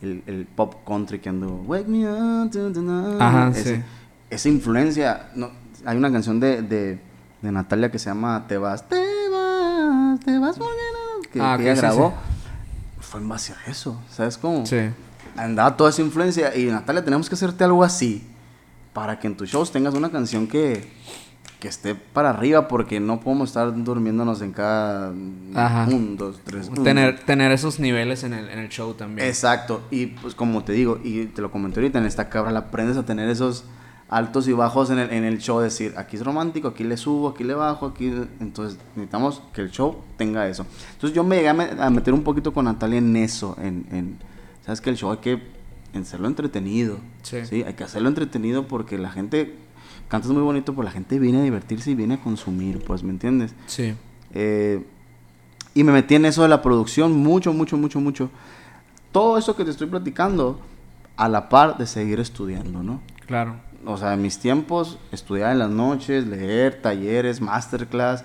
el, 0.00 0.22
el 0.26 0.46
pop 0.46 0.74
country 0.86 1.18
que 1.18 1.28
ando 1.28 1.48
Wake 1.66 1.86
me 1.86 2.08
up 2.08 2.50
to 2.50 2.72
the 2.72 2.80
night. 2.80 3.20
Ajá, 3.20 3.50
Ese- 3.50 3.76
sí. 3.76 3.82
Esa 4.30 4.48
influencia, 4.48 5.28
no, 5.34 5.50
hay 5.84 5.98
una 5.98 6.10
canción 6.10 6.40
de, 6.40 6.62
de, 6.62 6.98
de 7.42 7.52
Natalia 7.52 7.90
que 7.90 7.98
se 7.98 8.08
llama 8.08 8.46
Te 8.48 8.56
vas, 8.56 8.88
te 8.88 8.96
vas, 9.28 10.20
te 10.20 10.38
vas 10.38 10.56
no", 10.56 10.64
que, 11.32 11.40
Ah, 11.40 11.56
que 11.56 11.64
ella 11.64 11.74
sí, 11.74 11.80
grabó. 11.80 12.10
sí. 12.10 13.02
Fue 13.02 13.20
en 13.20 13.28
base 13.28 13.52
a 13.54 13.70
eso, 13.70 14.00
¿sabes 14.10 14.36
cómo? 14.38 14.64
Sí. 14.66 14.76
andaba 15.36 15.76
toda 15.76 15.90
esa 15.90 16.02
influencia 16.02 16.54
y 16.56 16.66
Natalia 16.66 17.04
tenemos 17.04 17.28
que 17.28 17.34
hacerte 17.34 17.64
algo 17.64 17.82
así 17.82 18.26
para 18.92 19.18
que 19.18 19.26
en 19.26 19.36
tus 19.36 19.48
shows 19.50 19.72
tengas 19.72 19.94
una 19.94 20.10
canción 20.10 20.46
que, 20.46 20.88
que 21.60 21.68
esté 21.68 21.94
para 21.94 22.30
arriba 22.30 22.68
porque 22.68 23.00
no 23.00 23.20
podemos 23.20 23.48
estar 23.50 23.72
durmiéndonos 23.84 24.42
en 24.42 24.52
cada 24.52 25.12
Ajá. 25.54 25.86
un, 25.90 26.16
dos, 26.16 26.40
tres. 26.44 26.68
un, 26.68 26.82
Tener, 26.84 27.20
tener 27.20 27.50
esos 27.52 27.80
niveles 27.80 28.22
en 28.24 28.32
el, 28.34 28.48
en 28.48 28.58
el 28.58 28.68
show 28.68 28.94
también. 28.94 29.26
Exacto, 29.26 29.82
y 29.90 30.06
pues 30.06 30.34
como 30.34 30.62
te 30.64 30.72
digo, 30.72 31.00
y 31.02 31.26
te 31.26 31.40
lo 31.42 31.50
comenté 31.50 31.80
ahorita, 31.80 31.98
en 31.98 32.06
esta 32.06 32.28
cabra 32.28 32.50
la 32.52 32.60
aprendes 32.60 32.96
a 32.96 33.04
tener 33.04 33.28
esos 33.28 33.64
altos 34.10 34.48
y 34.48 34.52
bajos 34.52 34.90
en 34.90 34.98
el, 34.98 35.10
en 35.12 35.24
el 35.24 35.38
show, 35.38 35.60
decir, 35.60 35.94
aquí 35.96 36.16
es 36.16 36.24
romántico, 36.24 36.68
aquí 36.68 36.82
le 36.84 36.96
subo, 36.96 37.28
aquí 37.28 37.44
le 37.44 37.54
bajo, 37.54 37.86
aquí... 37.86 38.12
Entonces 38.40 38.78
necesitamos 38.96 39.40
que 39.54 39.60
el 39.62 39.70
show 39.70 39.98
tenga 40.16 40.48
eso. 40.48 40.66
Entonces 40.94 41.14
yo 41.14 41.22
me 41.24 41.36
llegué 41.36 41.48
a, 41.48 41.54
me- 41.54 41.70
a 41.80 41.88
meter 41.90 42.12
un 42.12 42.22
poquito 42.24 42.52
con 42.52 42.64
Natalia 42.64 42.98
en 42.98 43.14
eso, 43.16 43.56
en, 43.62 43.86
en- 43.92 44.18
¿sabes 44.66 44.80
que 44.80 44.90
El 44.90 44.96
show 44.96 45.12
hay 45.12 45.18
que 45.18 45.40
hacerlo 45.98 46.26
entretenido, 46.28 46.98
Sí. 47.22 47.62
Hay 47.64 47.74
que 47.74 47.84
hacerlo 47.84 48.08
entretenido 48.08 48.66
porque 48.66 48.98
la 48.98 49.10
gente, 49.10 49.54
cantas 50.08 50.30
muy 50.32 50.42
bonito, 50.42 50.72
pero 50.72 50.82
la 50.82 50.90
gente 50.90 51.18
viene 51.20 51.38
a 51.38 51.42
divertirse 51.44 51.92
y 51.92 51.94
viene 51.94 52.14
a 52.14 52.20
consumir, 52.20 52.82
pues, 52.84 53.02
¿me 53.04 53.10
entiendes? 53.10 53.54
Sí. 53.66 53.94
Eh, 54.34 54.84
y 55.72 55.84
me 55.84 55.92
metí 55.92 56.16
en 56.16 56.24
eso 56.24 56.42
de 56.42 56.48
la 56.48 56.62
producción 56.62 57.12
mucho, 57.12 57.52
mucho, 57.52 57.76
mucho, 57.76 58.00
mucho. 58.00 58.28
Todo 59.12 59.38
eso 59.38 59.54
que 59.54 59.64
te 59.64 59.70
estoy 59.70 59.86
platicando 59.86 60.58
a 61.16 61.28
la 61.28 61.48
par 61.48 61.78
de 61.78 61.86
seguir 61.86 62.18
estudiando, 62.18 62.82
¿no? 62.82 63.00
Claro. 63.26 63.54
O 63.86 63.96
sea, 63.96 64.12
en 64.14 64.22
mis 64.22 64.38
tiempos, 64.38 64.98
estudiar 65.10 65.52
en 65.52 65.58
las 65.58 65.70
noches, 65.70 66.26
leer, 66.26 66.82
talleres, 66.82 67.40
masterclass, 67.40 68.24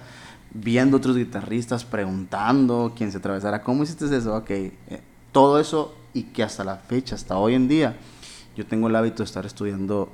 viendo 0.53 0.97
otros 0.97 1.15
guitarristas, 1.15 1.85
preguntando 1.85 2.93
quién 2.95 3.11
se 3.11 3.17
atravesara, 3.19 3.63
¿cómo 3.63 3.83
hiciste 3.83 4.05
eso? 4.15 4.35
Ok, 4.35 4.49
eh, 4.51 4.73
todo 5.31 5.59
eso 5.59 5.95
y 6.13 6.23
que 6.23 6.43
hasta 6.43 6.63
la 6.63 6.75
fecha, 6.77 7.15
hasta 7.15 7.37
hoy 7.37 7.55
en 7.55 7.67
día, 7.67 7.95
yo 8.55 8.65
tengo 8.65 8.87
el 8.87 8.95
hábito 8.95 9.17
de 9.17 9.25
estar 9.25 9.45
estudiando. 9.45 10.09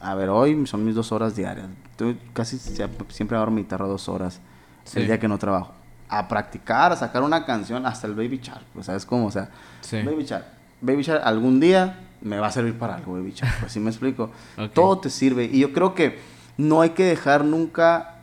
A 0.00 0.14
ver, 0.14 0.28
hoy 0.28 0.66
son 0.66 0.84
mis 0.84 0.94
dos 0.94 1.12
horas 1.12 1.34
diarias. 1.34 1.66
Estoy 1.90 2.18
casi 2.32 2.58
siempre 2.58 3.36
agarro 3.36 3.50
mi 3.52 3.62
guitarra 3.62 3.86
dos 3.86 4.08
horas 4.08 4.40
Sí. 4.84 4.98
el 5.00 5.06
día 5.06 5.18
que 5.18 5.28
no 5.28 5.38
trabajo. 5.38 5.72
A 6.08 6.28
practicar, 6.28 6.92
a 6.92 6.96
sacar 6.96 7.22
una 7.22 7.46
canción, 7.46 7.86
hasta 7.86 8.06
el 8.06 8.14
Baby 8.14 8.38
Shark. 8.42 8.64
Pues, 8.74 8.86
¿sabes 8.86 9.06
cómo? 9.06 9.26
O 9.26 9.30
sea, 9.30 9.50
Sí. 9.80 10.02
Baby 10.02 10.24
Shark. 10.24 10.44
Baby 10.82 11.02
Shark 11.02 11.22
algún 11.24 11.58
día 11.58 12.00
me 12.24 12.38
va 12.38 12.48
a 12.48 12.50
servir 12.50 12.76
para 12.76 12.96
algo, 12.96 13.20
Shark. 13.20 13.60
Pues 13.60 13.72
sí 13.72 13.78
me 13.78 13.90
explico. 13.90 14.30
Todo 14.74 14.98
te 14.98 15.10
sirve. 15.10 15.44
Y 15.44 15.60
yo 15.60 15.72
creo 15.72 15.94
que 15.94 16.18
no 16.56 16.80
hay 16.80 16.90
que 16.90 17.04
dejar 17.04 17.44
nunca 17.44 18.16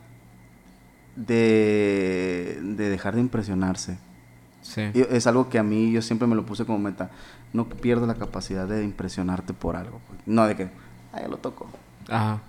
de, 1.16 2.58
de 2.60 2.90
dejar 2.90 3.14
de 3.14 3.20
impresionarse. 3.20 3.96
Sí. 4.60 4.82
Y 4.92 5.00
es 5.00 5.26
algo 5.26 5.48
que 5.48 5.58
a 5.58 5.62
mí 5.62 5.92
yo 5.92 6.02
siempre 6.02 6.26
me 6.26 6.34
lo 6.34 6.44
puse 6.44 6.66
como 6.66 6.78
meta. 6.78 7.10
No 7.52 7.68
pierdas 7.68 8.08
la 8.08 8.16
capacidad 8.16 8.66
de 8.66 8.82
impresionarte 8.84 9.54
por 9.54 9.76
algo. 9.76 10.00
No 10.26 10.46
de 10.46 10.56
que, 10.56 10.70
ah, 11.12 11.20
ya 11.20 11.28
lo 11.28 11.38
toco. 11.38 11.68
Ajá. 12.08 12.40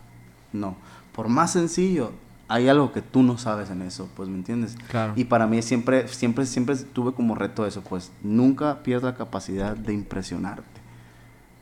No. 0.52 0.76
Por 1.14 1.30
más 1.30 1.52
sencillo, 1.52 2.12
hay 2.48 2.68
algo 2.68 2.92
que 2.92 3.02
tú 3.02 3.22
no 3.22 3.38
sabes 3.38 3.70
en 3.70 3.82
eso, 3.84 4.10
pues, 4.16 4.28
¿me 4.28 4.36
entiendes? 4.36 4.76
Claro. 4.90 5.14
Y 5.16 5.26
para 5.26 5.46
mí 5.48 5.62
siempre, 5.62 6.08
siempre, 6.08 6.46
siempre 6.46 6.76
tuve 6.76 7.14
como 7.14 7.36
reto 7.36 7.66
eso, 7.66 7.82
pues, 7.82 8.12
nunca 8.22 8.82
pierdas 8.82 9.14
la 9.14 9.18
capacidad 9.18 9.76
de 9.76 9.94
impresionarte. 9.94 10.83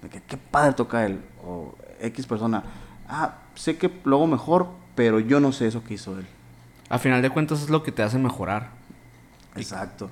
De 0.02 0.10
que, 0.10 0.22
qué 0.22 0.38
padre 0.38 0.74
toca 0.74 1.06
él, 1.06 1.22
o 1.46 1.76
X 2.02 2.26
persona. 2.26 2.64
Ah, 3.08 3.36
sé 3.56 3.78
que 3.78 3.92
lo 4.04 4.16
hago 4.18 4.28
mejor, 4.28 4.68
pero 4.96 5.20
yo 5.20 5.40
no 5.40 5.52
sé 5.52 5.68
eso 5.68 5.84
que 5.84 5.94
hizo 5.96 6.18
él. 6.18 6.26
A 6.90 6.98
final 7.00 7.22
de 7.22 7.30
cuentas 7.30 7.62
es 7.62 7.70
lo 7.70 7.84
que 7.84 7.92
te 7.92 8.04
hace 8.04 8.18
mejorar. 8.18 8.70
Exacto. 9.56 10.10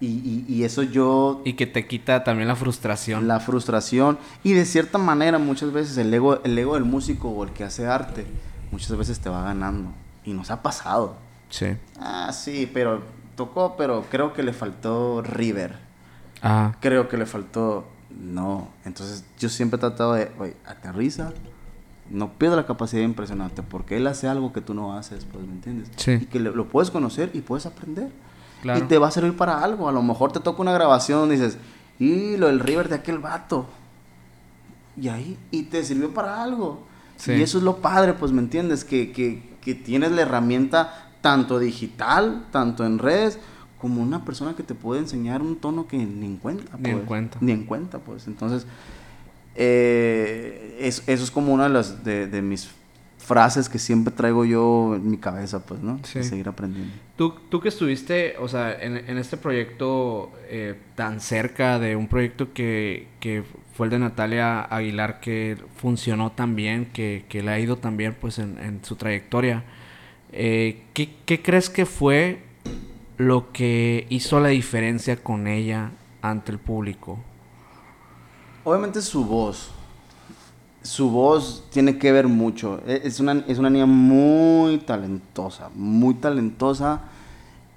Y, 0.00 0.06
y, 0.06 0.44
y 0.48 0.64
eso 0.64 0.82
yo 0.82 1.42
Y 1.44 1.52
que 1.54 1.66
te 1.66 1.86
quita 1.86 2.24
también 2.24 2.48
la 2.48 2.56
frustración. 2.56 3.28
la 3.28 3.38
frustración 3.38 4.18
y 4.42 4.52
de 4.52 4.64
cierta 4.64 4.98
manera 4.98 5.38
muchas 5.38 5.72
veces 5.72 5.96
el 5.96 6.12
ego 6.12 6.42
el 6.42 6.58
ego 6.58 6.74
del 6.74 6.82
músico 6.84 7.28
o 7.30 7.44
el 7.44 7.50
que 7.50 7.62
hace 7.62 7.86
arte 7.86 8.26
muchas 8.72 8.96
veces 8.96 9.20
te 9.20 9.28
va 9.28 9.44
ganando 9.44 9.92
y 10.24 10.32
nos 10.32 10.50
ha 10.50 10.60
pasado 10.60 11.14
Sí. 11.50 11.66
ah 12.00 12.32
sí 12.32 12.68
pero 12.74 13.00
tocó 13.36 13.76
pero 13.76 14.04
creo 14.10 14.32
que 14.32 14.42
le 14.42 14.52
faltó 14.52 15.22
River 15.22 15.76
Ajá. 16.40 16.76
creo 16.80 17.08
que 17.08 17.16
le 17.16 17.26
faltó 17.26 17.86
no 18.20 18.68
entonces 18.84 19.24
yo 19.38 19.48
siempre 19.48 19.76
he 19.76 19.80
tratado 19.80 20.14
de 20.14 20.30
oye 20.38 20.56
aterriza 20.66 21.32
no 22.10 22.32
pierdas 22.34 22.56
la 22.58 22.66
capacidad 22.66 23.00
de 23.00 23.06
impresionarte 23.06 23.62
porque 23.62 23.96
él 23.96 24.06
hace 24.06 24.28
algo 24.28 24.52
que 24.52 24.60
tú 24.60 24.74
no 24.74 24.92
haces 24.96 25.24
pues 25.24 25.44
me 25.46 25.52
entiendes 25.52 25.90
Sí. 25.96 26.12
y 26.12 26.26
que 26.26 26.40
le- 26.40 26.50
lo 26.50 26.68
puedes 26.68 26.90
conocer 26.90 27.30
y 27.32 27.40
puedes 27.40 27.64
aprender 27.66 28.10
Claro. 28.60 28.78
y 28.78 28.82
te 28.88 28.96
va 28.98 29.08
a 29.08 29.10
servir 29.10 29.36
para 29.36 29.60
algo. 29.64 29.88
A 29.88 29.92
lo 29.92 30.02
mejor 30.04 30.30
te 30.30 30.38
toca 30.38 30.62
una 30.62 30.72
grabación 30.72 31.18
donde 31.18 31.34
dices, 31.34 31.58
y 31.98 32.36
lo 32.36 32.46
del 32.46 32.60
River 32.60 32.88
de 32.88 32.94
aquel 32.94 33.18
vato. 33.18 33.66
Y 34.96 35.08
ahí, 35.08 35.36
y 35.50 35.64
te 35.64 35.82
sirvió 35.84 36.14
para 36.14 36.42
algo. 36.44 36.86
Sí. 37.16 37.32
Y 37.32 37.42
eso 37.42 37.58
es 37.58 37.64
lo 37.64 37.78
padre, 37.78 38.12
pues, 38.14 38.30
¿me 38.30 38.40
entiendes? 38.40 38.84
Que, 38.84 39.10
que, 39.10 39.56
que 39.60 39.74
tienes 39.74 40.12
la 40.12 40.22
herramienta 40.22 41.08
tanto 41.22 41.58
digital, 41.58 42.46
tanto 42.52 42.84
en 42.86 43.00
redes, 43.00 43.40
como 43.82 44.00
una 44.00 44.24
persona 44.24 44.54
que 44.56 44.62
te 44.62 44.74
puede 44.74 45.00
enseñar 45.00 45.42
un 45.42 45.56
tono 45.56 45.86
que 45.86 45.98
ni 45.98 46.24
en 46.24 46.36
cuenta. 46.38 46.78
Ni 46.78 46.88
en 46.90 46.96
pues. 46.98 47.06
cuenta. 47.08 47.38
Ni 47.42 47.52
en 47.52 47.64
cuenta, 47.64 47.98
pues. 47.98 48.26
Entonces, 48.28 48.66
eh, 49.54 50.76
es- 50.80 51.02
eso 51.06 51.24
es 51.24 51.30
como 51.30 51.52
una 51.52 51.64
de, 51.64 51.70
las, 51.70 52.04
de, 52.04 52.26
de 52.26 52.42
mis 52.42 52.70
frases 53.18 53.68
que 53.68 53.78
siempre 53.78 54.12
traigo 54.12 54.44
yo 54.44 54.94
en 54.96 55.10
mi 55.10 55.16
cabeza, 55.18 55.64
pues, 55.64 55.80
¿no? 55.80 56.00
Sí. 56.04 56.18
De 56.20 56.24
seguir 56.24 56.48
aprendiendo. 56.48 56.92
Tú, 57.16 57.34
tú 57.50 57.60
que 57.60 57.68
estuviste, 57.68 58.34
o 58.40 58.48
sea, 58.48 58.72
en, 58.72 58.96
en 58.96 59.18
este 59.18 59.36
proyecto 59.36 60.32
eh, 60.48 60.76
tan 60.96 61.20
cerca 61.20 61.78
de 61.78 61.94
un 61.96 62.08
proyecto 62.08 62.52
que, 62.52 63.08
que 63.20 63.44
fue 63.74 63.86
el 63.86 63.90
de 63.90 63.98
Natalia 64.00 64.62
Aguilar, 64.62 65.20
que 65.20 65.56
funcionó 65.76 66.32
tan 66.32 66.56
bien, 66.56 66.86
que, 66.92 67.24
que 67.28 67.42
le 67.42 67.50
ha 67.52 67.58
ido 67.60 67.76
tan 67.76 67.96
bien 67.96 68.16
pues, 68.20 68.38
en, 68.38 68.58
en 68.58 68.84
su 68.84 68.96
trayectoria, 68.96 69.64
eh, 70.32 70.82
¿qué, 70.94 71.14
qué 71.26 71.42
crees 71.42 71.68
que 71.70 71.84
fue 71.86 72.40
lo 73.18 73.52
que 73.52 74.06
hizo 74.10 74.40
la 74.40 74.48
diferencia 74.48 75.16
con 75.16 75.46
ella 75.46 75.90
ante 76.22 76.52
el 76.52 76.58
público? 76.58 77.18
Obviamente 78.64 79.02
su 79.02 79.24
voz. 79.24 79.70
Su 80.82 81.10
voz 81.10 81.68
tiene 81.70 81.98
que 81.98 82.10
ver 82.12 82.28
mucho. 82.28 82.80
E- 82.86 83.02
Es 83.04 83.20
una, 83.20 83.44
es 83.46 83.58
una 83.58 83.70
niña 83.70 83.86
muy 83.86 84.78
talentosa, 84.78 85.70
muy 85.74 86.14
talentosa 86.14 87.02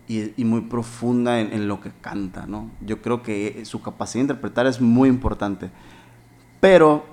y, 0.07 0.43
muy 0.43 0.61
profunda 0.61 1.39
en, 1.39 1.53
en 1.53 1.67
lo 1.67 1.81
que 1.81 1.91
canta, 2.01 2.45
¿no? 2.45 2.69
Yo 2.81 3.01
creo 3.01 3.23
que 3.23 3.63
su 3.65 3.81
capacidad 3.81 4.19
de 4.19 4.33
interpretar 4.33 4.67
es 4.67 4.79
muy 4.81 5.09
importante. 5.09 5.69
Pero 6.59 7.05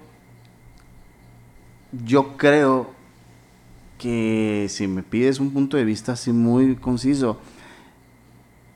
yo 2.04 2.36
creo 2.36 2.90
que 3.98 4.66
si 4.68 4.86
me 4.86 5.02
pides 5.02 5.40
un 5.40 5.50
punto 5.50 5.76
de 5.76 5.84
vista 5.84 6.12
así 6.12 6.32
muy 6.32 6.76
conciso, 6.76 7.38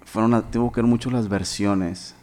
fueron 0.06 0.32
a, 0.32 0.50
tuvo 0.50 0.72
que 0.72 0.80
ver 0.80 0.88
mucho 0.88 1.10
las 1.10 1.28
versiones 1.28 2.14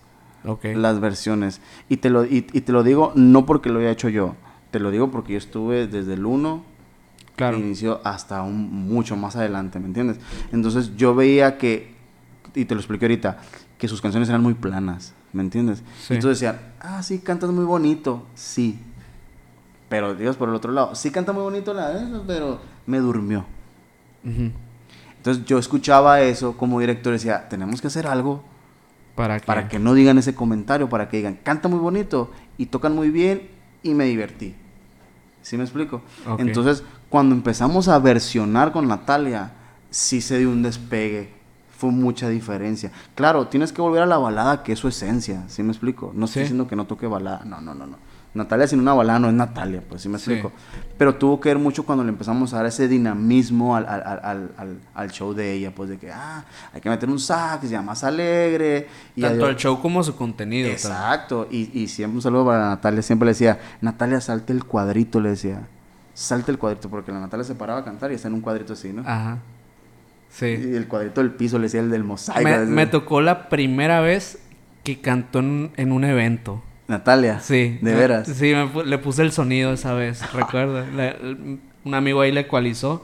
Ok. 0.46 0.66
las 0.76 1.00
versiones. 1.00 1.62
Y 1.90 1.98
te, 1.98 2.10
lo, 2.10 2.26
y, 2.26 2.48
y 2.52 2.62
te 2.62 2.72
lo 2.72 2.84
digo 2.84 3.12
no 3.16 3.46
porque 3.46 3.70
lo 3.70 3.80
haya 3.80 3.92
hecho 3.92 4.10
yo, 4.10 4.36
te 4.72 4.80
lo 4.80 4.92
digo 4.92 5.12
porque 5.12 5.34
yo 5.34 5.38
estuve 5.38 5.88
desde 5.88 6.16
el 6.16 6.26
1 6.26 6.64
claro. 7.36 7.58
que 7.58 7.64
inició 7.64 8.02
hasta 8.04 8.42
un, 8.42 8.88
mucho 8.88 9.16
más 9.16 9.36
adelante, 9.36 9.80
¿me 9.80 9.88
entiendes? 9.88 10.20
Entonces 10.52 10.96
yo 10.96 11.16
veía 11.16 11.58
que, 11.58 11.96
y 12.56 12.66
te 12.66 12.76
lo 12.76 12.82
expliqué 12.82 13.06
ahorita, 13.06 13.38
que 13.78 13.88
sus 13.88 14.02
canciones 14.02 14.30
eran 14.30 14.42
muy 14.42 14.54
planas, 14.54 15.14
¿me 15.32 15.44
entiendes? 15.44 15.80
Sí. 16.02 16.16
Entonces 16.16 16.40
decían, 16.40 16.62
ah, 16.80 17.02
sí, 17.04 17.20
cantas 17.20 17.50
muy 17.52 17.66
bonito, 17.66 18.24
sí. 18.36 18.80
Pero 19.90 20.16
Dios, 20.16 20.36
por 20.38 20.50
el 20.50 20.56
otro 20.56 20.72
lado, 20.72 20.96
sí 20.96 21.12
canta 21.12 21.34
muy 21.34 21.44
bonito 21.44 21.74
la 21.74 21.92
eso, 22.02 22.24
pero 22.26 22.60
me 22.86 22.98
durmió. 23.00 23.46
Ujú. 24.26 24.52
Entonces 25.24 25.46
yo 25.46 25.58
escuchaba 25.58 26.20
eso 26.20 26.58
como 26.58 26.82
director 26.82 27.14
y 27.14 27.16
decía, 27.16 27.48
tenemos 27.48 27.80
que 27.80 27.88
hacer 27.88 28.08
algo 28.08 28.44
Para 29.16 29.40
que... 29.40 29.46
para 29.46 29.70
que 29.70 29.80
no 29.80 29.94
digan 29.94 30.18
ese 30.18 30.36
comentario, 30.36 30.90
para 30.90 31.08
que 31.08 31.16
digan, 31.16 31.40
canta 31.42 31.70
muy 31.70 31.80
bonito 31.80 32.30
y 32.58 32.66
tocan 32.66 32.94
muy 32.94 33.10
bien 33.10 33.50
y 33.84 33.94
me 33.94 34.04
divertí. 34.04 34.54
¿Sí 35.42 35.56
me 35.56 35.64
explico? 35.64 36.02
Entonces, 36.40 36.84
cuando 37.08 37.36
empezamos 37.36 37.88
a 37.88 38.00
versionar 38.00 38.74
con 38.74 38.86
Natalia, 38.90 39.54
sí 39.90 40.20
se 40.20 40.40
dio 40.40 40.50
un 40.50 40.62
despegue 40.62 41.32
fue 41.78 41.90
mucha 41.92 42.28
diferencia. 42.30 42.92
Claro, 43.16 43.48
tienes 43.48 43.72
que 43.74 43.82
volver 43.82 44.02
a 44.04 44.06
la 44.06 44.18
balada, 44.18 44.62
que 44.64 44.74
es 44.74 44.80
su 44.80 44.88
esencia, 44.90 45.44
¿sí 45.48 45.64
me 45.64 45.72
explico? 45.72 46.12
No 46.16 46.26
estoy 46.26 46.42
Sí. 46.42 46.44
diciendo 46.46 46.68
que 46.68 46.76
no 46.76 46.86
toque 46.86 47.08
balada, 47.08 47.44
no, 47.46 47.62
no, 47.62 47.74
no, 47.74 47.86
no. 47.88 47.98
Natalia 48.34 48.66
sin 48.68 48.80
una 48.80 48.94
balada 48.94 49.20
no 49.20 49.28
es 49.28 49.34
Natalia, 49.36 49.82
pues 49.88 50.02
sí 50.02 50.10
me 50.10 50.18
Sí. 50.18 50.32
explico. 50.34 50.52
Pero 50.98 51.16
tuvo 51.16 51.40
que 51.40 51.50
ver 51.50 51.60
mucho 51.60 51.86
cuando 51.86 52.04
le 52.04 52.10
empezamos 52.10 52.52
a 52.54 52.58
dar 52.58 52.66
ese 52.66 52.88
dinamismo 52.88 53.76
al, 53.76 53.86
al, 53.88 54.02
al, 54.02 54.20
al- 54.24 54.52
al- 54.58 54.78
al 54.96 55.12
show 55.12 55.34
de 55.34 55.54
ella, 55.54 55.72
pues 55.76 55.90
de 55.90 55.98
que, 55.98 56.12
ah, 56.12 56.44
hay 56.74 56.82
que 56.82 56.90
meter 56.90 57.10
un 57.10 57.20
sax, 57.20 57.70
ya 57.70 57.82
más 57.82 58.04
alegre. 58.04 58.88
Y 59.16 59.22
Tanto 59.22 59.48
el 59.48 59.56
show 59.56 59.80
como 59.82 60.04
su 60.04 60.16
contenido. 60.16 60.70
Exacto, 60.70 61.48
y, 61.52 61.70
y 61.80 61.88
siempre 61.88 62.16
un 62.16 62.22
saludo 62.24 62.46
para 62.48 62.70
Natalia, 62.70 63.02
siempre 63.04 63.28
le 63.28 63.32
decía, 63.34 63.60
Natalia, 63.82 64.20
salte 64.20 64.52
el 64.54 64.64
cuadrito, 64.66 65.20
le 65.22 65.30
decía, 65.30 65.62
salte 66.16 66.52
el 66.52 66.58
cuadrito, 66.58 66.90
porque 66.90 67.12
la 67.12 67.20
Natalia 67.20 67.44
se 67.44 67.54
paraba 67.56 67.82
a 67.82 67.84
cantar 67.86 68.12
y 68.12 68.16
está 68.16 68.28
en 68.30 68.34
un 68.36 68.42
cuadrito 68.42 68.74
así, 68.74 68.92
¿no? 68.94 69.02
Ajá. 69.06 69.38
Sí. 70.32 70.48
Y 70.48 70.76
el 70.76 70.88
cuadrito 70.88 71.22
del 71.22 71.32
piso 71.32 71.58
le 71.60 71.64
decía 71.66 71.82
el 71.82 71.92
del 71.92 72.04
mosaico. 72.04 72.50
Me, 72.66 72.88
tocó 72.88 73.22
la 73.22 73.50
primera 73.50 74.00
vez 74.02 74.40
que 74.84 75.00
cantó 75.00 75.40
en, 75.40 75.72
en 75.78 75.92
un 75.92 76.04
evento. 76.04 76.64
Natalia, 76.88 77.40
Sí. 77.40 77.78
de 77.82 77.92
me- 77.92 77.98
veras. 77.98 78.28
Sí, 78.28 78.54
me 78.54 78.84
le 78.84 78.98
puse 78.98 79.22
el 79.22 79.32
sonido 79.32 79.74
esa 79.74 79.94
vez, 79.94 80.22
recuerdo. 80.34 80.86
Le- 80.96 81.16
un 81.86 81.94
amigo 81.94 82.22
ahí 82.22 82.32
le 82.32 82.42
ecualizó. 82.42 83.04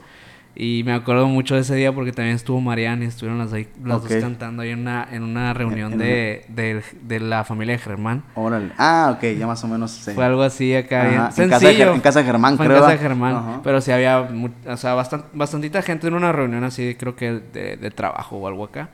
Y 0.56 0.82
me 0.84 0.92
acuerdo 0.92 1.26
mucho 1.28 1.54
de 1.54 1.60
ese 1.60 1.76
día 1.76 1.92
porque 1.94 2.12
también 2.12 2.34
estuvo 2.34 2.60
Mariana 2.60 3.04
y 3.04 3.06
estuvieron 3.06 3.38
las, 3.38 3.52
ahí- 3.52 3.68
las 3.84 3.98
Ok. 4.02 4.08
dos 4.10 4.20
cantando 4.20 4.62
ahí 4.62 4.70
en 4.70 4.80
una, 4.80 5.06
en 5.10 5.22
una 5.22 5.54
reunión 5.54 5.92
en 5.92 5.98
de, 6.00 6.44
de, 6.48 6.82
de 7.02 7.20
la 7.20 7.44
familia 7.44 7.74
de 7.74 7.78
Germán. 7.78 8.24
Órale. 8.34 8.72
Ah, 8.76 9.14
ok, 9.16 9.22
ya 9.38 9.46
más 9.46 9.62
o 9.64 9.68
menos 9.68 9.92
sé. 9.92 10.12
Fue 10.12 10.24
algo 10.24 10.42
así 10.42 10.74
acá, 10.74 11.04
bien 11.04 11.20
Ajá, 11.20 11.42
en 11.42 11.48
casa 11.50 11.66
de 11.66 11.72
sencillo. 11.72 11.94
En 11.94 12.00
casa 12.00 12.18
de 12.18 12.24
Germán, 12.26 12.56
Fue 12.56 12.66
en 12.66 12.72
creo, 12.72 12.82
casa 12.82 12.92
de. 12.92 12.98
Germán. 12.98 13.34
Ajá. 13.36 13.60
Pero 13.62 13.80
sí 13.80 13.92
había, 13.92 14.28
o 14.66 14.76
sea, 14.76 14.96
bastan- 14.96 15.24
bastantita 15.32 15.82
gente 15.82 16.08
en 16.08 16.14
una 16.14 16.32
reunión 16.32 16.64
así, 16.64 16.96
creo 16.98 17.14
que 17.16 17.30
de, 17.52 17.76
de 17.76 17.90
trabajo 17.92 18.36
o 18.36 18.46
algo 18.48 18.64
acá. 18.64 18.90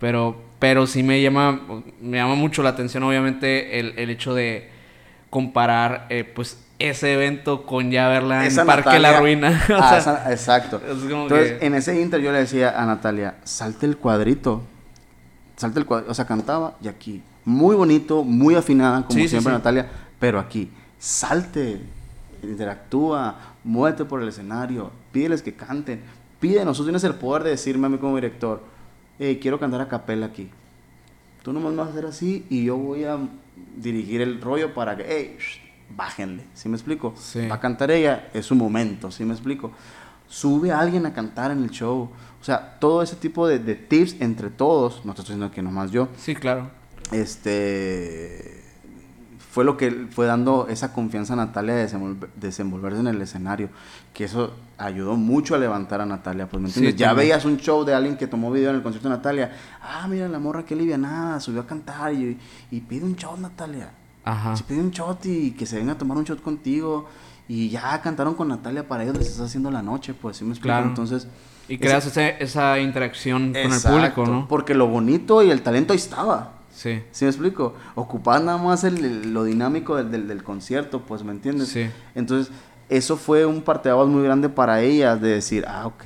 Pero, 0.00 0.36
pero 0.58 0.86
sí 0.86 1.02
me 1.02 1.20
llama, 1.22 1.60
me 2.00 2.16
llama 2.18 2.34
mucho 2.34 2.62
la 2.62 2.70
atención, 2.70 3.02
obviamente, 3.04 3.78
el, 3.78 3.94
el 3.98 4.10
hecho 4.10 4.34
de 4.34 4.68
comparar, 5.30 6.06
eh, 6.10 6.24
pues, 6.24 6.60
ese 6.78 7.14
evento 7.14 7.64
con 7.64 7.90
ya 7.90 8.08
verla 8.08 8.40
en 8.42 8.48
Esa 8.48 8.64
Parque 8.64 8.98
La 8.98 9.18
Ruina. 9.20 9.62
O 9.70 9.74
Ah, 9.74 10.00
sea, 10.00 10.30
exacto. 10.32 10.80
Entonces, 10.86 11.52
que- 11.52 11.66
en 11.66 11.74
ese 11.74 12.00
inter 12.00 12.20
yo 12.20 12.32
le 12.32 12.38
decía 12.38 12.80
a 12.80 12.84
Natalia, 12.86 13.36
salte 13.44 13.86
el 13.86 13.96
cuadrito. 13.96 14.62
Salte 15.56 15.78
el 15.78 15.86
cuadrito. 15.86 16.10
O 16.10 16.14
sea, 16.14 16.26
cantaba 16.26 16.76
y 16.82 16.88
aquí. 16.88 17.22
Muy 17.44 17.76
bonito, 17.76 18.24
muy 18.24 18.54
afinada, 18.56 19.02
como 19.06 19.12
Sí, 19.18 19.22
sí, 19.22 19.28
siempre 19.28 19.52
sí. 19.52 19.56
Natalia, 19.58 19.86
pero 20.18 20.40
aquí. 20.40 20.70
Salte, 20.98 21.80
interactúa, 22.42 23.36
muévete 23.62 24.04
por 24.04 24.22
el 24.22 24.28
escenario, 24.28 24.90
pídeles 25.12 25.42
que 25.42 25.54
canten. 25.54 26.00
Pídenos, 26.40 26.76
tú 26.76 26.82
tienes 26.84 27.04
el 27.04 27.14
poder 27.14 27.42
de 27.44 27.50
decirme 27.50 27.86
a 27.86 27.90
mí 27.90 27.98
como 27.98 28.16
director, 28.16 28.62
hey, 29.18 29.38
quiero 29.40 29.58
cantar 29.60 29.80
a 29.80 29.88
capela 29.88 30.26
aquí. 30.26 30.48
Tú 31.42 31.52
nomás 31.52 31.76
vas 31.76 31.88
a 31.88 31.90
hacer 31.90 32.06
así 32.06 32.46
y 32.48 32.64
yo 32.64 32.76
voy 32.76 33.04
a 33.04 33.18
dirigir 33.76 34.20
el 34.22 34.40
rollo 34.40 34.72
para 34.74 34.96
que, 34.96 35.04
hey, 35.06 35.36
shh, 35.38 35.60
bájenle. 35.94 36.44
¿Sí 36.54 36.68
me 36.68 36.76
explico? 36.76 37.14
Sí. 37.18 37.46
Va 37.46 37.56
a 37.56 37.60
cantar 37.60 37.90
ella, 37.90 38.28
es 38.32 38.46
su 38.46 38.54
momento, 38.54 39.10
¿sí 39.10 39.24
me 39.24 39.32
explico? 39.34 39.70
Sube 40.26 40.72
a 40.72 40.80
alguien 40.80 41.04
a 41.06 41.12
cantar 41.12 41.50
en 41.50 41.62
el 41.62 41.70
show. 41.70 42.08
O 42.40 42.44
sea, 42.44 42.78
todo 42.80 43.02
ese 43.02 43.16
tipo 43.16 43.46
de, 43.46 43.58
de 43.58 43.74
tips 43.74 44.16
entre 44.20 44.48
todos, 44.50 45.04
no 45.04 45.14
te 45.14 45.20
estoy 45.20 45.34
diciendo 45.36 45.54
que 45.54 45.62
nomás 45.62 45.90
yo, 45.90 46.08
Sí, 46.16 46.34
claro. 46.34 46.70
este 47.12 48.63
fue 49.54 49.64
lo 49.64 49.76
que 49.76 50.08
fue 50.10 50.26
dando 50.26 50.66
esa 50.68 50.92
confianza 50.92 51.34
a 51.34 51.36
Natalia 51.36 51.74
de 51.76 51.82
desenvolver- 51.88 52.28
desenvolverse 52.34 52.98
en 52.98 53.06
el 53.06 53.22
escenario, 53.22 53.68
que 54.12 54.24
eso 54.24 54.52
ayudó 54.78 55.14
mucho 55.14 55.54
a 55.54 55.58
levantar 55.58 56.00
a 56.00 56.06
Natalia, 56.06 56.48
pues 56.48 56.60
me 56.60 56.68
Sí, 56.70 56.80
entiendes, 56.80 56.98
ya 56.98 57.06
también. 57.10 57.28
veías 57.28 57.44
un 57.44 57.56
show 57.58 57.84
de 57.84 57.94
alguien 57.94 58.16
que 58.16 58.26
tomó 58.26 58.50
video 58.50 58.70
en 58.70 58.76
el 58.76 58.82
concierto 58.82 59.08
de 59.08 59.14
Natalia, 59.14 59.52
ah, 59.80 60.08
mira 60.08 60.26
la 60.26 60.40
morra 60.40 60.64
que 60.64 60.74
livianada, 60.74 61.38
subió 61.38 61.60
a 61.60 61.66
cantar 61.68 62.12
y, 62.12 62.36
y 62.72 62.80
pide 62.80 63.04
un 63.04 63.14
shot 63.14 63.38
Natalia, 63.38 63.90
Ajá. 64.24 64.56
se 64.56 64.64
pide 64.64 64.80
un 64.80 64.90
shot 64.90 65.24
y 65.26 65.52
que 65.52 65.66
se 65.66 65.76
venga 65.76 65.92
a 65.92 65.98
tomar 65.98 66.18
un 66.18 66.24
shot 66.24 66.42
contigo 66.42 67.06
y 67.46 67.68
ya 67.68 68.02
cantaron 68.02 68.34
con 68.34 68.48
Natalia 68.48 68.88
para 68.88 69.04
ellos 69.04 69.16
les 69.16 69.28
estás 69.28 69.46
haciendo 69.46 69.70
la 69.70 69.82
noche, 69.82 70.14
pues 70.14 70.36
sí 70.38 70.44
me 70.44 70.50
explico, 70.50 70.72
Claro. 70.74 70.86
entonces 70.88 71.28
Y 71.68 71.78
creas 71.78 72.04
ese- 72.06 72.36
esa 72.40 72.80
interacción 72.80 73.52
con 73.52 73.72
el 73.72 73.80
público, 73.80 74.26
¿no? 74.26 74.48
Porque 74.48 74.74
lo 74.74 74.88
bonito 74.88 75.44
y 75.44 75.50
el 75.52 75.62
talento 75.62 75.92
ahí 75.92 75.98
estaba. 75.98 76.54
Sí. 76.74 77.02
¿Sí 77.12 77.24
me 77.24 77.30
explico? 77.30 77.74
Ocupar 77.94 78.42
nada 78.42 78.58
más 78.58 78.84
el, 78.84 79.04
el- 79.04 79.32
lo 79.32 79.44
dinámico 79.44 79.96
del, 79.96 80.10
del, 80.10 80.26
del 80.28 80.42
concierto, 80.42 81.00
pues, 81.02 81.22
¿me 81.22 81.32
entiendes? 81.32 81.68
Sí. 81.68 81.86
Entonces, 82.14 82.52
eso 82.88 83.16
fue 83.16 83.46
un 83.46 83.62
parteaguas 83.62 84.08
muy 84.08 84.22
grande 84.24 84.48
para 84.48 84.82
ellas 84.82 85.20
de 85.20 85.28
decir, 85.28 85.64
ah, 85.68 85.86
ok, 85.86 86.04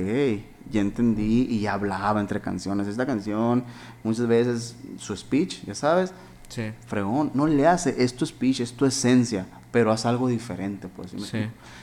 ya 0.71 0.81
entendí 0.81 1.47
y 1.51 1.61
ya 1.61 1.73
hablaba 1.73 2.21
entre 2.21 2.41
canciones. 2.41 2.87
Esta 2.87 3.07
canción, 3.07 3.65
muchas 4.05 4.27
veces, 4.27 4.77
su 4.99 5.17
speech, 5.17 5.65
ya 5.65 5.75
sabes, 5.75 6.13
Sí. 6.49 6.71
fregón, 6.87 7.31
no 7.35 7.47
le 7.47 7.67
hace, 7.67 8.03
es 8.03 8.15
tu 8.15 8.25
speech, 8.25 8.61
es 8.61 8.73
tu 8.75 8.87
esencia, 8.87 9.47
pero 9.71 9.91
haz 9.93 10.07
algo 10.07 10.29
diferente, 10.29 10.89
pues. 10.95 11.11
¿sí 11.11 11.19
Sí. 11.21 11.39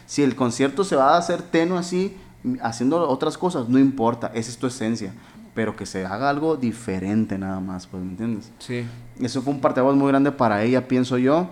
Si 0.06 0.24
el 0.24 0.36
concierto 0.36 0.84
se 0.84 0.96
va 0.96 1.16
a 1.16 1.18
hacer 1.18 1.42
tenue 1.42 1.78
así, 1.78 2.16
haciendo 2.62 3.08
otras 3.10 3.38
cosas, 3.38 3.68
no 3.70 3.78
importa, 3.80 4.32
esa 4.36 4.50
es 4.52 4.58
tu 4.58 4.68
esencia, 4.68 5.14
pero 5.56 5.76
que 5.76 5.86
se 5.88 6.06
haga 6.06 6.30
algo 6.30 6.58
diferente 6.58 7.38
nada 7.39 7.60
más, 7.60 7.88
pues, 7.88 8.03
¿me 8.03 8.12
entiendes? 8.12 8.51
Sí. 8.60 8.86
Eso 9.20 9.41
fue 9.41 9.53
un 9.53 9.62
parteaguas 9.62 9.95
muy 9.95 10.10
grande 10.10 10.32
para 10.32 10.62
ella, 10.64 10.88
pienso 10.88 11.18
yo. 11.18 11.49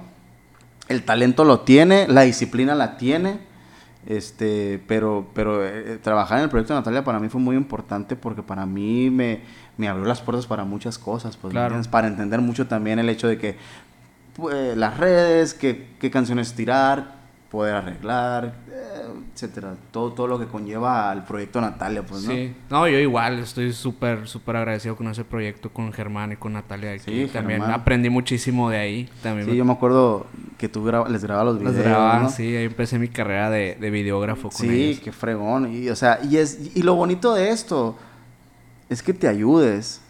El 0.89 1.03
talento 1.03 1.45
lo 1.45 1.61
tiene, 1.61 2.05
la 2.09 2.21
disciplina 2.21 2.75
la 2.75 2.97
tiene. 2.97 3.39
Este, 4.05 4.83
pero, 4.85 5.27
pero 5.33 5.65
eh, 5.65 5.97
trabajar 6.03 6.37
en 6.39 6.43
el 6.43 6.49
proyecto 6.49 6.73
de 6.73 6.79
Natalia 6.81 7.05
para 7.05 7.19
mí 7.19 7.29
fue 7.29 7.39
muy 7.39 7.55
importante 7.55 8.17
porque 8.17 8.43
para 8.43 8.65
mí 8.65 9.09
me, 9.09 9.39
me 9.77 9.87
abrió 9.87 10.05
las 10.05 10.19
puertas 10.19 10.45
para 10.45 10.65
muchas 10.65 10.97
cosas, 10.97 11.37
pues, 11.37 11.53
¿me 11.53 11.55
Claro. 11.55 11.67
entiendes? 11.75 11.87
para 11.87 12.07
entender 12.07 12.41
mucho 12.41 12.67
también 12.67 12.99
el 12.99 13.07
hecho 13.07 13.29
de 13.29 13.37
que 13.37 13.55
pues, 14.35 14.75
las 14.75 14.97
redes, 14.97 15.53
qué, 15.53 15.87
qué 16.01 16.11
canciones 16.11 16.53
tirar, 16.53 17.22
poder 17.53 17.75
arreglar, 17.75 18.55
eh, 18.67 19.03
etcétera, 19.31 19.75
todo, 19.91 20.11
todo 20.11 20.25
lo 20.25 20.39
que 20.39 20.47
conlleva 20.47 21.11
al 21.11 21.23
proyecto 21.23 21.61
Natalia, 21.61 22.01
pues, 22.03 22.23
¿no? 22.23 22.31
Sí, 22.31 22.55
no, 22.67 22.87
yo 22.87 22.97
igual 22.97 23.37
estoy 23.37 23.71
súper, 23.73 24.27
súper 24.27 24.55
agradecido 24.55 24.95
con 24.95 25.07
ese 25.07 25.23
proyecto, 25.23 25.69
con 25.71 25.93
Germán 25.93 26.31
y 26.31 26.35
con 26.35 26.53
Natalia. 26.53 26.89
de 26.89 26.95
aquí. 26.95 27.25
Sí, 27.25 27.29
también 27.31 27.59
Germán. 27.61 27.79
aprendí 27.79 28.09
muchísimo 28.09 28.71
de 28.71 28.77
ahí. 28.77 29.09
También 29.21 29.47
Sí, 29.47 29.55
yo 29.55 29.65
me 29.65 29.71
acuerdo 29.73 30.25
que 30.57 30.67
tú 30.67 30.83
graba- 30.83 31.07
les 31.07 31.21
grababas 31.23 31.53
los 31.53 31.63
los 31.63 31.73
videos, 31.73 31.87
grababa, 31.89 32.19
¿no? 32.23 32.29
sí, 32.29 32.55
ahí 32.55 32.65
empecé 32.65 32.97
mi 32.97 33.07
carrera 33.09 33.51
de, 33.51 33.77
de 33.79 33.89
videógrafo 33.91 34.49
con 34.49 34.57
Sí, 34.67 34.85
ellos. 34.85 35.01
qué 35.03 35.11
fregón. 35.11 35.71
Y, 35.71 35.89
o 35.89 35.95
sea, 35.95 36.19
y, 36.27 36.37
es, 36.37 36.75
y 36.75 36.81
lo 36.81 36.95
bonito 36.95 37.35
de 37.35 37.51
esto 37.51 37.95
es 38.89 39.03
que 39.03 39.13
te 39.13 39.27
ayudes. 39.27 40.01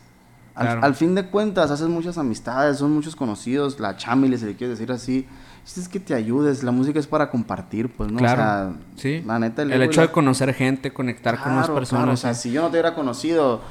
Al, 0.56 0.68
Claro. 0.68 0.84
al 0.86 0.96
fin 0.96 1.14
de 1.14 1.26
cuentas, 1.26 1.72
haces 1.72 1.90
muchas 1.90 2.18
amistades, 2.18 2.78
son 2.78 2.94
muchos 2.94 3.16
conocidos, 3.18 3.80
la 3.82 3.98
chamile, 3.98 4.38
si 4.38 4.46
le 4.46 4.56
quieres 4.56 4.78
decir 4.80 4.94
así. 4.94 5.28
Es 5.66 5.88
que 5.88 6.00
te 6.00 6.14
ayudes, 6.14 6.62
la 6.64 6.72
música 6.72 7.00
es 7.00 7.08
para 7.08 7.30
compartir, 7.30 7.90
pues, 7.90 8.12
¿no? 8.12 8.18
Claro, 8.20 8.42
O 8.42 8.46
sea, 8.46 8.74
sí. 8.98 9.24
la 9.26 9.40
neta, 9.40 9.62
El 9.64 9.72
y 9.82 9.84
hecho 9.86 10.02
la- 10.02 10.08
de 10.08 10.14
conocer 10.14 10.54
gente, 10.54 10.92
conectar 10.94 11.42
con 11.42 11.56
más 11.56 11.70
personas. 11.70 12.02
claro, 12.04 12.14
o 12.14 12.18
sea, 12.18 12.34
si 12.34 12.52
yo 12.52 12.62
no 12.62 12.68
te 12.68 12.74
hubiera 12.74 12.94
conocido, 12.94 13.62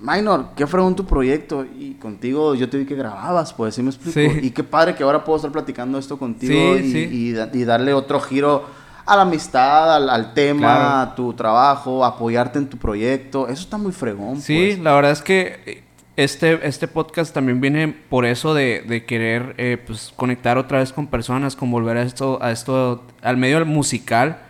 Minor, 0.00 0.46
qué 0.56 0.66
fregón 0.66 0.96
tu 0.96 1.04
proyecto. 1.06 1.64
Y 1.64 1.94
contigo 1.94 2.54
yo 2.56 2.68
te 2.68 2.76
vi 2.78 2.84
que 2.84 2.96
grababas, 2.96 3.52
pues, 3.52 3.74
¿sí 3.76 3.82
me 3.82 3.90
explico? 3.90 4.18
Sí. 4.18 4.38
Y 4.42 4.50
qué 4.50 4.64
padre 4.64 4.94
que 4.96 5.04
ahora 5.04 5.22
puedo 5.22 5.36
estar 5.36 5.52
platicando 5.52 5.96
esto 5.98 6.18
contigo 6.18 6.52
Sí, 6.76 6.80
y, 6.84 6.92
sí. 6.92 6.98
y 7.10 7.32
da- 7.32 7.50
y 7.52 7.64
darle 7.64 7.92
otro 7.94 8.18
giro 8.20 8.64
a 9.06 9.14
la 9.16 9.22
amistad, 9.22 9.94
al, 9.96 10.10
al 10.10 10.34
tema, 10.34 10.58
Claro. 10.60 10.88
a 11.10 11.14
tu 11.14 11.32
trabajo, 11.34 12.04
apoyarte 12.04 12.58
en 12.58 12.68
tu 12.68 12.78
proyecto. 12.78 13.46
Eso 13.48 13.62
está 13.62 13.76
muy 13.76 13.92
fregón, 13.92 14.40
Sí, 14.40 14.70
pues. 14.72 14.78
la 14.80 14.92
verdad 14.94 15.12
es 15.12 15.22
que 15.22 15.60
eh, 15.66 15.84
este, 16.16 16.66
este 16.66 16.88
podcast 16.88 17.32
también 17.32 17.60
viene 17.60 17.88
por 17.88 18.26
eso 18.26 18.54
de, 18.54 18.82
de 18.82 19.04
querer 19.04 19.54
eh, 19.56 19.78
pues, 19.84 20.12
conectar 20.14 20.58
otra 20.58 20.78
vez 20.78 20.92
con 20.92 21.06
personas, 21.06 21.56
con 21.56 21.70
volver 21.70 21.96
a 21.96 22.02
esto, 22.02 22.38
a 22.42 22.50
esto, 22.50 23.06
al 23.22 23.36
medio 23.36 23.64
musical, 23.64 24.40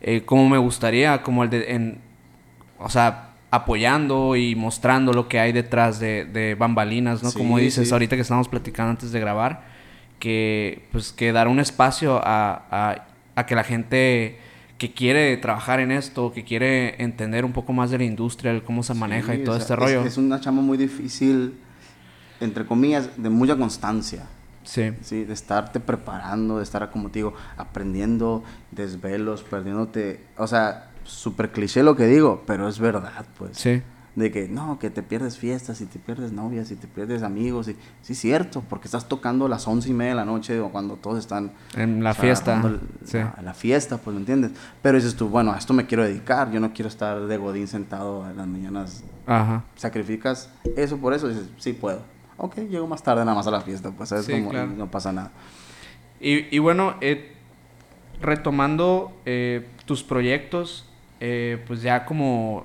eh, 0.00 0.22
como 0.24 0.48
me 0.48 0.58
gustaría, 0.58 1.22
como 1.22 1.44
el 1.44 1.50
de, 1.50 1.72
en, 1.72 1.98
o 2.78 2.88
sea, 2.88 3.30
apoyando 3.50 4.34
y 4.34 4.56
mostrando 4.56 5.12
lo 5.12 5.28
que 5.28 5.38
hay 5.38 5.52
detrás 5.52 6.00
de, 6.00 6.24
de 6.24 6.54
bambalinas, 6.54 7.22
¿no? 7.22 7.30
Sí, 7.30 7.38
como 7.38 7.58
dices 7.58 7.88
sí. 7.88 7.92
ahorita 7.92 8.16
que 8.16 8.22
estamos 8.22 8.48
platicando 8.48 8.90
antes 8.90 9.12
de 9.12 9.20
grabar, 9.20 9.64
que 10.18 10.88
pues 10.90 11.12
que 11.12 11.32
dar 11.32 11.48
un 11.48 11.60
espacio 11.60 12.20
a, 12.24 12.64
a, 12.70 13.06
a 13.34 13.46
que 13.46 13.54
la 13.54 13.62
gente 13.62 14.38
que 14.82 14.92
quiere 14.92 15.36
trabajar 15.36 15.78
en 15.78 15.92
esto, 15.92 16.32
que 16.32 16.42
quiere 16.42 17.00
entender 17.00 17.44
un 17.44 17.52
poco 17.52 17.72
más 17.72 17.92
de 17.92 17.98
la 17.98 18.04
industria, 18.04 18.50
el 18.50 18.64
cómo 18.64 18.82
se 18.82 18.94
maneja 18.94 19.32
Sí, 19.32 19.42
y 19.42 19.44
todo 19.44 19.54
o 19.54 19.58
sea, 19.58 19.62
este 19.62 19.74
es- 19.74 19.78
rollo. 19.78 20.04
Es, 20.04 20.16
una 20.16 20.40
chamba 20.40 20.60
muy 20.60 20.76
difícil, 20.76 21.54
entre 22.40 22.66
comillas, 22.66 23.10
de 23.16 23.30
mucha 23.30 23.56
constancia. 23.56 24.26
Sí, 24.64 24.90
Sí, 25.00 25.22
de 25.24 25.34
estarte 25.34 25.78
preparando, 25.78 26.56
de 26.56 26.64
estar, 26.64 26.90
como 26.90 27.10
te 27.10 27.20
digo, 27.20 27.32
aprendiendo, 27.56 28.42
desvelos, 28.72 29.44
perdiéndote. 29.44 30.24
O 30.36 30.48
sea, 30.48 30.90
súper 31.04 31.52
cliché 31.52 31.84
lo 31.84 31.94
que 31.94 32.06
digo, 32.06 32.42
pero 32.44 32.68
es 32.68 32.80
verdad, 32.80 33.24
pues. 33.38 33.56
sí. 33.58 33.82
De 34.14 34.30
que 34.30 34.48
no, 34.48 34.78
que 34.78 34.90
te 34.90 35.02
pierdes 35.02 35.38
fiestas 35.38 35.80
y 35.80 35.86
te 35.86 35.98
pierdes 35.98 36.32
novias 36.32 36.70
y 36.70 36.76
te 36.76 36.86
pierdes 36.86 37.22
amigos. 37.22 37.68
Y, 37.68 37.76
sí, 38.02 38.14
cierto, 38.14 38.62
porque 38.68 38.88
estás 38.88 39.08
tocando 39.08 39.46
a 39.46 39.48
las 39.48 39.66
once 39.66 39.88
y 39.88 39.94
media 39.94 40.10
de 40.10 40.16
la 40.16 40.24
noche 40.24 40.60
o 40.60 40.70
cuando 40.70 40.96
todos 40.96 41.18
están 41.18 41.52
en 41.76 42.04
la 42.04 42.14
fiesta. 42.14 42.62
Sí. 43.04 43.18
La, 43.42 43.54
fiesta, 43.54 43.98
pues, 43.98 44.14
¿me 44.14 44.20
entiendes? 44.20 44.52
Pero 44.82 44.96
dices 44.96 45.16
tú, 45.16 45.28
bueno, 45.28 45.52
a 45.52 45.58
esto 45.58 45.72
me 45.72 45.86
quiero 45.86 46.04
dedicar, 46.04 46.50
yo 46.50 46.60
no 46.60 46.72
quiero 46.72 46.88
estar 46.88 47.20
de 47.26 47.36
godín 47.36 47.68
sentado 47.68 48.28
en 48.28 48.36
las 48.36 48.46
mañanas. 48.46 49.04
Ajá. 49.26 49.64
Sacrificas 49.76 50.50
eso 50.76 50.98
por 50.98 51.14
eso, 51.14 51.28
dices, 51.28 51.48
sí 51.58 51.72
puedo. 51.72 52.02
Ok, 52.36 52.56
llego 52.68 52.86
más 52.86 53.02
tarde 53.02 53.24
nada 53.24 53.36
más 53.36 53.46
a 53.46 53.50
la 53.50 53.60
fiesta, 53.60 53.90
pues, 53.90 54.08
¿sabes? 54.08 54.28
Como, 54.28 54.52
no 54.52 54.90
pasa 54.90 55.12
nada. 55.12 55.30
Y, 56.20 56.54
y 56.54 56.58
bueno, 56.58 56.94
eh, 57.00 57.32
retomando 58.20 59.12
eh, 59.26 59.66
tus 59.84 60.02
proyectos, 60.02 60.88
eh, 61.20 61.62
pues 61.66 61.82
ya 61.82 62.04
como 62.04 62.64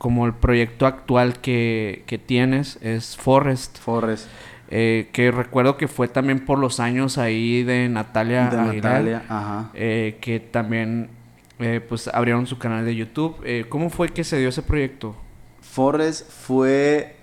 como 0.00 0.24
el 0.24 0.32
proyecto 0.32 0.86
actual 0.86 1.42
que, 1.42 2.04
que 2.06 2.16
tienes 2.16 2.78
es 2.80 3.18
Forest. 3.18 3.76
Forest. 3.80 4.28
Eh, 4.70 5.10
que 5.12 5.30
recuerdo 5.30 5.76
que 5.76 5.88
fue 5.88 6.08
también 6.08 6.46
por 6.46 6.58
los 6.58 6.80
años 6.80 7.18
ahí 7.18 7.64
de 7.64 7.86
Natalia 7.90 8.48
de 8.48 8.56
Natalia, 8.76 9.22
ajá. 9.28 9.70
Eh, 9.74 10.16
que 10.22 10.40
también 10.40 11.10
eh, 11.58 11.84
pues 11.86 12.08
abrieron 12.08 12.46
su 12.46 12.56
canal 12.56 12.86
de 12.86 12.96
YouTube. 12.96 13.44
¿Cómo 13.68 13.90
fue 13.90 14.08
que 14.08 14.24
se 14.24 14.38
dio 14.38 14.48
ese 14.48 14.62
proyecto? 14.62 15.14
Forest 15.60 16.30
fue 16.30 17.16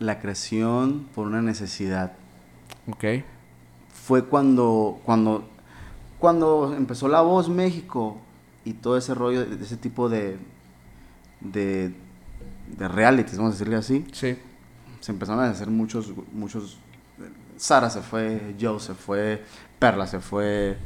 la 0.00 0.18
creación 0.18 1.06
por 1.14 1.28
una 1.28 1.40
necesidad. 1.40 2.14
Ok. 2.90 3.04
Fue 3.92 4.24
cuando, 4.24 5.00
cuando, 5.04 5.48
cuando 6.18 6.74
empezó 6.76 7.06
La 7.06 7.20
Voz 7.20 7.48
México 7.48 8.18
y 8.64 8.72
todo 8.72 8.96
ese 8.96 9.14
rollo, 9.14 9.42
ese 9.42 9.76
tipo 9.76 10.08
de, 10.08 10.36
de, 11.40 11.92
de 12.76 12.88
realities, 12.88 13.36
vamos 13.36 13.52
a 13.52 13.54
decirle 13.54 13.76
así. 13.76 14.06
Sí. 14.12 14.38
Se 15.00 15.12
empezaron 15.12 15.44
a 15.44 15.50
hacer 15.50 15.68
muchos, 15.68 16.12
muchos... 16.32 16.78
Sara 17.56 17.90
se 17.90 18.02
fue, 18.02 18.54
Joe 18.60 18.78
se 18.78 18.94
fue, 18.94 19.44
Perla 19.80 20.06
se 20.06 20.20
fue, 20.20 20.78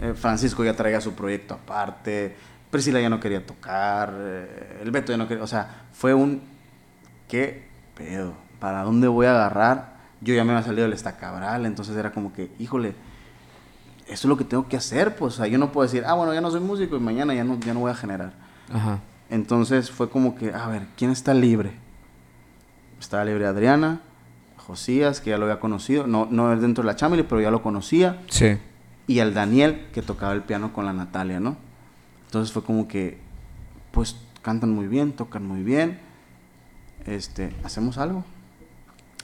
eh, 0.00 0.14
Francisco 0.14 0.64
ya 0.64 0.74
traía 0.74 0.98
su 1.00 1.12
proyecto 1.12 1.52
aparte, 1.52 2.34
Priscila 2.70 2.98
ya 2.98 3.10
no 3.10 3.20
quería 3.20 3.44
tocar, 3.44 4.14
eh, 4.16 4.80
el 4.82 4.90
Beto 4.90 5.12
ya 5.12 5.18
no 5.18 5.28
quería... 5.28 5.44
O 5.44 5.46
sea, 5.46 5.84
fue 5.92 6.14
un... 6.14 6.42
¿Qué 7.28 7.68
pedo? 7.94 8.32
¿Para 8.58 8.82
dónde 8.84 9.06
voy 9.06 9.26
a 9.26 9.32
agarrar? 9.32 9.98
Yo 10.22 10.34
ya 10.34 10.44
me 10.44 10.52
había 10.52 10.64
salido 10.64 10.84
del 10.84 10.94
estacabral, 10.94 11.66
entonces 11.66 11.94
era 11.94 12.10
como 12.10 12.32
que, 12.32 12.50
híjole, 12.58 12.94
eso 14.06 14.12
es 14.14 14.24
lo 14.24 14.38
que 14.38 14.44
tengo 14.44 14.66
que 14.66 14.78
hacer, 14.78 15.16
pues, 15.16 15.34
o 15.34 15.36
sea, 15.36 15.46
yo 15.46 15.58
no 15.58 15.72
puedo 15.72 15.86
decir, 15.86 16.04
ah, 16.06 16.14
bueno, 16.14 16.32
ya 16.32 16.40
no 16.40 16.50
soy 16.50 16.60
músico 16.60 16.96
y 16.96 17.00
mañana 17.00 17.34
ya 17.34 17.44
no, 17.44 17.60
ya 17.60 17.74
no 17.74 17.80
voy 17.80 17.90
a 17.90 17.94
generar. 17.94 18.32
Ajá. 18.72 19.00
Entonces 19.30 19.90
fue 19.90 20.10
como 20.10 20.36
que, 20.36 20.52
a 20.52 20.66
ver, 20.68 20.86
¿quién 20.96 21.10
está 21.10 21.34
libre? 21.34 21.72
Estaba 23.00 23.24
libre 23.24 23.46
Adriana, 23.46 24.00
Josías, 24.56 25.20
que 25.20 25.30
ya 25.30 25.38
lo 25.38 25.44
había 25.44 25.60
conocido, 25.60 26.06
no, 26.06 26.26
no 26.30 26.52
es 26.52 26.60
dentro 26.60 26.82
de 26.82 26.86
la 26.86 26.96
chamili, 26.96 27.22
pero 27.22 27.40
ya 27.40 27.50
lo 27.50 27.62
conocía. 27.62 28.22
Sí. 28.28 28.58
Y 29.06 29.20
al 29.20 29.34
Daniel, 29.34 29.86
que 29.92 30.02
tocaba 30.02 30.32
el 30.32 30.42
piano 30.42 30.72
con 30.72 30.86
la 30.86 30.92
Natalia, 30.92 31.40
¿no? 31.40 31.56
Entonces 32.26 32.52
fue 32.52 32.64
como 32.64 32.88
que, 32.88 33.18
pues 33.92 34.16
cantan 34.42 34.70
muy 34.70 34.86
bien, 34.88 35.12
tocan 35.12 35.46
muy 35.46 35.62
bien, 35.62 35.98
este, 37.06 37.54
hacemos 37.64 37.98
algo. 37.98 38.24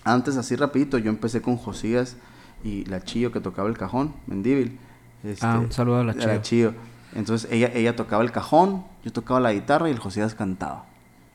Antes, 0.04 0.36
así 0.36 0.56
rapidito, 0.56 0.98
yo 0.98 1.10
empecé 1.10 1.42
con 1.42 1.56
Josías 1.56 2.16
y 2.64 2.84
la 2.86 3.02
Chillo 3.02 3.32
que 3.32 3.40
tocaba 3.40 3.68
el 3.68 3.76
cajón, 3.76 4.14
Mendíbil. 4.26 4.78
Este, 5.24 5.44
ah, 5.44 5.58
un 5.58 5.72
saludo 5.72 6.00
a 6.00 6.04
la 6.04 6.42
Chillo. 6.42 6.74
Entonces 7.14 7.50
ella, 7.50 7.70
ella 7.74 7.96
tocaba 7.96 8.22
el 8.22 8.30
cajón, 8.30 8.84
yo 9.04 9.12
tocaba 9.12 9.40
la 9.40 9.52
guitarra 9.52 9.88
y 9.88 9.92
el 9.92 9.98
Josías 9.98 10.34
cantaba, 10.34 10.84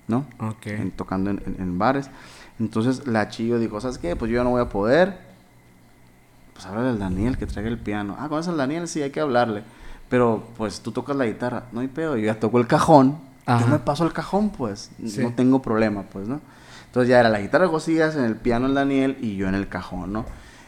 ¿no? 0.07 0.25
Ok. 0.39 0.67
tocando 0.95 1.29
en, 1.29 1.77
bares. 1.77 2.09
Entonces 2.59 3.07
la 3.07 3.27
Chillo 3.29 3.59
dijo, 3.59 3.81
¿sabes 3.81 3.97
qué? 3.97 4.15
Pues 4.15 4.31
yo 4.31 4.37
ya 4.37 4.43
no 4.43 4.51
voy 4.51 4.61
a 4.61 4.69
poder. 4.69 5.19
Pues 6.53 6.65
háblale 6.65 6.89
al 6.89 6.99
Daniel 6.99 7.37
que 7.37 7.45
traiga 7.45 7.69
el 7.69 7.77
piano. 7.77 8.15
Ah, 8.17 8.29
¿conoces 8.29 8.49
al 8.49 8.57
Daniel? 8.57 8.87
Sí, 8.87 9.01
hay 9.01 9.11
que 9.11 9.19
hablarle. 9.19 9.63
Pero 10.09 10.47
pues 10.55 10.79
tú 10.81 10.91
tocas 10.91 11.15
la 11.15 11.25
guitarra, 11.25 11.65
no 11.71 11.81
hay 11.81 11.87
pedo, 11.87 12.15
yo 12.15 12.25
ya 12.25 12.39
toco 12.39 12.59
el 12.59 12.67
cajón. 12.67 13.17
Yo 13.47 13.67
me 13.67 13.77
paso 13.77 14.05
el 14.05 14.13
cajón, 14.13 14.49
pues. 14.49 14.89
No 14.97 15.33
tengo 15.33 15.61
problema, 15.61 16.03
pues, 16.03 16.27
¿no? 16.27 16.39
Entonces 16.87 17.09
ya 17.09 17.19
era 17.19 17.29
la 17.29 17.41
guitarra 17.41 17.65
de 17.65 17.69
Josías, 17.69 18.15
en 18.15 18.23
el 18.23 18.37
piano 18.37 18.65
el 18.65 18.73
Daniel 18.73 19.17
y 19.21 19.35
yo 19.35 19.47
en 19.47 19.55
el 19.55 19.67
cajón, 19.67 20.13
¿no? 20.13 20.25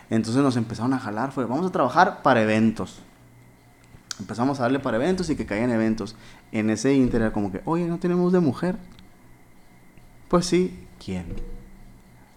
Entonces 0.09 0.43
nos 0.43 0.57
empezaron 0.57 0.93
a 0.93 0.99
jalar, 0.99 1.31
fue, 1.31 1.45
vamos 1.45 1.65
a 1.65 1.71
trabajar 1.71 2.21
para 2.21 2.41
eventos 2.41 3.01
empezamos 4.19 4.59
a 4.59 4.63
darle 4.63 4.79
para 4.79 4.97
eventos 4.97 5.29
y 5.29 5.35
que 5.35 5.45
caigan 5.45 5.71
eventos. 5.71 6.15
En 6.51 6.69
ese 6.69 6.93
inter 6.93 7.21
era 7.21 7.33
como 7.33 7.51
que, 7.51 7.61
oye, 7.65 7.85
no 7.85 7.97
tenemos 7.99 8.31
de 8.33 8.39
mujer. 8.39 8.77
Pues 10.27 10.45
sí, 10.45 10.85
¿quién? 11.03 11.25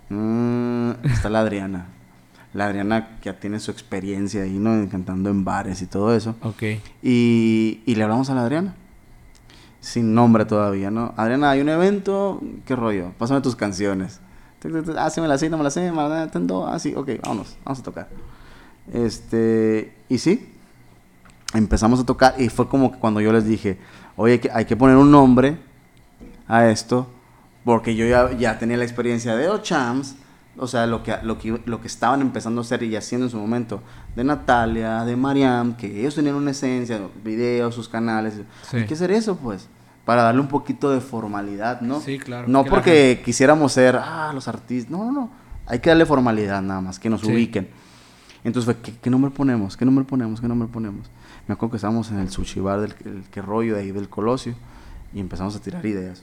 Mm, 0.08 1.04
está 1.04 1.28
la 1.28 1.40
Adriana. 1.40 1.86
La 2.52 2.66
Adriana 2.66 3.18
que 3.20 3.26
ya 3.26 3.38
tiene 3.38 3.60
su 3.60 3.70
experiencia 3.70 4.42
ahí, 4.42 4.58
¿no? 4.58 4.88
Cantando 4.88 5.30
en 5.30 5.44
bares 5.44 5.82
y 5.82 5.86
todo 5.86 6.14
eso. 6.14 6.34
Ok. 6.42 6.62
Y, 7.02 7.80
y 7.86 7.94
le 7.94 8.02
hablamos 8.02 8.28
a 8.30 8.34
la 8.34 8.42
Adriana. 8.42 8.74
Sin 9.80 10.14
nombre 10.14 10.44
todavía, 10.44 10.90
¿no? 10.90 11.14
Adriana, 11.16 11.50
hay 11.50 11.60
un 11.60 11.68
evento, 11.68 12.40
¿qué 12.66 12.76
rollo? 12.76 13.12
Pásame 13.18 13.40
tus 13.40 13.56
canciones. 13.56 14.20
Ah, 14.96 15.08
sí 15.08 15.20
me 15.20 15.28
las 15.28 15.40
sé, 15.40 15.48
no 15.48 15.56
me 15.56 15.64
las 15.64 15.72
sé, 15.72 15.90
me 15.90 15.96
las 15.96 16.30
Ah, 16.34 16.78
sí, 16.78 16.94
ok, 16.94 17.10
vámonos, 17.22 17.56
vamos 17.64 17.78
a 17.78 17.82
tocar. 17.82 18.08
Este, 18.92 19.96
y 20.08 20.18
sí, 20.18 20.52
empezamos 21.54 22.00
a 22.00 22.04
tocar 22.04 22.34
y 22.38 22.48
fue 22.48 22.68
como 22.68 22.92
que 22.92 22.98
cuando 22.98 23.20
yo 23.20 23.32
les 23.32 23.44
dije, 23.44 23.78
oye, 24.16 24.40
hay 24.52 24.64
que 24.64 24.76
poner 24.76 24.96
un 24.96 25.10
nombre 25.10 25.58
a 26.46 26.68
esto, 26.68 27.08
porque 27.64 27.94
yo 27.94 28.06
ya, 28.06 28.32
ya 28.36 28.58
tenía 28.58 28.76
la 28.76 28.84
experiencia 28.84 29.36
de 29.36 29.48
Ochams, 29.48 30.16
o 30.56 30.66
sea, 30.66 30.86
lo 30.86 31.02
que, 31.02 31.16
lo, 31.22 31.38
que, 31.38 31.60
lo 31.64 31.80
que 31.80 31.86
estaban 31.86 32.20
empezando 32.20 32.60
a 32.60 32.64
hacer 32.64 32.82
y 32.82 32.96
haciendo 32.96 33.26
en 33.26 33.30
su 33.30 33.38
momento, 33.38 33.82
de 34.14 34.24
Natalia, 34.24 35.04
de 35.04 35.16
Mariam, 35.16 35.76
que 35.76 36.00
ellos 36.00 36.14
tenían 36.14 36.34
una 36.34 36.50
esencia, 36.50 37.00
videos, 37.24 37.74
sus 37.74 37.88
canales, 37.88 38.34
hay 38.72 38.86
que 38.86 38.94
hacer 38.94 39.10
eso, 39.10 39.36
pues, 39.36 39.68
para 40.04 40.22
darle 40.22 40.40
un 40.40 40.48
poquito 40.48 40.90
de 40.90 41.00
formalidad, 41.00 41.80
¿no? 41.80 42.00
Sí, 42.00 42.18
claro. 42.18 42.48
No 42.48 42.64
porque 42.64 43.22
quisiéramos 43.24 43.72
ser, 43.72 43.96
ah, 43.96 44.32
los 44.34 44.48
artistas, 44.48 44.90
no, 44.90 45.04
no, 45.04 45.12
no, 45.12 45.30
hay 45.66 45.78
que 45.78 45.90
darle 45.90 46.04
formalidad 46.04 46.60
nada 46.62 46.80
más, 46.80 46.98
que 46.98 47.08
nos 47.08 47.22
ubiquen. 47.24 47.68
Entonces 48.42 48.64
fue, 48.64 48.82
¿qué, 48.82 48.98
¿qué 49.00 49.10
nombre 49.10 49.30
ponemos? 49.30 49.76
¿Qué 49.76 49.84
nombre 49.84 50.04
ponemos? 50.04 50.40
¿Qué 50.40 50.48
nombre 50.48 50.68
ponemos? 50.68 51.10
Me 51.50 51.54
acuerdo 51.54 51.72
que 51.72 51.76
estábamos 51.78 52.08
en 52.12 52.20
el 52.20 52.30
sushi 52.30 52.60
bar 52.60 52.78
del 52.78 52.94
que 53.28 53.42
rollo 53.42 53.74
de 53.74 53.80
ahí 53.80 53.90
del 53.90 54.08
Colosio 54.08 54.54
y 55.12 55.18
empezamos 55.18 55.56
a 55.56 55.60
tirar 55.60 55.84
ideas. 55.84 56.22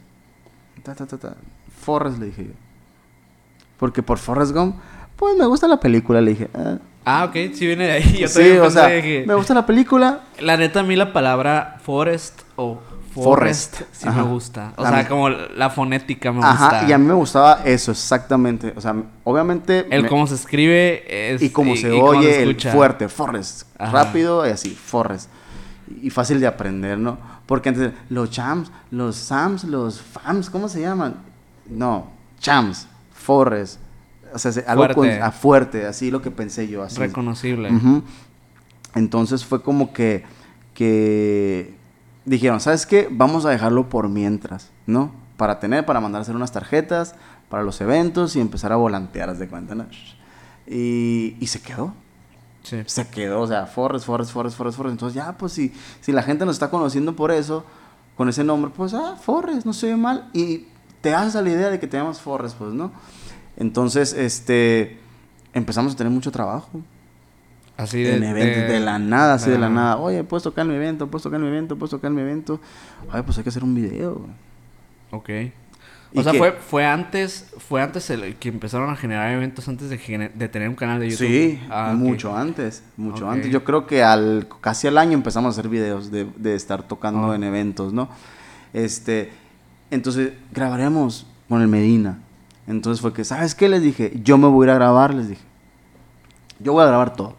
Ta, 0.83 0.95
ta, 0.95 1.05
ta, 1.05 1.35
Forrest 1.81 2.17
le 2.17 2.27
dije 2.27 2.45
yo. 2.45 2.53
Porque 3.77 4.01
por 4.01 4.19
Forrest 4.19 4.53
Gump, 4.53 4.77
pues 5.17 5.35
me 5.35 5.45
gusta 5.45 5.67
la 5.67 5.81
película, 5.81 6.21
le 6.21 6.31
dije. 6.31 6.49
Ah, 6.53 6.77
ah 7.03 7.25
ok, 7.25 7.33
sí 7.53 7.65
viene 7.65 7.87
de 7.87 7.91
ahí. 7.91 8.17
Yo 8.19 8.29
sí, 8.29 8.51
o 8.51 8.71
sea, 8.71 8.87
me 8.87 9.35
gusta 9.35 9.53
la 9.53 9.65
película. 9.65 10.21
La 10.39 10.55
neta, 10.55 10.79
a 10.79 10.83
mí 10.83 10.95
la 10.95 11.11
palabra 11.11 11.77
Forest 11.83 12.43
o 12.55 12.79
Forrest, 13.23 13.81
sí 13.91 14.07
me 14.09 14.21
gusta. 14.21 14.73
O 14.75 14.85
sea, 14.85 15.07
como 15.07 15.29
la 15.29 15.69
fonética 15.69 16.31
me 16.31 16.37
gusta. 16.37 16.51
Ajá, 16.51 16.87
y 16.87 16.91
a 16.91 16.97
mí 16.97 17.05
me 17.05 17.13
gustaba 17.13 17.61
eso, 17.65 17.91
exactamente. 17.91 18.73
O 18.75 18.81
sea, 18.81 18.95
obviamente... 19.23 19.87
El 19.89 20.07
cómo 20.07 20.27
se 20.27 20.35
escribe 20.35 21.33
es... 21.33 21.41
Y 21.41 21.49
cómo 21.49 21.75
se 21.75 21.91
oye, 21.91 22.43
el 22.43 22.59
fuerte, 22.59 23.09
Forrest. 23.09 23.63
Rápido 23.77 24.45
y 24.47 24.51
así, 24.51 24.69
Forrest. 24.69 25.29
Y 26.01 26.09
fácil 26.09 26.39
de 26.39 26.47
aprender, 26.47 26.97
¿no? 26.97 27.17
Porque 27.45 27.69
antes, 27.69 27.93
los 28.09 28.29
chams, 28.29 28.71
los 28.91 29.15
sams, 29.15 29.63
los 29.63 30.01
fams, 30.01 30.49
¿cómo 30.49 30.67
se 30.69 30.81
llaman? 30.81 31.15
No, 31.69 32.11
chams, 32.39 32.87
Forrest. 33.13 33.79
O 34.33 34.37
sea, 34.37 34.51
algo 34.67 34.87
fuerte. 34.93 35.21
a 35.21 35.31
fuerte, 35.31 35.85
así 35.85 36.11
lo 36.11 36.21
que 36.21 36.29
pensé 36.29 36.67
yo. 36.67 36.83
Así. 36.83 36.99
Reconocible. 36.99 37.69
Entonces 38.95 39.45
fue 39.45 39.61
como 39.61 39.93
que... 39.93 40.25
que 40.73 41.76
dijeron, 42.27 42.59
¿sabes 42.59 42.85
qué? 42.85 43.07
Vamos 43.09 43.45
a 43.45 43.49
dejarlo 43.49 43.89
por 43.89 44.09
mientras, 44.09 44.71
¿no? 44.85 45.11
Para 45.37 45.59
tener, 45.59 45.85
para 45.85 45.99
mandar 45.99 46.19
a 46.19 46.23
hacer 46.23 46.35
unas 46.35 46.51
tarjetas 46.51 47.15
para 47.49 47.63
los 47.63 47.79
eventos 47.79 48.35
y 48.35 48.41
empezar 48.41 48.73
a 48.73 48.75
volantear, 48.75 49.35
de 49.35 49.47
cuenta, 49.47 49.73
¿no? 49.73 49.85
Y, 50.67 51.37
y 51.39 51.47
se 51.47 51.61
quedó. 51.61 51.93
Sí. 52.63 52.83
Se 52.85 53.07
quedó, 53.07 53.41
o 53.41 53.47
sea, 53.47 53.65
Forrest, 53.65 54.05
Forrest, 54.05 54.31
Forrest, 54.31 54.57
Forrest, 54.57 54.77
Forrest. 54.77 54.91
Entonces, 54.91 55.15
ya, 55.15 55.37
pues 55.37 55.53
si, 55.53 55.73
si 56.01 56.11
la 56.11 56.21
gente 56.21 56.45
nos 56.45 56.55
está 56.55 56.69
conociendo 56.69 57.15
por 57.15 57.31
eso, 57.31 57.63
con 58.17 58.27
ese 58.27 58.43
nombre, 58.43 58.71
pues, 58.75 58.93
ah, 58.93 59.15
Forrest, 59.21 59.65
no 59.65 59.71
se 59.71 59.87
ve 59.87 59.95
mal. 59.95 60.29
Y 60.33 60.67
te 60.99 61.13
haces 61.13 61.37
a 61.37 61.41
la 61.41 61.49
idea 61.49 61.69
de 61.69 61.79
que 61.79 61.87
te 61.87 61.97
llamas 61.97 62.19
Forrest, 62.19 62.57
pues, 62.57 62.73
¿no? 62.73 62.91
Entonces, 63.55 64.11
este, 64.11 64.99
empezamos 65.53 65.93
a 65.93 65.95
tener 65.95 66.11
mucho 66.11 66.31
trabajo. 66.31 66.81
Así 67.77 68.01
de, 68.01 68.19
de, 68.19 68.79
la 68.79 68.97
nada, 68.97 69.35
así 69.35 69.51
de 69.51 69.59
la 69.59 69.69
nada. 69.69 69.97
Oye, 69.97 70.23
puedes 70.23 70.43
tocar 70.43 70.65
en 70.65 70.71
mi 70.71 70.75
evento, 70.75 71.07
puedes 71.07 71.21
tocar 71.21 71.39
en 71.39 71.45
mi 71.45 71.51
evento, 71.51 71.77
puedes 71.77 71.91
tocar 71.91 72.09
en 72.09 72.15
mi 72.15 72.21
evento. 72.21 72.59
Oye, 73.13 73.21
pues 73.21 73.37
hay 73.37 73.43
que 73.43 73.49
hacer 73.49 73.63
un 73.63 73.75
video. 73.75 74.25
Ok. 75.11 75.29
O 76.15 76.23
sea, 76.23 76.33
fue, 76.33 76.53
fue 76.53 76.85
antes, 76.85 77.53
fue 77.57 77.81
antes 77.81 78.09
el 78.09 78.35
que 78.37 78.49
empezaron 78.49 78.89
a 78.89 78.95
generar 78.95 79.31
eventos 79.31 79.67
antes 79.67 79.89
de, 79.89 80.31
de 80.33 80.49
tener 80.49 80.69
un 80.69 80.75
canal 80.75 80.99
de 80.99 81.09
YouTube. 81.09 81.27
Sí, 81.27 81.59
ah, 81.69 81.93
mucho 81.95 82.35
antes, 82.35 82.81
mucho 82.95 83.29
antes. 83.29 83.51
Yo 83.51 83.63
creo 83.63 83.85
que 83.85 84.03
al 84.03 84.47
casi 84.59 84.87
al 84.87 84.97
año 84.97 85.13
empezamos 85.13 85.55
a 85.55 85.59
hacer 85.59 85.69
videos 85.69 86.09
de, 86.09 86.25
de 86.35 86.55
estar 86.55 86.83
tocando 86.87 87.31
ah. 87.31 87.35
en 87.35 87.43
eventos, 87.43 87.93
¿no? 87.93 88.09
Este, 88.73 89.31
Entonces, 89.91 90.33
grabaremos 90.51 91.27
con 91.47 91.61
el 91.61 91.67
Medina. 91.67 92.19
Entonces 92.67 93.01
fue 93.01 93.13
que, 93.13 93.23
¿sabes 93.23 93.53
qué? 93.53 93.69
Les 93.69 93.83
dije, 93.83 94.19
yo 94.23 94.37
me 94.37 94.47
voy 94.47 94.65
a 94.65 94.67
ir 94.67 94.71
a 94.71 94.75
grabar, 94.75 95.13
les 95.13 95.29
dije. 95.29 95.43
Yo 96.59 96.73
voy 96.73 96.83
a 96.83 96.87
grabar 96.87 97.15
todo. 97.15 97.35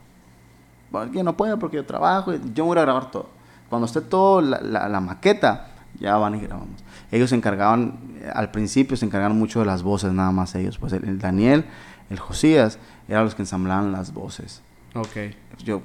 Porque 0.91 1.23
no 1.23 1.37
puede 1.37 1.57
porque 1.57 1.77
yo 1.77 1.85
trabajo, 1.85 2.33
yo 2.55 2.65
voy 2.65 2.79
a 2.79 2.83
grabar 2.83 3.11
todo. 3.11 3.29
Cuando 3.69 3.87
esté 3.87 4.01
todo 4.01 4.41
la, 4.41 4.89
la, 4.89 5.01
maqueta, 5.01 5.69
ya 6.01 6.17
van 6.17 6.37
y 6.37 6.41
grabamos. 6.41 6.83
Ellos 7.13 7.31
se 7.31 7.37
encargaban, 7.37 7.99
al 8.35 8.51
principio 8.51 8.97
se 8.97 9.05
encargaban 9.05 9.37
mucho 9.37 9.61
de 9.61 9.67
las 9.67 9.83
voces, 9.83 10.13
nada 10.13 10.33
más 10.33 10.55
ellos. 10.55 10.79
Pues 10.79 10.93
el, 10.95 11.19
Daniel, 11.19 11.67
el 12.09 12.19
Josías, 12.19 12.79
eran 13.09 13.25
los 13.25 13.35
que 13.35 13.43
ensamblaban 13.43 13.93
las 13.93 14.15
voces. 14.15 14.63
Ok. 14.95 15.35
Yo, 15.65 15.83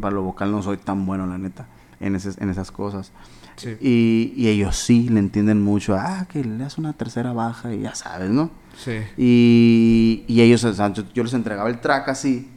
para 0.00 0.14
lo 0.14 0.22
vocal 0.22 0.52
no 0.52 0.62
soy 0.62 0.76
tan 0.76 1.04
bueno, 1.04 1.26
la 1.26 1.38
neta, 1.38 1.66
en, 1.98 2.14
en 2.14 2.50
esas 2.50 2.70
cosas. 2.70 3.10
Sí. 3.56 3.76
Y, 3.80 4.32
y, 4.36 4.48
ellos 4.48 4.76
sí 4.76 5.08
le 5.08 5.18
entienden 5.18 5.62
mucho. 5.62 5.94
Ah, 5.94 6.26
que 6.30 6.42
le 6.42 6.56
das 6.56 6.78
una 6.78 6.92
tercera 6.94 7.32
baja 7.32 7.74
y 7.74 7.80
ya 7.80 7.94
sabes, 7.94 8.30
¿no? 8.30 8.50
Sí. 8.76 9.00
Y, 9.18 10.24
y 10.26 10.40
ellos, 10.40 10.64
o 10.64 10.72
sea, 10.72 10.92
yo, 10.92 11.22
les 11.22 11.34
entregaba 11.34 11.68
el 11.68 11.80
track 11.80 12.08
así, 12.08 12.48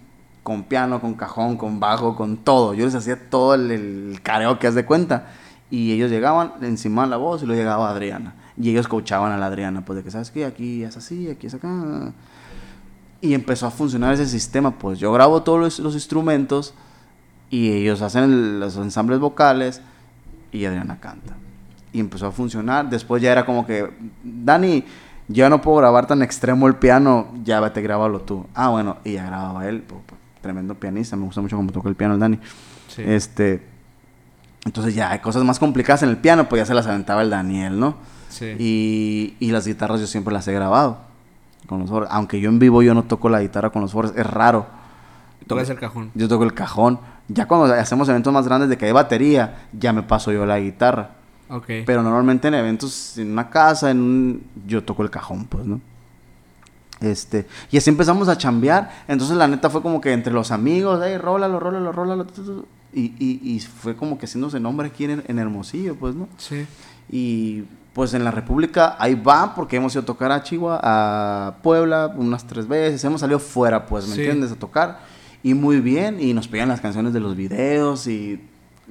con 0.44 0.64
piano, 0.64 0.99
con 1.02 1.15
cajón, 1.15 1.57
con 1.57 1.80
bajo, 1.80 2.15
con 2.15 2.38
todo. 2.38 2.74
Yo 2.74 2.86
les 2.86 2.95
hacía 2.95 3.30
todo 3.30 3.56
el, 3.56 3.72
el 3.72 4.20
careo 4.22 4.60
que 4.60 4.68
haz 4.68 4.76
de 4.76 4.86
cuenta. 4.86 5.28
Y 5.72 5.91
ellos 5.94 6.11
llegaban, 6.11 6.53
encima 6.61 7.07
la 7.07 7.18
voz 7.18 7.41
y 7.41 7.48
luego 7.48 7.60
llegaba 7.60 7.90
Adriana. 7.90 8.36
Y 8.57 8.70
ellos 8.70 8.88
coachaban 8.88 9.32
a 9.32 9.38
la 9.38 9.48
Adriana, 9.48 9.84
pues 9.84 9.98
de 9.98 10.03
que, 10.03 10.11
¿sabes 10.11 10.30
qué? 10.30 10.45
Aquí 10.45 10.84
es 10.84 10.95
así, 10.95 11.30
aquí 11.30 11.48
es 11.48 11.53
acá. 11.56 12.14
Y 13.22 13.34
empezó 13.34 13.68
a 13.68 13.72
funcionar 13.72 14.14
ese 14.14 14.28
sistema. 14.28 14.78
Pues 14.78 14.99
yo 14.99 15.11
grabo 15.11 15.41
todos 15.44 15.80
los, 15.80 15.95
instrumentos 15.95 16.74
y 17.49 17.72
ellos 17.72 18.02
hacen 18.02 18.60
los 18.60 18.76
ensambles 18.78 19.20
vocales 19.20 19.82
y 20.52 20.65
Adriana 20.65 20.99
canta. 20.99 21.36
Y 21.91 21.99
empezó 21.99 22.28
a 22.28 22.32
funcionar. 22.32 22.90
Después 22.90 23.22
ya 23.22 23.32
era 23.32 23.45
como 23.45 23.65
que, 23.65 23.90
Dani, 24.24 24.84
yo 25.28 25.49
no 25.49 25.61
puedo 25.61 25.78
grabar 25.78 26.06
tan 26.06 26.22
extremo 26.22 26.68
el 26.68 26.76
piano, 26.76 27.30
ya 27.44 27.60
vete, 27.60 27.82
grábalo 27.82 28.22
tú. 28.22 28.45
Ah, 28.53 28.70
bueno, 28.70 28.98
y 29.03 29.14
ya 29.14 29.26
grababa 29.26 29.68
él, 29.68 29.84
tremendo 30.44 30.76
pianista, 30.76 31.15
me 31.15 31.24
gusta 31.24 31.41
mucho 31.41 31.56
cómo 31.56 31.72
toca 31.72 31.90
el 31.90 31.95
piano 31.95 32.14
el 32.14 32.20
Dani. 32.20 32.38
Este, 32.98 33.65
entonces 34.65 34.94
ya 34.94 35.10
hay 35.11 35.20
cosas 35.20 35.44
más 35.44 35.57
complicadas 35.57 36.03
en 36.03 36.10
el 36.10 36.18
piano, 36.18 36.48
pues 36.48 36.61
ya 36.61 36.65
se 36.68 36.76
las 36.76 36.86
aventaba 36.86 37.24
el 37.24 37.32
Daniel, 37.32 37.80
¿no? 37.80 37.95
Sí. 38.30 38.53
Y, 38.60 39.36
y 39.40 39.52
las 39.52 39.65
guitarras 39.65 39.99
yo 39.99 40.06
siempre 40.06 40.34
las 40.34 40.48
he 40.48 40.53
grabado 40.53 40.99
con 41.65 41.80
los 41.80 41.90
foros. 41.90 42.10
Aunque 42.11 42.40
yo 42.40 42.49
en 42.49 42.60
vivo 42.60 42.84
yo 42.84 42.94
no 42.94 43.03
toco 43.03 43.30
la 43.30 43.41
guitarra 43.41 43.72
con 43.72 43.82
los 43.82 43.91
foros, 43.91 44.14
es 44.15 44.28
raro. 44.28 44.68
Tocas 45.48 45.70
el 45.70 45.80
cajón. 45.80 46.11
Yo 46.14 46.28
toco 46.28 46.44
el 46.44 46.53
cajón. 46.53 46.99
Ya 47.30 47.48
cuando 47.48 47.74
hacemos 47.74 48.07
eventos 48.10 48.32
más 48.34 48.45
grandes 48.45 48.70
de 48.70 48.78
que 48.78 48.86
hay 48.86 48.91
batería, 48.91 49.68
ya 49.74 49.94
me 49.94 50.03
paso 50.03 50.32
yo 50.32 50.45
la 50.45 50.60
guitarra. 50.60 51.11
Okay. 51.49 51.84
Pero 51.86 52.03
normalmente 52.03 52.48
en 52.48 52.53
eventos 52.53 53.18
en 53.18 53.32
una 53.32 53.49
casa, 53.49 53.91
en 53.91 53.99
un... 53.99 54.44
yo 54.65 54.84
toco 54.84 55.03
el 55.03 55.10
cajón, 55.10 55.45
pues, 55.45 55.65
¿no? 55.65 55.80
Este, 57.04 57.46
y 57.70 57.78
así 57.78 57.90
empezamos 57.90 58.30
a 58.30 58.38
chambear. 58.38 59.04
Entonces 59.10 59.36
la 59.36 59.48
neta 59.48 59.70
fue 59.70 59.82
como 59.82 60.00
que 60.00 60.14
entre 60.14 60.32
los 60.32 60.52
amigos, 60.52 61.02
hey, 61.04 61.18
rólalo, 61.18 61.60
rólalo, 61.60 61.92
rólalo. 61.92 62.26
Y, 62.94 63.14
y, 63.20 63.42
y 63.44 63.60
fue 63.60 63.96
como 63.96 64.18
que 64.18 64.26
haciéndose 64.26 64.60
nombre 64.60 64.88
aquí 64.88 65.04
en, 65.04 65.24
en 65.28 65.40
Hermosillo, 65.40 65.96
pues, 65.96 66.16
¿no? 66.16 66.30
Sí. 66.38 66.66
Y 67.10 67.64
pues 67.92 68.14
en 68.14 68.24
la 68.24 68.32
República 68.32 68.96
ahí 68.98 69.16
va, 69.16 69.54
porque 69.54 69.76
hemos 69.76 69.94
ido 69.94 70.04
a 70.04 70.06
tocar 70.06 70.32
a 70.32 70.42
Chihuahua, 70.42 70.80
a 70.82 71.56
Puebla 71.62 72.14
unas 72.16 72.48
tres 72.48 72.68
veces. 72.68 73.04
Hemos 73.04 73.20
salido 73.20 73.40
fuera, 73.40 73.86
pues, 73.86 74.08
¿me 74.08 74.16
entiendes? 74.16 74.52
A 74.52 74.56
tocar. 74.56 75.02
Y 75.44 75.54
muy 75.54 75.82
bien, 75.82 76.22
y 76.22 76.34
nos 76.34 76.48
pegan 76.48 76.70
las 76.70 76.80
canciones 76.80 77.12
de 77.12 77.20
los 77.20 77.36
videos 77.36 78.08
y 78.08 78.42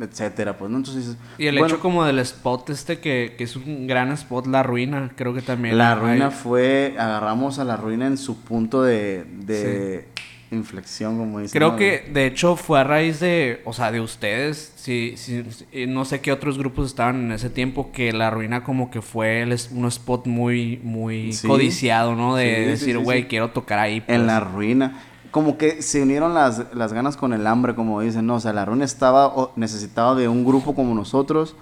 etcétera, 0.00 0.56
pues, 0.56 0.70
¿no? 0.70 0.78
Entonces, 0.78 1.16
y 1.38 1.46
el 1.46 1.58
hecho 1.58 1.80
como 1.80 2.04
del 2.04 2.18
spot 2.20 2.70
este 2.70 2.98
que, 2.98 3.34
que, 3.36 3.44
es 3.44 3.56
un 3.56 3.86
gran 3.86 4.10
spot, 4.12 4.46
La 4.46 4.62
Ruina, 4.62 5.12
creo 5.16 5.34
que 5.34 5.42
también. 5.42 5.76
La 5.76 5.94
Ruina 5.94 6.30
fue, 6.30 6.94
agarramos 6.98 7.58
a 7.58 7.64
La 7.64 7.76
Ruina 7.76 8.06
en 8.06 8.16
su 8.16 8.40
punto 8.40 8.82
de, 8.82 9.24
de 9.24 10.08
inflexión, 10.50 11.18
como 11.18 11.40
dicen. 11.40 11.58
Creo 11.58 11.76
que, 11.76 12.08
de 12.12 12.26
hecho, 12.26 12.56
fue 12.56 12.80
a 12.80 12.84
raíz 12.84 13.20
de, 13.20 13.60
o 13.64 13.72
sea, 13.72 13.92
de 13.92 14.00
ustedes, 14.00 14.72
sí, 14.76 15.14
sí, 15.16 15.44
no 15.88 16.04
sé 16.04 16.20
qué 16.20 16.32
otros 16.32 16.58
grupos 16.58 16.86
estaban 16.86 17.24
en 17.24 17.32
ese 17.32 17.50
tiempo, 17.50 17.92
que 17.92 18.12
La 18.12 18.30
Ruina 18.30 18.64
como 18.64 18.90
que 18.90 19.02
fue 19.02 19.42
el, 19.42 19.56
un 19.72 19.86
spot 19.86 20.26
muy, 20.26 20.80
muy 20.82 21.36
codiciado, 21.46 22.14
¿no? 22.14 22.36
De 22.36 22.66
decir, 22.66 22.98
güey, 22.98 23.28
quiero 23.28 23.50
tocar 23.50 23.78
ahí. 23.78 23.96
En 23.96 24.04
pues". 24.06 24.20
La 24.22 24.40
Ruina 24.40 25.02
como 25.32 25.58
que 25.58 25.82
se 25.82 26.02
unieron 26.02 26.34
las, 26.34 26.62
las, 26.74 26.92
ganas 26.92 27.16
con 27.16 27.32
el 27.32 27.46
hambre, 27.46 27.74
como 27.74 28.00
dicen, 28.02 28.26
¿no? 28.26 28.36
O 28.36 28.40
sea, 28.40 28.52
la 28.52 28.64
Runa 28.64 28.84
estaba 28.84 29.50
necesitaba 29.56 30.14
de 30.14 30.28
un 30.28 30.44
grupo 30.44 30.74
como 30.74 30.94
nosotros 30.94 31.56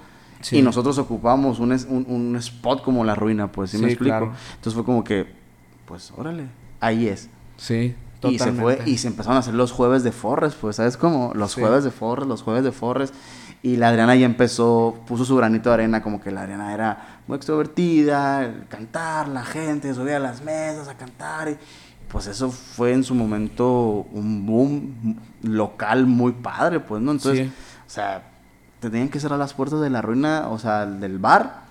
y 0.50 0.60
nosotros 0.60 0.98
ocupamos 0.98 1.60
un, 1.60 1.72
un, 1.88 2.06
un, 2.08 2.36
spot 2.36 2.82
como 2.82 3.04
la 3.04 3.14
ruina, 3.14 3.52
pues, 3.52 3.70
¿sí, 3.70 3.78
me 3.78 3.88
explico? 3.88 4.32
Entonces 4.54 4.74
fue 4.74 4.84
como 4.84 5.04
que, 5.04 5.26
pues, 5.86 6.12
órale, 6.16 6.48
ahí 6.80 7.06
es. 7.06 7.28
Sí, 7.56 7.94
totalmente. 8.20 8.34
Y 8.34 8.38
se 8.38 8.60
fue 8.60 8.82
y 8.86 8.98
se 8.98 9.08
empezaron 9.08 9.36
a 9.36 9.40
hacer 9.40 9.54
los 9.54 9.70
jueves 9.70 10.02
de 10.02 10.12
Forres, 10.12 10.54
pues, 10.54 10.76
¿sabes 10.76 10.96
cómo? 10.96 11.32
Los 11.34 11.54
jueves 11.54 11.84
de 11.84 11.90
Forres, 11.90 12.26
los 12.26 12.42
jueves 12.42 12.64
de 12.64 12.72
Forres. 12.72 13.12
Y 13.62 13.76
la 13.76 13.90
Adriana 13.90 14.16
ya 14.16 14.24
empezó, 14.24 14.98
puso 15.06 15.26
su 15.26 15.36
granito 15.36 15.68
de 15.68 15.74
arena, 15.74 16.02
como 16.02 16.20
que 16.20 16.30
la 16.30 16.42
Adriana 16.42 16.72
era 16.72 17.20
muy 17.26 17.36
extrovertida, 17.36 18.64
cantar, 18.68 19.28
la 19.28 19.44
gente 19.44 19.92
subía 19.92 20.16
a 20.16 20.20
las 20.20 20.42
mesas 20.42 20.88
a 20.88 20.94
cantar. 20.94 21.50
Y, 21.50 21.58
pues 22.10 22.26
eso 22.26 22.50
fue 22.50 22.92
en 22.92 23.04
su 23.04 23.14
momento 23.14 24.06
un 24.12 24.44
boom 24.46 25.16
local 25.42 26.06
muy 26.06 26.32
padre, 26.32 26.80
pues, 26.80 27.00
¿no? 27.00 27.12
Entonces, 27.12 27.48
o 27.48 27.90
sea, 27.90 28.24
tenían 28.80 29.08
que 29.08 29.20
cerrar 29.20 29.38
las 29.38 29.54
puertas 29.54 29.80
de 29.80 29.90
la 29.90 30.02
ruina, 30.02 30.48
o 30.48 30.58
sea, 30.58 30.86
del 30.86 31.18
bar, 31.18 31.64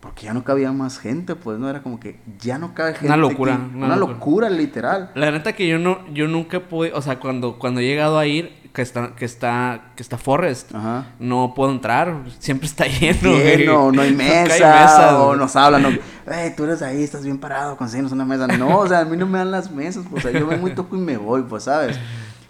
porque 0.00 0.26
ya 0.26 0.32
no 0.32 0.44
cabía 0.44 0.70
más 0.72 0.98
gente, 0.98 1.34
pues, 1.34 1.58
¿no? 1.58 1.68
Era 1.68 1.82
como 1.82 1.98
que 1.98 2.20
ya 2.38 2.58
no 2.58 2.72
cabe 2.72 2.92
gente. 2.92 3.06
Una 3.06 3.16
locura. 3.16 3.60
una, 3.74 3.96
locura. 3.96 4.48
literal. 4.48 5.10
La 5.14 5.30
neta 5.32 5.54
que 5.54 5.66
yo 5.66 5.78
no, 5.78 6.06
yo 6.12 6.28
nunca 6.28 6.60
pude, 6.60 6.92
o 6.92 7.02
sea, 7.02 7.18
cuando, 7.18 7.58
cuando 7.58 7.80
he 7.80 7.84
llegado 7.84 8.18
a 8.18 8.26
ir, 8.26 8.52
que 8.72 8.82
está, 8.82 9.14
que 9.16 9.24
está, 9.24 9.92
que 9.96 10.02
está 10.02 10.16
Forrest. 10.16 10.72
No 11.18 11.52
puedo 11.54 11.72
entrar, 11.72 12.22
siempre 12.38 12.66
está 12.66 12.86
lleno. 12.86 13.36
Lleno, 13.38 13.92
no 13.92 14.02
hay 14.02 14.12
mesa, 14.14 15.20
o 15.20 15.34
nos 15.36 15.56
hablan, 15.56 15.82
no, 15.82 15.88
hey, 16.26 16.52
tú 16.56 16.64
eres 16.64 16.82
ahí, 16.82 17.02
estás 17.02 17.24
bien 17.24 17.38
parado, 17.38 17.76
consíguenos 17.76 18.12
una 18.12 18.24
mesa. 18.24 18.46
No, 18.46 18.78
o 18.78 18.88
sea, 18.88 19.00
a 19.00 19.04
mí 19.04 19.16
no 19.16 19.26
me 19.26 19.38
dan 19.38 19.50
las 19.50 19.70
mesas, 19.70 20.04
pues, 20.08 20.24
o 20.24 20.28
sea, 20.30 20.38
yo 20.38 20.46
me 20.46 20.56
muy 20.56 20.74
toco 20.74 20.96
y 20.96 21.00
me 21.00 21.16
voy, 21.16 21.42
pues, 21.42 21.64
¿sabes? 21.64 21.98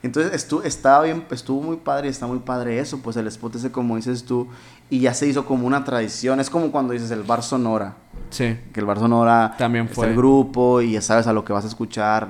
Entonces 0.02 0.32
estuvo, 0.32 0.62
estaba 0.62 1.04
bien, 1.04 1.24
estuvo 1.30 1.60
muy 1.60 1.76
padre 1.76 2.08
y 2.08 2.10
está 2.10 2.26
muy 2.26 2.38
padre 2.38 2.78
eso, 2.78 3.00
pues 3.02 3.16
el 3.16 3.26
spot 3.26 3.56
ese 3.56 3.70
como 3.70 3.96
dices 3.96 4.24
tú, 4.24 4.48
y 4.88 5.00
ya 5.00 5.12
se 5.12 5.26
hizo 5.26 5.44
como 5.44 5.66
una 5.66 5.84
tradición, 5.84 6.40
es 6.40 6.48
como 6.48 6.72
cuando 6.72 6.94
dices 6.94 7.10
el 7.10 7.22
bar 7.22 7.42
Sonora. 7.42 7.96
Sí. 8.30 8.58
Que 8.72 8.80
el 8.80 8.86
bar 8.86 8.98
Sonora 8.98 9.54
también 9.58 9.88
fue 9.88 10.08
el 10.08 10.16
grupo 10.16 10.80
y 10.80 10.92
ya 10.92 11.02
sabes 11.02 11.26
a 11.26 11.34
lo 11.34 11.44
que 11.44 11.52
vas 11.52 11.64
a 11.64 11.68
escuchar 11.68 12.28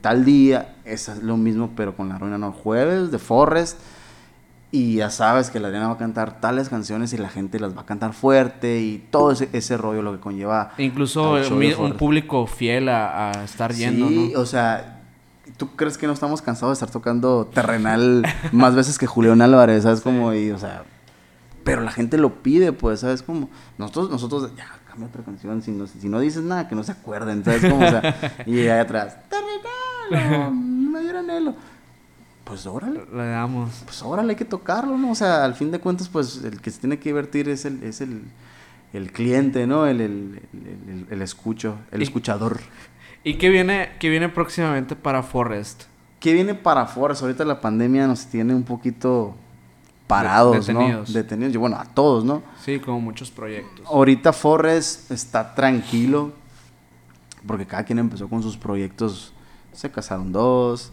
tal 0.00 0.24
día, 0.24 0.75
es 0.86 1.22
lo 1.22 1.36
mismo 1.36 1.70
pero 1.76 1.96
con 1.96 2.08
la 2.08 2.18
ruina, 2.18 2.38
no, 2.38 2.52
jueves 2.52 3.10
de 3.10 3.18
Forrest 3.18 3.78
y 4.72 4.96
ya 4.96 5.10
sabes 5.10 5.50
que 5.50 5.60
la 5.60 5.68
arena 5.68 5.88
va 5.88 5.94
a 5.94 5.98
cantar 5.98 6.40
tales 6.40 6.68
canciones 6.68 7.12
y 7.12 7.18
la 7.18 7.28
gente 7.28 7.60
las 7.60 7.76
va 7.76 7.82
a 7.82 7.86
cantar 7.86 8.12
fuerte 8.12 8.80
y 8.80 9.06
todo 9.10 9.32
ese, 9.32 9.48
ese 9.52 9.76
rollo 9.76 10.02
lo 10.02 10.12
que 10.12 10.20
conlleva. 10.20 10.72
Incluso 10.78 11.34
un, 11.34 11.92
público 11.94 12.46
fiel 12.46 12.88
a, 12.88 13.32
estar 13.44 13.72
yendo, 13.72 14.08
sí, 14.08 14.34
o 14.36 14.44
sea, 14.44 14.92
¿Tú 15.56 15.76
crees 15.76 15.96
que 15.96 16.08
no 16.08 16.12
estamos 16.12 16.42
cansados 16.42 16.76
de 16.76 16.84
estar 16.84 16.90
tocando 16.90 17.46
terrenal 17.46 18.24
más 18.52 18.74
veces 18.74 18.98
que 18.98 19.06
Julián 19.06 19.40
Álvarez? 19.40 19.84
¿Sabes? 19.84 20.00
Como, 20.00 20.34
y, 20.34 20.50
o 20.50 20.58
sea, 20.58 20.82
pero 21.64 21.82
la 21.82 21.92
gente 21.92 22.18
lo 22.18 22.42
pide, 22.42 22.72
pues, 22.72 23.00
¿sabes? 23.00 23.22
Como, 23.22 23.48
nosotros, 23.78 24.10
nosotros, 24.10 24.50
ya, 24.56 24.66
cambia 24.88 25.08
otra 25.08 25.22
canción, 25.22 25.62
si 25.62 25.70
no, 25.70 25.86
si 25.86 26.08
no 26.08 26.20
dices 26.20 26.42
nada, 26.42 26.68
que 26.68 26.74
no 26.74 26.82
se 26.82 26.92
acuerden, 26.92 27.44
¿sabes? 27.44 27.62
Como, 27.62 27.86
o 27.86 27.88
sea, 27.88 28.36
y 28.46 28.58
ahí 28.58 28.80
atrás, 28.80 29.16
terrenal, 29.30 30.65
mayor 30.96 31.16
anhelo. 31.16 31.54
Pues 32.44 32.66
órale. 32.66 33.02
Le 33.12 33.26
damos. 33.26 33.82
Pues 33.84 34.02
órale, 34.02 34.30
hay 34.30 34.36
que 34.36 34.44
tocarlo, 34.44 34.96
¿no? 34.96 35.10
O 35.10 35.14
sea, 35.14 35.44
al 35.44 35.54
fin 35.54 35.70
de 35.70 35.80
cuentas, 35.80 36.08
pues, 36.08 36.42
el 36.44 36.60
que 36.60 36.70
se 36.70 36.80
tiene 36.80 36.98
que 36.98 37.08
divertir 37.08 37.48
es 37.48 37.64
el, 37.64 37.82
es 37.82 38.00
el, 38.00 38.22
el 38.92 39.12
cliente, 39.12 39.66
¿no? 39.66 39.86
El, 39.86 40.00
el, 40.00 40.42
el, 40.52 41.06
el 41.10 41.22
escucho, 41.22 41.78
el 41.90 42.02
escuchador. 42.02 42.60
¿Y 43.24 43.34
qué 43.34 43.50
viene, 43.50 43.90
qué 43.98 44.08
viene 44.08 44.28
próximamente 44.28 44.94
para 44.94 45.22
Forrest? 45.24 45.84
¿Qué 46.20 46.32
viene 46.32 46.54
para 46.54 46.86
Forrest? 46.86 47.22
Ahorita 47.22 47.44
la 47.44 47.60
pandemia 47.60 48.06
nos 48.06 48.26
tiene 48.26 48.54
un 48.54 48.62
poquito 48.62 49.34
parados, 50.06 50.66
detenidos. 50.66 51.08
¿no? 51.08 51.14
Detenidos. 51.14 51.54
Y 51.54 51.58
bueno, 51.58 51.76
a 51.76 51.84
todos, 51.84 52.24
¿no? 52.24 52.42
Sí, 52.64 52.78
como 52.78 53.00
muchos 53.00 53.30
proyectos. 53.32 53.84
Ahorita 53.86 54.32
Forrest 54.32 55.10
está 55.10 55.54
tranquilo 55.54 56.32
porque 57.46 57.66
cada 57.66 57.84
quien 57.84 57.98
empezó 57.98 58.28
con 58.28 58.42
sus 58.42 58.56
proyectos. 58.56 59.32
Se 59.76 59.90
casaron 59.90 60.32
dos, 60.32 60.90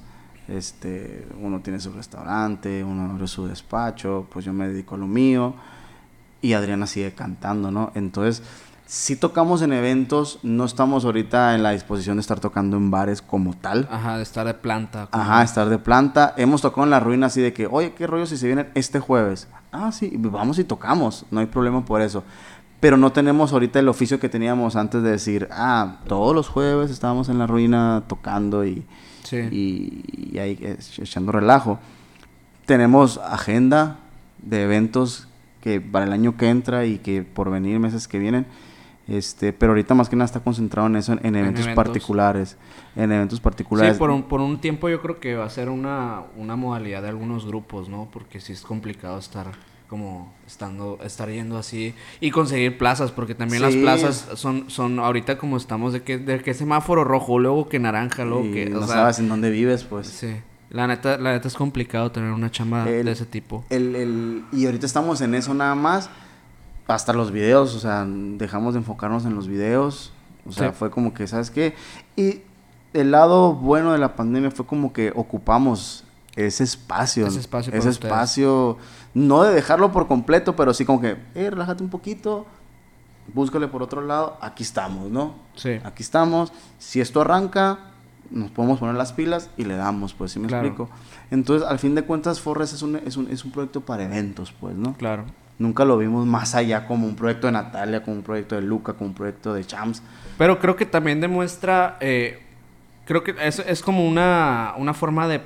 este, 0.49 1.25
uno 1.41 1.61
tiene 1.61 1.79
su 1.79 1.93
restaurante, 1.93 2.83
uno 2.83 3.11
abrió 3.11 3.27
su 3.27 3.47
despacho, 3.47 4.27
pues 4.29 4.43
yo 4.43 4.51
me 4.51 4.67
dedico 4.67 4.95
a 4.95 4.97
lo 4.97 5.07
mío 5.07 5.53
y 6.41 6.51
Adriana 6.51 6.85
sigue 6.85 7.13
cantando, 7.13 7.71
¿no? 7.71 7.93
Entonces, 7.95 8.43
si 8.85 9.15
tocamos 9.15 9.61
en 9.61 9.71
eventos, 9.71 10.39
no 10.43 10.65
estamos 10.65 11.05
ahorita 11.05 11.55
en 11.55 11.63
la 11.63 11.71
disposición 11.71 12.17
de 12.17 12.21
estar 12.21 12.41
tocando 12.41 12.75
en 12.75 12.91
bares 12.91 13.21
como 13.21 13.53
tal. 13.53 13.87
Ajá, 13.89 14.17
de 14.17 14.23
estar 14.23 14.45
de 14.45 14.53
planta. 14.53 15.07
Ajá, 15.11 15.41
estar 15.43 15.69
de 15.69 15.79
planta. 15.79 16.33
Hemos 16.35 16.61
tocado 16.61 16.83
en 16.83 16.89
la 16.89 16.99
ruina 16.99 17.27
así 17.27 17.41
de 17.41 17.53
que, 17.53 17.65
oye, 17.65 17.93
¿qué 17.93 18.05
rollo 18.05 18.25
si 18.25 18.35
se 18.35 18.45
vienen 18.45 18.69
este 18.75 18.99
jueves? 18.99 19.47
Ah, 19.71 19.93
sí, 19.93 20.13
vamos 20.17 20.59
y 20.59 20.65
tocamos, 20.65 21.25
no 21.31 21.39
hay 21.39 21.45
problema 21.45 21.85
por 21.85 22.01
eso. 22.01 22.23
Pero 22.83 22.97
no 22.97 23.13
tenemos 23.13 23.53
ahorita 23.53 23.79
el 23.79 23.87
oficio 23.87 24.19
que 24.19 24.27
teníamos 24.27 24.75
antes 24.75 25.01
de 25.01 25.11
decir, 25.11 25.47
ah, 25.51 25.99
todos 26.05 26.35
los 26.35 26.49
jueves 26.49 26.91
estábamos 26.91 27.29
en 27.29 27.39
la 27.39 27.47
ruina 27.47 28.03
tocando 28.07 28.65
y, 28.65 28.83
y, 29.31 30.37
ahí 30.37 30.59
eh, 30.59 30.77
echando 30.97 31.31
relajo. 31.31 31.79
Tenemos 32.65 33.19
agenda 33.19 33.99
de 34.39 34.63
eventos 34.63 35.29
que 35.61 35.79
para 35.79 36.03
el 36.03 36.11
año 36.11 36.35
que 36.35 36.49
entra 36.49 36.85
y 36.85 36.97
que 36.97 37.23
por 37.23 37.49
venir 37.49 37.79
meses 37.79 38.09
que 38.09 38.19
vienen. 38.19 38.45
Este, 39.07 39.53
pero 39.53 39.71
ahorita 39.71 39.95
más 39.95 40.09
que 40.09 40.17
nada 40.17 40.25
está 40.25 40.41
concentrado 40.41 40.89
en 40.89 40.97
eso, 40.97 41.13
en, 41.23 41.37
eventos, 41.37 41.65
particulares. 41.69 42.57
En 42.97 43.13
eventos 43.13 43.39
particulares. 43.39 43.93
Sí, 43.93 43.97
por 43.97 44.09
un, 44.09 44.23
por 44.23 44.41
un 44.41 44.59
tiempo 44.59 44.89
yo 44.89 45.01
creo 45.01 45.21
que 45.21 45.35
va 45.35 45.45
a 45.45 45.49
ser 45.49 45.69
una, 45.69 46.23
una 46.35 46.57
modalidad 46.57 47.01
de 47.01 47.07
algunos 47.07 47.45
grupos, 47.45 47.87
¿no? 47.87 48.09
Porque 48.11 48.41
sí 48.41 48.51
es 48.51 48.61
complicado 48.61 49.17
estar 49.19 49.53
como 49.93 50.33
estando, 50.47 50.97
estar 51.03 51.29
yendo 51.29 51.55
así 51.55 51.93
y 52.19 52.31
conseguir 52.31 52.79
plazas, 52.79 53.11
porque 53.11 53.35
también 53.35 53.61
las 53.61 53.75
plazas 53.75 54.27
son, 54.33 54.67
son 54.71 54.97
ahorita 54.97 55.37
como 55.37 55.55
estamos 55.55 55.93
de 55.93 56.01
que, 56.01 56.17
de 56.17 56.41
que 56.41 56.55
semáforo 56.55 57.03
rojo, 57.03 57.37
luego 57.37 57.69
que 57.69 57.77
naranja, 57.77 58.25
luego 58.25 58.41
que... 58.51 58.71
No 58.71 58.87
sabes 58.87 59.19
en 59.19 59.29
dónde 59.29 59.51
vives, 59.51 59.83
pues. 59.83 60.07
Sí. 60.07 60.33
La 60.71 60.87
neta, 60.87 61.19
la 61.19 61.33
neta 61.33 61.47
es 61.47 61.53
complicado 61.53 62.11
tener 62.11 62.31
una 62.31 62.49
chamba 62.49 62.85
de 62.85 63.11
ese 63.11 63.27
tipo. 63.27 63.65
El, 63.69 63.95
el, 63.95 64.45
y 64.51 64.65
ahorita 64.65 64.87
estamos 64.87 65.21
en 65.21 65.35
eso 65.35 65.53
nada 65.53 65.75
más. 65.75 66.09
Hasta 66.87 67.13
los 67.13 67.31
videos, 67.31 67.75
o 67.75 67.79
sea, 67.79 68.03
dejamos 68.07 68.73
de 68.73 68.79
enfocarnos 68.79 69.25
en 69.25 69.35
los 69.35 69.47
videos. 69.47 70.11
O 70.47 70.51
sea, 70.51 70.71
fue 70.71 70.89
como 70.89 71.13
que, 71.13 71.27
¿sabes 71.27 71.51
qué? 71.51 71.75
Y 72.15 72.41
el 72.93 73.11
lado 73.11 73.53
bueno 73.53 73.91
de 73.91 73.99
la 73.99 74.15
pandemia 74.15 74.49
fue 74.49 74.65
como 74.65 74.91
que 74.91 75.13
ocupamos 75.15 76.03
ese 76.35 76.63
espacio. 76.63 77.27
Ese 77.27 77.39
espacio. 77.39 77.73
Ese 77.73 77.89
espacio 77.89 78.77
no 79.13 79.43
de 79.43 79.53
dejarlo 79.53 79.91
por 79.91 80.07
completo, 80.07 80.55
pero 80.55 80.73
sí 80.73 80.85
como 80.85 81.01
que, 81.01 81.17
eh, 81.35 81.49
relájate 81.49 81.83
un 81.83 81.89
poquito, 81.89 82.45
búscale 83.33 83.67
por 83.67 83.83
otro 83.83 84.01
lado, 84.01 84.37
aquí 84.41 84.63
estamos, 84.63 85.09
¿no? 85.09 85.35
Sí. 85.55 85.79
Aquí 85.83 86.03
estamos, 86.03 86.51
si 86.79 87.01
esto 87.01 87.21
arranca, 87.21 87.79
nos 88.31 88.51
podemos 88.51 88.79
poner 88.79 88.95
las 88.95 89.13
pilas 89.13 89.49
y 89.57 89.65
le 89.65 89.75
damos, 89.75 90.13
pues, 90.13 90.31
¿sí 90.31 90.39
me 90.39 90.47
explico? 90.47 90.89
Entonces, 91.29 91.67
al 91.67 91.79
fin 91.79 91.95
de 91.95 92.03
cuentas, 92.03 92.39
Forres 92.39 92.73
es 92.73 92.81
un, 92.81 92.95
es, 92.95 93.17
un, 93.17 93.29
es 93.29 93.45
un 93.45 93.51
proyecto 93.51 93.81
para 93.81 94.03
eventos, 94.03 94.51
pues, 94.51 94.75
¿no? 94.75 94.93
Claro. 94.93 95.25
Nunca 95.59 95.85
lo 95.85 95.97
vimos 95.97 96.25
más 96.25 96.55
allá 96.55 96.87
como 96.87 97.05
un 97.05 97.15
proyecto 97.15 97.47
de 97.47 97.53
Natalia, 97.53 98.03
como 98.03 98.17
un 98.17 98.23
proyecto 98.23 98.55
de 98.55 98.63
Luca, 98.63 98.93
como 98.93 99.11
un 99.11 99.15
proyecto 99.15 99.53
de 99.53 99.63
Chams. 99.63 100.01
Pero 100.37 100.59
creo 100.59 100.75
que 100.75 100.85
también 100.85 101.21
demuestra, 101.21 101.97
eh, 101.99 102.41
creo 103.05 103.23
que 103.23 103.35
es, 103.39 103.59
es 103.59 103.83
como 103.83 104.07
una, 104.07 104.73
una 104.77 104.95
forma 104.95 105.27
de, 105.27 105.41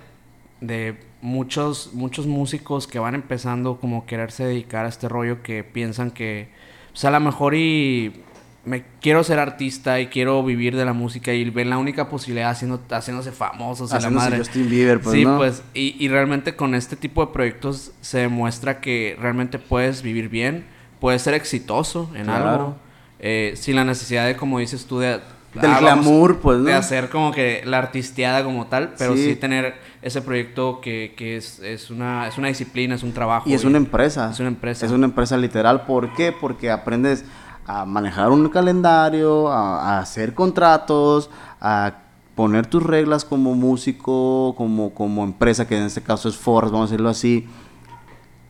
de 0.61 0.97
muchos, 1.21 1.91
muchos 1.93 2.27
músicos 2.27 2.87
que 2.87 2.99
van 2.99 3.15
empezando 3.15 3.79
como 3.79 4.05
quererse 4.05 4.45
dedicar 4.45 4.85
a 4.85 4.89
este 4.89 5.09
rollo 5.09 5.43
que 5.43 5.63
piensan 5.63 6.11
que, 6.11 6.49
pues 6.91 7.05
a 7.05 7.11
lo 7.11 7.19
mejor 7.19 7.55
y 7.55 8.23
me 8.67 8.83
quiero 8.99 9.23
ser 9.23 9.39
artista 9.39 9.99
y 10.01 10.07
quiero 10.07 10.43
vivir 10.43 10.75
de 10.75 10.83
la 10.83 10.91
música 10.91 11.33
y 11.33 11.49
ven 11.49 11.69
la 11.69 11.77
única 11.77 12.09
posibilidad 12.09 12.49
haciendo, 12.49 12.81
haciéndose 12.91 13.31
famosos 13.31 13.93
a 13.93 13.99
la 13.99 14.09
madre. 14.09 14.39
Justin 14.39 14.69
Bieber, 14.69 14.99
pues, 14.99 15.15
sí, 15.15 15.25
pues, 15.25 15.63
y, 15.73 15.95
y, 16.03 16.09
realmente 16.09 16.55
con 16.55 16.75
este 16.75 16.97
tipo 16.97 17.25
de 17.25 17.31
proyectos 17.31 17.93
se 18.01 18.19
demuestra 18.19 18.81
que 18.81 19.15
realmente 19.19 19.57
puedes 19.57 20.01
vivir 20.01 20.27
bien, 20.27 20.65
puedes 20.99 21.21
ser 21.21 21.33
exitoso 21.33 22.11
en 22.13 22.29
algo, 22.29 22.75
eh, 23.19 23.53
sin 23.55 23.77
la 23.77 23.85
necesidad 23.85 24.27
de, 24.27 24.35
como 24.35 24.59
dices 24.59 24.85
tú, 24.85 24.99
de 24.99 25.21
del 25.61 25.71
ah, 25.71 25.79
glamour, 25.79 26.39
pues, 26.39 26.59
¿no? 26.59 26.65
De 26.65 26.73
hacer 26.73 27.09
como 27.09 27.31
que 27.31 27.61
la 27.65 27.77
artisteada 27.77 28.43
como 28.43 28.67
tal, 28.67 28.93
pero 28.97 29.15
sí, 29.15 29.35
tener 29.35 29.75
ese 30.01 30.21
proyecto 30.21 30.79
que, 30.81 31.13
que 31.17 31.37
es, 31.37 31.59
es, 31.59 31.89
una, 31.89 32.27
es 32.27 32.37
una 32.37 32.47
disciplina, 32.47 32.95
es 32.95 33.03
un 33.03 33.13
trabajo. 33.13 33.49
Y 33.49 33.53
es 33.53 33.63
una 33.63 33.77
empresa. 33.77 34.29
Es 34.31 34.39
una 34.39 34.49
empresa. 34.49 34.85
Es 34.85 34.91
una 34.91 35.05
empresa 35.05 35.37
literal. 35.37 35.85
¿Por 35.85 36.13
qué? 36.13 36.31
Porque 36.31 36.71
aprendes 36.71 37.25
a 37.65 37.85
manejar 37.85 38.31
un 38.31 38.47
calendario, 38.49 39.49
a, 39.49 39.99
hacer 39.99 40.33
contratos, 40.33 41.29
a 41.59 41.93
poner 42.35 42.65
tus 42.67 42.83
reglas 42.83 43.25
como 43.25 43.55
músico, 43.55 44.55
como, 44.55 44.93
como 44.93 45.23
empresa, 45.23 45.67
que 45.67 45.77
en 45.77 45.83
este 45.83 46.01
caso 46.01 46.29
es 46.29 46.37
Force, 46.37 46.71
vamos 46.71 46.89
a 46.89 46.91
decirlo 46.91 47.09
así. 47.09 47.47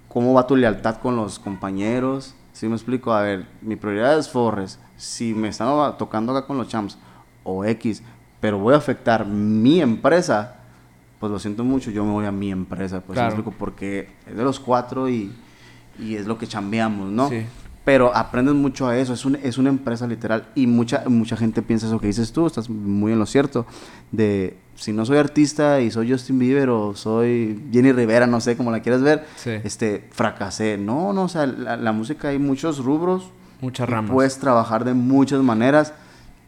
¿Cómo 0.08 0.34
va 0.34 0.48
tu 0.48 0.56
lealtad 0.56 0.98
con 0.98 1.16
los 1.16 1.40
compañeros? 1.40 2.36
¿Sí 2.54 2.68
me 2.68 2.76
explico? 2.76 3.14
A 3.14 3.22
ver, 3.22 3.48
mi 3.62 3.76
prioridad 3.76 4.18
es 4.18 4.30
Forres 4.30 4.80
si 4.98 5.34
me 5.34 5.48
están 5.48 5.98
tocando 5.98 6.36
acá 6.36 6.48
con 6.48 6.58
los 6.58 6.68
champs 6.68 6.98
o 7.44 7.64
X, 7.64 8.04
pero 8.42 8.60
voy 8.60 8.74
a 8.74 8.78
afectar 8.78 9.26
mi 9.26 9.82
empresa, 9.82 10.56
pues 11.20 11.32
lo 11.32 11.40
siento 11.40 11.64
mucho, 11.64 11.92
yo 11.92 12.04
me 12.04 12.12
voy 12.12 12.26
a 12.26 12.32
mi 12.32 12.52
empresa, 12.52 13.02
pues 13.02 13.20
porque 13.58 14.10
es 14.28 14.36
de 14.36 14.44
los 14.44 14.60
cuatro 14.60 15.10
y, 15.10 15.34
y 16.00 16.16
es 16.16 16.28
lo 16.28 16.38
que 16.38 16.48
chambeamos, 16.48 17.10
¿no? 17.10 17.30
Sí. 17.30 17.46
Pero 17.86 18.14
aprendes 18.14 18.54
mucho 18.54 18.86
a 18.88 18.98
eso, 18.98 19.14
es, 19.14 19.24
un, 19.24 19.38
es 19.38 19.58
una 19.58 19.70
empresa 19.70 20.06
literal 20.08 20.50
y 20.56 20.68
mucha, 20.68 21.06
mucha 21.08 21.38
gente 21.38 21.62
piensa 21.62 21.88
eso 21.88 22.00
que 22.02 22.08
dices 22.08 22.34
tú, 22.34 22.46
estás 22.46 22.70
muy 22.70 23.14
en 23.14 23.20
lo 23.20 23.26
cierto, 23.26 23.66
de 24.12 24.58
si 24.76 24.92
no 24.92 25.06
soy 25.06 25.18
artista 25.18 25.80
y 25.80 25.90
soy 25.90 26.12
Justin 26.12 26.38
Bieber 26.38 26.70
o 26.70 26.96
soy 26.96 27.64
Jenny 27.72 27.94
Rivera, 27.94 28.28
no 28.28 28.42
sé 28.42 28.58
cómo 28.58 28.72
la 28.72 28.82
quieras 28.82 29.02
ver, 29.02 29.26
este, 29.64 30.06
fracasé. 30.12 30.78
No, 30.78 31.14
no, 31.14 31.24
o 31.24 31.30
sea, 31.30 31.46
la, 31.48 31.78
la 31.78 31.94
música 31.94 32.28
hay 32.28 32.40
muchos 32.40 32.84
rubros, 32.84 33.32
Muchas 33.62 33.90
ramas. 33.90 34.12
Puedes 34.12 34.38
trabajar 34.40 34.86
de 34.86 34.94
muchas 34.94 35.42
maneras. 35.42 35.94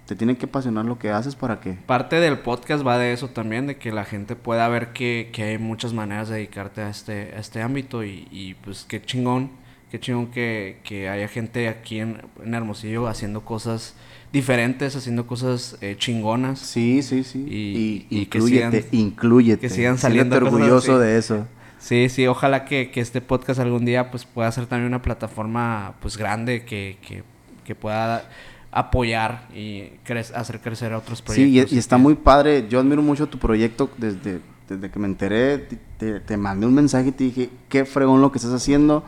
Te 0.05 0.15
tiene 0.15 0.37
que 0.37 0.47
apasionar 0.47 0.85
lo 0.85 0.97
que 0.97 1.11
haces 1.11 1.35
para 1.35 1.59
que... 1.59 1.73
Parte 1.73 2.15
del 2.19 2.39
podcast 2.39 2.85
va 2.85 2.97
de 2.97 3.13
eso 3.13 3.27
también, 3.27 3.67
de 3.67 3.77
que 3.77 3.91
la 3.91 4.05
gente 4.05 4.35
pueda 4.35 4.67
ver 4.67 4.91
que, 4.91 5.29
que 5.31 5.43
hay 5.43 5.57
muchas 5.59 5.93
maneras 5.93 6.29
de 6.29 6.37
dedicarte 6.37 6.81
a 6.81 6.89
este, 6.89 7.33
a 7.35 7.39
este 7.39 7.61
ámbito 7.61 8.03
y, 8.03 8.27
y 8.31 8.55
pues 8.55 8.85
qué 8.89 9.03
chingón, 9.03 9.51
qué 9.91 9.99
chingón 9.99 10.31
que, 10.31 10.79
que 10.83 11.09
haya 11.09 11.27
gente 11.27 11.67
aquí 11.69 11.99
en, 11.99 12.23
en, 12.43 12.53
Hermosillo 12.55 13.07
haciendo 13.07 13.45
cosas 13.45 13.93
diferentes, 14.33 14.95
haciendo 14.95 15.27
cosas 15.27 15.77
eh, 15.81 15.95
chingonas. 15.95 16.57
Sí, 16.57 17.03
sí, 17.03 17.23
sí. 17.23 17.45
Y, 17.47 18.07
y, 18.09 18.21
incluyete, 18.21 18.81
que 18.81 18.89
sigan, 18.89 19.59
Que 19.59 19.69
sigan 19.69 19.97
saliendo. 19.99 20.37
orgulloso 20.37 20.97
de 20.97 21.19
eso. 21.19 21.45
Sí, 21.79 22.09
sí, 22.09 22.27
ojalá 22.27 22.65
que, 22.65 22.91
que, 22.91 22.99
este 22.99 23.21
podcast 23.21 23.59
algún 23.59 23.85
día 23.85 24.11
pues 24.11 24.25
pueda 24.25 24.51
ser 24.51 24.67
también 24.67 24.87
una 24.87 25.01
plataforma 25.01 25.95
pues 26.01 26.17
grande 26.17 26.65
que, 26.65 26.97
que, 27.01 27.23
que 27.63 27.73
pueda 27.73 28.29
apoyar 28.71 29.47
y 29.55 29.91
hacer 30.35 30.59
crecer 30.59 30.93
a 30.93 30.97
otros 30.97 31.21
proyectos. 31.21 31.69
Sí, 31.69 31.75
y, 31.75 31.79
está 31.79 31.97
muy 31.97 32.15
padre. 32.15 32.67
Yo 32.69 32.79
admiro 32.79 33.01
mucho 33.01 33.27
tu 33.27 33.39
proyecto 33.39 33.89
desde, 33.97 34.41
desde 34.67 34.91
que 34.91 34.99
me 34.99 35.07
enteré. 35.07 35.57
Te, 35.97 36.19
te, 36.19 36.37
mandé 36.37 36.67
un 36.67 36.73
mensaje 36.73 37.09
y 37.09 37.11
te 37.11 37.23
dije, 37.23 37.49
qué 37.69 37.85
fregón 37.85 38.21
lo 38.21 38.31
que 38.31 38.37
estás 38.37 38.53
haciendo. 38.53 39.03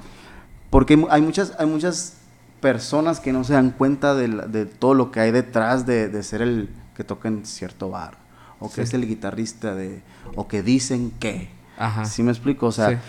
Porque 0.70 1.06
hay 1.10 1.22
muchas, 1.22 1.54
hay 1.60 1.68
muchas 1.68 2.18
personas 2.62 3.20
que 3.20 3.34
no 3.34 3.44
se 3.44 3.54
dan 3.54 3.72
cuenta 3.72 4.16
de, 4.16 4.28
de 4.28 4.66
todo 4.66 4.94
lo 4.94 5.12
que 5.12 5.20
hay 5.20 5.32
detrás 5.32 5.86
de, 5.86 6.08
de, 6.08 6.24
ser 6.24 6.42
el 6.42 6.70
que 6.96 7.04
toca 7.04 7.28
en 7.28 7.46
cierto 7.46 7.90
bar. 7.90 8.18
O 8.60 8.72
que 8.72 8.84
es 8.84 8.94
el 8.94 9.08
guitarrista 9.08 9.74
de... 9.74 10.04
O 10.36 10.48
que 10.48 10.62
dicen 10.62 11.12
que 11.20 11.50
Ajá. 11.82 12.06
¿Sí 12.06 12.22
me 12.22 12.32
explico? 12.32 12.68
O 12.68 12.72
sea, 12.72 13.02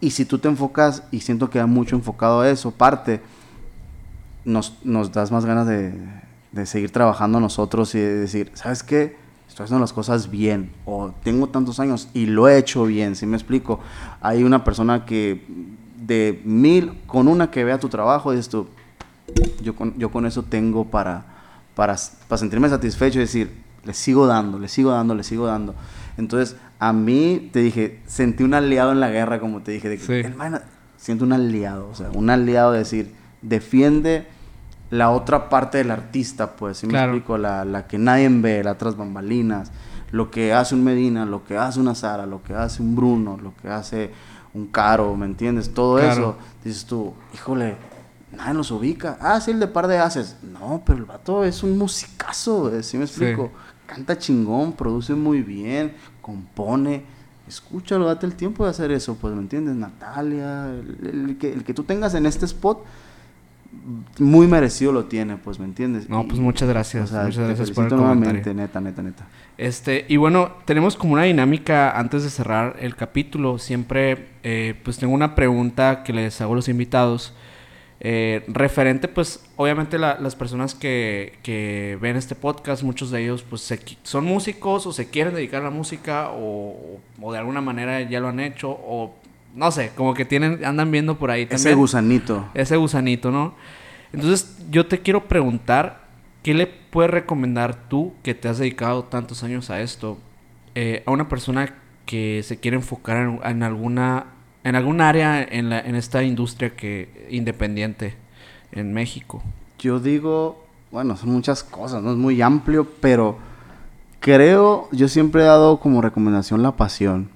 y 0.00 0.10
si 0.10 0.26
tú 0.26 0.38
te 0.38 0.48
enfocas, 0.48 1.04
y 1.10 1.20
siento 1.20 1.48
que 1.48 1.58
ha 1.58 1.66
mucho 1.66 1.96
enfocado 1.96 2.42
a 2.42 2.50
eso, 2.50 2.70
parte, 2.70 3.22
nos, 4.44 4.74
nos 4.84 5.10
das 5.12 5.30
más 5.30 5.46
ganas 5.46 5.66
de, 5.66 5.94
de 6.52 6.66
seguir 6.66 6.90
trabajando 6.92 7.40
nosotros 7.40 7.94
y 7.94 7.98
de 7.98 8.14
decir, 8.14 8.50
¿sabes 8.54 8.82
qué? 8.82 9.16
Estoy 9.48 9.64
haciendo 9.64 9.80
las 9.80 9.92
cosas 9.92 10.30
bien, 10.30 10.70
o 10.84 11.12
tengo 11.22 11.48
tantos 11.48 11.80
años 11.80 12.08
y 12.12 12.26
lo 12.26 12.46
he 12.46 12.58
hecho 12.58 12.84
bien, 12.84 13.16
¿sí 13.16 13.26
me 13.26 13.36
explico? 13.36 13.80
Hay 14.20 14.44
una 14.44 14.64
persona 14.64 15.04
que 15.06 15.44
de 15.96 16.42
mil, 16.44 16.92
con 17.06 17.26
una 17.26 17.50
que 17.50 17.64
vea 17.64 17.80
tu 17.80 17.88
trabajo, 17.88 18.32
dices 18.32 18.48
tú, 18.48 18.68
yo 19.62 19.74
con, 19.74 19.98
yo 19.98 20.10
con 20.10 20.26
eso 20.26 20.42
tengo 20.42 20.84
para, 20.84 21.24
para, 21.74 21.96
para 22.28 22.38
sentirme 22.38 22.68
satisfecho 22.68 23.18
y 23.18 23.22
decir, 23.22 23.50
le 23.84 23.94
sigo 23.94 24.26
dando, 24.26 24.58
le 24.58 24.68
sigo 24.68 24.90
dando, 24.90 25.14
le 25.14 25.24
sigo 25.24 25.46
dando. 25.46 25.74
Entonces, 26.16 26.56
a 26.80 26.94
mí, 26.94 27.50
te 27.52 27.60
dije, 27.60 28.00
sentí 28.06 28.42
un 28.42 28.54
aliado 28.54 28.90
en 28.90 29.00
la 29.00 29.10
guerra, 29.10 29.38
como 29.38 29.60
te 29.60 29.70
dije, 29.70 29.90
de 29.90 29.98
que, 29.98 30.20
hermano, 30.20 30.60
siento 30.96 31.24
un 31.24 31.34
aliado, 31.34 31.88
o 31.90 31.94
sea, 31.94 32.08
un 32.14 32.30
aliado 32.30 32.72
de 32.72 32.78
decir, 32.78 33.14
defiende 33.42 34.26
la 34.88 35.10
otra 35.10 35.50
parte 35.50 35.78
del 35.78 35.90
artista, 35.90 36.56
pues, 36.56 36.78
¿sí 36.78 36.86
me 36.86 36.98
explico? 36.98 37.36
La, 37.36 37.66
la, 37.66 37.86
que 37.86 37.98
nadie 37.98 38.30
ve, 38.30 38.64
las 38.64 38.76
otras 38.76 38.96
bambalinas, 38.96 39.70
lo 40.10 40.30
que 40.30 40.54
hace 40.54 40.74
un 40.74 40.82
Medina, 40.82 41.26
lo 41.26 41.44
que 41.44 41.58
hace 41.58 41.78
una 41.78 41.94
Sara, 41.94 42.24
lo 42.24 42.42
que 42.42 42.54
hace 42.54 42.82
un 42.82 42.96
Bruno, 42.96 43.38
lo 43.40 43.54
que 43.60 43.68
hace 43.68 44.10
un 44.54 44.66
Caro, 44.66 45.14
¿me 45.16 45.26
entiendes? 45.26 45.74
Todo 45.74 45.98
eso, 45.98 46.38
dices 46.64 46.86
tú, 46.86 47.12
híjole, 47.34 47.76
nadie 48.32 48.54
nos 48.54 48.70
ubica. 48.70 49.18
Ah, 49.20 49.38
sí, 49.38 49.50
el 49.50 49.60
de 49.60 49.68
par 49.68 49.86
de 49.86 49.98
haces. 49.98 50.38
No, 50.42 50.82
pero 50.84 50.98
el 50.98 51.04
vato 51.04 51.44
es 51.44 51.62
un 51.62 51.76
musicazo, 51.76 52.82
¿sí 52.82 52.96
me 52.96 53.04
explico? 53.04 53.50
Canta 53.86 54.16
chingón, 54.16 54.72
produce 54.72 55.14
muy 55.14 55.42
bien, 55.42 55.94
compone, 56.20 57.02
escúchalo, 57.48 58.06
date 58.06 58.26
el 58.26 58.34
tiempo 58.34 58.64
de 58.64 58.70
hacer 58.70 58.90
eso, 58.92 59.16
pues, 59.16 59.34
¿me 59.34 59.40
entiendes? 59.40 59.74
Natalia, 59.74 60.68
el, 60.68 61.36
que, 61.38 61.52
el 61.52 61.64
que 61.64 61.74
tú 61.74 61.84
tengas 61.84 62.14
en 62.14 62.26
este 62.26 62.44
spot, 62.44 62.84
muy 64.18 64.46
merecido 64.46 64.92
lo 64.92 65.04
tiene, 65.04 65.36
pues, 65.36 65.58
¿me 65.58 65.64
entiendes? 65.64 66.08
No, 66.08 66.26
pues 66.26 66.40
muchas 66.40 66.68
gracias. 66.68 67.12
muchas 67.12 67.38
gracias 67.38 67.70
por 67.70 67.84
el 67.84 67.90
nuevamente, 67.90 68.52
neta, 68.52 68.80
neta, 68.80 69.02
neta. 69.02 69.26
Este, 69.58 70.06
y 70.08 70.16
bueno, 70.16 70.52
tenemos 70.64 70.96
como 70.96 71.12
una 71.12 71.24
dinámica 71.24 71.98
antes 71.98 72.22
de 72.22 72.30
cerrar 72.30 72.76
el 72.80 72.96
capítulo. 72.96 73.58
Siempre, 73.58 74.28
eh, 74.42 74.74
pues 74.82 74.98
tengo 74.98 75.12
una 75.12 75.34
pregunta 75.34 76.02
que 76.02 76.12
les 76.12 76.40
hago 76.40 76.54
a 76.54 76.56
los 76.56 76.68
invitados. 76.68 77.34
Eh, 78.02 78.44
referente, 78.48 79.08
pues, 79.08 79.44
obviamente 79.56 79.98
las 79.98 80.34
personas 80.34 80.74
que, 80.74 81.34
que, 81.42 81.98
ven 82.00 82.16
este 82.16 82.34
podcast, 82.34 82.82
muchos 82.82 83.10
de 83.10 83.22
ellos, 83.22 83.42
pues, 83.42 83.78
son 84.02 84.24
músicos 84.24 84.86
o 84.86 84.92
se 84.92 85.10
quieren 85.10 85.34
dedicar 85.34 85.60
a 85.60 85.64
la 85.64 85.70
música 85.70 86.30
o, 86.32 86.98
o, 87.20 87.32
de 87.32 87.38
alguna 87.38 87.60
manera 87.60 88.00
ya 88.02 88.20
lo 88.20 88.28
han 88.28 88.40
hecho 88.40 88.70
o, 88.70 89.14
no 89.54 89.70
sé, 89.70 89.92
como 89.94 90.14
que 90.14 90.24
tienen, 90.24 90.64
andan 90.64 90.90
viendo 90.90 91.18
por 91.18 91.30
ahí 91.30 91.44
también. 91.44 91.68
Ese 91.68 91.74
gusanito. 91.74 92.48
Ese 92.54 92.76
gusanito, 92.76 93.30
¿no? 93.30 93.54
Entonces, 94.12 94.56
yo 94.70 94.86
te 94.86 95.00
quiero 95.00 95.28
preguntar, 95.28 96.08
¿qué 96.42 96.54
le 96.54 96.66
puedes 96.66 97.10
recomendar 97.10 97.88
tú 97.88 98.14
que 98.22 98.34
te 98.34 98.48
has 98.48 98.58
dedicado 98.58 99.04
tantos 99.04 99.42
años 99.44 99.70
a 99.70 99.80
esto? 99.82 100.18
Eh, 100.74 101.02
a 101.04 101.10
una 101.10 101.28
persona 101.28 101.74
que 102.06 102.42
se 102.42 102.58
quiere 102.58 102.76
enfocar 102.76 103.40
en, 103.44 103.62
alguna 103.62 104.26
en 104.64 104.76
algún 104.76 105.00
área 105.00 105.42
en, 105.42 105.70
la, 105.70 105.80
en 105.80 105.94
esta 105.94 106.22
industria 106.22 106.74
que 106.76 107.28
independiente 107.30 108.14
en 108.72 108.92
México? 108.92 109.42
Yo 109.78 110.00
digo, 110.00 110.64
bueno, 110.90 111.16
son 111.16 111.30
muchas 111.30 111.64
cosas, 111.64 112.02
no 112.02 112.10
es 112.10 112.16
muy 112.16 112.42
amplio, 112.42 112.86
pero 113.00 113.38
creo, 114.20 114.88
yo 114.92 115.08
siempre 115.08 115.42
he 115.42 115.46
dado 115.46 115.80
como 115.80 116.02
recomendación 116.02 116.62
la 116.62 116.76
pasión, 116.76 117.30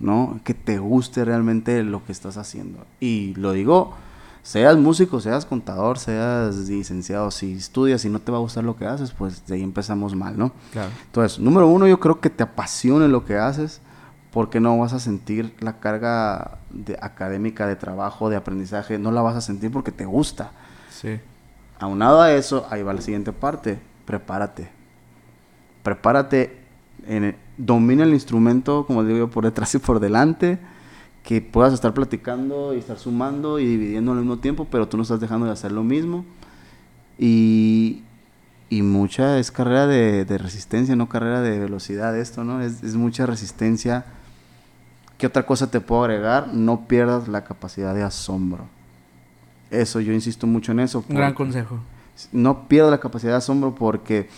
¿no? 0.00 0.40
Que 0.44 0.54
te 0.54 0.78
guste 0.78 1.24
realmente 1.24 1.82
lo 1.82 2.04
que 2.04 2.12
estás 2.12 2.36
haciendo. 2.36 2.86
Y 3.00 3.34
lo 3.34 3.52
digo, 3.52 3.94
seas 4.42 4.76
músico, 4.76 5.20
seas 5.20 5.46
contador, 5.46 5.98
seas 5.98 6.56
licenciado, 6.68 7.30
si 7.30 7.52
estudias 7.52 8.04
y 8.04 8.08
no 8.08 8.18
te 8.18 8.32
va 8.32 8.38
a 8.38 8.40
gustar 8.40 8.64
lo 8.64 8.76
que 8.76 8.86
haces, 8.86 9.12
pues 9.12 9.46
de 9.46 9.56
ahí 9.56 9.62
empezamos 9.62 10.14
mal, 10.14 10.38
¿no? 10.38 10.52
Claro. 10.72 10.90
Entonces, 11.06 11.38
número 11.38 11.68
uno, 11.68 11.86
yo 11.86 12.00
creo 12.00 12.20
que 12.20 12.30
te 12.30 12.42
apasione 12.42 13.08
lo 13.08 13.24
que 13.24 13.36
haces, 13.36 13.80
porque 14.32 14.60
no 14.60 14.78
vas 14.78 14.92
a 14.92 14.98
sentir 14.98 15.54
la 15.60 15.78
carga 15.78 16.58
de 16.70 16.98
académica, 17.00 17.66
de 17.66 17.76
trabajo, 17.76 18.30
de 18.30 18.36
aprendizaje, 18.36 18.98
no 18.98 19.12
la 19.12 19.22
vas 19.22 19.36
a 19.36 19.40
sentir 19.40 19.70
porque 19.70 19.92
te 19.92 20.04
gusta. 20.04 20.52
Sí. 20.90 21.20
Aunado 21.78 22.20
a 22.20 22.32
eso, 22.32 22.66
ahí 22.70 22.82
va 22.82 22.94
la 22.94 23.00
siguiente 23.00 23.32
parte, 23.32 23.78
prepárate. 24.04 24.70
Prepárate, 25.82 26.62
en 27.06 27.36
domina 27.56 28.04
el 28.04 28.14
instrumento, 28.14 28.86
como 28.86 29.04
digo 29.04 29.18
yo, 29.18 29.30
por 29.30 29.44
detrás 29.44 29.74
y 29.74 29.78
por 29.78 30.00
delante 30.00 30.58
que 31.22 31.40
puedas 31.40 31.72
estar 31.72 31.94
platicando 31.94 32.74
y 32.74 32.78
estar 32.78 32.98
sumando 32.98 33.58
y 33.58 33.66
dividiendo 33.66 34.12
al 34.12 34.18
mismo 34.18 34.38
tiempo, 34.38 34.66
pero 34.70 34.88
tú 34.88 34.96
no 34.96 35.04
estás 35.04 35.20
dejando 35.20 35.46
de 35.46 35.52
hacer 35.52 35.72
lo 35.72 35.84
mismo. 35.84 36.24
Y, 37.18 38.02
y 38.70 38.82
mucha 38.82 39.38
es 39.38 39.50
carrera 39.50 39.86
de, 39.86 40.24
de, 40.24 40.38
resistencia, 40.38 40.96
no 40.96 41.08
carrera 41.08 41.40
de 41.40 41.58
velocidad 41.58 42.18
esto, 42.18 42.42
¿no? 42.42 42.60
Es, 42.60 42.82
es, 42.82 42.96
mucha 42.96 43.26
resistencia. 43.26 44.04
¿Qué 45.22 45.28
otra 45.28 45.46
cosa 45.46 45.70
te 45.70 45.80
puedo 45.80 46.02
agregar? 46.02 46.48
No 46.52 46.88
pierdas 46.88 47.28
la 47.28 47.44
capacidad 47.44 47.94
de 47.94 48.02
asombro. 48.02 48.66
Eso, 49.70 50.00
yo 50.00 50.12
insisto 50.12 50.48
mucho 50.48 50.72
en 50.72 50.80
eso. 50.80 51.04
Un 51.08 51.14
gran 51.14 51.32
consejo. 51.32 51.78
No 52.32 52.66
pierdas 52.66 52.90
la 52.90 52.98
capacidad 52.98 53.30
de 53.30 53.36
asombro 53.36 53.72
porque 53.72 54.28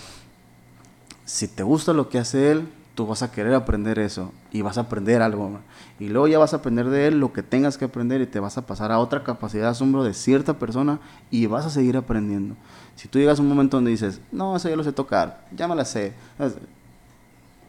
si 1.24 1.48
te 1.48 1.62
gusta 1.62 1.94
lo 1.94 2.11
que 2.11 2.19
hace 2.19 2.51
él, 2.51 2.69
tú 2.94 3.06
vas 3.06 3.23
a 3.23 3.32
querer 3.32 3.55
aprender 3.55 3.98
eso 3.98 4.31
y 4.52 4.61
vas 4.61 4.77
a 4.77 4.82
aprender 4.82 5.23
algo. 5.23 5.59
Y 5.98 6.09
luego 6.09 6.28
ya 6.28 6.39
vas 6.39 6.52
a 6.52 6.56
aprender 6.56 6.90
de 6.90 7.06
él 7.06 7.19
lo 7.19 7.32
que 7.32 7.43
tengas 7.43 7.78
que 7.78 7.86
aprender 7.86 8.20
y 8.20 8.27
te 8.27 8.39
vas 8.39 8.59
a 8.59 8.66
pasar 8.66 8.93
a 8.93 8.98
otra 8.98 9.24
capacidad 9.24 9.62
de 9.62 9.70
asombro 9.70 10.05
de 10.05 10.12
cierta 10.12 10.59
persona 10.59 10.98
y 11.31 11.47
vas 11.47 11.65
a 11.65 11.70
seguir 11.70 11.97
aprendiendo. 11.97 12.56
Si 12.94 13.09
tú 13.09 13.19
llegas 13.19 13.39
a 13.39 13.43
un 13.43 13.48
momento 13.48 13.78
donde 13.78 13.90
dices, 13.90 14.20
no, 14.31 14.55
eso 14.55 14.69
ya 14.69 14.77
lo 14.77 14.85
sé 14.85 14.93
tocar, 14.93 15.47
ya 15.51 15.66
me 15.66 15.77
la 15.77 15.86
sé, 15.86 16.12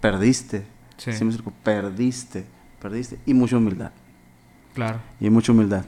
perdiste. 0.01 0.67
Sí. 0.97 1.11
perdiste, 1.63 2.45
perdiste. 2.81 3.17
Y 3.25 3.33
mucha 3.33 3.57
humildad. 3.57 3.91
Claro. 4.73 4.99
Y 5.19 5.29
mucha 5.29 5.51
humildad. 5.51 5.85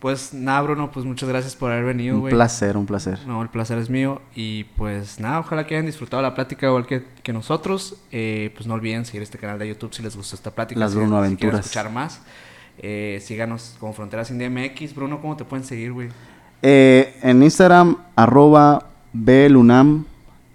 Pues 0.00 0.34
nada, 0.34 0.60
Bruno, 0.62 0.90
pues 0.92 1.06
muchas 1.06 1.28
gracias 1.28 1.56
por 1.56 1.72
haber 1.72 1.84
venido, 1.84 2.20
güey. 2.20 2.32
Un 2.32 2.38
placer, 2.38 2.76
un 2.76 2.86
placer. 2.86 3.18
No, 3.26 3.42
el 3.42 3.48
placer 3.48 3.78
es 3.78 3.88
mío. 3.88 4.20
Y 4.34 4.64
pues 4.76 5.18
nada, 5.18 5.40
ojalá 5.40 5.66
que 5.66 5.74
hayan 5.74 5.86
disfrutado 5.86 6.22
la 6.22 6.34
plática 6.34 6.66
igual 6.66 6.86
que, 6.86 7.04
que 7.22 7.32
nosotros. 7.32 7.96
Eh, 8.12 8.52
pues 8.54 8.66
no 8.66 8.74
olviden 8.74 9.04
seguir 9.04 9.22
este 9.22 9.38
canal 9.38 9.58
de 9.58 9.68
YouTube 9.68 9.94
si 9.94 10.02
les 10.02 10.14
gustó 10.14 10.36
esta 10.36 10.50
plática. 10.50 10.78
Las 10.78 10.94
Bruno 10.94 11.16
Aventuras. 11.16 11.66
Si 11.66 11.72
quieren 11.72 11.88
escuchar 11.88 11.90
más. 11.90 12.20
Eh, 12.78 13.20
síganos 13.22 13.76
como 13.80 13.94
Fronteras 13.94 14.30
India 14.30 14.50
MX. 14.50 14.94
Bruno, 14.94 15.20
¿cómo 15.20 15.36
te 15.36 15.44
pueden 15.44 15.64
seguir, 15.64 15.92
güey? 15.92 16.10
Eh, 16.60 17.18
en 17.22 17.42
Instagram, 17.42 17.96
arroba 18.14 18.90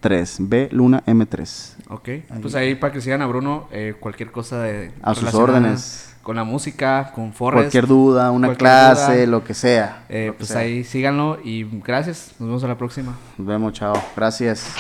blunam3, 0.01 0.69
blunam3. 0.69 1.73
Ok, 1.89 2.09
pues 2.41 2.55
ahí 2.55 2.75
para 2.75 2.93
que 2.93 3.01
sigan 3.01 3.21
a 3.21 3.27
Bruno, 3.27 3.67
cualquier 3.99 4.31
cosa 4.31 4.61
de... 4.61 4.91
A 5.01 5.13
sus 5.13 5.33
órdenes 5.33 6.11
con 6.21 6.35
la 6.35 6.43
música, 6.43 7.11
con 7.13 7.33
Forrest. 7.33 7.63
Cualquier 7.63 7.87
duda, 7.87 8.31
una 8.31 8.55
clase, 8.55 9.27
lo 9.27 9.43
que 9.43 9.53
sea. 9.53 10.05
Eh, 10.09 10.33
pues 10.37 10.55
ahí 10.55 10.83
síganlo 10.83 11.39
y 11.43 11.63
gracias. 11.63 12.33
Nos 12.39 12.47
vemos 12.49 12.63
a 12.63 12.67
la 12.67 12.77
próxima. 12.77 13.17
Nos 13.37 13.47
vemos, 13.47 13.73
chao. 13.73 13.95
Gracias. 14.15 14.75